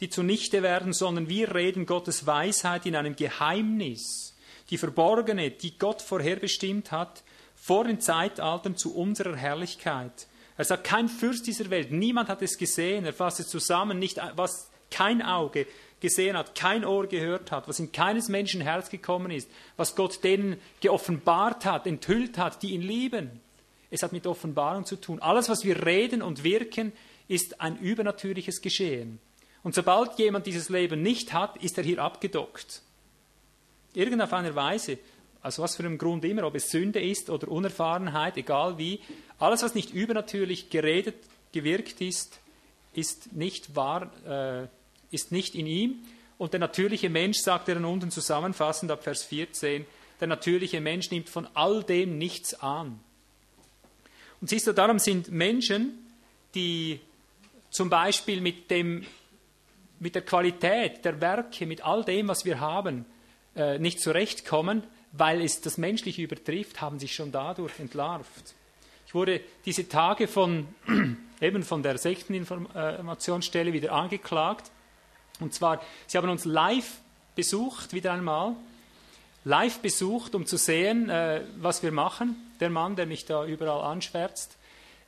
die 0.00 0.10
zunichte 0.10 0.62
werden, 0.62 0.92
sondern 0.92 1.28
wir 1.28 1.54
reden 1.54 1.86
Gottes 1.86 2.26
Weisheit 2.26 2.86
in 2.86 2.96
einem 2.96 3.16
Geheimnis, 3.16 4.36
die 4.70 4.78
verborgene, 4.78 5.50
die 5.50 5.78
Gott 5.78 6.02
vorherbestimmt 6.02 6.92
hat, 6.92 7.22
vor 7.56 7.84
den 7.84 8.00
Zeitaltern 8.00 8.76
zu 8.76 8.94
unserer 8.94 9.36
Herrlichkeit. 9.36 10.28
Er 10.56 10.64
sagt, 10.64 10.84
kein 10.84 11.08
Fürst 11.08 11.46
dieser 11.46 11.70
Welt, 11.70 11.90
niemand 11.90 12.28
hat 12.28 12.42
es 12.42 12.58
gesehen, 12.58 13.04
er 13.04 13.12
fasst 13.12 13.40
es 13.40 13.48
zusammen, 13.48 13.98
nicht 13.98 14.20
was 14.34 14.70
kein 14.90 15.22
Auge, 15.22 15.66
gesehen 16.00 16.36
hat, 16.36 16.54
kein 16.54 16.84
Ohr 16.84 17.06
gehört 17.06 17.50
hat, 17.50 17.68
was 17.68 17.80
in 17.80 17.92
keines 17.92 18.28
Menschen 18.28 18.60
Herz 18.60 18.88
gekommen 18.88 19.30
ist, 19.30 19.50
was 19.76 19.96
Gott 19.96 20.22
denen 20.22 20.60
geoffenbart 20.80 21.64
hat, 21.64 21.86
enthüllt 21.86 22.38
hat, 22.38 22.62
die 22.62 22.70
ihn 22.70 22.82
lieben. 22.82 23.40
Es 23.90 24.02
hat 24.02 24.12
mit 24.12 24.26
Offenbarung 24.26 24.84
zu 24.84 24.96
tun. 24.96 25.20
Alles, 25.20 25.48
was 25.48 25.64
wir 25.64 25.84
reden 25.84 26.22
und 26.22 26.44
wirken, 26.44 26.92
ist 27.26 27.60
ein 27.60 27.78
übernatürliches 27.78 28.60
Geschehen. 28.60 29.18
Und 29.68 29.74
sobald 29.74 30.18
jemand 30.18 30.46
dieses 30.46 30.70
Leben 30.70 31.02
nicht 31.02 31.34
hat, 31.34 31.62
ist 31.62 31.76
er 31.76 31.84
hier 31.84 31.98
abgedockt. 31.98 32.80
Irgend 33.92 34.22
auf 34.22 34.32
einer 34.32 34.54
Weise, 34.54 34.96
aus 35.42 35.58
was 35.58 35.76
für 35.76 35.82
einem 35.82 35.98
Grund 35.98 36.24
immer, 36.24 36.44
ob 36.44 36.54
es 36.54 36.70
Sünde 36.70 37.02
ist 37.02 37.28
oder 37.28 37.48
Unerfahrenheit, 37.48 38.38
egal 38.38 38.78
wie, 38.78 39.00
alles, 39.38 39.62
was 39.62 39.74
nicht 39.74 39.92
übernatürlich 39.92 40.70
geredet, 40.70 41.16
gewirkt 41.52 42.00
ist, 42.00 42.40
ist 42.94 43.34
nicht 43.34 43.76
wahr, 43.76 44.10
äh, 44.26 44.68
ist 45.14 45.32
nicht 45.32 45.54
in 45.54 45.66
ihm. 45.66 45.96
Und 46.38 46.54
der 46.54 46.60
natürliche 46.60 47.10
Mensch, 47.10 47.36
sagt 47.36 47.68
er 47.68 47.74
dann 47.74 47.84
unten 47.84 48.10
zusammenfassend 48.10 48.90
ab 48.90 49.04
Vers 49.04 49.24
14, 49.24 49.84
der 50.18 50.28
natürliche 50.28 50.80
Mensch 50.80 51.10
nimmt 51.10 51.28
von 51.28 51.46
all 51.52 51.82
dem 51.82 52.16
nichts 52.16 52.54
an. 52.54 53.00
Und 54.40 54.48
siehst 54.48 54.66
du, 54.66 54.72
darum 54.72 54.98
sind 54.98 55.30
Menschen, 55.30 56.06
die 56.54 57.00
zum 57.68 57.90
Beispiel 57.90 58.40
mit, 58.40 58.70
dem, 58.70 59.04
mit 60.00 60.14
der 60.14 60.22
Qualität 60.22 61.04
der 61.04 61.20
Werke, 61.20 61.66
mit 61.66 61.84
all 61.84 62.04
dem, 62.04 62.28
was 62.28 62.44
wir 62.44 62.60
haben, 62.60 63.04
äh, 63.56 63.78
nicht 63.78 64.00
zurechtkommen, 64.00 64.82
weil 65.12 65.42
es 65.42 65.60
das 65.60 65.78
Menschliche 65.78 66.22
übertrifft, 66.22 66.80
haben 66.80 66.98
sich 66.98 67.14
schon 67.14 67.32
dadurch 67.32 67.78
entlarvt. 67.78 68.54
Ich 69.06 69.14
wurde 69.14 69.40
diese 69.64 69.88
Tage 69.88 70.28
von, 70.28 70.68
eben 71.40 71.62
von 71.62 71.82
der 71.82 71.98
Sekteninformationsstelle 71.98 73.72
wieder 73.72 73.92
angeklagt, 73.92 74.70
und 75.40 75.54
zwar, 75.54 75.80
sie 76.06 76.18
haben 76.18 76.28
uns 76.28 76.44
live 76.44 76.98
besucht, 77.34 77.92
wieder 77.92 78.12
einmal, 78.12 78.56
live 79.44 79.78
besucht, 79.78 80.34
um 80.34 80.46
zu 80.46 80.56
sehen, 80.56 81.08
äh, 81.08 81.42
was 81.56 81.82
wir 81.82 81.92
machen. 81.92 82.36
Der 82.60 82.70
Mann, 82.70 82.96
der 82.96 83.06
mich 83.06 83.24
da 83.24 83.46
überall 83.46 83.82
anschwärzt. 83.92 84.56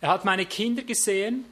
Er 0.00 0.10
hat 0.10 0.24
meine 0.24 0.46
Kinder 0.46 0.82
gesehen. 0.82 1.44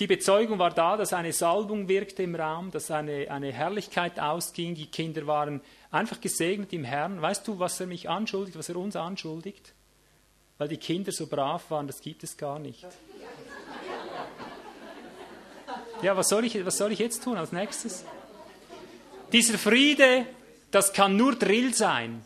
Die 0.00 0.08
Bezeugung 0.08 0.58
war 0.58 0.70
da, 0.70 0.96
dass 0.96 1.12
eine 1.12 1.32
Salbung 1.32 1.88
wirkte 1.88 2.24
im 2.24 2.34
Raum, 2.34 2.72
dass 2.72 2.90
eine, 2.90 3.30
eine 3.30 3.52
Herrlichkeit 3.52 4.18
ausging. 4.18 4.74
Die 4.74 4.86
Kinder 4.86 5.26
waren 5.28 5.60
einfach 5.90 6.20
gesegnet 6.20 6.72
im 6.72 6.82
Herrn. 6.82 7.22
Weißt 7.22 7.46
du, 7.46 7.60
was 7.60 7.78
er 7.78 7.86
mich 7.86 8.08
anschuldigt, 8.08 8.58
was 8.58 8.68
er 8.68 8.76
uns 8.76 8.96
anschuldigt? 8.96 9.72
Weil 10.58 10.68
die 10.68 10.78
Kinder 10.78 11.12
so 11.12 11.28
brav 11.28 11.70
waren, 11.70 11.86
das 11.86 12.00
gibt 12.00 12.24
es 12.24 12.36
gar 12.36 12.58
nicht. 12.58 12.84
Ja, 16.02 16.16
was 16.16 16.28
soll, 16.28 16.44
ich, 16.44 16.66
was 16.66 16.76
soll 16.76 16.92
ich 16.92 16.98
jetzt 16.98 17.22
tun 17.22 17.36
als 17.36 17.52
nächstes? 17.52 18.04
Dieser 19.32 19.58
Friede, 19.58 20.26
das 20.70 20.92
kann 20.92 21.16
nur 21.16 21.36
Drill 21.36 21.72
sein. 21.72 22.24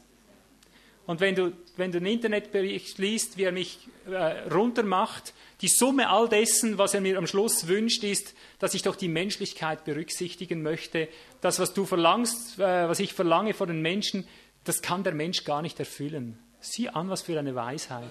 Und 1.07 1.21
wenn 1.21 1.35
du, 1.35 1.53
wenn 1.79 1.93
du 1.93 1.99
einen 1.99 2.07
Internetbericht 2.07 2.99
liest, 2.99 3.39
wie 3.39 3.45
er 3.45 3.53
mich 3.53 3.89
äh, 4.07 4.49
runtermacht, 4.49 5.33
die 5.61 5.69
Summe 5.69 6.09
all 6.09 6.29
dessen, 6.29 6.77
was 6.77 6.95
er 6.95 7.01
mir 7.01 7.19
am 7.19 7.27
Schluss 7.27 7.69
wünscht, 7.69 8.05
ist, 8.05 8.35
dass 8.59 8.75
ich 8.75 8.83
doch 8.83 8.97
die 8.97 9.09
Menschlichkeit 9.09 9.85
berücksichtigen 9.85 10.63
möchte. 10.63 11.09
Das, 11.41 11.59
was 11.59 11.75
du 11.75 11.87
verlangst, 11.87 12.59
äh, 12.59 12.89
was 12.89 13.01
ich 13.01 13.15
verlange 13.15 13.55
von 13.55 13.69
den 13.69 13.81
Menschen, 13.81 14.27
das 14.65 14.83
kann 14.83 15.05
der 15.05 15.15
Mensch 15.15 15.45
gar 15.45 15.63
nicht 15.63 15.79
erfüllen. 15.79 16.39
Sieh 16.61 16.89
an, 16.89 17.09
was 17.09 17.23
für 17.23 17.39
eine 17.39 17.55
Weisheit. 17.55 18.11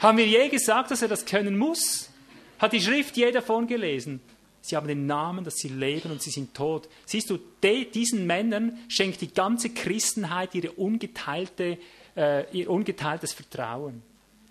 Haben 0.00 0.18
wir 0.18 0.26
je 0.26 0.48
gesagt, 0.48 0.90
dass 0.90 1.02
er 1.02 1.08
das 1.08 1.26
können 1.26 1.58
muss? 1.58 2.10
Hat 2.58 2.72
die 2.72 2.80
Schrift 2.80 3.16
je 3.16 3.30
davon 3.30 3.66
gelesen? 3.66 4.20
Sie 4.68 4.76
haben 4.76 4.86
den 4.86 5.06
Namen, 5.06 5.44
dass 5.44 5.56
sie 5.56 5.68
leben 5.68 6.10
und 6.10 6.20
sie 6.20 6.30
sind 6.30 6.54
tot. 6.54 6.88
Siehst 7.06 7.30
du, 7.30 7.38
de, 7.62 7.86
diesen 7.86 8.26
Männern 8.26 8.78
schenkt 8.88 9.22
die 9.22 9.32
ganze 9.32 9.70
Christenheit 9.70 10.54
ihre 10.54 10.72
ungeteilte, 10.72 11.78
äh, 12.14 12.44
ihr 12.52 12.68
ungeteiltes 12.68 13.32
Vertrauen. 13.32 14.02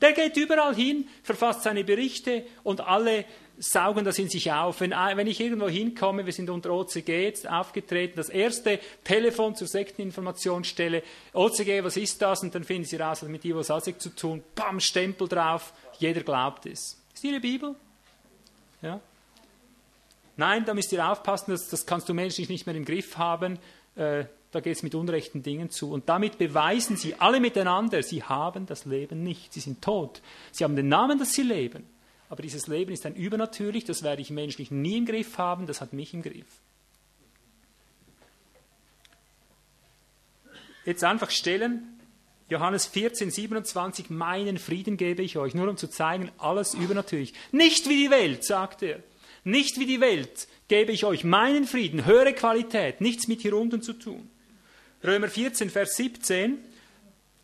Der 0.02 0.14
geht 0.14 0.36
überall 0.38 0.76
hin, 0.76 1.08
verfasst 1.22 1.64
seine 1.64 1.84
Berichte 1.84 2.46
und 2.64 2.82
alle 2.82 3.26
saugen 3.60 4.06
das 4.06 4.18
in 4.18 4.28
sich 4.28 4.52
auf. 4.52 4.82
Wenn, 4.82 4.92
wenn 4.92 5.28
ich 5.28 5.40
irgendwo 5.40 5.70
hinkomme, 5.70 6.26
wir 6.26 6.34
sind 6.34 6.50
unter 6.50 6.72
OCG 6.72 7.24
jetzt 7.24 7.48
aufgetreten, 7.48 8.14
das 8.16 8.30
erste 8.30 8.80
Telefon 9.04 9.56
zur 9.56 9.68
Sekteninformationsstelle, 9.68 11.04
OCG, 11.34 11.84
was 11.84 11.98
ist 11.98 12.22
das? 12.24 12.42
Und 12.42 12.56
dann 12.56 12.64
finden 12.64 12.86
sie 12.86 12.98
raus, 12.98 13.22
hat 13.22 13.30
mit 13.30 13.46
Ivo 13.46 13.62
Sasek 13.62 14.02
zu 14.02 14.10
tun, 14.10 14.44
bam, 14.56 14.80
Stempel 14.80 15.28
drauf, 15.28 15.74
jeder 16.00 16.22
glaubt 16.22 16.66
es. 16.66 16.98
Ist 17.14 17.24
Ihre 17.24 17.40
Bibel? 17.40 17.76
Ja? 18.82 19.00
Nein, 20.38 20.66
da 20.66 20.74
müsst 20.74 20.92
ihr 20.92 21.08
aufpassen, 21.08 21.52
das, 21.52 21.68
das 21.70 21.86
kannst 21.86 22.08
du 22.08 22.14
menschlich 22.14 22.48
nicht 22.48 22.66
mehr 22.66 22.76
im 22.76 22.86
Griff 22.86 23.18
haben. 23.18 23.60
Äh, 23.96 24.26
da 24.52 24.62
geht 24.62 24.78
es 24.78 24.84
mit 24.84 24.96
unrechten 24.96 25.44
Dingen 25.44 25.70
zu. 25.70 25.92
Und 25.92 26.08
damit 26.08 26.38
beweisen 26.38 26.96
sie 26.96 27.16
alle 27.16 27.40
miteinander, 27.40 28.02
sie 28.02 28.24
haben 28.24 28.66
das 28.66 28.86
Leben 28.86 29.24
nicht, 29.24 29.52
sie 29.52 29.60
sind 29.60 29.82
tot. 29.82 30.22
Sie 30.52 30.64
haben 30.64 30.76
den 30.76 30.88
Namen, 30.88 31.20
dass 31.20 31.34
sie 31.34 31.42
leben. 31.42 31.86
Aber 32.30 32.42
dieses 32.42 32.68
Leben 32.68 32.92
ist 32.92 33.06
ein 33.06 33.16
übernatürlich, 33.16 33.86
das 33.86 34.04
werde 34.04 34.22
ich 34.22 34.30
menschlich 34.30 34.72
nie 34.72 34.98
im 34.98 35.06
Griff 35.06 35.38
haben, 35.38 35.66
das 35.66 35.82
hat 35.82 35.94
mich 35.94 36.14
im 36.14 36.22
Griff. 36.22 36.46
Jetzt 40.86 41.04
einfach 41.04 41.32
stellen, 41.32 42.00
Johannes 42.50 42.86
14, 42.86 43.32
27, 43.32 44.10
meinen 44.10 44.58
Frieden 44.58 44.96
gebe 44.96 45.22
ich 45.22 45.38
euch, 45.38 45.54
nur 45.54 45.68
um 45.68 45.76
zu 45.76 45.90
zeigen, 45.90 46.32
alles 46.38 46.74
übernatürlich. 46.74 47.34
Nicht 47.52 47.90
wie 47.90 48.06
die 48.06 48.12
Welt, 48.12 48.46
sagt 48.46 48.84
er. 48.84 49.04
Nicht 49.48 49.80
wie 49.80 49.86
die 49.86 50.02
Welt 50.02 50.50
gebe 50.68 50.92
ich 50.92 51.06
euch 51.06 51.24
meinen 51.24 51.66
Frieden, 51.66 52.04
höhere 52.04 52.34
Qualität, 52.34 53.00
nichts 53.00 53.30
mit 53.30 53.40
hier 53.40 53.56
unten 53.56 53.82
zu 53.82 53.94
tun. 53.94 54.30
Römer 55.02 55.30
14, 55.30 55.70
Vers 55.70 55.96
17. 55.96 56.58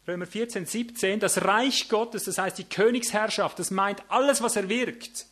Römer 0.06 0.26
14, 0.26 0.66
17. 0.66 1.22
Das 1.22 1.46
Reich 1.46 1.88
Gottes, 1.88 2.26
das 2.26 2.38
heißt 2.38 2.58
die 2.58 2.66
Königsherrschaft, 2.66 3.58
das 3.58 3.72
meint 3.72 4.04
alles, 4.10 4.42
was 4.42 4.58
er 4.58 4.68
wirkt, 4.68 5.28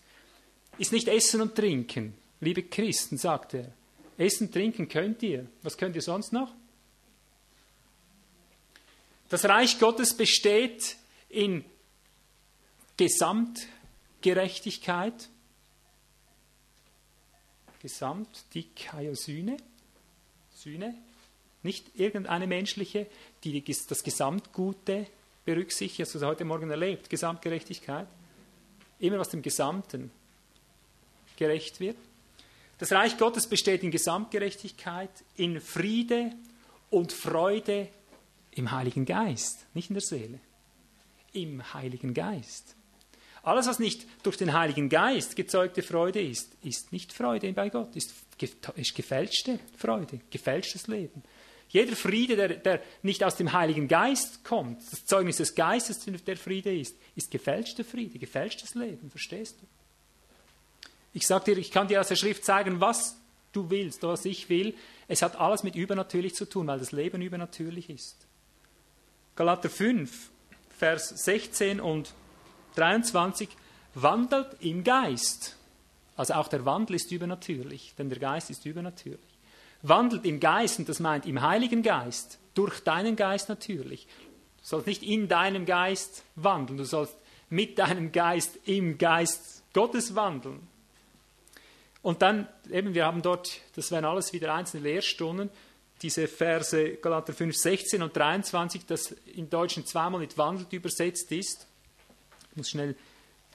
ist 0.78 0.94
nicht 0.94 1.10
Essen 1.10 1.42
und 1.42 1.56
Trinken. 1.56 2.14
Liebe 2.40 2.64
Christen, 2.64 3.18
sagt 3.18 3.54
er. 3.54 3.74
Essen, 4.18 4.50
trinken 4.50 4.88
könnt 4.88 5.22
ihr. 5.24 5.48
Was 5.64 5.78
könnt 5.78 5.98
ihr 5.98 6.02
sonst 6.02 6.32
noch? 6.32 6.54
Das 9.28 9.44
Reich 9.44 9.78
Gottes 9.78 10.16
besteht 10.16 10.96
in 11.28 11.66
Gesamtgerechtigkeit, 12.96 15.28
Gesamt, 17.82 18.46
Dikaiosyne, 18.54 19.58
Sühne, 20.54 20.96
nicht 21.64 21.96
irgendeine 21.96 22.48
menschliche, 22.48 23.08
die 23.44 23.64
das 23.64 24.04
Gesamtgute 24.04 25.08
berücksichtigt, 25.46 26.08
hast 26.08 26.16
du 26.16 26.26
heute 26.26 26.46
Morgen 26.46 26.70
erlebt, 26.70 27.10
Gesamtgerechtigkeit. 27.10 28.08
Immer 29.00 29.20
was 29.20 29.30
dem 29.30 29.42
Gesamten 29.42 30.12
gerecht 31.38 31.80
wird. 31.80 31.98
Das 32.78 32.92
Reich 32.92 33.18
Gottes 33.18 33.48
besteht 33.48 33.84
in 33.84 33.92
Gesamtgerechtigkeit, 33.92 35.12
in 35.36 35.60
Friede 35.60 36.32
und 36.90 37.12
Freude 37.12 37.88
im 38.52 38.72
Heiligen 38.72 39.06
Geist, 39.06 39.66
nicht 39.74 39.90
in 39.90 39.96
der 39.96 40.02
Seele. 40.02 40.40
Im 41.34 41.74
Heiligen 41.74 42.14
Geist. 42.14 42.76
Alles, 43.44 43.68
was 43.68 43.80
nicht 43.80 44.06
durch 44.24 44.38
den 44.38 44.54
Heiligen 44.54 44.88
Geist 44.90 45.36
gezeugte 45.36 45.82
Freude 45.82 46.22
ist, 46.22 46.52
ist 46.64 46.92
nicht 46.92 47.12
Freude 47.12 47.52
bei 47.54 47.70
Gott, 47.70 47.96
ist, 47.96 48.14
gefälschte 48.96 49.60
Freude, 49.78 50.20
gefälschtes 50.30 50.88
Leben. 50.88 51.24
Jeder 51.70 51.96
Friede, 51.96 52.36
der, 52.36 52.50
der 52.50 52.82
nicht 53.02 53.24
aus 53.24 53.38
dem 53.38 53.54
Heiligen 53.54 53.88
Geist 53.88 54.44
kommt, 54.44 54.80
das 54.92 55.06
Zeugnis 55.06 55.38
des 55.38 55.56
Geistes, 55.56 56.06
der 56.06 56.38
Friede 56.38 56.78
ist, 56.78 56.96
ist 57.16 57.32
gefälschter 57.32 57.84
Friede, 57.84 58.20
gefälschtes 58.20 58.76
Leben, 58.76 59.10
verstehst 59.10 59.56
du? 59.62 59.66
Ich 61.14 61.26
sage 61.26 61.46
dir, 61.46 61.58
ich 61.58 61.72
kann 61.72 61.88
dir 61.88 62.02
aus 62.02 62.10
der 62.10 62.16
Schrift 62.16 62.46
zeigen, 62.46 62.80
was 62.80 63.18
du 63.54 63.70
willst, 63.70 64.04
was 64.04 64.26
ich 64.26 64.50
will. 64.50 64.76
Es 65.08 65.22
hat 65.22 65.36
alles 65.38 65.64
mit 65.64 65.76
übernatürlich 65.76 66.36
zu 66.36 66.46
tun, 66.46 66.68
weil 66.68 66.80
das 66.80 66.92
Leben 66.92 67.22
übernatürlich 67.22 67.90
ist. 67.90 68.16
Galater 69.36 69.70
5, 69.70 70.30
Vers 70.78 71.10
16 71.26 71.80
und 71.80 72.14
23, 72.76 73.50
wandelt 73.96 74.56
im 74.60 74.84
Geist. 74.84 75.58
Also 76.16 76.34
auch 76.36 76.48
der 76.48 76.66
Wandel 76.66 76.96
ist 76.96 77.12
übernatürlich, 77.12 77.94
denn 77.98 78.10
der 78.10 78.20
Geist 78.20 78.50
ist 78.50 78.66
übernatürlich 78.66 79.32
wandelt 79.82 80.26
im 80.26 80.40
Geist, 80.40 80.80
und 80.80 80.90
das 80.90 81.00
meint 81.00 81.26
im 81.26 81.42
Heiligen 81.42 81.84
Geist, 81.84 82.40
durch 82.54 82.82
deinen 82.82 83.16
Geist 83.16 83.50
natürlich. 83.50 84.06
Du 84.62 84.68
sollst 84.68 84.88
nicht 84.88 85.04
in 85.04 85.28
deinem 85.28 85.66
Geist 85.66 86.24
wandeln, 86.36 86.78
du 86.78 86.86
sollst 86.86 87.16
mit 87.50 87.80
deinem 87.80 88.12
Geist 88.12 88.60
im 88.66 88.98
Geist 88.98 89.64
Gottes 89.74 90.16
wandeln. 90.16 90.68
Und 92.02 92.22
dann, 92.22 92.48
eben, 92.70 92.94
wir 92.94 93.06
haben 93.06 93.22
dort, 93.22 93.60
das 93.76 93.92
wären 93.92 94.06
alles 94.06 94.34
wieder 94.34 94.54
einzelne 94.54 94.84
Lehrstunden, 94.84 95.50
diese 96.02 96.28
Verse 96.28 96.96
Galater 96.96 97.32
5, 97.32 97.56
16 97.56 98.02
und 98.02 98.16
23, 98.16 98.86
das 98.88 99.12
im 99.36 99.50
Deutschen 99.50 99.86
zweimal 99.86 100.20
mit 100.20 100.38
wandelt 100.38 100.74
übersetzt 100.74 101.32
ist. 101.32 101.68
Ich 102.52 102.58
muss 102.58 102.70
schnell 102.70 102.96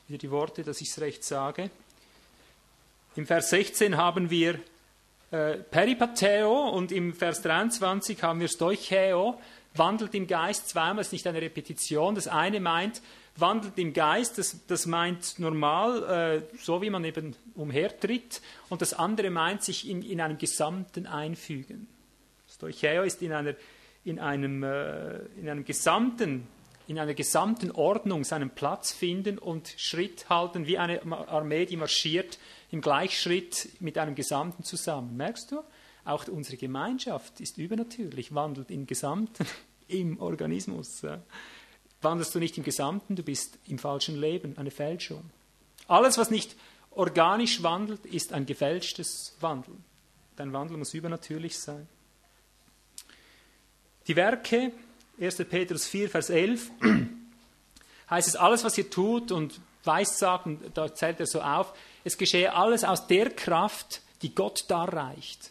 wieder 0.09 0.18
die 0.18 0.31
Worte, 0.31 0.64
dass 0.64 0.81
ich 0.81 0.89
es 0.89 0.98
recht 1.02 1.23
sage. 1.23 1.68
Im 3.14 3.27
Vers 3.27 3.51
16 3.51 3.98
haben 3.98 4.31
wir 4.31 4.59
äh, 5.31 5.59
Peripateo 5.59 6.70
und 6.70 6.93
im 6.93 7.12
Vers 7.12 7.43
23 7.43 8.23
haben 8.23 8.40
wir 8.40 8.48
Stoicheo, 8.48 9.39
wandelt 9.74 10.14
im 10.14 10.27
Geist 10.27 10.70
zweimal, 10.70 11.02
ist 11.02 11.12
nicht 11.12 11.27
eine 11.27 11.43
Repetition. 11.43 12.14
Das 12.14 12.27
eine 12.27 12.59
meint, 12.59 13.02
wandelt 13.36 13.77
im 13.77 13.93
Geist, 13.93 14.39
das, 14.39 14.64
das 14.66 14.86
meint 14.86 15.39
normal, 15.39 16.40
äh, 16.55 16.56
so 16.59 16.81
wie 16.81 16.89
man 16.89 17.05
eben 17.05 17.36
umhertritt, 17.55 18.40
und 18.70 18.81
das 18.81 18.94
andere 18.94 19.28
meint 19.28 19.62
sich 19.62 19.90
in, 19.90 20.01
in 20.01 20.23
einem 20.23 20.39
Gesamten 20.39 21.06
einfügen. 21.06 21.86
Stoicheo 22.51 23.02
ist 23.02 23.20
in, 23.20 23.35
einer, 23.35 23.56
in, 24.06 24.18
einem, 24.20 24.62
äh, 24.62 25.18
in 25.39 25.51
einem 25.51 25.66
Gesamten 25.66 26.48
in 26.87 26.99
einer 26.99 27.15
gesamten 27.15 27.71
Ordnung 27.73 28.25
seinen 28.25 28.51
Platz 28.51 28.93
finden 28.93 29.39
und 29.39 29.75
Schritt 29.77 30.29
halten 30.29 30.67
wie 30.67 30.79
eine 30.79 31.03
Armee, 31.29 31.67
die 31.67 31.77
marschiert 31.77 32.39
im 32.71 32.81
Gleichschritt 32.81 33.69
mit 33.81 33.99
einem 33.99 34.15
Gesamten 34.15 34.63
zusammen. 34.63 35.17
Merkst 35.17 35.53
du? 35.53 35.63
Auch 36.05 36.29
unsere 36.29 36.57
Gemeinschaft 36.57 37.41
ist 37.41 37.59
übernatürlich, 37.59 38.35
wandelt 38.35 38.71
im 38.71 38.87
Gesamten, 38.87 39.47
im 39.89 40.21
Organismus. 40.21 41.03
Wandelst 42.01 42.35
du 42.35 42.39
nicht 42.39 42.57
im 42.59 42.65
Gesamten, 42.65 43.17
du 43.17 43.25
bist 43.25 43.59
im 43.67 43.79
falschen 43.79 44.21
Leben, 44.21 44.57
eine 44.57 44.71
Fälschung. 44.71 45.31
Alles, 45.89 46.19
was 46.19 46.31
nicht 46.31 46.55
organisch 46.91 47.63
wandelt, 47.63 48.07
ist 48.07 48.33
ein 48.33 48.47
gefälschtes 48.47 49.35
Wandeln. 49.41 49.85
Dein 50.37 50.53
Wandel 50.53 50.77
muss 50.77 50.95
übernatürlich 50.95 51.59
sein. 51.59 51.89
Die 54.07 54.15
Werke 54.15 54.73
1. 55.21 55.37
Petrus 55.49 55.87
4, 55.87 56.11
Vers 56.11 56.31
11, 56.31 56.71
heißt 58.11 58.29
es, 58.29 58.37
alles, 58.37 58.65
was 58.65 58.77
ihr 58.77 58.91
tut 58.91 59.33
und 59.33 59.61
weissagt, 59.85 60.47
und 60.47 60.61
da 60.77 60.95
zählt 60.95 61.21
er 61.21 61.27
so 61.27 61.41
auf, 61.41 61.73
es 62.05 62.19
geschehe 62.19 62.55
alles 62.55 62.85
aus 62.85 63.07
der 63.07 63.31
Kraft, 63.31 64.03
die 64.23 64.35
Gott 64.35 64.65
darreicht. 64.69 65.51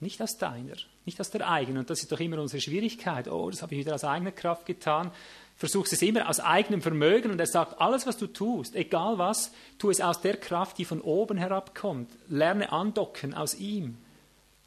Nicht 0.00 0.20
aus 0.20 0.36
deiner, 0.36 0.74
nicht 1.04 1.20
aus 1.20 1.30
der 1.30 1.48
eigenen. 1.48 1.78
Und 1.78 1.90
das 1.90 2.02
ist 2.02 2.12
doch 2.12 2.20
immer 2.20 2.38
unsere 2.38 2.60
Schwierigkeit. 2.60 3.28
Oh, 3.28 3.48
das 3.48 3.62
habe 3.62 3.74
ich 3.74 3.80
wieder 3.80 3.94
aus 3.94 4.04
eigener 4.04 4.32
Kraft 4.32 4.66
getan. 4.66 5.10
Versuchst 5.56 5.92
es 5.92 6.02
immer 6.02 6.28
aus 6.28 6.40
eigenem 6.40 6.82
Vermögen. 6.82 7.30
Und 7.30 7.38
er 7.38 7.46
sagt, 7.46 7.80
alles, 7.80 8.06
was 8.06 8.16
du 8.16 8.26
tust, 8.26 8.74
egal 8.74 9.18
was, 9.18 9.52
tu 9.78 9.90
es 9.90 10.00
aus 10.00 10.20
der 10.20 10.36
Kraft, 10.36 10.78
die 10.78 10.84
von 10.84 11.00
oben 11.00 11.38
herabkommt. 11.38 12.10
Lerne 12.28 12.72
andocken 12.72 13.32
aus 13.32 13.54
ihm. 13.54 13.96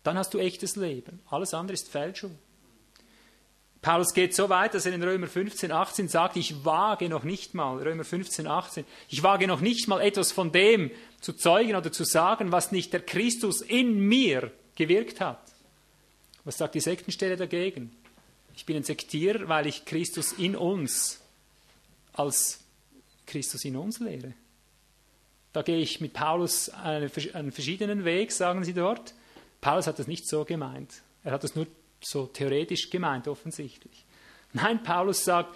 Dann 0.04 0.18
hast 0.18 0.34
du 0.34 0.40
echtes 0.40 0.76
Leben. 0.76 1.20
Alles 1.30 1.54
andere 1.54 1.74
ist 1.74 1.90
Fälschung. 1.90 2.38
Paulus 3.88 4.14
geht 4.14 4.36
so 4.36 4.50
weit, 4.50 4.74
dass 4.74 4.86
er 4.86 4.92
in 4.92 5.02
Römer 5.02 5.28
15, 5.28 5.72
18 5.72 6.10
sagt, 6.10 6.36
ich 6.36 6.66
wage 6.66 7.08
noch 7.08 7.24
nicht 7.24 7.54
mal, 7.54 7.82
Römer 7.82 8.04
15, 8.04 8.46
18, 8.46 8.84
ich 9.08 9.24
wage 9.24 9.48
noch 9.48 9.62
nicht 9.62 9.88
mal 9.88 10.02
etwas 10.02 10.34
von 10.34 10.52
dem 10.52 10.92
zu 11.22 11.32
zeugen 11.32 11.74
oder 11.74 11.90
zu 11.90 12.04
sagen, 12.04 12.52
was 12.52 12.74
nicht 12.74 12.92
der 12.92 13.00
Christus 13.00 13.62
in 13.62 13.98
mir 13.98 14.52
gewirkt 14.76 15.22
hat. 15.22 15.40
Was 16.44 16.58
sagt 16.58 16.76
die 16.76 16.82
Sektenstelle 16.82 17.38
dagegen? 17.38 17.96
Ich 18.58 18.66
bin 18.66 18.76
ein 18.76 18.84
Sektierer, 18.84 19.48
weil 19.48 19.68
ich 19.68 19.86
Christus 19.86 20.34
in 20.34 20.58
uns 20.58 21.22
als 22.12 22.60
Christus 23.26 23.64
in 23.64 23.78
uns 23.78 24.02
lehre. 24.02 24.34
Da 25.54 25.62
gehe 25.62 25.80
ich 25.80 26.02
mit 26.02 26.12
Paulus 26.12 26.68
einen, 26.72 27.10
verschiedenen 27.10 28.04
Weg, 28.04 28.34
sagen 28.34 28.66
sie 28.66 28.74
dort. 28.74 29.14
Paulus 29.62 29.88
hat 29.88 29.98
das 29.98 30.08
nicht 30.08 30.28
so 30.28 30.44
gemeint. 30.44 31.04
Er 31.24 31.32
hat 31.32 31.46
es 31.46 31.56
nur 31.56 31.68
so 32.02 32.28
theoretisch 32.28 32.90
gemeint 32.90 33.28
offensichtlich. 33.28 34.06
Nein, 34.54 34.82
Paulus 34.84 35.24
sagt, 35.24 35.56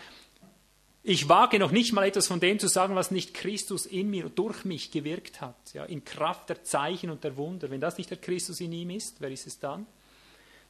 Ich 1.04 1.28
wage 1.28 1.58
noch 1.58 1.72
nicht 1.72 1.94
mal 1.94 2.06
etwas 2.06 2.28
von 2.28 2.40
dem 2.40 2.60
zu 2.60 2.68
sagen, 2.68 2.96
was 2.96 3.10
nicht 3.10 3.34
Christus 3.34 3.88
in 3.88 4.12
mir, 4.12 4.30
durch 4.30 4.66
mich 4.66 4.92
gewirkt 4.92 5.42
hat, 5.42 5.56
ja, 5.74 5.84
in 5.84 6.06
Kraft 6.06 6.50
der 6.50 6.64
Zeichen 6.64 7.10
und 7.10 7.24
der 7.24 7.38
Wunder. 7.38 7.72
Wenn 7.72 7.82
das 7.82 7.98
nicht 7.98 8.12
der 8.12 8.20
Christus 8.20 8.60
in 8.60 8.72
ihm 8.72 8.92
ist, 8.92 9.20
wer 9.20 9.32
ist 9.32 9.48
es 9.48 9.58
dann? 9.58 9.88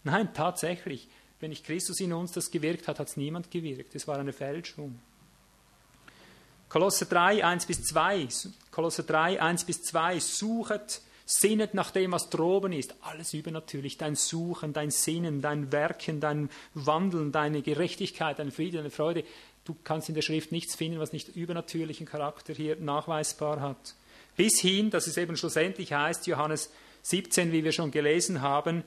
Nein, 0.06 0.34
tatsächlich, 0.34 1.10
wenn 1.42 1.50
nicht 1.50 1.66
Christus 1.66 2.00
in 2.00 2.14
uns 2.14 2.32
das 2.32 2.50
gewirkt 2.50 2.88
hat, 2.88 3.00
hat 3.00 3.10
es 3.10 3.18
niemand 3.18 3.52
gewirkt. 3.52 3.94
Es 3.94 4.08
war 4.08 4.20
eine 4.20 4.32
Fälschung. 4.32 5.00
Kolosser 6.70 7.08
3, 7.08 7.44
1 7.44 7.66
bis 7.66 7.84
2, 7.84 8.30
Kolosser 8.72 9.04
3, 9.04 9.42
1 9.42 9.66
bis 9.66 9.84
2, 9.84 10.22
suchet, 10.22 11.02
sinnet 11.40 11.74
nach 11.74 11.92
dem, 11.92 12.12
was 12.12 12.30
droben 12.30 12.74
ist. 12.74 12.96
Alles 13.02 13.34
übernatürlich. 13.34 13.98
Dein 13.98 14.16
Suchen, 14.16 14.74
dein 14.74 14.92
Sinnen, 14.92 15.42
dein 15.42 15.72
Werken, 15.72 16.20
dein 16.20 16.50
Wandeln, 16.74 17.32
deine 17.32 17.62
Gerechtigkeit, 17.62 18.40
dein 18.40 18.52
Friede, 18.52 18.78
deine 18.78 18.90
Freude. 18.90 19.24
Du 19.64 19.76
kannst 19.84 20.10
in 20.10 20.16
der 20.16 20.24
Schrift 20.24 20.52
nichts 20.52 20.76
finden, 20.76 21.00
was 21.00 21.14
nicht 21.14 21.36
übernatürlichen 21.36 22.06
Charakter 22.06 22.54
hier 22.54 22.76
nachweisbar 22.76 23.62
hat. 23.62 23.96
Bis 24.36 24.60
hin, 24.60 24.90
dass 24.90 25.08
es 25.08 25.18
eben 25.18 25.38
schlussendlich 25.38 25.94
heißt, 25.94 26.28
Johannes 26.28 26.72
17, 27.04 27.52
wie 27.52 27.64
wir 27.64 27.72
schon 27.72 27.92
gelesen 27.92 28.42
haben, 28.42 28.84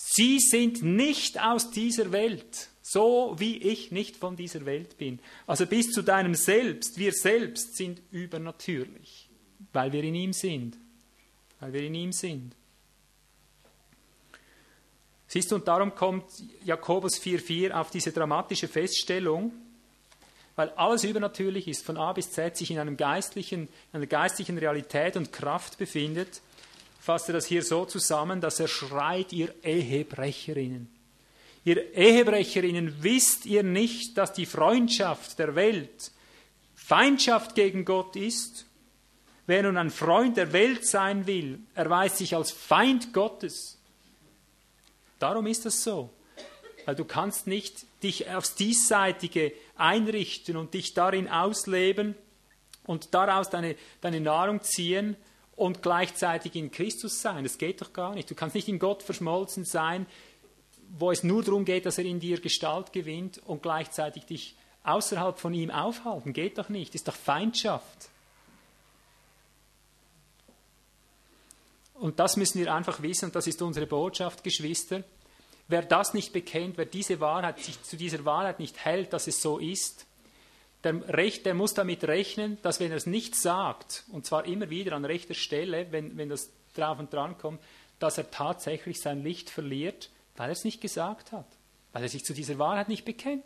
Sie 0.00 0.38
sind 0.38 0.84
nicht 0.84 1.40
aus 1.40 1.72
dieser 1.72 2.12
Welt, 2.12 2.68
so 2.82 3.34
wie 3.38 3.56
ich 3.56 3.90
nicht 3.90 4.16
von 4.16 4.36
dieser 4.36 4.64
Welt 4.64 4.96
bin. 4.96 5.18
Also 5.44 5.66
bis 5.66 5.90
zu 5.90 6.02
deinem 6.02 6.36
Selbst, 6.36 6.98
wir 6.98 7.12
selbst 7.12 7.76
sind 7.76 8.00
übernatürlich, 8.12 9.28
weil 9.72 9.92
wir 9.92 10.04
in 10.04 10.14
ihm 10.14 10.32
sind. 10.32 10.76
Weil 11.60 11.72
wir 11.72 11.82
in 11.82 11.94
ihm 11.94 12.12
sind. 12.12 12.54
Siehst 15.26 15.50
du, 15.50 15.56
und 15.56 15.68
darum 15.68 15.94
kommt 15.94 16.24
Jakobus 16.64 17.20
4,4 17.20 17.72
auf 17.72 17.90
diese 17.90 18.12
dramatische 18.12 18.68
Feststellung, 18.68 19.52
weil 20.56 20.70
alles 20.70 21.04
übernatürlich 21.04 21.68
ist, 21.68 21.84
von 21.84 21.96
A 21.96 22.12
bis 22.12 22.32
Z 22.32 22.56
sich 22.56 22.70
in 22.70 22.78
einem 22.78 22.96
geistlichen, 22.96 23.68
einer 23.92 24.06
geistlichen 24.06 24.56
Realität 24.56 25.16
und 25.16 25.32
Kraft 25.32 25.78
befindet 25.78 26.40
fasst 27.08 27.30
er 27.30 27.32
das 27.32 27.46
hier 27.46 27.62
so 27.62 27.86
zusammen, 27.86 28.42
dass 28.42 28.60
er 28.60 28.68
schreit, 28.68 29.32
ihr 29.32 29.54
Ehebrecherinnen. 29.64 30.94
Ihr 31.64 31.94
Ehebrecherinnen, 31.94 33.02
wisst 33.02 33.46
ihr 33.46 33.62
nicht, 33.62 34.18
dass 34.18 34.34
die 34.34 34.44
Freundschaft 34.44 35.38
der 35.38 35.54
Welt 35.54 36.12
Feindschaft 36.74 37.54
gegen 37.54 37.86
Gott 37.86 38.14
ist? 38.14 38.66
Wer 39.48 39.62
nun 39.62 39.78
ein 39.78 39.88
Freund 39.88 40.36
der 40.36 40.52
Welt 40.52 40.86
sein 40.86 41.26
will, 41.26 41.60
erweist 41.74 42.18
sich 42.18 42.36
als 42.36 42.50
Feind 42.50 43.14
Gottes. 43.14 43.78
Darum 45.18 45.46
ist 45.46 45.64
das 45.64 45.82
so. 45.82 46.10
Weil 46.84 46.94
du 46.94 47.06
kannst 47.06 47.46
nicht 47.46 47.86
dich 48.02 48.28
aufs 48.28 48.56
Diesseitige 48.56 49.54
einrichten 49.74 50.58
und 50.58 50.74
dich 50.74 50.92
darin 50.92 51.28
ausleben 51.28 52.14
und 52.84 53.14
daraus 53.14 53.48
deine, 53.48 53.76
deine 54.02 54.20
Nahrung 54.20 54.62
ziehen 54.62 55.16
und 55.56 55.80
gleichzeitig 55.80 56.54
in 56.54 56.70
Christus 56.70 57.22
sein. 57.22 57.44
Das 57.44 57.56
geht 57.56 57.80
doch 57.80 57.94
gar 57.94 58.14
nicht. 58.14 58.30
Du 58.30 58.34
kannst 58.34 58.54
nicht 58.54 58.68
in 58.68 58.78
Gott 58.78 59.02
verschmolzen 59.02 59.64
sein, 59.64 60.04
wo 60.90 61.10
es 61.10 61.24
nur 61.24 61.42
darum 61.42 61.64
geht, 61.64 61.86
dass 61.86 61.96
er 61.96 62.04
in 62.04 62.20
dir 62.20 62.38
Gestalt 62.38 62.92
gewinnt 62.92 63.40
und 63.46 63.62
gleichzeitig 63.62 64.26
dich 64.26 64.56
außerhalb 64.84 65.38
von 65.38 65.54
ihm 65.54 65.70
aufhalten. 65.70 66.34
Geht 66.34 66.58
doch 66.58 66.68
nicht. 66.68 66.90
Das 66.90 67.00
ist 67.00 67.08
doch 67.08 67.16
Feindschaft. 67.16 68.10
Und 72.00 72.20
das 72.20 72.36
müssen 72.36 72.60
wir 72.60 72.72
einfach 72.72 73.02
wissen, 73.02 73.26
und 73.26 73.34
das 73.34 73.46
ist 73.46 73.60
unsere 73.60 73.86
Botschaft, 73.86 74.44
Geschwister. 74.44 75.02
Wer 75.66 75.82
das 75.82 76.14
nicht 76.14 76.32
bekennt, 76.32 76.78
wer 76.78 76.86
diese 76.86 77.20
Wahrheit, 77.20 77.58
sich 77.58 77.82
zu 77.82 77.96
dieser 77.96 78.24
Wahrheit 78.24 78.58
nicht 78.58 78.84
hält, 78.84 79.12
dass 79.12 79.26
es 79.26 79.42
so 79.42 79.58
ist, 79.58 80.06
der, 80.84 81.08
Recht, 81.08 81.44
der 81.44 81.54
muss 81.54 81.74
damit 81.74 82.04
rechnen, 82.04 82.58
dass 82.62 82.78
wenn 82.80 82.90
er 82.90 82.96
es 82.96 83.06
nicht 83.06 83.34
sagt, 83.34 84.04
und 84.12 84.24
zwar 84.24 84.46
immer 84.46 84.70
wieder 84.70 84.92
an 84.92 85.04
rechter 85.04 85.34
Stelle, 85.34 85.88
wenn, 85.90 86.16
wenn 86.16 86.28
das 86.28 86.50
drauf 86.74 86.98
und 86.98 87.12
dran 87.12 87.36
kommt, 87.36 87.60
dass 87.98 88.16
er 88.16 88.30
tatsächlich 88.30 89.00
sein 89.00 89.24
Licht 89.24 89.50
verliert, 89.50 90.10
weil 90.36 90.50
er 90.50 90.52
es 90.52 90.64
nicht 90.64 90.80
gesagt 90.80 91.32
hat, 91.32 91.46
weil 91.92 92.04
er 92.04 92.08
sich 92.08 92.24
zu 92.24 92.32
dieser 92.32 92.58
Wahrheit 92.58 92.88
nicht 92.88 93.04
bekennt. 93.04 93.44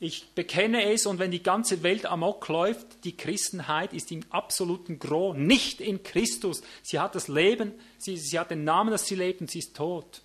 Ich 0.00 0.28
bekenne 0.34 0.92
es 0.92 1.06
und 1.06 1.18
wenn 1.18 1.32
die 1.32 1.42
ganze 1.42 1.82
Welt 1.82 2.06
amok 2.06 2.46
läuft, 2.48 3.04
die 3.04 3.16
Christenheit 3.16 3.92
ist 3.92 4.12
im 4.12 4.22
absoluten 4.30 5.00
Gros 5.00 5.36
nicht 5.36 5.80
in 5.80 6.04
Christus. 6.04 6.62
Sie 6.82 7.00
hat 7.00 7.16
das 7.16 7.26
Leben, 7.26 7.72
sie, 7.98 8.16
sie 8.16 8.38
hat 8.38 8.52
den 8.52 8.62
Namen, 8.62 8.90
dass 8.90 9.06
sie 9.06 9.16
lebt 9.16 9.40
und 9.40 9.50
sie 9.50 9.58
ist 9.58 9.74
tot. 9.74 10.22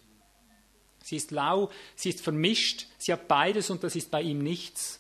Sie 1.01 1.17
ist 1.17 1.31
lau, 1.31 1.71
sie 1.95 2.09
ist 2.09 2.21
vermischt, 2.21 2.87
sie 2.99 3.11
hat 3.11 3.27
beides 3.27 3.69
und 3.71 3.83
das 3.83 3.95
ist 3.95 4.11
bei 4.11 4.21
ihm 4.21 4.39
nichts. 4.39 4.99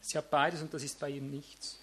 Sie 0.00 0.16
hat 0.16 0.30
beides 0.30 0.62
und 0.62 0.72
das 0.72 0.82
ist 0.82 0.98
bei 0.98 1.10
ihm 1.10 1.30
nichts. 1.30 1.78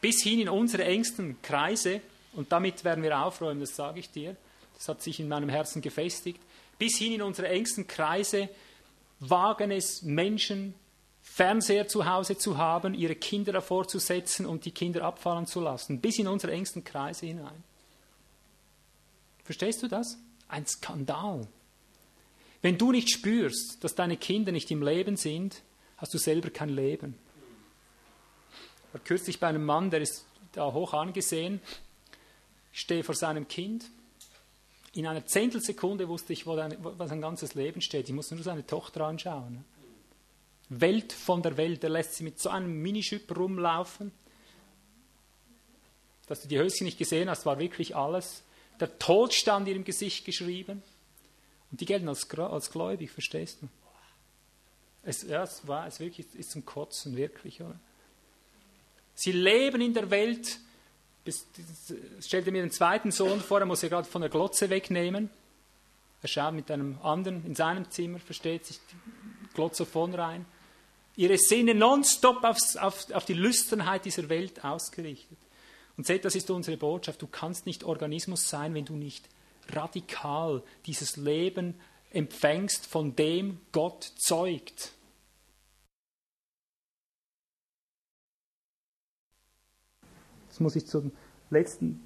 Bis 0.00 0.22
hin 0.22 0.40
in 0.40 0.48
unsere 0.48 0.84
engsten 0.84 1.40
Kreise, 1.42 2.00
und 2.34 2.52
damit 2.52 2.84
werden 2.84 3.02
wir 3.02 3.18
aufräumen, 3.18 3.60
das 3.60 3.74
sage 3.74 3.98
ich 3.98 4.10
dir, 4.10 4.36
das 4.74 4.88
hat 4.88 5.02
sich 5.02 5.18
in 5.18 5.28
meinem 5.28 5.48
Herzen 5.48 5.82
gefestigt, 5.82 6.40
bis 6.78 6.98
hin 6.98 7.14
in 7.14 7.22
unsere 7.22 7.48
engsten 7.48 7.86
Kreise 7.88 8.48
wagen 9.20 9.70
es 9.70 10.02
Menschen, 10.02 10.74
Fernseher 11.22 11.86
zu 11.86 12.06
Hause 12.06 12.36
zu 12.38 12.56
haben, 12.56 12.94
ihre 12.94 13.14
Kinder 13.14 13.52
davor 13.52 13.86
zu 13.86 13.98
setzen 13.98 14.46
und 14.46 14.64
die 14.64 14.70
Kinder 14.70 15.02
abfallen 15.04 15.46
zu 15.46 15.60
lassen, 15.60 16.00
bis 16.00 16.18
in 16.18 16.26
unsere 16.26 16.52
engsten 16.52 16.84
Kreise 16.84 17.26
hinein. 17.26 17.62
Verstehst 19.44 19.82
du 19.82 19.88
das? 19.88 20.18
Ein 20.48 20.66
Skandal. 20.66 21.46
Wenn 22.60 22.76
du 22.76 22.92
nicht 22.92 23.10
spürst, 23.10 23.82
dass 23.82 23.94
deine 23.94 24.16
Kinder 24.16 24.52
nicht 24.52 24.70
im 24.70 24.82
Leben 24.82 25.16
sind, 25.16 25.62
hast 25.96 26.12
du 26.12 26.18
selber 26.18 26.50
kein 26.50 26.70
Leben. 26.70 27.14
Ich 28.88 28.94
war 28.94 29.00
kürzlich 29.02 29.38
bei 29.38 29.48
einem 29.48 29.64
Mann, 29.64 29.90
der 29.90 30.00
ist 30.00 30.24
da 30.52 30.72
hoch 30.72 30.94
angesehen. 30.94 31.60
Ich 32.72 32.80
stehe 32.80 33.04
vor 33.04 33.14
seinem 33.14 33.46
Kind. 33.46 33.84
In 34.92 35.06
einer 35.06 35.26
Zehntelsekunde 35.26 36.08
wusste 36.08 36.32
ich, 36.32 36.46
wo, 36.46 36.56
dein, 36.56 36.76
wo 36.82 37.06
sein 37.06 37.20
ganzes 37.20 37.54
Leben 37.54 37.80
steht. 37.80 38.08
Ich 38.08 38.14
musste 38.14 38.34
nur 38.34 38.44
seine 38.44 38.66
Tochter 38.66 39.06
anschauen. 39.06 39.64
Welt 40.68 41.12
von 41.12 41.42
der 41.42 41.56
Welt. 41.56 41.84
Er 41.84 41.90
lässt 41.90 42.14
sie 42.14 42.24
mit 42.24 42.38
so 42.38 42.48
einem 42.48 42.80
Minischüpper 42.82 43.36
rumlaufen. 43.36 44.12
Dass 46.26 46.42
du 46.42 46.48
die 46.48 46.58
Höschen 46.58 46.84
nicht 46.84 46.98
gesehen 46.98 47.30
hast, 47.30 47.46
war 47.46 47.58
wirklich 47.58 47.96
alles. 47.96 48.42
Der 48.80 48.98
Tod 48.98 49.34
stand 49.34 49.68
ihrem 49.68 49.84
Gesicht 49.84 50.24
geschrieben. 50.24 50.82
Und 51.70 51.80
die 51.80 51.86
gelten 51.86 52.08
als, 52.08 52.28
als 52.30 52.70
gläubig, 52.70 53.10
verstehst 53.10 53.58
du? 53.62 53.68
Es, 55.02 55.22
ja, 55.22 55.42
es 55.42 55.66
war 55.66 55.86
es 55.86 56.00
wirklich 56.00 56.26
ist 56.34 56.50
zum 56.50 56.64
Kotzen, 56.64 57.16
wirklich. 57.16 57.60
Oder? 57.60 57.78
Sie 59.14 59.32
leben 59.32 59.80
in 59.80 59.94
der 59.94 60.10
Welt. 60.10 60.58
Bis, 61.28 61.46
stellte 62.20 62.50
mir 62.50 62.62
den 62.62 62.70
zweiten 62.70 63.10
Sohn 63.10 63.42
vor, 63.42 63.60
er 63.60 63.66
muss 63.66 63.82
ja 63.82 63.90
gerade 63.90 64.08
von 64.08 64.22
der 64.22 64.30
Glotze 64.30 64.70
wegnehmen. 64.70 65.28
Er 66.22 66.28
schaut 66.28 66.54
mit 66.54 66.70
einem 66.70 66.98
anderen 67.02 67.44
in 67.44 67.54
seinem 67.54 67.90
Zimmer, 67.90 68.18
versteht 68.18 68.64
sich 68.64 68.80
Glotzophon 69.52 70.14
rein. 70.14 70.46
Ihre 71.16 71.36
Sinne 71.36 71.74
nonstop 71.74 72.44
aufs, 72.44 72.78
auf, 72.78 73.12
auf 73.12 73.26
die 73.26 73.34
Lüsternheit 73.34 74.06
dieser 74.06 74.30
Welt 74.30 74.64
ausgerichtet. 74.64 75.36
Und 75.98 76.06
seht, 76.06 76.24
das 76.24 76.34
ist 76.34 76.48
unsere 76.48 76.78
Botschaft. 76.78 77.20
Du 77.20 77.26
kannst 77.26 77.66
nicht 77.66 77.84
Organismus 77.84 78.48
sein, 78.48 78.72
wenn 78.72 78.86
du 78.86 78.94
nicht 78.94 79.28
radikal 79.68 80.62
dieses 80.86 81.18
Leben 81.18 81.78
empfängst, 82.10 82.86
von 82.86 83.14
dem 83.16 83.60
Gott 83.72 84.12
zeugt. 84.16 84.92
Jetzt 90.58 90.62
muss 90.64 90.74
ich 90.74 90.86
zum 90.86 91.12
letzten 91.50 92.00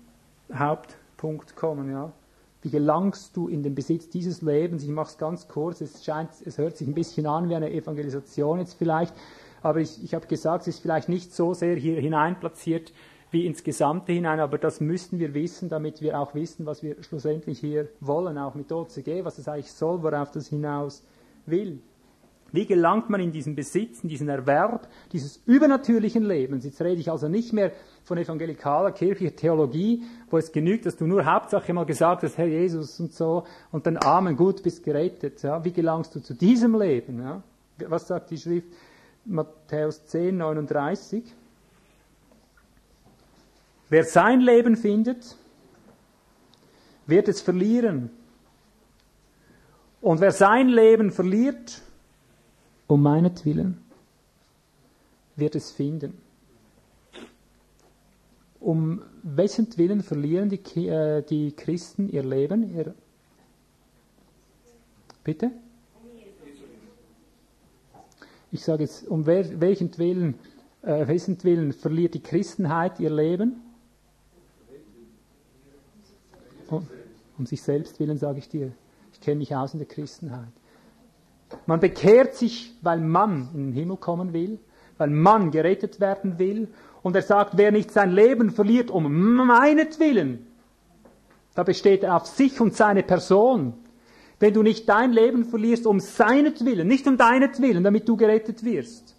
Hauptpunkt 0.53 1.57
kommen. 1.57 1.91
Ja. 1.91 2.13
Wie 2.61 2.69
gelangst 2.69 3.35
du 3.35 3.49
in 3.49 3.63
den 3.63 3.75
Besitz 3.75 4.11
dieses 4.11 4.43
Lebens? 4.43 4.83
Ich 4.83 4.91
mache 4.91 5.09
es 5.09 5.17
ganz 5.17 5.49
kurz. 5.49 5.81
Es, 5.81 6.05
scheint, 6.05 6.29
es 6.45 6.59
hört 6.59 6.77
sich 6.77 6.87
ein 6.87 6.93
bisschen 6.93 7.27
an 7.27 7.49
wie 7.49 7.55
eine 7.55 7.73
Evangelisation 7.73 8.59
jetzt 8.59 8.75
vielleicht, 8.75 9.15
aber 9.63 9.81
ich, 9.81 10.05
ich 10.05 10.13
habe 10.13 10.27
gesagt, 10.27 10.67
es 10.67 10.75
ist 10.75 10.81
vielleicht 10.81 11.09
nicht 11.09 11.33
so 11.33 11.55
sehr 11.55 11.77
hier 11.77 11.99
hineinplatziert, 11.99 12.93
wie 13.31 13.47
ins 13.47 13.65
Gesamte 13.65 14.13
hinein, 14.13 14.39
aber 14.39 14.59
das 14.59 14.83
müssten 14.83 15.19
wir 15.19 15.33
wissen, 15.33 15.71
damit 15.71 16.03
wir 16.03 16.21
auch 16.21 16.35
wissen, 16.35 16.67
was 16.67 16.83
wir 16.83 17.03
schlussendlich 17.03 17.59
hier 17.59 17.89
wollen, 18.01 18.37
auch 18.37 18.55
mit 18.55 18.71
OCG, 18.71 19.25
was 19.25 19.39
es 19.39 19.49
eigentlich 19.49 19.73
soll, 19.73 20.03
worauf 20.03 20.31
das 20.31 20.49
hinaus 20.49 21.03
will. 21.47 21.81
Wie 22.53 22.67
gelangt 22.67 23.09
man 23.09 23.21
in 23.21 23.33
diesen 23.33 23.57
Besitz, 23.57 24.03
in 24.03 24.11
diesen 24.11 24.29
Erwerb 24.29 24.87
dieses 25.11 25.41
übernatürlichen 25.47 26.23
Lebens? 26.23 26.65
Jetzt 26.67 26.83
rede 26.83 27.01
ich 27.01 27.11
also 27.11 27.27
nicht 27.27 27.55
mehr 27.55 27.73
von 28.05 28.19
evangelikaler 28.19 28.93
kirchlicher 28.93 29.35
Theologie, 29.35 30.03
wo 30.31 30.37
es 30.37 30.53
genügt, 30.53 30.85
dass 30.85 30.97
du 30.97 31.07
nur 31.07 31.25
Hauptsache 31.25 31.73
mal 31.73 31.87
gesagt 31.87 32.23
hast, 32.23 32.37
Herr 32.37 32.47
Jesus 32.47 33.01
und 33.01 33.13
so, 33.15 33.45
und 33.71 33.87
dann 33.87 33.97
Amen, 33.97 34.37
gut, 34.37 34.63
bist 34.63 34.85
gerettet. 34.85 35.43
Ja? 35.43 35.65
Wie 35.65 35.73
gelangst 35.73 36.15
du 36.15 36.21
zu 36.21 36.35
diesem 36.35 36.79
Leben? 36.79 37.23
Ja? 37.23 37.43
Was 37.89 38.07
sagt 38.07 38.31
die 38.31 38.39
Schrift? 38.39 38.69
Matthäus 39.25 40.05
10, 40.07 40.37
39. 40.37 41.25
Wer 43.89 44.05
sein 44.05 44.41
Leben 44.41 44.77
findet, 44.77 45.37
wird 47.07 47.29
es 47.29 47.41
verlieren. 47.41 48.11
Und 50.01 50.21
wer 50.21 50.33
sein 50.33 50.69
Leben 50.69 51.13
verliert, 51.13 51.81
um 52.93 53.03
meinetwillen 53.03 53.79
wird 55.37 55.55
es 55.55 55.71
finden. 55.71 56.19
Um 58.61 59.01
wessen 59.23 59.67
Willen 59.79 60.03
verlieren 60.03 60.51
die, 60.51 60.89
äh, 60.89 61.23
die 61.23 61.53
Christen 61.53 62.11
ihr 62.11 62.23
Leben? 62.23 62.77
Ihr 62.77 62.95
Bitte? 65.25 65.53
Ich 68.51 68.63
sage 68.63 68.83
jetzt, 68.83 69.09
um 69.09 69.25
wer, 69.25 69.59
welchen 69.59 69.97
Willen, 69.97 70.35
äh, 70.83 71.07
wessen 71.09 71.43
Willen 71.45 71.73
verliert 71.73 72.13
die 72.13 72.23
Christenheit 72.23 73.01
ihr 73.01 73.09
Leben? 73.09 73.63
Um, 76.69 76.87
um 77.39 77.47
sich 77.47 77.63
selbst 77.63 77.99
willen, 78.01 78.19
sage 78.19 78.39
ich 78.41 78.51
dir. 78.51 78.73
Ich 79.15 79.21
kenne 79.21 79.37
mich 79.37 79.57
aus 79.57 79.73
in 79.73 79.79
der 79.79 79.89
Christenheit. 79.89 80.53
Man 81.67 81.81
bekehrt 81.81 82.35
sich, 82.35 82.75
weil 82.83 83.01
man 83.01 83.49
in 83.55 83.67
den 83.67 83.73
Himmel 83.73 83.97
kommen 83.97 84.33
will, 84.33 84.59
weil 84.99 85.11
man 85.11 85.51
gerettet 85.51 86.01
werden 86.01 86.39
will. 86.39 86.69
Und 87.03 87.17
er 87.17 87.23
sagt, 87.23 87.57
wer 87.57 87.73
nicht 87.73 87.91
sein 87.91 88.13
Leben 88.13 88.51
verliert 88.51 88.91
um 88.91 89.35
meinetwillen, 89.35 90.47
da 91.55 91.65
besteht 91.65 92.03
er 92.03 92.17
auf 92.17 92.27
sich 92.27 92.61
und 92.61 92.75
seine 92.75 93.03
Person. 93.03 93.75
Wenn 94.39 94.55
du 94.55 94.63
nicht 94.63 94.89
dein 94.89 95.13
Leben 95.13 95.45
verlierst 95.45 95.87
um 95.87 96.01
seinetwillen, 96.01 96.89
nicht 96.89 97.07
um 97.07 97.17
deinetwillen, 97.17 97.85
damit 97.85 98.09
du 98.09 98.17
gerettet 98.17 98.65
wirst, 98.65 99.15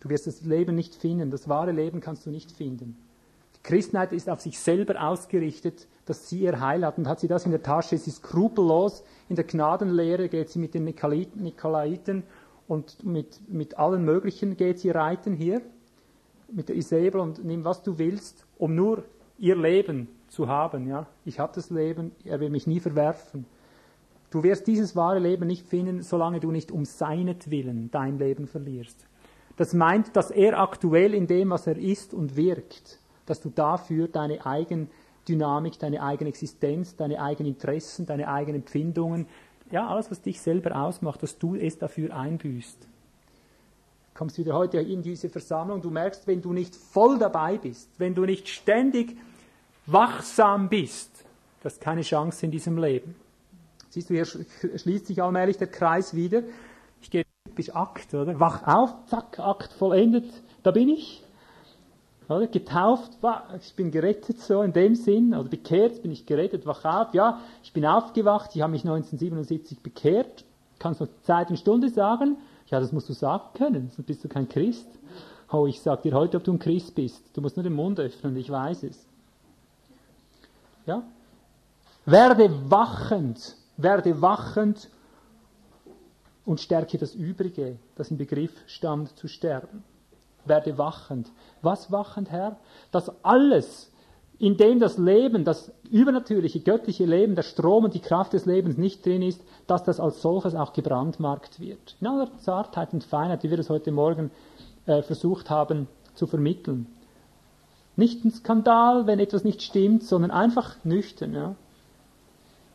du 0.00 0.08
wirst 0.08 0.26
das 0.26 0.42
Leben 0.42 0.74
nicht 0.74 0.94
finden. 0.94 1.30
Das 1.30 1.48
wahre 1.48 1.72
Leben 1.72 2.00
kannst 2.00 2.26
du 2.26 2.30
nicht 2.30 2.52
finden. 2.52 2.96
Die 3.56 3.62
Christenheit 3.62 4.12
ist 4.12 4.28
auf 4.28 4.40
sich 4.40 4.58
selber 4.58 5.02
ausgerichtet, 5.02 5.86
dass 6.10 6.28
sie 6.28 6.40
ihr 6.40 6.60
Heil 6.60 6.84
hat 6.84 6.98
und 6.98 7.06
hat 7.06 7.20
sie 7.20 7.28
das 7.28 7.44
in 7.44 7.52
der 7.52 7.62
Tasche. 7.62 7.96
Sie 7.96 8.10
ist 8.10 8.16
skrupellos. 8.16 9.04
In 9.28 9.36
der 9.36 9.44
Gnadenlehre 9.44 10.28
geht 10.28 10.50
sie 10.50 10.58
mit 10.58 10.74
den 10.74 10.84
Nikolaiten 10.84 12.24
und 12.66 13.04
mit, 13.04 13.40
mit 13.48 13.78
allen 13.78 14.04
möglichen 14.04 14.56
geht 14.56 14.80
sie 14.80 14.90
reiten 14.90 15.34
hier, 15.34 15.62
mit 16.50 16.68
der 16.68 16.74
Isabel 16.74 17.20
und 17.20 17.44
nimm, 17.44 17.64
was 17.64 17.84
du 17.84 17.96
willst, 17.98 18.44
um 18.58 18.74
nur 18.74 19.04
ihr 19.38 19.56
Leben 19.56 20.08
zu 20.26 20.48
haben. 20.48 20.88
Ja? 20.88 21.06
Ich 21.24 21.38
habe 21.38 21.52
das 21.54 21.70
Leben, 21.70 22.10
er 22.24 22.40
will 22.40 22.50
mich 22.50 22.66
nie 22.66 22.80
verwerfen. 22.80 23.46
Du 24.32 24.42
wirst 24.42 24.66
dieses 24.66 24.96
wahre 24.96 25.20
Leben 25.20 25.46
nicht 25.46 25.64
finden, 25.64 26.02
solange 26.02 26.40
du 26.40 26.50
nicht 26.50 26.72
um 26.72 26.84
seinetwillen 26.84 27.88
dein 27.92 28.18
Leben 28.18 28.48
verlierst. 28.48 29.06
Das 29.56 29.74
meint, 29.74 30.16
dass 30.16 30.32
er 30.32 30.58
aktuell 30.58 31.14
in 31.14 31.28
dem, 31.28 31.50
was 31.50 31.68
er 31.68 31.78
ist 31.78 32.14
und 32.14 32.36
wirkt, 32.36 32.98
dass 33.26 33.40
du 33.40 33.48
dafür 33.48 34.08
deine 34.08 34.44
eigene 34.44 34.88
Dynamik, 35.28 35.78
deine 35.78 36.02
eigene 36.02 36.30
Existenz, 36.30 36.96
deine 36.96 37.20
eigenen 37.20 37.54
Interessen, 37.54 38.06
deine 38.06 38.28
eigenen 38.28 38.62
Empfindungen, 38.62 39.26
ja, 39.70 39.86
alles, 39.86 40.10
was 40.10 40.20
dich 40.20 40.40
selber 40.40 40.74
ausmacht, 40.74 41.22
dass 41.22 41.38
du 41.38 41.54
es 41.54 41.78
dafür 41.78 42.16
einbüßt. 42.16 42.82
Du 42.82 42.88
kommst 44.14 44.38
wieder 44.38 44.54
heute 44.54 44.78
in 44.78 45.02
diese 45.02 45.28
Versammlung, 45.28 45.80
du 45.80 45.90
merkst, 45.90 46.26
wenn 46.26 46.42
du 46.42 46.52
nicht 46.52 46.74
voll 46.74 47.18
dabei 47.18 47.56
bist, 47.58 47.88
wenn 47.98 48.14
du 48.14 48.24
nicht 48.24 48.48
ständig 48.48 49.16
wachsam 49.86 50.68
bist, 50.68 51.24
du 51.60 51.64
hast 51.66 51.80
keine 51.80 52.02
Chance 52.02 52.46
in 52.46 52.50
diesem 52.50 52.78
Leben. 52.78 53.14
Siehst 53.90 54.10
du, 54.10 54.14
hier 54.14 54.24
schließt 54.24 55.06
sich 55.06 55.22
allmählich 55.22 55.58
der 55.58 55.66
Kreis 55.66 56.14
wieder. 56.14 56.42
Ich 57.00 57.10
gehe 57.10 57.24
typisch 57.44 57.74
Akt, 57.74 58.14
oder? 58.14 58.38
Wach 58.38 58.66
auf, 58.66 58.94
zack, 59.06 59.38
Akt 59.38 59.72
vollendet, 59.72 60.30
da 60.62 60.70
bin 60.70 60.88
ich. 60.88 61.24
Oder? 62.30 62.46
Getauft, 62.46 63.18
ich 63.60 63.74
bin 63.74 63.90
gerettet 63.90 64.38
so 64.38 64.62
in 64.62 64.72
dem 64.72 64.94
Sinn, 64.94 65.34
oder 65.34 65.48
bekehrt, 65.48 66.00
bin 66.02 66.12
ich 66.12 66.26
gerettet, 66.26 66.64
wach 66.64 66.84
auf, 66.84 67.12
ja, 67.12 67.40
ich 67.62 67.72
bin 67.72 67.84
aufgewacht, 67.84 68.54
ich 68.54 68.62
habe 68.62 68.70
mich 68.70 68.82
1977 68.82 69.80
bekehrt, 69.80 70.44
kannst 70.78 71.00
du 71.00 71.08
Zeit 71.22 71.50
und 71.50 71.56
Stunde 71.56 71.88
sagen? 71.88 72.36
Ja, 72.68 72.78
das 72.78 72.92
musst 72.92 73.08
du 73.08 73.14
sagen 73.14 73.42
können, 73.54 73.90
sonst 73.94 74.06
bist 74.06 74.22
du 74.22 74.28
kein 74.28 74.48
Christ. 74.48 74.86
Oh, 75.50 75.66
ich 75.66 75.80
sag 75.80 76.02
dir 76.02 76.12
heute, 76.12 76.36
ob 76.36 76.44
du 76.44 76.52
ein 76.52 76.60
Christ 76.60 76.94
bist. 76.94 77.36
Du 77.36 77.40
musst 77.40 77.56
nur 77.56 77.64
den 77.64 77.72
Mund 77.72 77.98
öffnen, 77.98 78.36
ich 78.36 78.48
weiß 78.48 78.84
es. 78.84 79.04
Ja? 80.86 81.02
Werde 82.06 82.70
wachend, 82.70 83.56
werde 83.76 84.22
wachend 84.22 84.88
und 86.44 86.60
stärke 86.60 86.96
das 86.96 87.16
Übrige, 87.16 87.76
das 87.96 88.12
im 88.12 88.18
Begriff 88.18 88.52
stand 88.68 89.18
zu 89.18 89.26
sterben 89.26 89.82
werde 90.50 90.76
wachend. 90.76 91.32
Was 91.62 91.90
wachend, 91.90 92.30
Herr? 92.30 92.58
Dass 92.92 93.10
alles, 93.24 93.90
in 94.38 94.58
dem 94.58 94.78
das 94.78 94.98
Leben, 94.98 95.44
das 95.44 95.72
übernatürliche, 95.90 96.60
göttliche 96.60 97.06
Leben, 97.06 97.34
der 97.34 97.42
Strom 97.42 97.84
und 97.84 97.94
die 97.94 98.00
Kraft 98.00 98.34
des 98.34 98.44
Lebens 98.44 98.76
nicht 98.76 99.06
drin 99.06 99.22
ist, 99.22 99.42
dass 99.66 99.82
das 99.84 99.98
als 99.98 100.20
solches 100.20 100.54
auch 100.54 100.74
gebrandmarkt 100.74 101.58
wird. 101.58 101.96
In 102.02 102.08
aller 102.08 102.36
Zartheit 102.36 102.92
und 102.92 103.04
Feinheit, 103.04 103.42
wie 103.42 103.50
wir 103.50 103.56
das 103.56 103.70
heute 103.70 103.92
Morgen 103.92 104.30
äh, 104.84 105.00
versucht 105.02 105.48
haben 105.48 105.88
zu 106.14 106.26
vermitteln. 106.26 106.86
Nicht 107.96 108.24
ein 108.24 108.30
Skandal, 108.30 109.06
wenn 109.06 109.18
etwas 109.18 109.44
nicht 109.44 109.62
stimmt, 109.62 110.04
sondern 110.04 110.30
einfach 110.30 110.76
nüchtern. 110.84 111.34
Ja? 111.34 111.54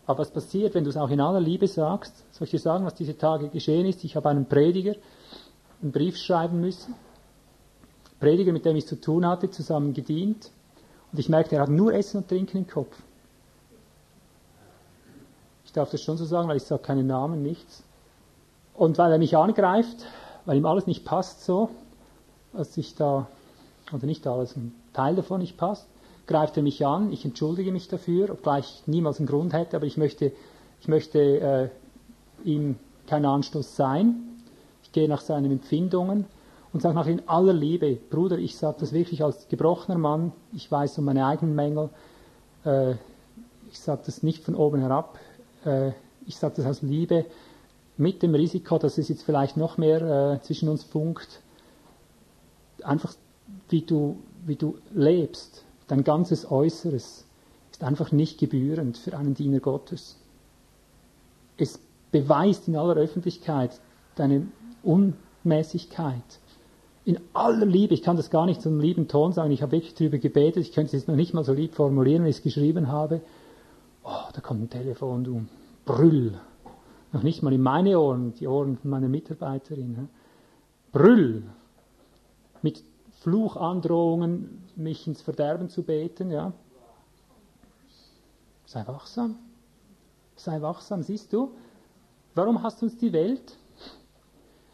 Aber 0.06 0.19
was 0.19 0.31
passiert, 0.31 0.76
wenn 0.76 0.84
du 0.84 0.89
es 0.89 0.97
auch 0.97 1.10
in 1.10 1.22
aller 1.22 1.41
Liebe 1.41 1.68
sagst? 1.68 2.23
Soll 2.31 2.45
ich 2.45 2.52
dir 2.52 2.60
sagen, 2.60 2.85
was 2.85 2.95
diese 2.95 3.18
Tage 3.18 3.49
geschehen 3.49 3.85
ist? 3.85 4.03
Ich 4.03 4.15
habe 4.15 4.30
einem 4.30 4.45
Prediger 4.45 4.95
einen 5.81 5.91
Brief 5.91 6.18
schreiben 6.18 6.61
müssen. 6.61 6.95
Prediger, 8.20 8.52
mit 8.52 8.66
dem 8.66 8.76
ich 8.76 8.88
zu 8.88 9.00
tun 9.00 9.26
hatte, 9.26 9.50
zusammen 9.50 9.94
gedient. 9.94 10.52
Und 11.12 11.20
ich 11.20 11.30
merkte, 11.30 11.56
er 11.56 11.64
hat 11.64 11.70
nur 11.70 11.94
Essen 11.94 12.18
und 12.18 12.28
Trinken 12.28 12.58
im 12.58 12.68
Kopf. 12.68 12.96
Ich 15.66 15.74
darf 15.74 15.90
das 15.90 16.02
schon 16.02 16.18
so 16.18 16.26
sagen, 16.26 16.48
weil 16.48 16.58
ich 16.58 16.64
sage 16.64 16.82
keinen 16.82 17.08
Namen, 17.08 17.42
nichts. 17.42 17.84
Und 18.74 18.98
weil 18.98 19.12
er 19.12 19.18
mich 19.18 19.36
angreift, 19.36 20.06
weil 20.46 20.58
ihm 20.58 20.66
alles 20.66 20.88
nicht 20.88 21.06
passt 21.06 21.44
so, 21.44 21.70
als 22.54 22.76
ich 22.78 22.96
da, 22.96 23.28
oder 23.94 24.06
nicht 24.06 24.26
alles, 24.28 24.56
ein 24.56 24.74
Teil 24.94 25.16
davon 25.16 25.42
nicht 25.42 25.58
passt, 25.58 25.88
greift 26.28 26.58
er 26.58 26.64
mich 26.64 26.86
an. 26.86 27.12
Ich 27.12 27.26
entschuldige 27.26 27.72
mich 27.72 27.88
dafür, 27.88 28.30
obgleich 28.30 28.82
ich 28.82 28.88
niemals 28.88 29.20
einen 29.20 29.28
Grund 29.28 29.54
hätte, 29.54 29.76
aber 29.76 29.86
ich 29.86 29.98
möchte, 29.98 30.32
ich 30.82 30.88
möchte 30.88 31.20
äh, 31.20 31.70
ihm 32.44 32.78
kein 33.08 33.26
Anstoß 33.26 33.76
sein. 33.76 34.16
Ich 34.84 34.92
gehe 34.92 35.08
nach 35.08 35.22
seinen 35.22 35.52
Empfindungen 35.52 36.26
und 36.76 36.81
sage 36.81 36.95
nachher 36.95 37.14
in 37.14 37.30
aller 37.30 37.53
Liebe, 37.53 37.95
Bruder, 37.95 38.38
ich 38.38 38.57
sage 38.57 38.76
das 38.81 38.91
wirklich 38.91 39.23
als 39.23 39.47
gebrochener 39.47 39.97
Mann, 39.97 40.34
ich 40.52 40.69
weiß 40.69 40.97
um 40.97 41.06
meine 41.06 41.26
eigenen 41.26 41.56
Mängel, 41.56 41.89
äh, 42.65 42.95
ich 43.72 43.80
sage 43.80 44.02
das 44.06 44.23
nicht 44.23 44.43
von 44.43 44.56
oben 44.56 44.81
herab, 44.81 45.18
äh, 45.64 45.91
ich 46.26 46.35
sage 46.35 46.56
das 46.57 46.65
aus 46.65 46.81
Liebe, 46.81 47.27
mit 47.95 48.22
dem 48.23 48.35
Risiko, 48.35 48.77
dass 48.77 48.97
es 48.97 49.07
jetzt 49.07 49.23
vielleicht 49.23 49.56
noch 49.56 49.77
mehr 49.77 50.02
äh, 50.34 50.41
zwischen 50.41 50.68
uns 50.68 50.84
funkt, 50.84 51.39
einfach 52.84 53.15
wie 53.69 53.84
du, 53.84 54.18
wie 54.45 54.57
du 54.57 54.77
lebst, 54.93 55.64
dein 55.88 56.03
ganzes 56.03 56.52
Äußeres 56.52 57.23
ist 57.72 57.84
einfach 57.85 58.11
nicht 58.11 58.38
gebührend 58.38 58.97
für 58.97 59.18
einen 59.18 59.34
Diener 59.34 59.61
Gottes. 59.61 60.18
Es 61.56 61.80
beweist 62.11 62.68
in 62.68 62.76
aller 62.76 62.97
Öffentlichkeit 62.97 63.80
deine 64.15 64.47
Unmäßigkeit 64.84 66.41
in 67.06 67.19
aller 67.34 67.68
Liebe, 67.68 67.94
ich 67.94 68.02
kann 68.02 68.18
das 68.18 68.32
gar 68.32 68.48
nicht 68.48 68.65
einem 68.65 68.80
lieben 68.80 69.07
Ton 69.07 69.32
sagen, 69.32 69.52
ich 69.52 69.61
habe 69.61 69.73
wirklich 69.73 69.94
darüber 69.94 70.18
gebetet, 70.18 70.64
ich 70.64 70.73
könnte 70.73 70.88
es 70.88 70.94
jetzt 70.94 71.07
noch 71.07 71.15
nicht 71.15 71.36
mal 71.36 71.44
so 71.44 71.53
lieb 71.53 71.76
formulieren, 71.76 72.26
wie 72.26 72.30
ich 72.30 72.38
es 72.38 72.44
geschrieben 72.44 72.88
habe. 72.88 73.22
Oh, 74.03 74.30
da 74.34 74.41
kommt 74.41 74.64
ein 74.64 74.69
Telefon, 74.69 75.23
du 75.23 75.45
Brüll. 75.86 76.34
Noch 77.14 77.22
nicht 77.22 77.44
mal 77.44 77.53
in 77.53 77.61
meine 77.61 77.99
Ohren, 77.99 78.34
die 78.34 78.48
Ohren 78.48 78.80
meiner 78.84 79.07
Mitarbeiterin. 79.07 80.10
Brüll. 80.91 81.44
Mit 82.64 82.84
Fluchandrohungen, 83.22 84.64
mich 84.76 85.06
ins 85.06 85.22
Verderben 85.22 85.69
zu 85.69 85.84
beten, 85.84 86.32
ja. 86.32 86.53
Sei 88.65 88.86
wachsam. 88.88 89.38
Sei 90.36 90.60
wachsam, 90.61 91.03
siehst 91.03 91.32
du? 91.32 91.52
Warum 92.34 92.64
hast 92.64 92.82
du 92.82 92.88
uns 92.88 92.98
die 92.98 93.14
Welt? 93.14 93.57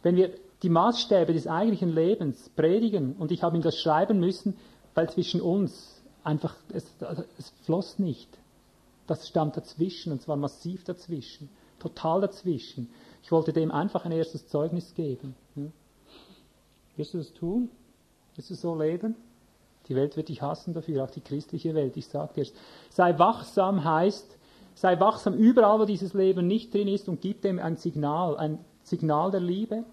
Wenn 0.01 0.15
wir 0.15 0.31
die 0.63 0.69
Maßstäbe 0.69 1.33
des 1.33 1.47
eigentlichen 1.47 1.93
Lebens 1.93 2.49
predigen 2.49 3.15
und 3.17 3.31
ich 3.31 3.43
habe 3.43 3.55
ihm 3.55 3.63
das 3.63 3.79
schreiben 3.79 4.19
müssen, 4.19 4.57
weil 4.93 5.09
zwischen 5.09 5.41
uns 5.41 6.01
einfach, 6.23 6.55
es, 6.73 6.85
es 7.37 7.49
floss 7.63 7.97
nicht. 7.99 8.29
Das 9.07 9.27
stand 9.27 9.57
dazwischen 9.57 10.11
und 10.11 10.21
zwar 10.21 10.35
massiv 10.35 10.83
dazwischen, 10.83 11.49
total 11.79 12.21
dazwischen. 12.21 12.89
Ich 13.23 13.31
wollte 13.31 13.53
dem 13.53 13.71
einfach 13.71 14.05
ein 14.05 14.11
erstes 14.11 14.47
Zeugnis 14.47 14.93
geben. 14.93 15.35
Ja. 15.55 15.63
Wirst 16.95 17.13
du 17.13 17.17
das 17.17 17.33
tun? 17.33 17.69
Wirst 18.35 18.49
du 18.51 18.55
so 18.55 18.75
leben? 18.75 19.15
Die 19.87 19.95
Welt 19.95 20.15
wird 20.15 20.29
dich 20.29 20.41
hassen 20.41 20.73
dafür, 20.73 21.03
auch 21.03 21.09
die 21.09 21.21
christliche 21.21 21.73
Welt. 21.73 21.97
Ich 21.97 22.07
sage 22.07 22.33
dir, 22.35 22.45
sei 22.89 23.17
wachsam 23.17 23.83
heißt, 23.83 24.37
sei 24.75 24.99
wachsam 24.99 25.33
überall, 25.33 25.79
wo 25.79 25.85
dieses 25.85 26.13
Leben 26.13 26.47
nicht 26.47 26.73
drin 26.73 26.87
ist 26.87 27.09
und 27.09 27.21
gib 27.21 27.41
dem 27.41 27.59
ein 27.59 27.77
Signal, 27.77 28.37
ein 28.37 28.59
Signal 28.83 29.31
der 29.31 29.41
Liebe, 29.41 29.83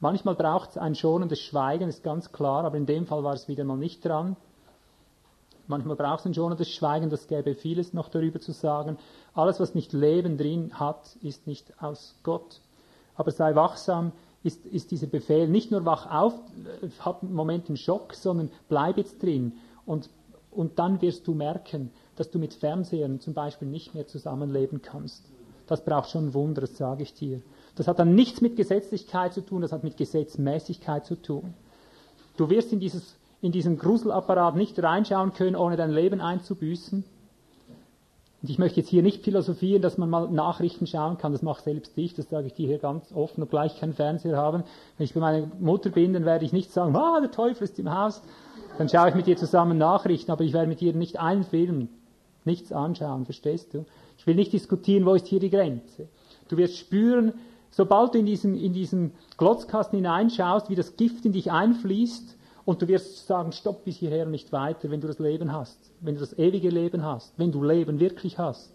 Manchmal 0.00 0.34
braucht 0.34 0.70
es 0.70 0.78
ein 0.78 0.94
schonendes 0.94 1.40
Schweigen, 1.40 1.88
ist 1.88 2.02
ganz 2.02 2.32
klar, 2.32 2.64
aber 2.64 2.78
in 2.78 2.86
dem 2.86 3.06
Fall 3.06 3.22
war 3.22 3.34
es 3.34 3.48
wieder 3.48 3.64
mal 3.64 3.76
nicht 3.76 4.04
dran. 4.04 4.36
Manchmal 5.66 5.94
braucht 5.94 6.20
es 6.20 6.26
ein 6.26 6.34
schonendes 6.34 6.70
Schweigen, 6.70 7.10
das 7.10 7.28
gäbe 7.28 7.54
vieles 7.54 7.92
noch 7.92 8.08
darüber 8.08 8.40
zu 8.40 8.52
sagen. 8.52 8.98
Alles, 9.34 9.60
was 9.60 9.74
nicht 9.74 9.92
Leben 9.92 10.38
drin 10.38 10.72
hat, 10.80 11.16
ist 11.22 11.46
nicht 11.46 11.80
aus 11.82 12.16
Gott. 12.22 12.60
Aber 13.14 13.30
sei 13.30 13.54
wachsam 13.54 14.12
ist, 14.42 14.64
ist 14.66 14.90
dieser 14.90 15.06
Befehl 15.06 15.48
nicht 15.48 15.70
nur 15.70 15.84
wach 15.84 16.10
auf, 16.10 16.34
äh, 16.82 16.88
hab 17.00 17.22
einen 17.22 17.34
Moment 17.34 17.68
einen 17.68 17.76
Schock, 17.76 18.14
sondern 18.14 18.50
bleib 18.68 18.96
jetzt 18.96 19.22
drin. 19.22 19.52
Und, 19.84 20.08
und 20.50 20.78
dann 20.78 21.02
wirst 21.02 21.26
du 21.26 21.34
merken, 21.34 21.92
dass 22.16 22.30
du 22.30 22.38
mit 22.38 22.54
Fernsehern 22.54 23.20
zum 23.20 23.34
Beispiel 23.34 23.68
nicht 23.68 23.94
mehr 23.94 24.06
zusammenleben 24.06 24.80
kannst. 24.82 25.24
Das 25.66 25.84
braucht 25.84 26.10
schon 26.10 26.34
Wunder, 26.34 26.62
das 26.62 26.76
sage 26.76 27.02
ich 27.02 27.14
dir. 27.14 27.42
Das 27.76 27.88
hat 27.88 27.98
dann 27.98 28.14
nichts 28.14 28.40
mit 28.40 28.56
Gesetzlichkeit 28.56 29.32
zu 29.32 29.40
tun, 29.40 29.62
das 29.62 29.72
hat 29.72 29.84
mit 29.84 29.96
Gesetzmäßigkeit 29.96 31.06
zu 31.06 31.16
tun. 31.16 31.54
Du 32.36 32.50
wirst 32.50 32.72
in, 32.72 32.80
dieses, 32.80 33.16
in 33.42 33.52
diesen 33.52 33.78
Gruselapparat 33.78 34.56
nicht 34.56 34.82
reinschauen 34.82 35.32
können, 35.32 35.56
ohne 35.56 35.76
dein 35.76 35.90
Leben 35.90 36.20
einzubüßen. 36.20 37.04
Und 38.42 38.48
ich 38.48 38.58
möchte 38.58 38.80
jetzt 38.80 38.88
hier 38.88 39.02
nicht 39.02 39.22
philosophieren, 39.22 39.82
dass 39.82 39.98
man 39.98 40.08
mal 40.08 40.30
Nachrichten 40.30 40.86
schauen 40.86 41.18
kann. 41.18 41.32
Das 41.32 41.42
macht 41.42 41.64
selbst 41.64 41.92
ich. 41.96 42.14
Das 42.14 42.30
sage 42.30 42.46
ich 42.46 42.54
dir 42.54 42.66
hier 42.66 42.78
ganz 42.78 43.12
offen, 43.12 43.42
obgleich 43.42 43.78
keinen 43.78 43.92
Fernseher 43.92 44.38
haben. 44.38 44.64
Wenn 44.96 45.04
ich 45.04 45.12
bei 45.12 45.20
meiner 45.20 45.46
Mutter 45.60 45.90
bin, 45.90 46.14
dann 46.14 46.24
werde 46.24 46.46
ich 46.46 46.52
nicht 46.52 46.72
sagen, 46.72 46.96
ah, 46.96 47.20
der 47.20 47.30
Teufel 47.30 47.64
ist 47.64 47.78
im 47.78 47.94
Haus. 47.94 48.22
Dann 48.78 48.88
schaue 48.88 49.10
ich 49.10 49.14
mit 49.14 49.26
dir 49.26 49.36
zusammen 49.36 49.76
Nachrichten, 49.76 50.30
aber 50.30 50.42
ich 50.42 50.54
werde 50.54 50.68
mit 50.68 50.80
dir 50.80 50.94
nicht 50.94 51.20
einen 51.20 51.44
Film, 51.44 51.88
nichts 52.46 52.72
anschauen, 52.72 53.26
verstehst 53.26 53.74
du? 53.74 53.84
Ich 54.16 54.26
will 54.26 54.36
nicht 54.36 54.54
diskutieren, 54.54 55.04
wo 55.04 55.12
ist 55.12 55.26
hier 55.26 55.40
die 55.40 55.50
Grenze. 55.50 56.08
Du 56.48 56.56
wirst 56.56 56.78
spüren, 56.78 57.34
sobald 57.70 58.14
du 58.14 58.18
in 58.18 58.26
diesen, 58.26 58.56
in 58.56 58.72
diesen 58.72 59.12
Glotzkasten 59.36 59.96
hineinschaust, 59.96 60.70
wie 60.70 60.74
das 60.74 60.96
Gift 60.96 61.24
in 61.24 61.32
dich 61.32 61.50
einfließt, 61.50 62.36
und 62.64 62.82
du 62.82 62.88
wirst 62.88 63.26
sagen, 63.26 63.52
stopp 63.52 63.84
bis 63.84 63.96
hierher 63.96 64.26
und 64.26 64.30
nicht 64.30 64.52
weiter, 64.52 64.90
wenn 64.90 65.00
du 65.00 65.08
das 65.08 65.18
Leben 65.18 65.52
hast, 65.52 65.78
wenn 66.00 66.14
du 66.14 66.20
das 66.20 66.38
ewige 66.38 66.68
Leben 66.68 67.04
hast, 67.04 67.36
wenn 67.38 67.50
du 67.50 67.64
Leben 67.64 67.98
wirklich 67.98 68.38
hast. 68.38 68.70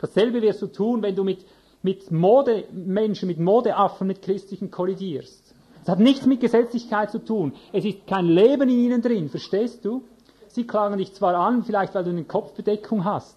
Dasselbe 0.00 0.42
wirst 0.42 0.62
du 0.62 0.66
tun, 0.66 1.02
wenn 1.02 1.16
du 1.16 1.24
mit, 1.24 1.44
mit 1.82 2.10
Modemenschen, 2.10 3.26
mit 3.26 3.40
Modeaffen, 3.40 4.06
mit 4.06 4.22
Christlichen 4.22 4.70
kollidierst. 4.70 5.54
Es 5.82 5.88
hat 5.88 5.98
nichts 5.98 6.26
mit 6.26 6.40
Gesetzlichkeit 6.40 7.10
zu 7.10 7.18
tun. 7.18 7.54
Es 7.72 7.84
ist 7.84 8.06
kein 8.06 8.26
Leben 8.26 8.68
in 8.68 8.78
ihnen 8.78 9.02
drin, 9.02 9.28
verstehst 9.28 9.84
du? 9.84 10.04
Sie 10.48 10.66
klagen 10.66 10.98
dich 10.98 11.12
zwar 11.14 11.34
an, 11.34 11.64
vielleicht 11.64 11.94
weil 11.94 12.04
du 12.04 12.10
eine 12.10 12.24
Kopfbedeckung 12.24 13.04
hast, 13.04 13.36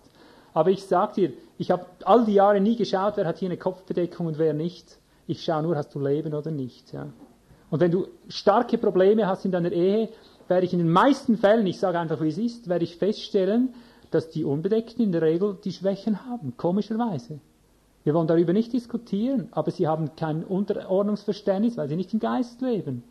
aber 0.54 0.70
ich 0.70 0.84
sag 0.84 1.14
dir, 1.14 1.34
ich 1.58 1.72
habe 1.72 1.86
all 2.04 2.26
die 2.26 2.34
Jahre 2.34 2.60
nie 2.60 2.76
geschaut, 2.76 3.18
wer 3.18 3.26
hat 3.26 3.38
hier 3.38 3.50
eine 3.50 3.58
Kopfbedeckung 3.58 4.28
und 4.28 4.38
wer 4.38 4.54
nicht. 4.54 4.98
Ich 5.28 5.44
schaue 5.44 5.64
nur, 5.64 5.76
hast 5.76 5.96
du 5.96 6.00
Leben 6.00 6.34
oder 6.34 6.52
nicht. 6.52 6.94
Ja. 6.94 7.08
Und 7.70 7.80
wenn 7.80 7.92
du 7.92 8.08
starke 8.28 8.78
Probleme 8.78 9.28
hast 9.28 9.46
in 9.46 9.52
deiner 9.52 9.72
Ehe, 9.72 10.10
werde 10.48 10.66
ich 10.66 10.74
in 10.74 10.80
den 10.80 10.90
meisten 10.90 11.38
Fällen, 11.38 11.66
ich 11.66 11.80
sage 11.80 12.00
einfach, 12.00 12.22
wie 12.22 12.30
es 12.30 12.38
ist, 12.38 12.70
werde 12.70 12.84
ich 12.84 12.98
feststellen, 12.98 13.74
dass 14.12 14.30
die 14.30 14.44
Unbedeckten 14.44 15.04
in 15.04 15.12
der 15.12 15.22
Regel 15.22 15.58
die 15.64 15.72
Schwächen 15.72 16.26
haben, 16.26 16.56
komischerweise. 16.58 17.40
Wir 18.04 18.14
wollen 18.14 18.28
darüber 18.28 18.54
nicht 18.54 18.72
diskutieren, 18.72 19.48
aber 19.52 19.72
sie 19.72 19.88
haben 19.88 20.16
kein 20.16 20.44
Unterordnungsverständnis, 20.44 21.76
weil 21.76 21.90
sie 21.90 21.96
nicht 21.96 22.14
im 22.14 22.20
Geist 22.20 22.62
leben. 22.62 23.04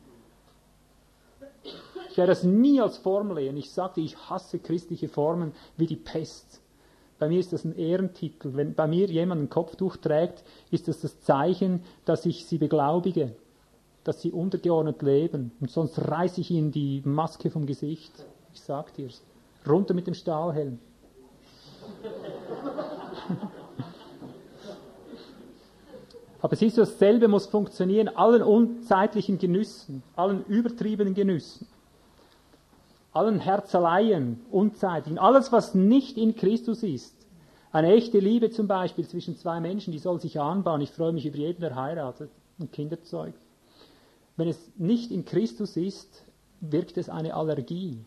Ich 2.10 2.16
werde 2.16 2.30
das 2.30 2.44
nie 2.44 2.80
als 2.80 2.96
Form 2.98 3.34
lehnen. 3.34 3.56
Ich 3.56 3.72
sagte, 3.72 4.00
ich 4.00 4.16
hasse 4.30 4.60
christliche 4.60 5.08
Formen 5.08 5.52
wie 5.76 5.86
die 5.86 5.96
Pest. 5.96 6.60
Bei 7.24 7.28
mir 7.28 7.40
ist 7.40 7.54
das 7.54 7.64
ein 7.64 7.74
Ehrentitel. 7.78 8.54
Wenn 8.54 8.74
bei 8.74 8.86
mir 8.86 9.06
jemand 9.06 9.40
ein 9.40 9.48
Kopftuch 9.48 9.96
trägt, 9.96 10.44
ist 10.70 10.88
das 10.88 11.00
das 11.00 11.22
Zeichen, 11.22 11.82
dass 12.04 12.26
ich 12.26 12.44
sie 12.44 12.58
beglaubige 12.58 13.32
dass 14.04 14.20
sie 14.20 14.30
untergeordnet 14.30 15.00
leben. 15.00 15.52
Und 15.60 15.70
sonst 15.70 15.98
reiße 15.98 16.42
ich 16.42 16.50
ihnen 16.50 16.70
die 16.70 17.00
Maske 17.06 17.50
vom 17.50 17.64
Gesicht. 17.64 18.12
Ich 18.52 18.60
sag 18.60 18.92
dir's. 18.94 19.22
Runter 19.66 19.94
mit 19.94 20.06
dem 20.06 20.12
Stahlhelm. 20.12 20.78
Aber 26.42 26.56
siehst 26.56 26.76
du, 26.76 26.82
dasselbe 26.82 27.28
muss 27.28 27.46
funktionieren, 27.46 28.08
allen 28.08 28.42
unzeitlichen 28.42 29.38
Genüssen, 29.38 30.02
allen 30.14 30.44
übertriebenen 30.44 31.14
Genüssen, 31.14 31.66
allen 33.14 33.38
Herzeleien, 33.38 34.44
unzeitlichen, 34.50 35.18
alles, 35.18 35.52
was 35.52 35.74
nicht 35.74 36.18
in 36.18 36.36
Christus 36.36 36.82
ist. 36.82 37.13
Eine 37.74 37.92
echte 37.92 38.20
Liebe 38.20 38.50
zum 38.50 38.68
Beispiel 38.68 39.04
zwischen 39.04 39.36
zwei 39.36 39.58
Menschen, 39.58 39.90
die 39.90 39.98
soll 39.98 40.20
sich 40.20 40.38
anbauen. 40.38 40.80
Ich 40.80 40.92
freue 40.92 41.12
mich 41.12 41.26
über 41.26 41.38
jeden, 41.38 41.60
der 41.60 41.74
heiratet 41.74 42.30
und 42.56 42.70
Kinder 42.70 43.02
zeugt. 43.02 43.40
Wenn 44.36 44.46
es 44.46 44.70
nicht 44.76 45.10
in 45.10 45.24
Christus 45.24 45.76
ist, 45.76 46.24
wirkt 46.60 46.96
es 46.98 47.08
eine 47.08 47.34
Allergie. 47.34 47.98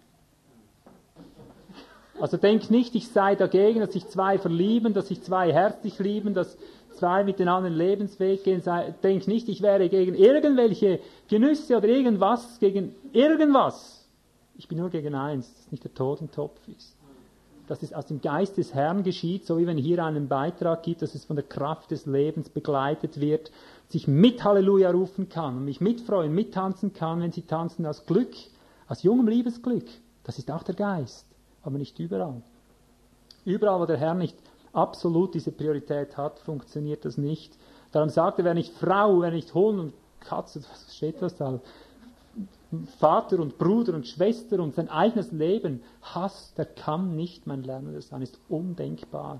Also 2.17 2.37
denk 2.37 2.71
nicht, 2.71 2.95
ich 2.95 3.09
sei 3.09 3.35
dagegen, 3.35 3.81
dass 3.81 3.91
sich 3.91 4.07
zwei 4.07 4.39
verlieben, 4.39 4.93
dass 4.93 5.09
sich 5.09 5.21
zwei 5.21 5.51
herzlich 5.51 5.99
lieben, 5.99 6.33
dass 6.33 6.57
zwei 6.93 7.25
mit 7.25 7.37
den 7.37 7.49
anderen 7.49 7.75
Lebensweg 7.75 8.45
gehen. 8.45 8.63
Denk 9.03 9.27
nicht, 9.27 9.49
ich 9.49 9.61
wäre 9.61 9.89
gegen 9.89 10.15
irgendwelche 10.15 11.01
Genüsse 11.27 11.75
oder 11.75 11.89
irgendwas, 11.89 12.57
gegen 12.59 12.95
irgendwas. 13.11 14.07
Ich 14.55 14.69
bin 14.69 14.77
nur 14.77 14.89
gegen 14.89 15.13
eins, 15.13 15.53
dass 15.53 15.71
nicht 15.73 15.83
der 15.83 15.93
Totentopf 15.93 16.65
ist. 16.69 16.96
Dass 17.67 17.83
es 17.83 17.93
aus 17.93 18.05
dem 18.05 18.21
Geist 18.21 18.57
des 18.57 18.73
Herrn 18.73 19.03
geschieht, 19.03 19.45
so 19.45 19.57
wie 19.57 19.67
wenn 19.67 19.77
hier 19.77 20.03
einen 20.03 20.27
Beitrag 20.27 20.83
gibt, 20.83 21.01
dass 21.01 21.15
es 21.15 21.25
von 21.25 21.35
der 21.35 21.45
Kraft 21.45 21.91
des 21.91 22.05
Lebens 22.05 22.49
begleitet 22.49 23.19
wird 23.19 23.51
sich 23.89 24.07
mit 24.07 24.43
Halleluja 24.43 24.91
rufen 24.91 25.29
kann 25.29 25.57
und 25.57 25.65
mich 25.65 25.81
mitfreuen, 25.81 26.33
mittanzen 26.33 26.93
kann, 26.93 27.21
wenn 27.21 27.31
sie 27.31 27.43
tanzen 27.43 27.85
aus 27.85 28.05
Glück, 28.05 28.33
aus 28.87 29.03
jungem 29.03 29.27
Liebesglück. 29.27 29.85
Das 30.23 30.37
ist 30.37 30.51
auch 30.51 30.63
der 30.63 30.75
Geist, 30.75 31.25
aber 31.63 31.77
nicht 31.77 31.97
überall. 31.99 32.41
Überall, 33.45 33.79
wo 33.79 33.85
der 33.85 33.97
Herr 33.97 34.13
nicht 34.13 34.37
absolut 34.73 35.33
diese 35.33 35.51
Priorität 35.51 36.17
hat, 36.17 36.39
funktioniert 36.39 37.05
das 37.05 37.17
nicht. 37.17 37.57
Darum 37.93 38.09
sagt 38.09 38.39
er, 38.39 38.45
wer 38.45 38.53
nicht 38.53 38.73
Frau, 38.73 39.21
wer 39.21 39.31
nicht 39.31 39.53
Hund 39.53 39.79
und 39.79 39.93
Katze, 40.19 40.61
was 40.69 40.95
steht 40.95 41.21
das 41.21 41.37
da? 41.37 41.59
Vater 42.99 43.39
und 43.39 43.57
Bruder 43.57 43.93
und 43.93 44.07
Schwester 44.07 44.59
und 44.59 44.75
sein 44.75 44.89
eigenes 44.89 45.31
Leben 45.31 45.81
hasst, 46.01 46.57
der 46.57 46.65
kann 46.65 47.15
nicht 47.15 47.47
mein 47.47 47.63
Lernender 47.63 48.01
sein, 48.01 48.21
ist 48.21 48.39
undenkbar. 48.49 49.39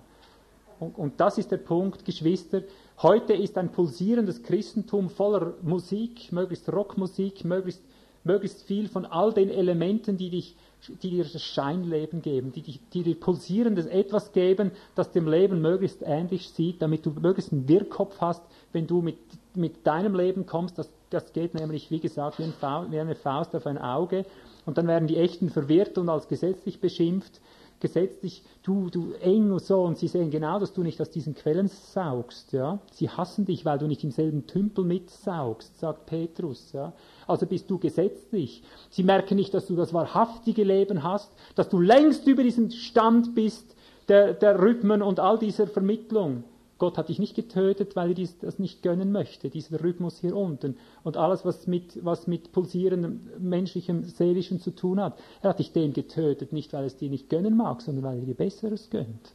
Und, 0.80 0.98
und 0.98 1.20
das 1.20 1.38
ist 1.38 1.52
der 1.52 1.58
Punkt, 1.58 2.06
Geschwister, 2.06 2.62
Heute 2.99 3.34
ist 3.34 3.60
ein 3.60 3.72
pulsierendes 3.72 4.41
Christentum 4.41 5.12
voller 5.12 5.54
Musik, 5.62 6.32
möglichst 6.32 6.68
Rockmusik, 6.74 7.45
möglichst, 7.45 7.84
möglichst 8.24 8.64
viel 8.64 8.88
von 8.88 9.06
all 9.06 9.34
den 9.34 9.52
Elementen, 9.52 10.18
die, 10.18 10.32
dich, 10.32 10.56
die 11.04 11.12
dir 11.12 11.24
das 11.24 11.44
Scheinleben 11.44 12.24
geben, 12.24 12.52
die, 12.54 12.64
die, 12.64 13.04
dir 13.04 13.20
pulsierendes 13.20 13.86
Etwas 13.86 14.32
geben, 14.32 14.72
das 14.95 15.12
dem 15.12 15.28
Leben 15.28 15.62
möglichst 15.62 16.02
ähnlich 16.02 16.49
sieht, 16.49 16.82
damit 16.82 17.06
du 17.06 17.12
möglichst 17.12 17.54
einen 17.54 17.68
Wirrkopf 17.68 18.20
hast, 18.20 18.41
wenn 18.74 18.88
du 18.88 19.04
mit, 19.04 19.20
mit 19.54 19.86
deinem 19.86 20.16
Leben 20.16 20.48
kommst. 20.48 20.80
Das, 20.80 20.90
das 21.10 21.34
geht 21.34 21.54
nämlich, 21.54 21.92
wie 21.92 22.00
gesagt, 22.00 22.40
wie, 22.40 22.44
ein 22.44 22.92
wie 22.92 23.00
eine 23.00 23.16
Faust 23.16 23.56
auf 23.56 23.66
ein 23.66 23.78
Auge. 23.78 24.26
Und 24.66 24.78
dann 24.78 24.88
werden 24.88 25.08
die 25.08 25.18
Echten 25.18 25.50
verwirrt 25.50 25.98
und 25.98 26.10
als 26.10 26.28
gesetzlich 26.28 26.82
beschimpft 26.82 27.40
gesetzlich, 27.80 28.44
du, 28.64 28.90
du 28.90 29.14
eng 29.22 29.52
und 29.52 29.62
so, 29.62 29.82
und 29.84 29.98
sie 29.98 30.08
sehen 30.08 30.32
genau, 30.32 30.60
dass 30.60 30.74
du 30.74 30.84
nicht 30.84 31.00
aus 31.02 31.10
diesen 31.10 31.36
Quellen 31.36 31.68
saugst, 31.68 32.52
ja. 32.54 32.80
Sie 32.92 33.10
hassen 33.10 33.46
dich, 33.46 33.66
weil 33.66 33.78
du 33.78 33.88
nicht 33.88 34.04
im 34.04 34.12
selben 34.12 34.48
Tümpel 34.48 34.84
mitsaugst, 34.86 35.80
sagt 35.80 36.06
Petrus, 36.08 36.72
ja. 36.74 36.94
Also 37.28 37.46
bist 37.46 37.70
du 37.70 37.78
gesetzlich. 37.78 38.64
Sie 38.90 39.04
merken 39.04 39.36
nicht, 39.36 39.54
dass 39.54 39.68
du 39.68 39.76
das 39.76 39.94
wahrhaftige 39.94 40.64
Leben 40.64 41.04
hast, 41.04 41.32
dass 41.56 41.70
du 41.70 41.80
längst 41.80 42.28
über 42.28 42.44
diesen 42.44 42.72
Stand 42.72 43.36
bist, 43.36 43.76
der, 44.08 44.34
der 44.34 44.60
Rhythmen 44.60 45.02
und 45.02 45.20
all 45.20 45.38
dieser 45.38 45.68
Vermittlung. 45.68 46.44
Gott 46.78 46.98
hat 46.98 47.10
dich 47.10 47.20
nicht 47.20 47.36
getötet, 47.36 47.95
weil 47.95 48.10
er 48.10 48.16
dies, 48.16 48.38
das 48.38 48.60
nicht 48.60 48.84
gönnen 48.84 49.12
möchte, 49.12 49.49
dieser 49.49 49.84
Rhythmus 49.84 50.20
hier 50.20 50.36
unten 50.36 50.78
und 51.04 51.18
alles, 51.18 51.44
was 51.44 51.66
mit, 51.66 52.04
was 52.06 52.28
mit 52.28 52.52
pulsierendem 52.52 53.30
menschlichem, 53.40 54.04
seelischem 54.04 54.60
zu 54.60 54.72
tun 54.72 54.99
hat. 54.99 55.18
Er 55.41 55.49
hat 55.49 55.60
dich 55.60 55.72
dem 55.72 55.94
getötet, 55.94 56.54
nicht 56.54 56.74
weil 56.74 56.84
er 56.84 56.88
es 56.88 56.98
dir 56.98 57.10
nicht 57.10 57.30
gönnen 57.30 57.58
mag, 57.58 57.82
sondern 57.82 58.04
weil 58.04 58.20
er 58.20 58.26
dir 58.26 58.36
Besseres 58.36 58.90
gönnt. 58.90 59.34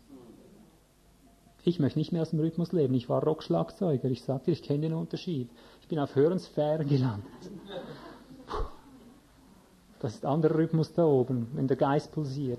Ich 1.64 1.78
möchte 1.78 1.98
nicht 1.98 2.12
mehr 2.12 2.22
aus 2.22 2.30
dem 2.30 2.40
Rhythmus 2.40 2.72
leben. 2.72 2.94
Ich 2.94 3.08
war 3.08 3.22
Rockschlagzeuger. 3.22 4.10
Ich 4.10 4.22
sagte, 4.22 4.50
ich 4.50 4.62
kenne 4.62 4.80
den 4.80 4.94
Unterschied. 4.94 5.48
Ich 5.80 5.88
bin 5.88 5.98
auf 5.98 6.14
höheren 6.16 6.40
Sphären 6.40 6.88
gelandet. 6.88 7.24
Das 10.00 10.14
ist 10.14 10.24
anderer 10.24 10.56
Rhythmus 10.56 10.92
da 10.92 11.04
oben, 11.04 11.46
wenn 11.54 11.68
der 11.68 11.76
Geist 11.76 12.10
pulsiert. 12.10 12.58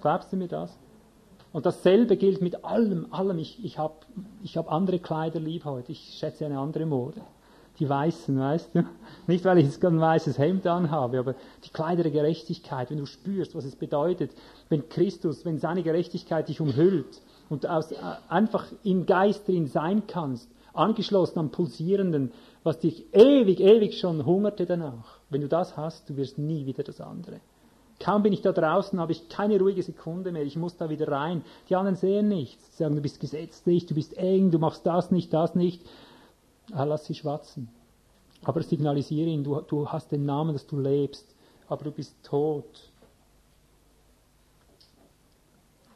Glaubst 0.00 0.32
du 0.32 0.36
mir 0.38 0.48
das? 0.48 0.74
Und 1.54 1.66
dasselbe 1.66 2.16
gilt 2.16 2.42
mit 2.42 2.64
allem, 2.64 3.06
allem. 3.12 3.38
Ich, 3.38 3.64
ich 3.64 3.78
habe 3.78 3.94
ich 4.42 4.56
hab 4.56 4.72
andere 4.72 4.98
Kleider 4.98 5.38
lieb 5.38 5.64
heute. 5.64 5.92
Ich 5.92 6.16
schätze 6.18 6.44
eine 6.44 6.58
andere 6.58 6.84
Mode. 6.84 7.20
Die 7.78 7.88
weißen, 7.88 8.36
weißt 8.36 8.74
du? 8.74 8.84
Nicht, 9.28 9.44
weil 9.44 9.58
ich 9.58 9.66
jetzt 9.66 9.84
ein 9.84 10.00
weißes 10.00 10.36
Hemd 10.36 10.66
anhabe, 10.66 11.20
aber 11.20 11.36
die 11.62 11.70
Kleider 11.70 12.02
der 12.02 12.10
Gerechtigkeit, 12.10 12.90
wenn 12.90 12.98
du 12.98 13.06
spürst, 13.06 13.54
was 13.54 13.64
es 13.64 13.76
bedeutet, 13.76 14.32
wenn 14.68 14.88
Christus, 14.88 15.44
wenn 15.44 15.60
seine 15.60 15.84
Gerechtigkeit 15.84 16.48
dich 16.48 16.60
umhüllt 16.60 17.22
und 17.48 17.68
aus, 17.68 17.92
äh, 17.92 17.98
einfach 18.28 18.66
im 18.82 19.06
Geist 19.06 19.46
drin 19.46 19.68
sein 19.68 20.08
kannst, 20.08 20.50
angeschlossen 20.72 21.38
am 21.38 21.50
Pulsierenden, 21.50 22.32
was 22.64 22.80
dich 22.80 23.14
ewig, 23.14 23.60
ewig 23.60 23.96
schon 24.00 24.26
hungerte 24.26 24.66
danach. 24.66 25.20
Wenn 25.30 25.42
du 25.42 25.48
das 25.48 25.76
hast, 25.76 26.10
du 26.10 26.16
wirst 26.16 26.36
nie 26.36 26.66
wieder 26.66 26.82
das 26.82 27.00
andere. 27.00 27.38
Kaum 28.00 28.22
bin 28.22 28.32
ich 28.32 28.42
da 28.42 28.52
draußen, 28.52 28.98
habe 29.00 29.12
ich 29.12 29.28
keine 29.28 29.58
ruhige 29.58 29.82
Sekunde 29.82 30.32
mehr. 30.32 30.42
Ich 30.42 30.56
muss 30.56 30.76
da 30.76 30.90
wieder 30.90 31.08
rein. 31.08 31.44
Die 31.68 31.76
anderen 31.76 31.96
sehen 31.96 32.28
nichts. 32.28 32.76
Sie 32.76 32.82
sagen, 32.82 32.96
du 32.96 33.02
bist 33.02 33.20
gesetzlich, 33.20 33.86
du 33.86 33.94
bist 33.94 34.16
eng, 34.16 34.50
du 34.50 34.58
machst 34.58 34.84
das 34.84 35.10
nicht, 35.10 35.32
das 35.32 35.54
nicht. 35.54 35.82
Ah, 36.72 36.84
lass 36.84 37.04
sie 37.06 37.14
schwatzen. 37.14 37.68
Aber 38.42 38.62
signalisiere 38.62 39.28
ihn, 39.28 39.44
du, 39.44 39.60
du 39.60 39.88
hast 39.88 40.12
den 40.12 40.26
Namen, 40.26 40.52
dass 40.52 40.66
du 40.66 40.78
lebst, 40.78 41.34
aber 41.68 41.84
du 41.84 41.90
bist 41.92 42.14
tot. 42.24 42.90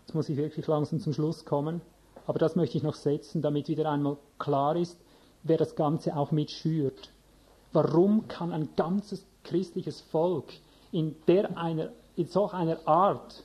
Jetzt 0.01 0.15
muss 0.15 0.29
ich 0.29 0.37
wirklich 0.39 0.67
langsam 0.67 1.01
zum 1.01 1.13
Schluss 1.13 1.45
kommen, 1.45 1.83
aber 2.27 2.39
das 2.39 2.57
möchte 2.57 2.79
ich 2.79 2.83
noch 2.83 2.95
setzen, 2.95 3.43
damit 3.43 3.69
wieder 3.69 3.91
einmal 3.91 4.17
klar 4.39 4.77
ist, 4.77 4.99
wer 5.43 5.59
das 5.59 5.77
Ganze 5.77 6.17
auch 6.17 6.31
mitschürt. 6.31 7.11
Warum 7.73 8.29
kann 8.29 8.53
ein 8.53 8.71
ganzes 8.77 9.27
christliches 9.45 10.01
Volk 10.01 10.47
in, 10.93 11.17
der 11.27 11.57
einer, 11.57 11.91
in 12.17 12.27
solch 12.27 12.53
einer 12.53 12.87
Art 12.87 13.45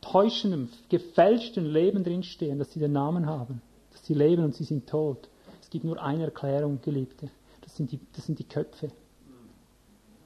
täuschendem, 0.00 0.68
gefälschten 0.88 1.64
Leben 1.66 2.04
drinstehen, 2.04 2.58
dass 2.58 2.72
sie 2.72 2.80
den 2.80 2.92
Namen 2.92 3.26
haben, 3.26 3.62
dass 3.92 4.04
sie 4.04 4.14
leben 4.14 4.44
und 4.44 4.54
sie 4.54 4.64
sind 4.64 4.88
tot? 4.88 5.28
Es 5.60 5.70
gibt 5.70 5.84
nur 5.84 6.02
eine 6.02 6.24
Erklärung, 6.24 6.80
Geliebte. 6.82 7.30
Das 7.62 7.76
sind 7.76 7.92
die, 7.92 8.00
das 8.14 8.26
sind 8.26 8.38
die 8.38 8.44
Köpfe. 8.44 8.90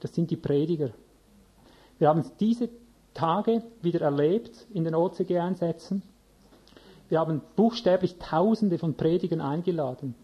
Das 0.01 0.15
sind 0.15 0.31
die 0.31 0.37
Prediger. 0.37 0.91
Wir 1.99 2.09
haben 2.09 2.24
diese 2.41 2.69
Tage 3.15 3.62
wieder 3.83 4.03
erlebt 4.03 4.66
in 4.73 4.85
den 4.85 4.95
OCG-Einsätzen. 4.95 6.03
Wir 7.09 7.20
haben 7.20 7.41
buchstäblich 7.55 8.16
Tausende 8.19 8.78
von 8.78 8.95
Predigern 8.95 9.41
eingeladen. 9.41 10.15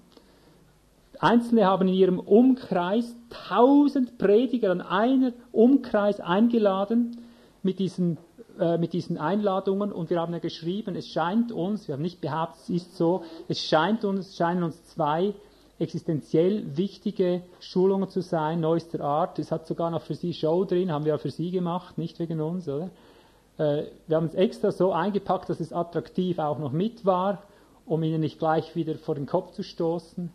Einzelne 1.23 1.67
haben 1.67 1.87
in 1.87 1.95
ihrem 1.95 2.19
Umkreis 2.19 3.15
tausend 3.31 4.19
Prediger 4.19 4.73
an 4.73 4.81
einer 4.81 5.33
Umkreis 5.53 6.19
eingeladen 6.19 7.17
mit 7.63 7.79
diesen, 7.79 8.19
äh, 8.59 8.77
mit 8.77 8.93
diesen 8.93 9.19
Einladungen 9.19 9.93
und 9.93 10.11
wir 10.11 10.21
haben 10.21 10.33
ja 10.33 10.41
geschrieben, 10.41 10.97
es 10.97 11.07
scheint 11.07 11.53
uns, 11.53 11.87
wir 11.87 11.93
haben 11.93 12.03
nicht 12.03 12.21
behauptet, 12.21 12.63
es 12.63 12.71
ist 12.71 12.97
so, 12.97 13.23
es 13.47 13.61
scheint 13.61 14.05
uns, 14.05 14.35
scheinen 14.37 14.65
uns 14.65 14.85
zwei 14.87 15.33
existenziell 15.79 16.77
wichtige 16.77 17.43
Schulungen 17.61 18.09
zu 18.09 18.21
sein, 18.21 18.61
neuester 18.61 19.01
Art. 19.01 19.39
Es 19.39 19.53
hat 19.53 19.69
sogar 19.69 19.93
noch 19.93 20.03
für 20.03 20.17
Sie 20.17 20.35
Show 20.35 20.65
drin, 20.65 20.91
haben 20.91 21.05
wir 21.05 21.13
ja 21.13 21.19
für 21.19 21.31
Sie 21.31 21.53
gemacht, 21.53 21.99
nicht 21.99 22.19
wegen 22.19 22.41
uns, 22.41 22.69
oder? 22.69 22.91
Äh, 23.59 23.85
wir 24.09 24.17
haben 24.17 24.27
es 24.27 24.35
extra 24.35 24.73
so 24.73 24.91
eingepackt, 24.91 25.49
dass 25.49 25.61
es 25.61 25.73
attraktiv 25.73 26.41
auch 26.41 26.59
noch 26.59 26.73
mit 26.73 27.07
war, 27.07 27.45
um 27.87 28.03
Ihnen 28.03 28.21
nicht 28.21 28.41
gleich 28.41 28.75
wieder 28.75 28.97
vor 28.97 29.15
den 29.15 29.27
Kopf 29.27 29.53
zu 29.53 29.63
stoßen 29.63 30.33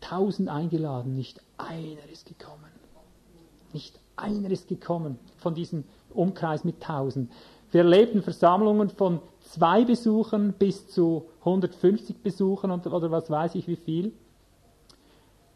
tausend 0.00 0.48
eingeladen, 0.48 1.14
nicht 1.14 1.40
einer 1.58 2.08
ist 2.12 2.26
gekommen. 2.26 2.70
Nicht 3.72 3.98
einer 4.16 4.50
ist 4.50 4.68
gekommen 4.68 5.18
von 5.38 5.54
diesem 5.54 5.84
Umkreis 6.14 6.64
mit 6.64 6.82
tausend. 6.82 7.30
Wir 7.70 7.82
erlebten 7.82 8.22
Versammlungen 8.22 8.90
von 8.90 9.20
zwei 9.40 9.84
Besuchern 9.84 10.54
bis 10.58 10.88
zu 10.88 11.26
150 11.40 12.22
Besuchern 12.22 12.70
oder 12.70 13.10
was 13.10 13.30
weiß 13.30 13.54
ich 13.56 13.66
wie 13.68 13.76
viel. 13.76 14.12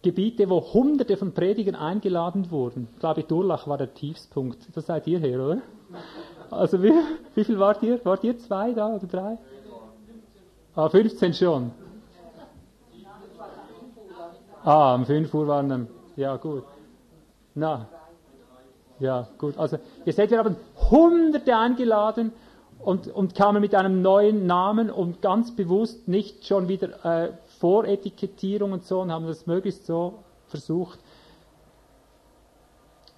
Gebiete, 0.02 0.48
wo 0.48 0.60
hunderte 0.72 1.16
von 1.16 1.32
Predigern 1.32 1.74
eingeladen 1.74 2.50
wurden. 2.50 2.88
Ich 2.94 3.00
glaube, 3.00 3.22
Durlach 3.22 3.66
war 3.66 3.76
der 3.76 3.92
Tiefspunkt. 3.92 4.58
Das 4.74 4.86
seid 4.86 5.06
ihr 5.06 5.18
her, 5.18 5.44
oder? 5.44 5.62
Also 6.50 6.82
wie, 6.82 6.92
wie 7.34 7.44
viel 7.44 7.58
wart 7.58 7.82
ihr? 7.82 8.02
Wart 8.04 8.24
ihr 8.24 8.38
zwei 8.38 8.72
da 8.72 8.94
oder 8.96 9.06
drei? 9.06 9.38
Ah, 10.74 10.88
15 10.88 11.34
schon. 11.34 11.70
Ah, 14.64 14.94
um 14.94 15.06
5 15.06 15.32
Uhr 15.32 15.46
waren 15.46 15.68
dann, 15.68 15.88
ja 16.16 16.36
gut. 16.36 16.64
Na, 17.54 17.88
ja 18.98 19.26
gut. 19.38 19.56
Also 19.58 19.78
ihr 20.04 20.12
seht, 20.12 20.30
wir 20.30 20.38
haben 20.38 20.56
Hunderte 20.90 21.56
eingeladen 21.56 22.32
und, 22.78 23.08
und 23.08 23.34
kamen 23.34 23.60
mit 23.60 23.74
einem 23.74 24.02
neuen 24.02 24.46
Namen 24.46 24.90
und 24.90 25.22
ganz 25.22 25.54
bewusst 25.54 26.08
nicht 26.08 26.46
schon 26.46 26.68
wieder 26.68 27.04
äh, 27.04 27.32
Voretikettierung 27.58 28.72
und 28.72 28.84
so 28.84 29.00
und 29.00 29.10
haben 29.10 29.26
das 29.26 29.46
möglichst 29.46 29.86
so 29.86 30.14
versucht. 30.48 30.98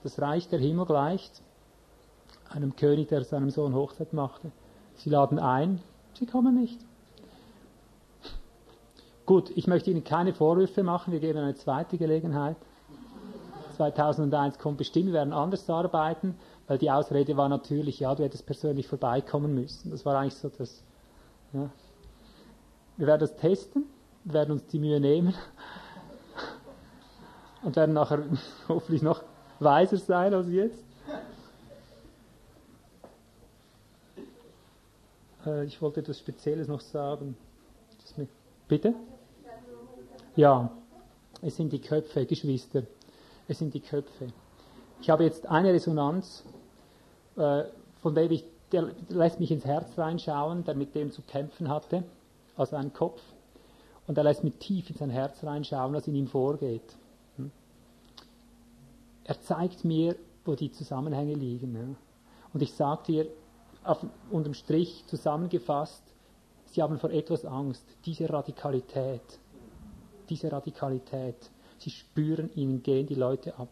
Das 0.02 0.20
Reich 0.20 0.48
der 0.48 0.58
Himmel 0.58 0.86
gleicht 0.86 1.42
einem 2.48 2.76
König, 2.76 3.08
der 3.08 3.24
seinem 3.24 3.50
Sohn 3.50 3.74
Hochzeit 3.74 4.12
machte. 4.12 4.50
Sie 4.96 5.10
laden 5.10 5.38
ein, 5.38 5.80
sie 6.14 6.26
kommen 6.26 6.54
nicht. 6.54 6.78
Gut, 9.24 9.50
ich 9.54 9.66
möchte 9.66 9.90
Ihnen 9.90 10.02
keine 10.02 10.34
Vorwürfe 10.34 10.82
machen, 10.82 11.12
wir 11.12 11.20
geben 11.20 11.38
eine 11.38 11.54
zweite 11.54 11.96
Gelegenheit. 11.96 12.56
2001 13.76 14.58
kommt 14.58 14.78
bestimmt, 14.78 15.06
wir 15.06 15.12
werden 15.14 15.32
anders 15.32 15.68
arbeiten, 15.70 16.36
weil 16.66 16.78
die 16.78 16.90
Ausrede 16.90 17.36
war 17.36 17.48
natürlich, 17.48 18.00
ja, 18.00 18.14
du 18.14 18.24
hättest 18.24 18.46
persönlich 18.46 18.88
vorbeikommen 18.88 19.54
müssen. 19.54 19.90
Das 19.90 20.04
war 20.04 20.18
eigentlich 20.18 20.34
so 20.34 20.48
das. 20.48 20.82
Ja. 21.52 21.70
Wir 22.96 23.06
werden 23.06 23.20
das 23.20 23.36
testen, 23.36 23.84
werden 24.24 24.52
uns 24.52 24.66
die 24.66 24.78
Mühe 24.78 25.00
nehmen 25.00 25.34
und 27.62 27.76
werden 27.76 27.94
nachher 27.94 28.22
hoffentlich 28.68 29.02
noch 29.02 29.22
weiser 29.60 29.96
sein 29.96 30.34
als 30.34 30.48
jetzt. 30.48 30.84
Äh, 35.46 35.64
ich 35.64 35.80
wollte 35.80 36.00
etwas 36.00 36.18
Spezielles 36.18 36.68
noch 36.68 36.80
sagen. 36.80 37.36
Bitte? 38.68 38.94
Ja, 40.34 40.70
es 41.42 41.56
sind 41.56 41.72
die 41.72 41.80
Köpfe, 41.80 42.24
Geschwister. 42.24 42.84
Es 43.48 43.58
sind 43.58 43.74
die 43.74 43.80
Köpfe. 43.80 44.28
Ich 45.02 45.10
habe 45.10 45.24
jetzt 45.24 45.46
eine 45.46 45.72
Resonanz, 45.72 46.42
äh, 47.36 47.64
von 48.00 48.14
der 48.14 48.30
ich, 48.30 48.44
der 48.70 48.92
lässt 49.10 49.40
mich 49.40 49.50
ins 49.50 49.66
Herz 49.66 49.98
reinschauen, 49.98 50.64
der 50.64 50.74
mit 50.74 50.94
dem 50.94 51.10
zu 51.10 51.20
kämpfen 51.20 51.68
hatte, 51.68 52.04
also 52.56 52.76
ein 52.76 52.94
Kopf. 52.94 53.20
Und 54.06 54.16
er 54.16 54.24
lässt 54.24 54.42
mich 54.42 54.54
tief 54.54 54.88
in 54.88 54.96
sein 54.96 55.10
Herz 55.10 55.44
reinschauen, 55.44 55.92
was 55.92 56.08
in 56.08 56.14
ihm 56.14 56.28
vorgeht. 56.28 56.96
Hm? 57.36 57.50
Er 59.24 59.38
zeigt 59.42 59.84
mir, 59.84 60.16
wo 60.46 60.54
die 60.54 60.72
Zusammenhänge 60.72 61.34
liegen. 61.34 61.96
Und 62.54 62.62
ich 62.62 62.72
sage 62.72 63.02
dir, 63.06 63.26
auf, 63.84 63.98
unterm 64.30 64.54
Strich 64.54 65.04
zusammengefasst, 65.08 66.02
sie 66.66 66.82
haben 66.82 66.98
vor 66.98 67.10
etwas 67.10 67.44
Angst, 67.44 67.84
diese 68.06 68.30
Radikalität 68.30 69.20
diese 70.32 70.50
Radikalität. 70.50 71.36
Sie 71.78 71.90
spüren, 71.90 72.48
ihnen 72.54 72.82
gehen 72.82 73.06
die 73.06 73.14
Leute 73.14 73.58
ab. 73.58 73.68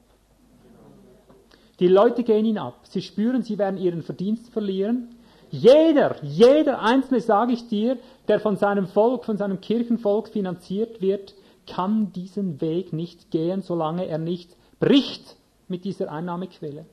Die 1.79 1.89
Leute 1.89 2.23
gehen 2.23 2.45
ihn 2.45 2.59
ab. 2.59 2.81
Sie 2.83 3.01
spüren, 3.01 3.43
sie 3.43 3.57
werden 3.57 3.79
ihren 3.79 4.03
Verdienst 4.03 4.51
verlieren. 4.51 5.17
Jeder, 5.51 6.23
jeder 6.23 6.83
Einzelne, 6.83 7.21
sage 7.21 7.53
ich 7.53 7.67
dir, 7.69 7.97
der 8.29 8.41
von 8.41 8.57
seinem 8.57 8.87
Volk, 8.87 9.25
von 9.25 9.39
seinem 9.39 9.61
Kirchenvolk 9.61 10.29
finanziert 10.29 11.01
wird, 11.01 11.35
kann 11.67 12.13
diesen 12.13 12.61
Weg 12.61 12.93
nicht 12.93 13.31
gehen, 13.31 13.63
solange 13.63 14.07
er 14.07 14.19
nicht 14.19 14.55
bricht 14.79 15.37
mit 15.67 15.85
dieser 15.85 16.13
Einnahmequelle. 16.13 16.85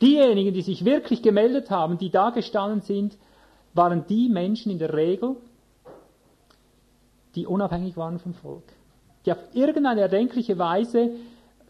Diejenigen, 0.00 0.54
die 0.54 0.62
sich 0.62 0.84
wirklich 0.84 1.22
gemeldet 1.22 1.70
haben, 1.70 1.98
die 1.98 2.10
da 2.10 2.30
gestanden 2.30 2.82
sind, 2.82 3.18
waren 3.74 4.06
die 4.06 4.28
Menschen 4.28 4.70
in 4.70 4.78
der 4.78 4.94
Regel, 4.94 5.36
die 7.36 7.46
unabhängig 7.46 7.96
waren 7.96 8.18
vom 8.18 8.34
Volk, 8.34 8.64
die 9.24 9.32
auf 9.32 9.38
irgendeine 9.52 10.00
erdenkliche 10.00 10.58
Weise 10.58 11.10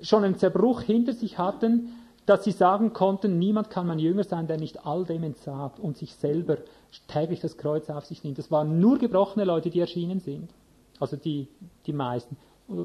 schon 0.00 0.24
einen 0.24 0.36
Zerbruch 0.36 0.82
hinter 0.82 1.12
sich 1.12 1.38
hatten, 1.38 1.90
dass 2.26 2.42
sie 2.42 2.52
sagen 2.52 2.92
konnten, 2.92 3.38
niemand 3.38 3.70
kann 3.70 3.86
mein 3.86 4.00
Jünger 4.00 4.24
sein, 4.24 4.48
der 4.48 4.58
nicht 4.58 4.84
all 4.84 5.04
dem 5.04 5.22
entsagt 5.22 5.78
und 5.78 5.96
sich 5.96 6.14
selber 6.14 6.58
täglich 7.06 7.40
das 7.40 7.56
Kreuz 7.56 7.88
auf 7.88 8.04
sich 8.04 8.24
nimmt. 8.24 8.38
Das 8.38 8.50
waren 8.50 8.80
nur 8.80 8.98
gebrochene 8.98 9.44
Leute, 9.44 9.70
die 9.70 9.80
erschienen 9.80 10.18
sind. 10.18 10.50
Also 10.98 11.16
die, 11.16 11.48
die 11.86 11.92
meisten. 11.92 12.36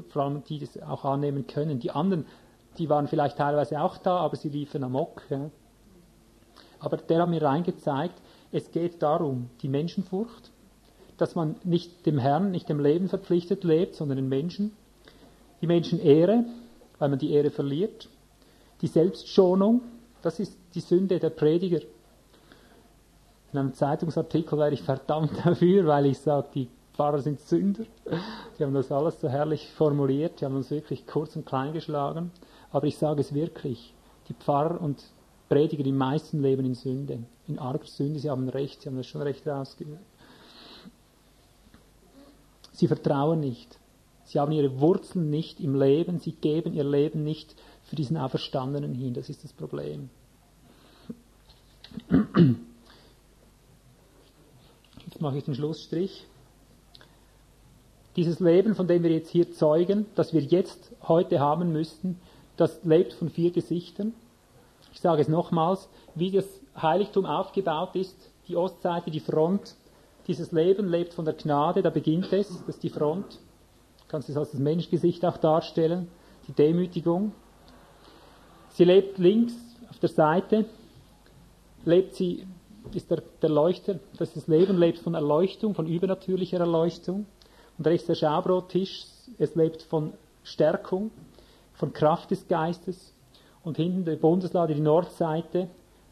Vor 0.08 0.22
allem 0.22 0.44
die, 0.44 0.60
die 0.60 0.66
das 0.66 0.80
auch 0.80 1.04
annehmen 1.04 1.48
können. 1.48 1.80
Die 1.80 1.90
anderen, 1.90 2.24
die 2.78 2.88
waren 2.88 3.08
vielleicht 3.08 3.36
teilweise 3.36 3.80
auch 3.80 3.98
da, 3.98 4.18
aber 4.18 4.36
sie 4.36 4.48
liefen 4.48 4.84
amok. 4.84 5.22
Ja. 5.28 5.50
Aber 6.78 6.96
der 6.98 7.22
hat 7.22 7.28
mir 7.28 7.42
reingezeigt, 7.42 8.14
es 8.52 8.70
geht 8.70 9.02
darum, 9.02 9.50
die 9.60 9.68
Menschenfurcht, 9.68 10.51
dass 11.22 11.36
man 11.36 11.54
nicht 11.62 12.04
dem 12.04 12.18
Herrn, 12.18 12.50
nicht 12.50 12.68
dem 12.68 12.80
Leben 12.80 13.08
verpflichtet 13.08 13.62
lebt, 13.62 13.94
sondern 13.94 14.16
den 14.16 14.28
Menschen. 14.28 14.72
Die 15.60 15.68
Menschenehre, 15.68 16.44
weil 16.98 17.08
man 17.08 17.18
die 17.20 17.32
Ehre 17.32 17.50
verliert. 17.50 18.08
Die 18.80 18.88
Selbstschonung, 18.88 19.82
das 20.22 20.40
ist 20.40 20.58
die 20.74 20.80
Sünde 20.80 21.20
der 21.20 21.30
Prediger. 21.30 21.78
In 23.52 23.58
einem 23.60 23.72
Zeitungsartikel 23.72 24.58
wäre 24.58 24.72
ich 24.72 24.82
verdammt 24.82 25.30
dafür, 25.44 25.86
weil 25.86 26.06
ich 26.06 26.18
sage, 26.18 26.48
die 26.56 26.68
Pfarrer 26.94 27.20
sind 27.20 27.38
Sünder. 27.38 27.84
Die 28.58 28.64
haben 28.64 28.74
das 28.74 28.90
alles 28.90 29.20
so 29.20 29.28
herrlich 29.28 29.70
formuliert, 29.70 30.40
die 30.40 30.44
haben 30.44 30.56
uns 30.56 30.72
wirklich 30.72 31.06
kurz 31.06 31.36
und 31.36 31.46
klein 31.46 31.72
geschlagen. 31.72 32.32
Aber 32.72 32.88
ich 32.88 32.98
sage 32.98 33.20
es 33.20 33.32
wirklich, 33.32 33.94
die 34.28 34.34
Pfarrer 34.34 34.80
und 34.80 35.00
Prediger, 35.48 35.84
die 35.84 35.92
meisten 35.92 36.42
leben 36.42 36.64
in 36.64 36.74
Sünde, 36.74 37.20
in 37.46 37.60
arger 37.60 37.86
Sünde, 37.86 38.18
sie 38.18 38.28
haben 38.28 38.48
recht, 38.48 38.82
sie 38.82 38.88
haben 38.88 38.96
das 38.96 39.06
schon 39.06 39.22
recht 39.22 39.46
rausgehört. 39.46 40.00
Sie 42.72 42.88
vertrauen 42.88 43.40
nicht. 43.40 43.78
Sie 44.24 44.38
haben 44.38 44.52
ihre 44.52 44.80
Wurzeln 44.80 45.30
nicht 45.30 45.60
im 45.60 45.74
Leben. 45.74 46.18
Sie 46.18 46.32
geben 46.32 46.72
ihr 46.74 46.84
Leben 46.84 47.22
nicht 47.22 47.54
für 47.84 47.96
diesen 47.96 48.16
Auferstandenen 48.16 48.94
hin. 48.94 49.14
Das 49.14 49.28
ist 49.28 49.44
das 49.44 49.52
Problem. 49.52 50.10
Jetzt 55.04 55.20
mache 55.20 55.38
ich 55.38 55.44
den 55.44 55.54
Schlussstrich. 55.54 56.24
Dieses 58.16 58.40
Leben, 58.40 58.74
von 58.74 58.86
dem 58.86 59.02
wir 59.02 59.10
jetzt 59.10 59.30
hier 59.30 59.52
zeugen, 59.52 60.06
das 60.14 60.32
wir 60.32 60.42
jetzt 60.42 60.92
heute 61.02 61.40
haben 61.40 61.72
müssten, 61.72 62.18
das 62.56 62.84
lebt 62.84 63.14
von 63.14 63.30
vier 63.30 63.50
Gesichtern. 63.50 64.14
Ich 64.92 65.00
sage 65.00 65.22
es 65.22 65.28
nochmals, 65.28 65.88
wie 66.14 66.30
das 66.30 66.46
Heiligtum 66.76 67.24
aufgebaut 67.24 67.96
ist, 67.96 68.16
die 68.48 68.56
Ostseite, 68.56 69.10
die 69.10 69.20
Front. 69.20 69.74
Dieses 70.26 70.52
Leben 70.52 70.88
lebt 70.88 71.14
von 71.14 71.24
der 71.24 71.34
Gnade, 71.34 71.82
da 71.82 71.90
beginnt 71.90 72.32
es, 72.32 72.48
das 72.48 72.76
ist 72.76 72.82
die 72.82 72.90
Front. 72.90 73.34
Du 73.34 74.04
kannst 74.08 74.28
es 74.28 74.36
als 74.36 74.52
das 74.52 74.60
Menschgesicht 74.60 75.24
auch 75.24 75.36
darstellen, 75.36 76.08
die 76.46 76.52
Demütigung. 76.52 77.32
Sie 78.70 78.84
lebt 78.84 79.18
links 79.18 79.54
auf 79.90 79.98
der 79.98 80.08
Seite, 80.08 80.66
lebt 81.84 82.14
sie, 82.14 82.46
ist 82.94 83.10
der, 83.10 83.22
der 83.42 83.50
Leuchter, 83.50 83.98
das, 84.16 84.32
das 84.34 84.46
Leben 84.46 84.78
lebt 84.78 84.98
von 84.98 85.14
Erleuchtung, 85.14 85.74
von 85.74 85.86
übernatürlicher 85.86 86.60
Erleuchtung. 86.60 87.26
Und 87.78 87.86
rechts 87.86 88.06
der 88.06 88.14
Schaubrottisch, 88.14 89.06
es 89.38 89.54
lebt 89.56 89.82
von 89.82 90.12
Stärkung, 90.44 91.10
von 91.74 91.92
Kraft 91.92 92.30
des 92.30 92.46
Geistes. 92.46 93.12
Und 93.64 93.76
hinten 93.76 94.04
der 94.04 94.16
Bundeslade, 94.16 94.74
die 94.74 94.80
Nordseite, 94.80 95.68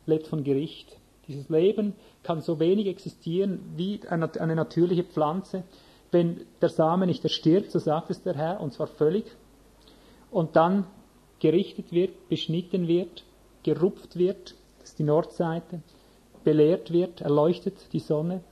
lebt 0.07 0.27
von 0.27 0.43
Gericht. 0.43 0.97
Dieses 1.29 1.49
Leben 1.49 1.95
kann 2.31 2.43
so 2.43 2.61
wenig 2.61 2.87
existieren 2.87 3.59
wie 3.75 4.01
eine 4.09 4.55
natürliche 4.55 5.03
Pflanze, 5.03 5.65
wenn 6.13 6.47
der 6.61 6.69
Samen 6.69 7.09
nicht 7.09 7.25
erstirbt, 7.25 7.73
so 7.73 7.81
sagt 7.81 8.09
es 8.11 8.23
der 8.23 8.37
Herr, 8.37 8.61
und 8.61 8.73
zwar 8.73 8.87
völlig, 8.87 9.25
und 10.31 10.55
dann 10.55 10.87
gerichtet 11.41 11.91
wird, 11.91 12.29
beschnitten 12.29 12.87
wird, 12.87 13.25
gerupft 13.65 14.17
wird, 14.17 14.55
das 14.79 14.91
ist 14.91 15.01
die 15.01 15.03
Nordseite, 15.03 15.83
belehrt 16.45 16.93
wird, 16.93 17.21
erleuchtet 17.21 17.93
die 17.93 17.99
Sonne. 17.99 18.45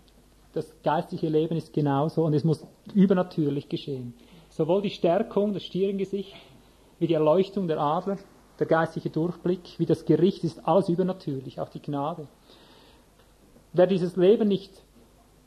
Das 0.55 0.75
geistliche 0.83 1.29
Leben 1.29 1.57
ist 1.57 1.73
genauso 1.73 2.25
und 2.25 2.35
es 2.35 2.43
muss 2.43 2.67
übernatürlich 2.95 3.69
geschehen. 3.69 4.13
Sowohl 4.49 4.83
die 4.83 4.91
Stärkung, 4.91 5.53
das 5.53 5.63
Stirngesicht, 5.63 6.35
wie 6.99 7.07
die 7.07 7.15
Erleuchtung 7.15 7.69
der 7.69 7.79
Adler, 7.79 8.19
der 8.59 8.67
geistliche 8.67 9.11
Durchblick, 9.11 9.79
wie 9.79 9.87
das 9.87 10.05
Gericht 10.05 10.43
ist 10.43 10.67
alles 10.67 10.89
übernatürlich, 10.89 11.61
auch 11.61 11.69
die 11.69 11.81
Gnade. 11.81 12.27
Wer 13.73 13.87
dieses 13.87 14.17
Leben 14.17 14.49
nicht 14.49 14.73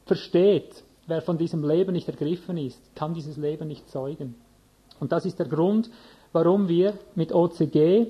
versteht, 0.06 0.84
wer 1.08 1.22
von 1.22 1.38
diesem 1.38 1.68
Leben 1.68 1.94
nicht 1.94 2.08
ergriffen 2.08 2.58
ist, 2.58 2.96
kann 2.96 3.14
dieses 3.14 3.38
Leben 3.38 3.68
nicht 3.68 3.90
zeugen. 3.90 4.36
Und 5.00 5.12
das 5.12 5.26
ist 5.26 5.40
der 5.40 5.48
Grund, 5.48 5.90
warum 6.32 6.68
wir 6.68 6.94
mit 7.16 7.34
OCG, 7.34 8.08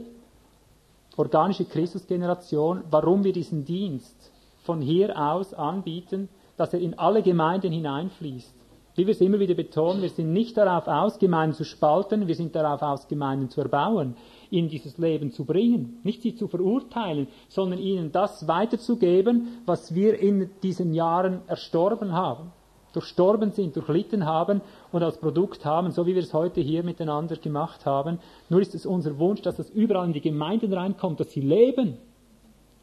organische 1.17 1.65
Christusgeneration, 1.65 2.83
warum 2.89 3.23
wir 3.23 3.33
diesen 3.33 3.65
Dienst 3.65 4.31
von 4.63 4.81
hier 4.81 5.17
aus 5.17 5.53
anbieten, 5.53 6.29
dass 6.57 6.73
er 6.73 6.79
in 6.79 6.97
alle 6.99 7.23
Gemeinden 7.23 7.71
hineinfließt. 7.71 8.53
Wie 8.95 9.07
wir 9.07 9.13
es 9.13 9.21
immer 9.21 9.39
wieder 9.39 9.55
betonen, 9.55 10.01
wir 10.01 10.09
sind 10.09 10.33
nicht 10.33 10.57
darauf 10.57 10.87
aus, 10.87 11.17
Gemeinden 11.17 11.55
zu 11.55 11.63
spalten, 11.63 12.27
wir 12.27 12.35
sind 12.35 12.53
darauf 12.55 12.81
aus, 12.81 13.07
Gemeinden 13.07 13.49
zu 13.49 13.61
erbauen, 13.61 14.15
ihnen 14.51 14.69
dieses 14.69 14.97
Leben 14.97 15.31
zu 15.31 15.45
bringen, 15.45 15.99
nicht 16.03 16.21
sie 16.21 16.35
zu 16.35 16.47
verurteilen, 16.47 17.27
sondern 17.47 17.79
ihnen 17.79 18.11
das 18.11 18.47
weiterzugeben, 18.47 19.61
was 19.65 19.95
wir 19.95 20.19
in 20.19 20.49
diesen 20.61 20.93
Jahren 20.93 21.41
erstorben 21.47 22.11
haben 22.11 22.51
durchstorben 22.93 23.51
sind, 23.51 23.75
durchlitten 23.75 24.25
haben 24.25 24.61
und 24.91 25.03
als 25.03 25.17
Produkt 25.17 25.65
haben, 25.65 25.91
so 25.91 26.05
wie 26.05 26.15
wir 26.15 26.21
es 26.21 26.33
heute 26.33 26.61
hier 26.61 26.83
miteinander 26.83 27.37
gemacht 27.37 27.85
haben. 27.85 28.19
Nur 28.49 28.61
ist 28.61 28.75
es 28.75 28.85
unser 28.85 29.17
Wunsch, 29.17 29.41
dass 29.41 29.55
das 29.55 29.69
überall 29.69 30.07
in 30.07 30.13
die 30.13 30.21
Gemeinden 30.21 30.73
reinkommt, 30.73 31.19
dass 31.19 31.31
sie 31.31 31.41
leben. 31.41 31.97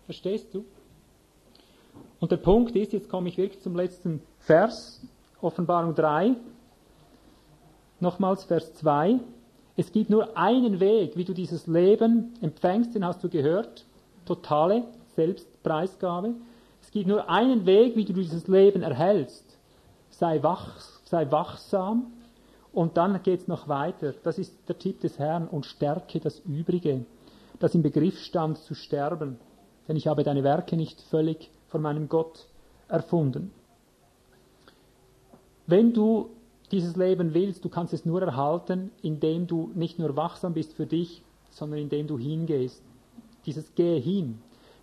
Verstehst 0.07 0.55
du? 0.55 0.65
Und 2.21 2.33
der 2.33 2.39
Punkt 2.39 2.75
ist, 2.75 2.93
jetzt 2.93 3.09
komme 3.09 3.29
ich 3.29 3.37
wirklich 3.37 3.63
zum 3.63 3.77
letzten 3.77 4.23
Vers, 4.41 5.07
Offenbarung 5.41 5.95
3, 5.95 6.35
nochmals 8.01 8.45
Vers 8.45 8.75
2. 8.75 9.21
Es 9.79 9.91
gibt 9.93 10.11
nur 10.11 10.37
einen 10.37 10.81
Weg, 10.81 11.17
wie 11.17 11.25
du 11.25 11.33
dieses 11.33 11.67
Leben 11.67 12.35
empfängst, 12.43 12.95
den 12.95 13.07
hast 13.07 13.25
du 13.25 13.31
gehört, 13.31 13.87
totale 14.27 14.85
Selbstpreisgabe. 15.17 16.35
Es 16.83 16.91
gibt 16.91 17.07
nur 17.07 17.31
einen 17.31 17.65
Weg, 17.65 17.97
wie 17.97 18.05
du 18.05 18.13
dieses 18.13 18.47
Leben 18.47 18.83
erhältst 18.83 19.49
sei, 20.19 20.43
wach, 20.43 20.81
sei 21.05 21.31
wachsam. 21.31 22.13
Und 22.73 22.97
dann 22.97 23.23
geht 23.23 23.41
es 23.41 23.49
noch 23.49 23.69
weiter. 23.69 24.15
Das 24.23 24.39
ist 24.39 24.69
der 24.69 24.79
Tipp 24.79 25.01
des 25.01 25.19
Herrn 25.19 25.49
und 25.49 25.65
stärke 25.65 26.21
das 26.21 26.41
Übrige, 26.41 27.07
das 27.61 27.75
im 27.75 27.83
Begriff 27.83 28.19
stand 28.19 28.59
zu 28.59 28.75
sterben. 28.75 29.39
Denn 29.87 29.97
ich 29.97 30.07
habe 30.07 30.23
deine 30.23 30.45
Werke 30.45 30.77
nicht 30.77 31.01
völlig 31.01 31.51
von 31.69 31.81
meinem 31.81 32.09
Gott 32.09 32.47
erfunden. 32.89 33.53
Wenn 35.67 35.93
du 35.93 36.31
dieses 36.71 36.97
Leben 36.97 37.35
willst, 37.35 37.65
du 37.65 37.69
kannst 37.69 37.93
es 37.95 38.05
nur 38.05 38.23
erhalten, 38.23 38.91
indem 39.03 39.47
du 39.47 39.71
nicht 39.75 39.99
nur 39.99 40.17
wachsam 40.17 40.55
bist 40.55 40.75
für 40.75 40.87
dich, 40.87 41.23
sondern 41.51 41.81
indem 41.81 42.07
du 42.07 42.19
hingehst. 42.19 42.83
Dieses 43.47 43.75
Gehe 43.75 43.99
hin, 43.99 44.39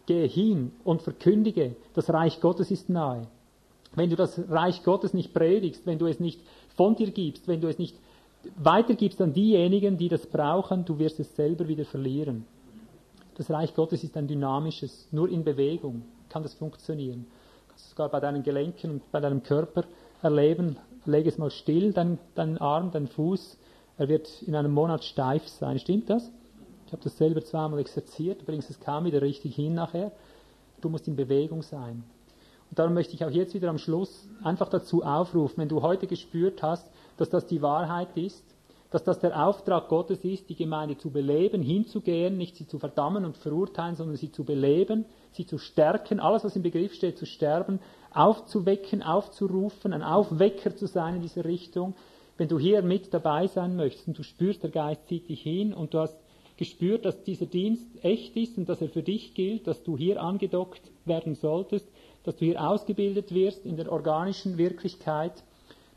gehe 0.05 0.27
hin 0.27 0.71
und 0.83 1.01
verkündige, 1.01 1.75
das 1.93 2.09
Reich 2.11 2.41
Gottes 2.41 2.71
ist 2.71 2.89
nahe. 2.89 3.27
Wenn 3.95 4.09
du 4.09 4.15
das 4.15 4.39
Reich 4.49 4.83
Gottes 4.83 5.13
nicht 5.13 5.33
predigst, 5.33 5.85
wenn 5.85 5.99
du 5.99 6.07
es 6.07 6.19
nicht 6.19 6.41
von 6.75 6.95
dir 6.95 7.11
gibst, 7.11 7.47
wenn 7.47 7.61
du 7.61 7.67
es 7.67 7.77
nicht 7.77 7.95
weitergibst 8.57 9.21
an 9.21 9.33
diejenigen, 9.33 9.97
die 9.97 10.09
das 10.09 10.25
brauchen, 10.25 10.85
du 10.85 10.99
wirst 10.99 11.19
es 11.19 11.35
selber 11.35 11.67
wieder 11.67 11.85
verlieren. 11.85 12.45
Das 13.37 13.49
Reich 13.49 13.73
Gottes 13.73 14.03
ist 14.03 14.15
ein 14.17 14.27
dynamisches, 14.27 15.07
nur 15.11 15.29
in 15.29 15.43
Bewegung 15.43 16.03
kann 16.29 16.43
das 16.43 16.53
funktionieren. 16.53 17.25
Du 17.25 17.69
kannst 17.69 17.85
es 17.85 17.89
sogar 17.91 18.09
bei 18.09 18.19
deinen 18.19 18.43
Gelenken 18.43 18.91
und 18.91 19.11
bei 19.11 19.19
deinem 19.19 19.43
Körper 19.43 19.83
erleben. 20.21 20.77
Leg 21.05 21.27
es 21.27 21.37
mal 21.37 21.51
still, 21.51 21.93
dein, 21.93 22.17
dein 22.33 22.57
Arm, 22.57 22.91
dein 22.91 23.07
Fuß. 23.07 23.57
Er 23.97 24.09
wird 24.09 24.41
in 24.43 24.55
einem 24.55 24.71
Monat 24.71 25.03
steif 25.03 25.47
sein. 25.47 25.79
Stimmt 25.79 26.09
das? 26.09 26.31
Ich 26.87 26.93
habe 26.93 27.03
das 27.03 27.17
selber 27.17 27.43
zweimal 27.43 27.79
exerziert, 27.79 28.45
bringst 28.45 28.69
es 28.69 28.79
kaum 28.79 29.05
wieder 29.05 29.21
richtig 29.21 29.55
hin 29.55 29.73
nachher. 29.73 30.11
Du 30.81 30.89
musst 30.89 31.07
in 31.07 31.15
Bewegung 31.15 31.61
sein. 31.61 32.03
Und 32.69 32.79
darum 32.79 32.93
möchte 32.93 33.13
ich 33.13 33.23
auch 33.23 33.31
jetzt 33.31 33.53
wieder 33.53 33.69
am 33.69 33.77
Schluss 33.77 34.27
einfach 34.43 34.69
dazu 34.69 35.03
aufrufen, 35.03 35.57
wenn 35.57 35.69
du 35.69 35.81
heute 35.81 36.07
gespürt 36.07 36.61
hast, 36.61 36.89
dass 37.17 37.29
das 37.29 37.45
die 37.45 37.61
Wahrheit 37.61 38.09
ist, 38.15 38.43
dass 38.91 39.03
das 39.03 39.19
der 39.19 39.45
Auftrag 39.45 39.89
Gottes 39.89 40.23
ist, 40.23 40.49
die 40.49 40.55
Gemeinde 40.55 40.97
zu 40.97 41.09
beleben, 41.09 41.61
hinzugehen, 41.61 42.37
nicht 42.37 42.55
sie 42.55 42.67
zu 42.67 42.79
verdammen 42.79 43.25
und 43.25 43.37
verurteilen, 43.37 43.95
sondern 43.95 44.15
sie 44.15 44.31
zu 44.31 44.43
beleben, 44.43 45.05
sie 45.31 45.45
zu 45.45 45.57
stärken, 45.57 46.19
alles, 46.19 46.43
was 46.43 46.55
im 46.55 46.63
Begriff 46.63 46.93
steht, 46.93 47.17
zu 47.17 47.25
sterben, 47.25 47.79
aufzuwecken, 48.15 49.03
aufzurufen, 49.03 49.93
ein 49.93 50.03
Aufwecker 50.03 50.75
zu 50.75 50.87
sein 50.87 51.15
in 51.15 51.21
dieser 51.21 51.45
Richtung. 51.45 51.93
Wenn 52.37 52.47
du 52.47 52.57
hier 52.57 52.81
mit 52.81 53.13
dabei 53.13 53.47
sein 53.47 53.75
möchtest 53.75 54.07
und 54.07 54.17
du 54.17 54.23
spürst, 54.23 54.63
der 54.63 54.71
Geist 54.71 55.07
zieht 55.07 55.29
dich 55.29 55.41
hin 55.41 55.73
und 55.73 55.93
du 55.93 55.99
hast 55.99 56.17
gespürt, 56.57 57.05
dass 57.05 57.23
dieser 57.23 57.45
Dienst 57.45 57.85
echt 58.03 58.35
ist 58.35 58.57
und 58.57 58.69
dass 58.69 58.81
er 58.81 58.89
für 58.89 59.03
dich 59.03 59.33
gilt, 59.33 59.67
dass 59.67 59.83
du 59.83 59.97
hier 59.97 60.21
angedockt 60.21 60.81
werden 61.03 61.35
solltest, 61.35 61.87
dass 62.23 62.37
du 62.37 62.45
hier 62.45 62.65
ausgebildet 62.65 63.33
wirst 63.33 63.65
in 63.65 63.75
der 63.75 63.91
organischen 63.91 64.57
Wirklichkeit, 64.57 65.43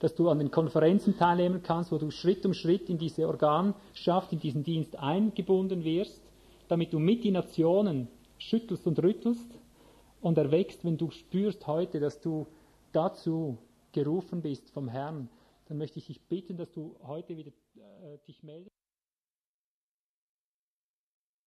dass 0.00 0.14
du 0.14 0.28
an 0.28 0.38
den 0.38 0.50
Konferenzen 0.50 1.16
teilnehmen 1.16 1.62
kannst, 1.62 1.92
wo 1.92 1.98
du 1.98 2.10
Schritt 2.10 2.44
um 2.44 2.54
Schritt 2.54 2.88
in 2.88 2.98
diese 2.98 3.26
Organschaft, 3.26 4.32
in 4.32 4.40
diesen 4.40 4.64
Dienst 4.64 4.96
eingebunden 4.98 5.84
wirst, 5.84 6.20
damit 6.68 6.92
du 6.92 6.98
mit 6.98 7.24
die 7.24 7.30
Nationen 7.30 8.08
schüttelst 8.38 8.86
und 8.86 9.02
rüttelst 9.02 9.57
und 10.20 10.38
erwächst, 10.38 10.84
wenn 10.84 10.96
du 10.96 11.10
spürst 11.10 11.66
heute, 11.66 12.00
dass 12.00 12.20
du 12.20 12.46
dazu 12.92 13.58
gerufen 13.92 14.42
bist 14.42 14.70
vom 14.70 14.88
Herrn, 14.88 15.28
dann 15.66 15.78
möchte 15.78 15.98
ich 15.98 16.06
dich 16.06 16.20
bitten, 16.22 16.56
dass 16.56 16.72
du 16.72 16.96
heute 17.02 17.36
wieder 17.36 17.52
äh, 17.76 18.18
dich 18.26 18.42
meldest. 18.42 18.74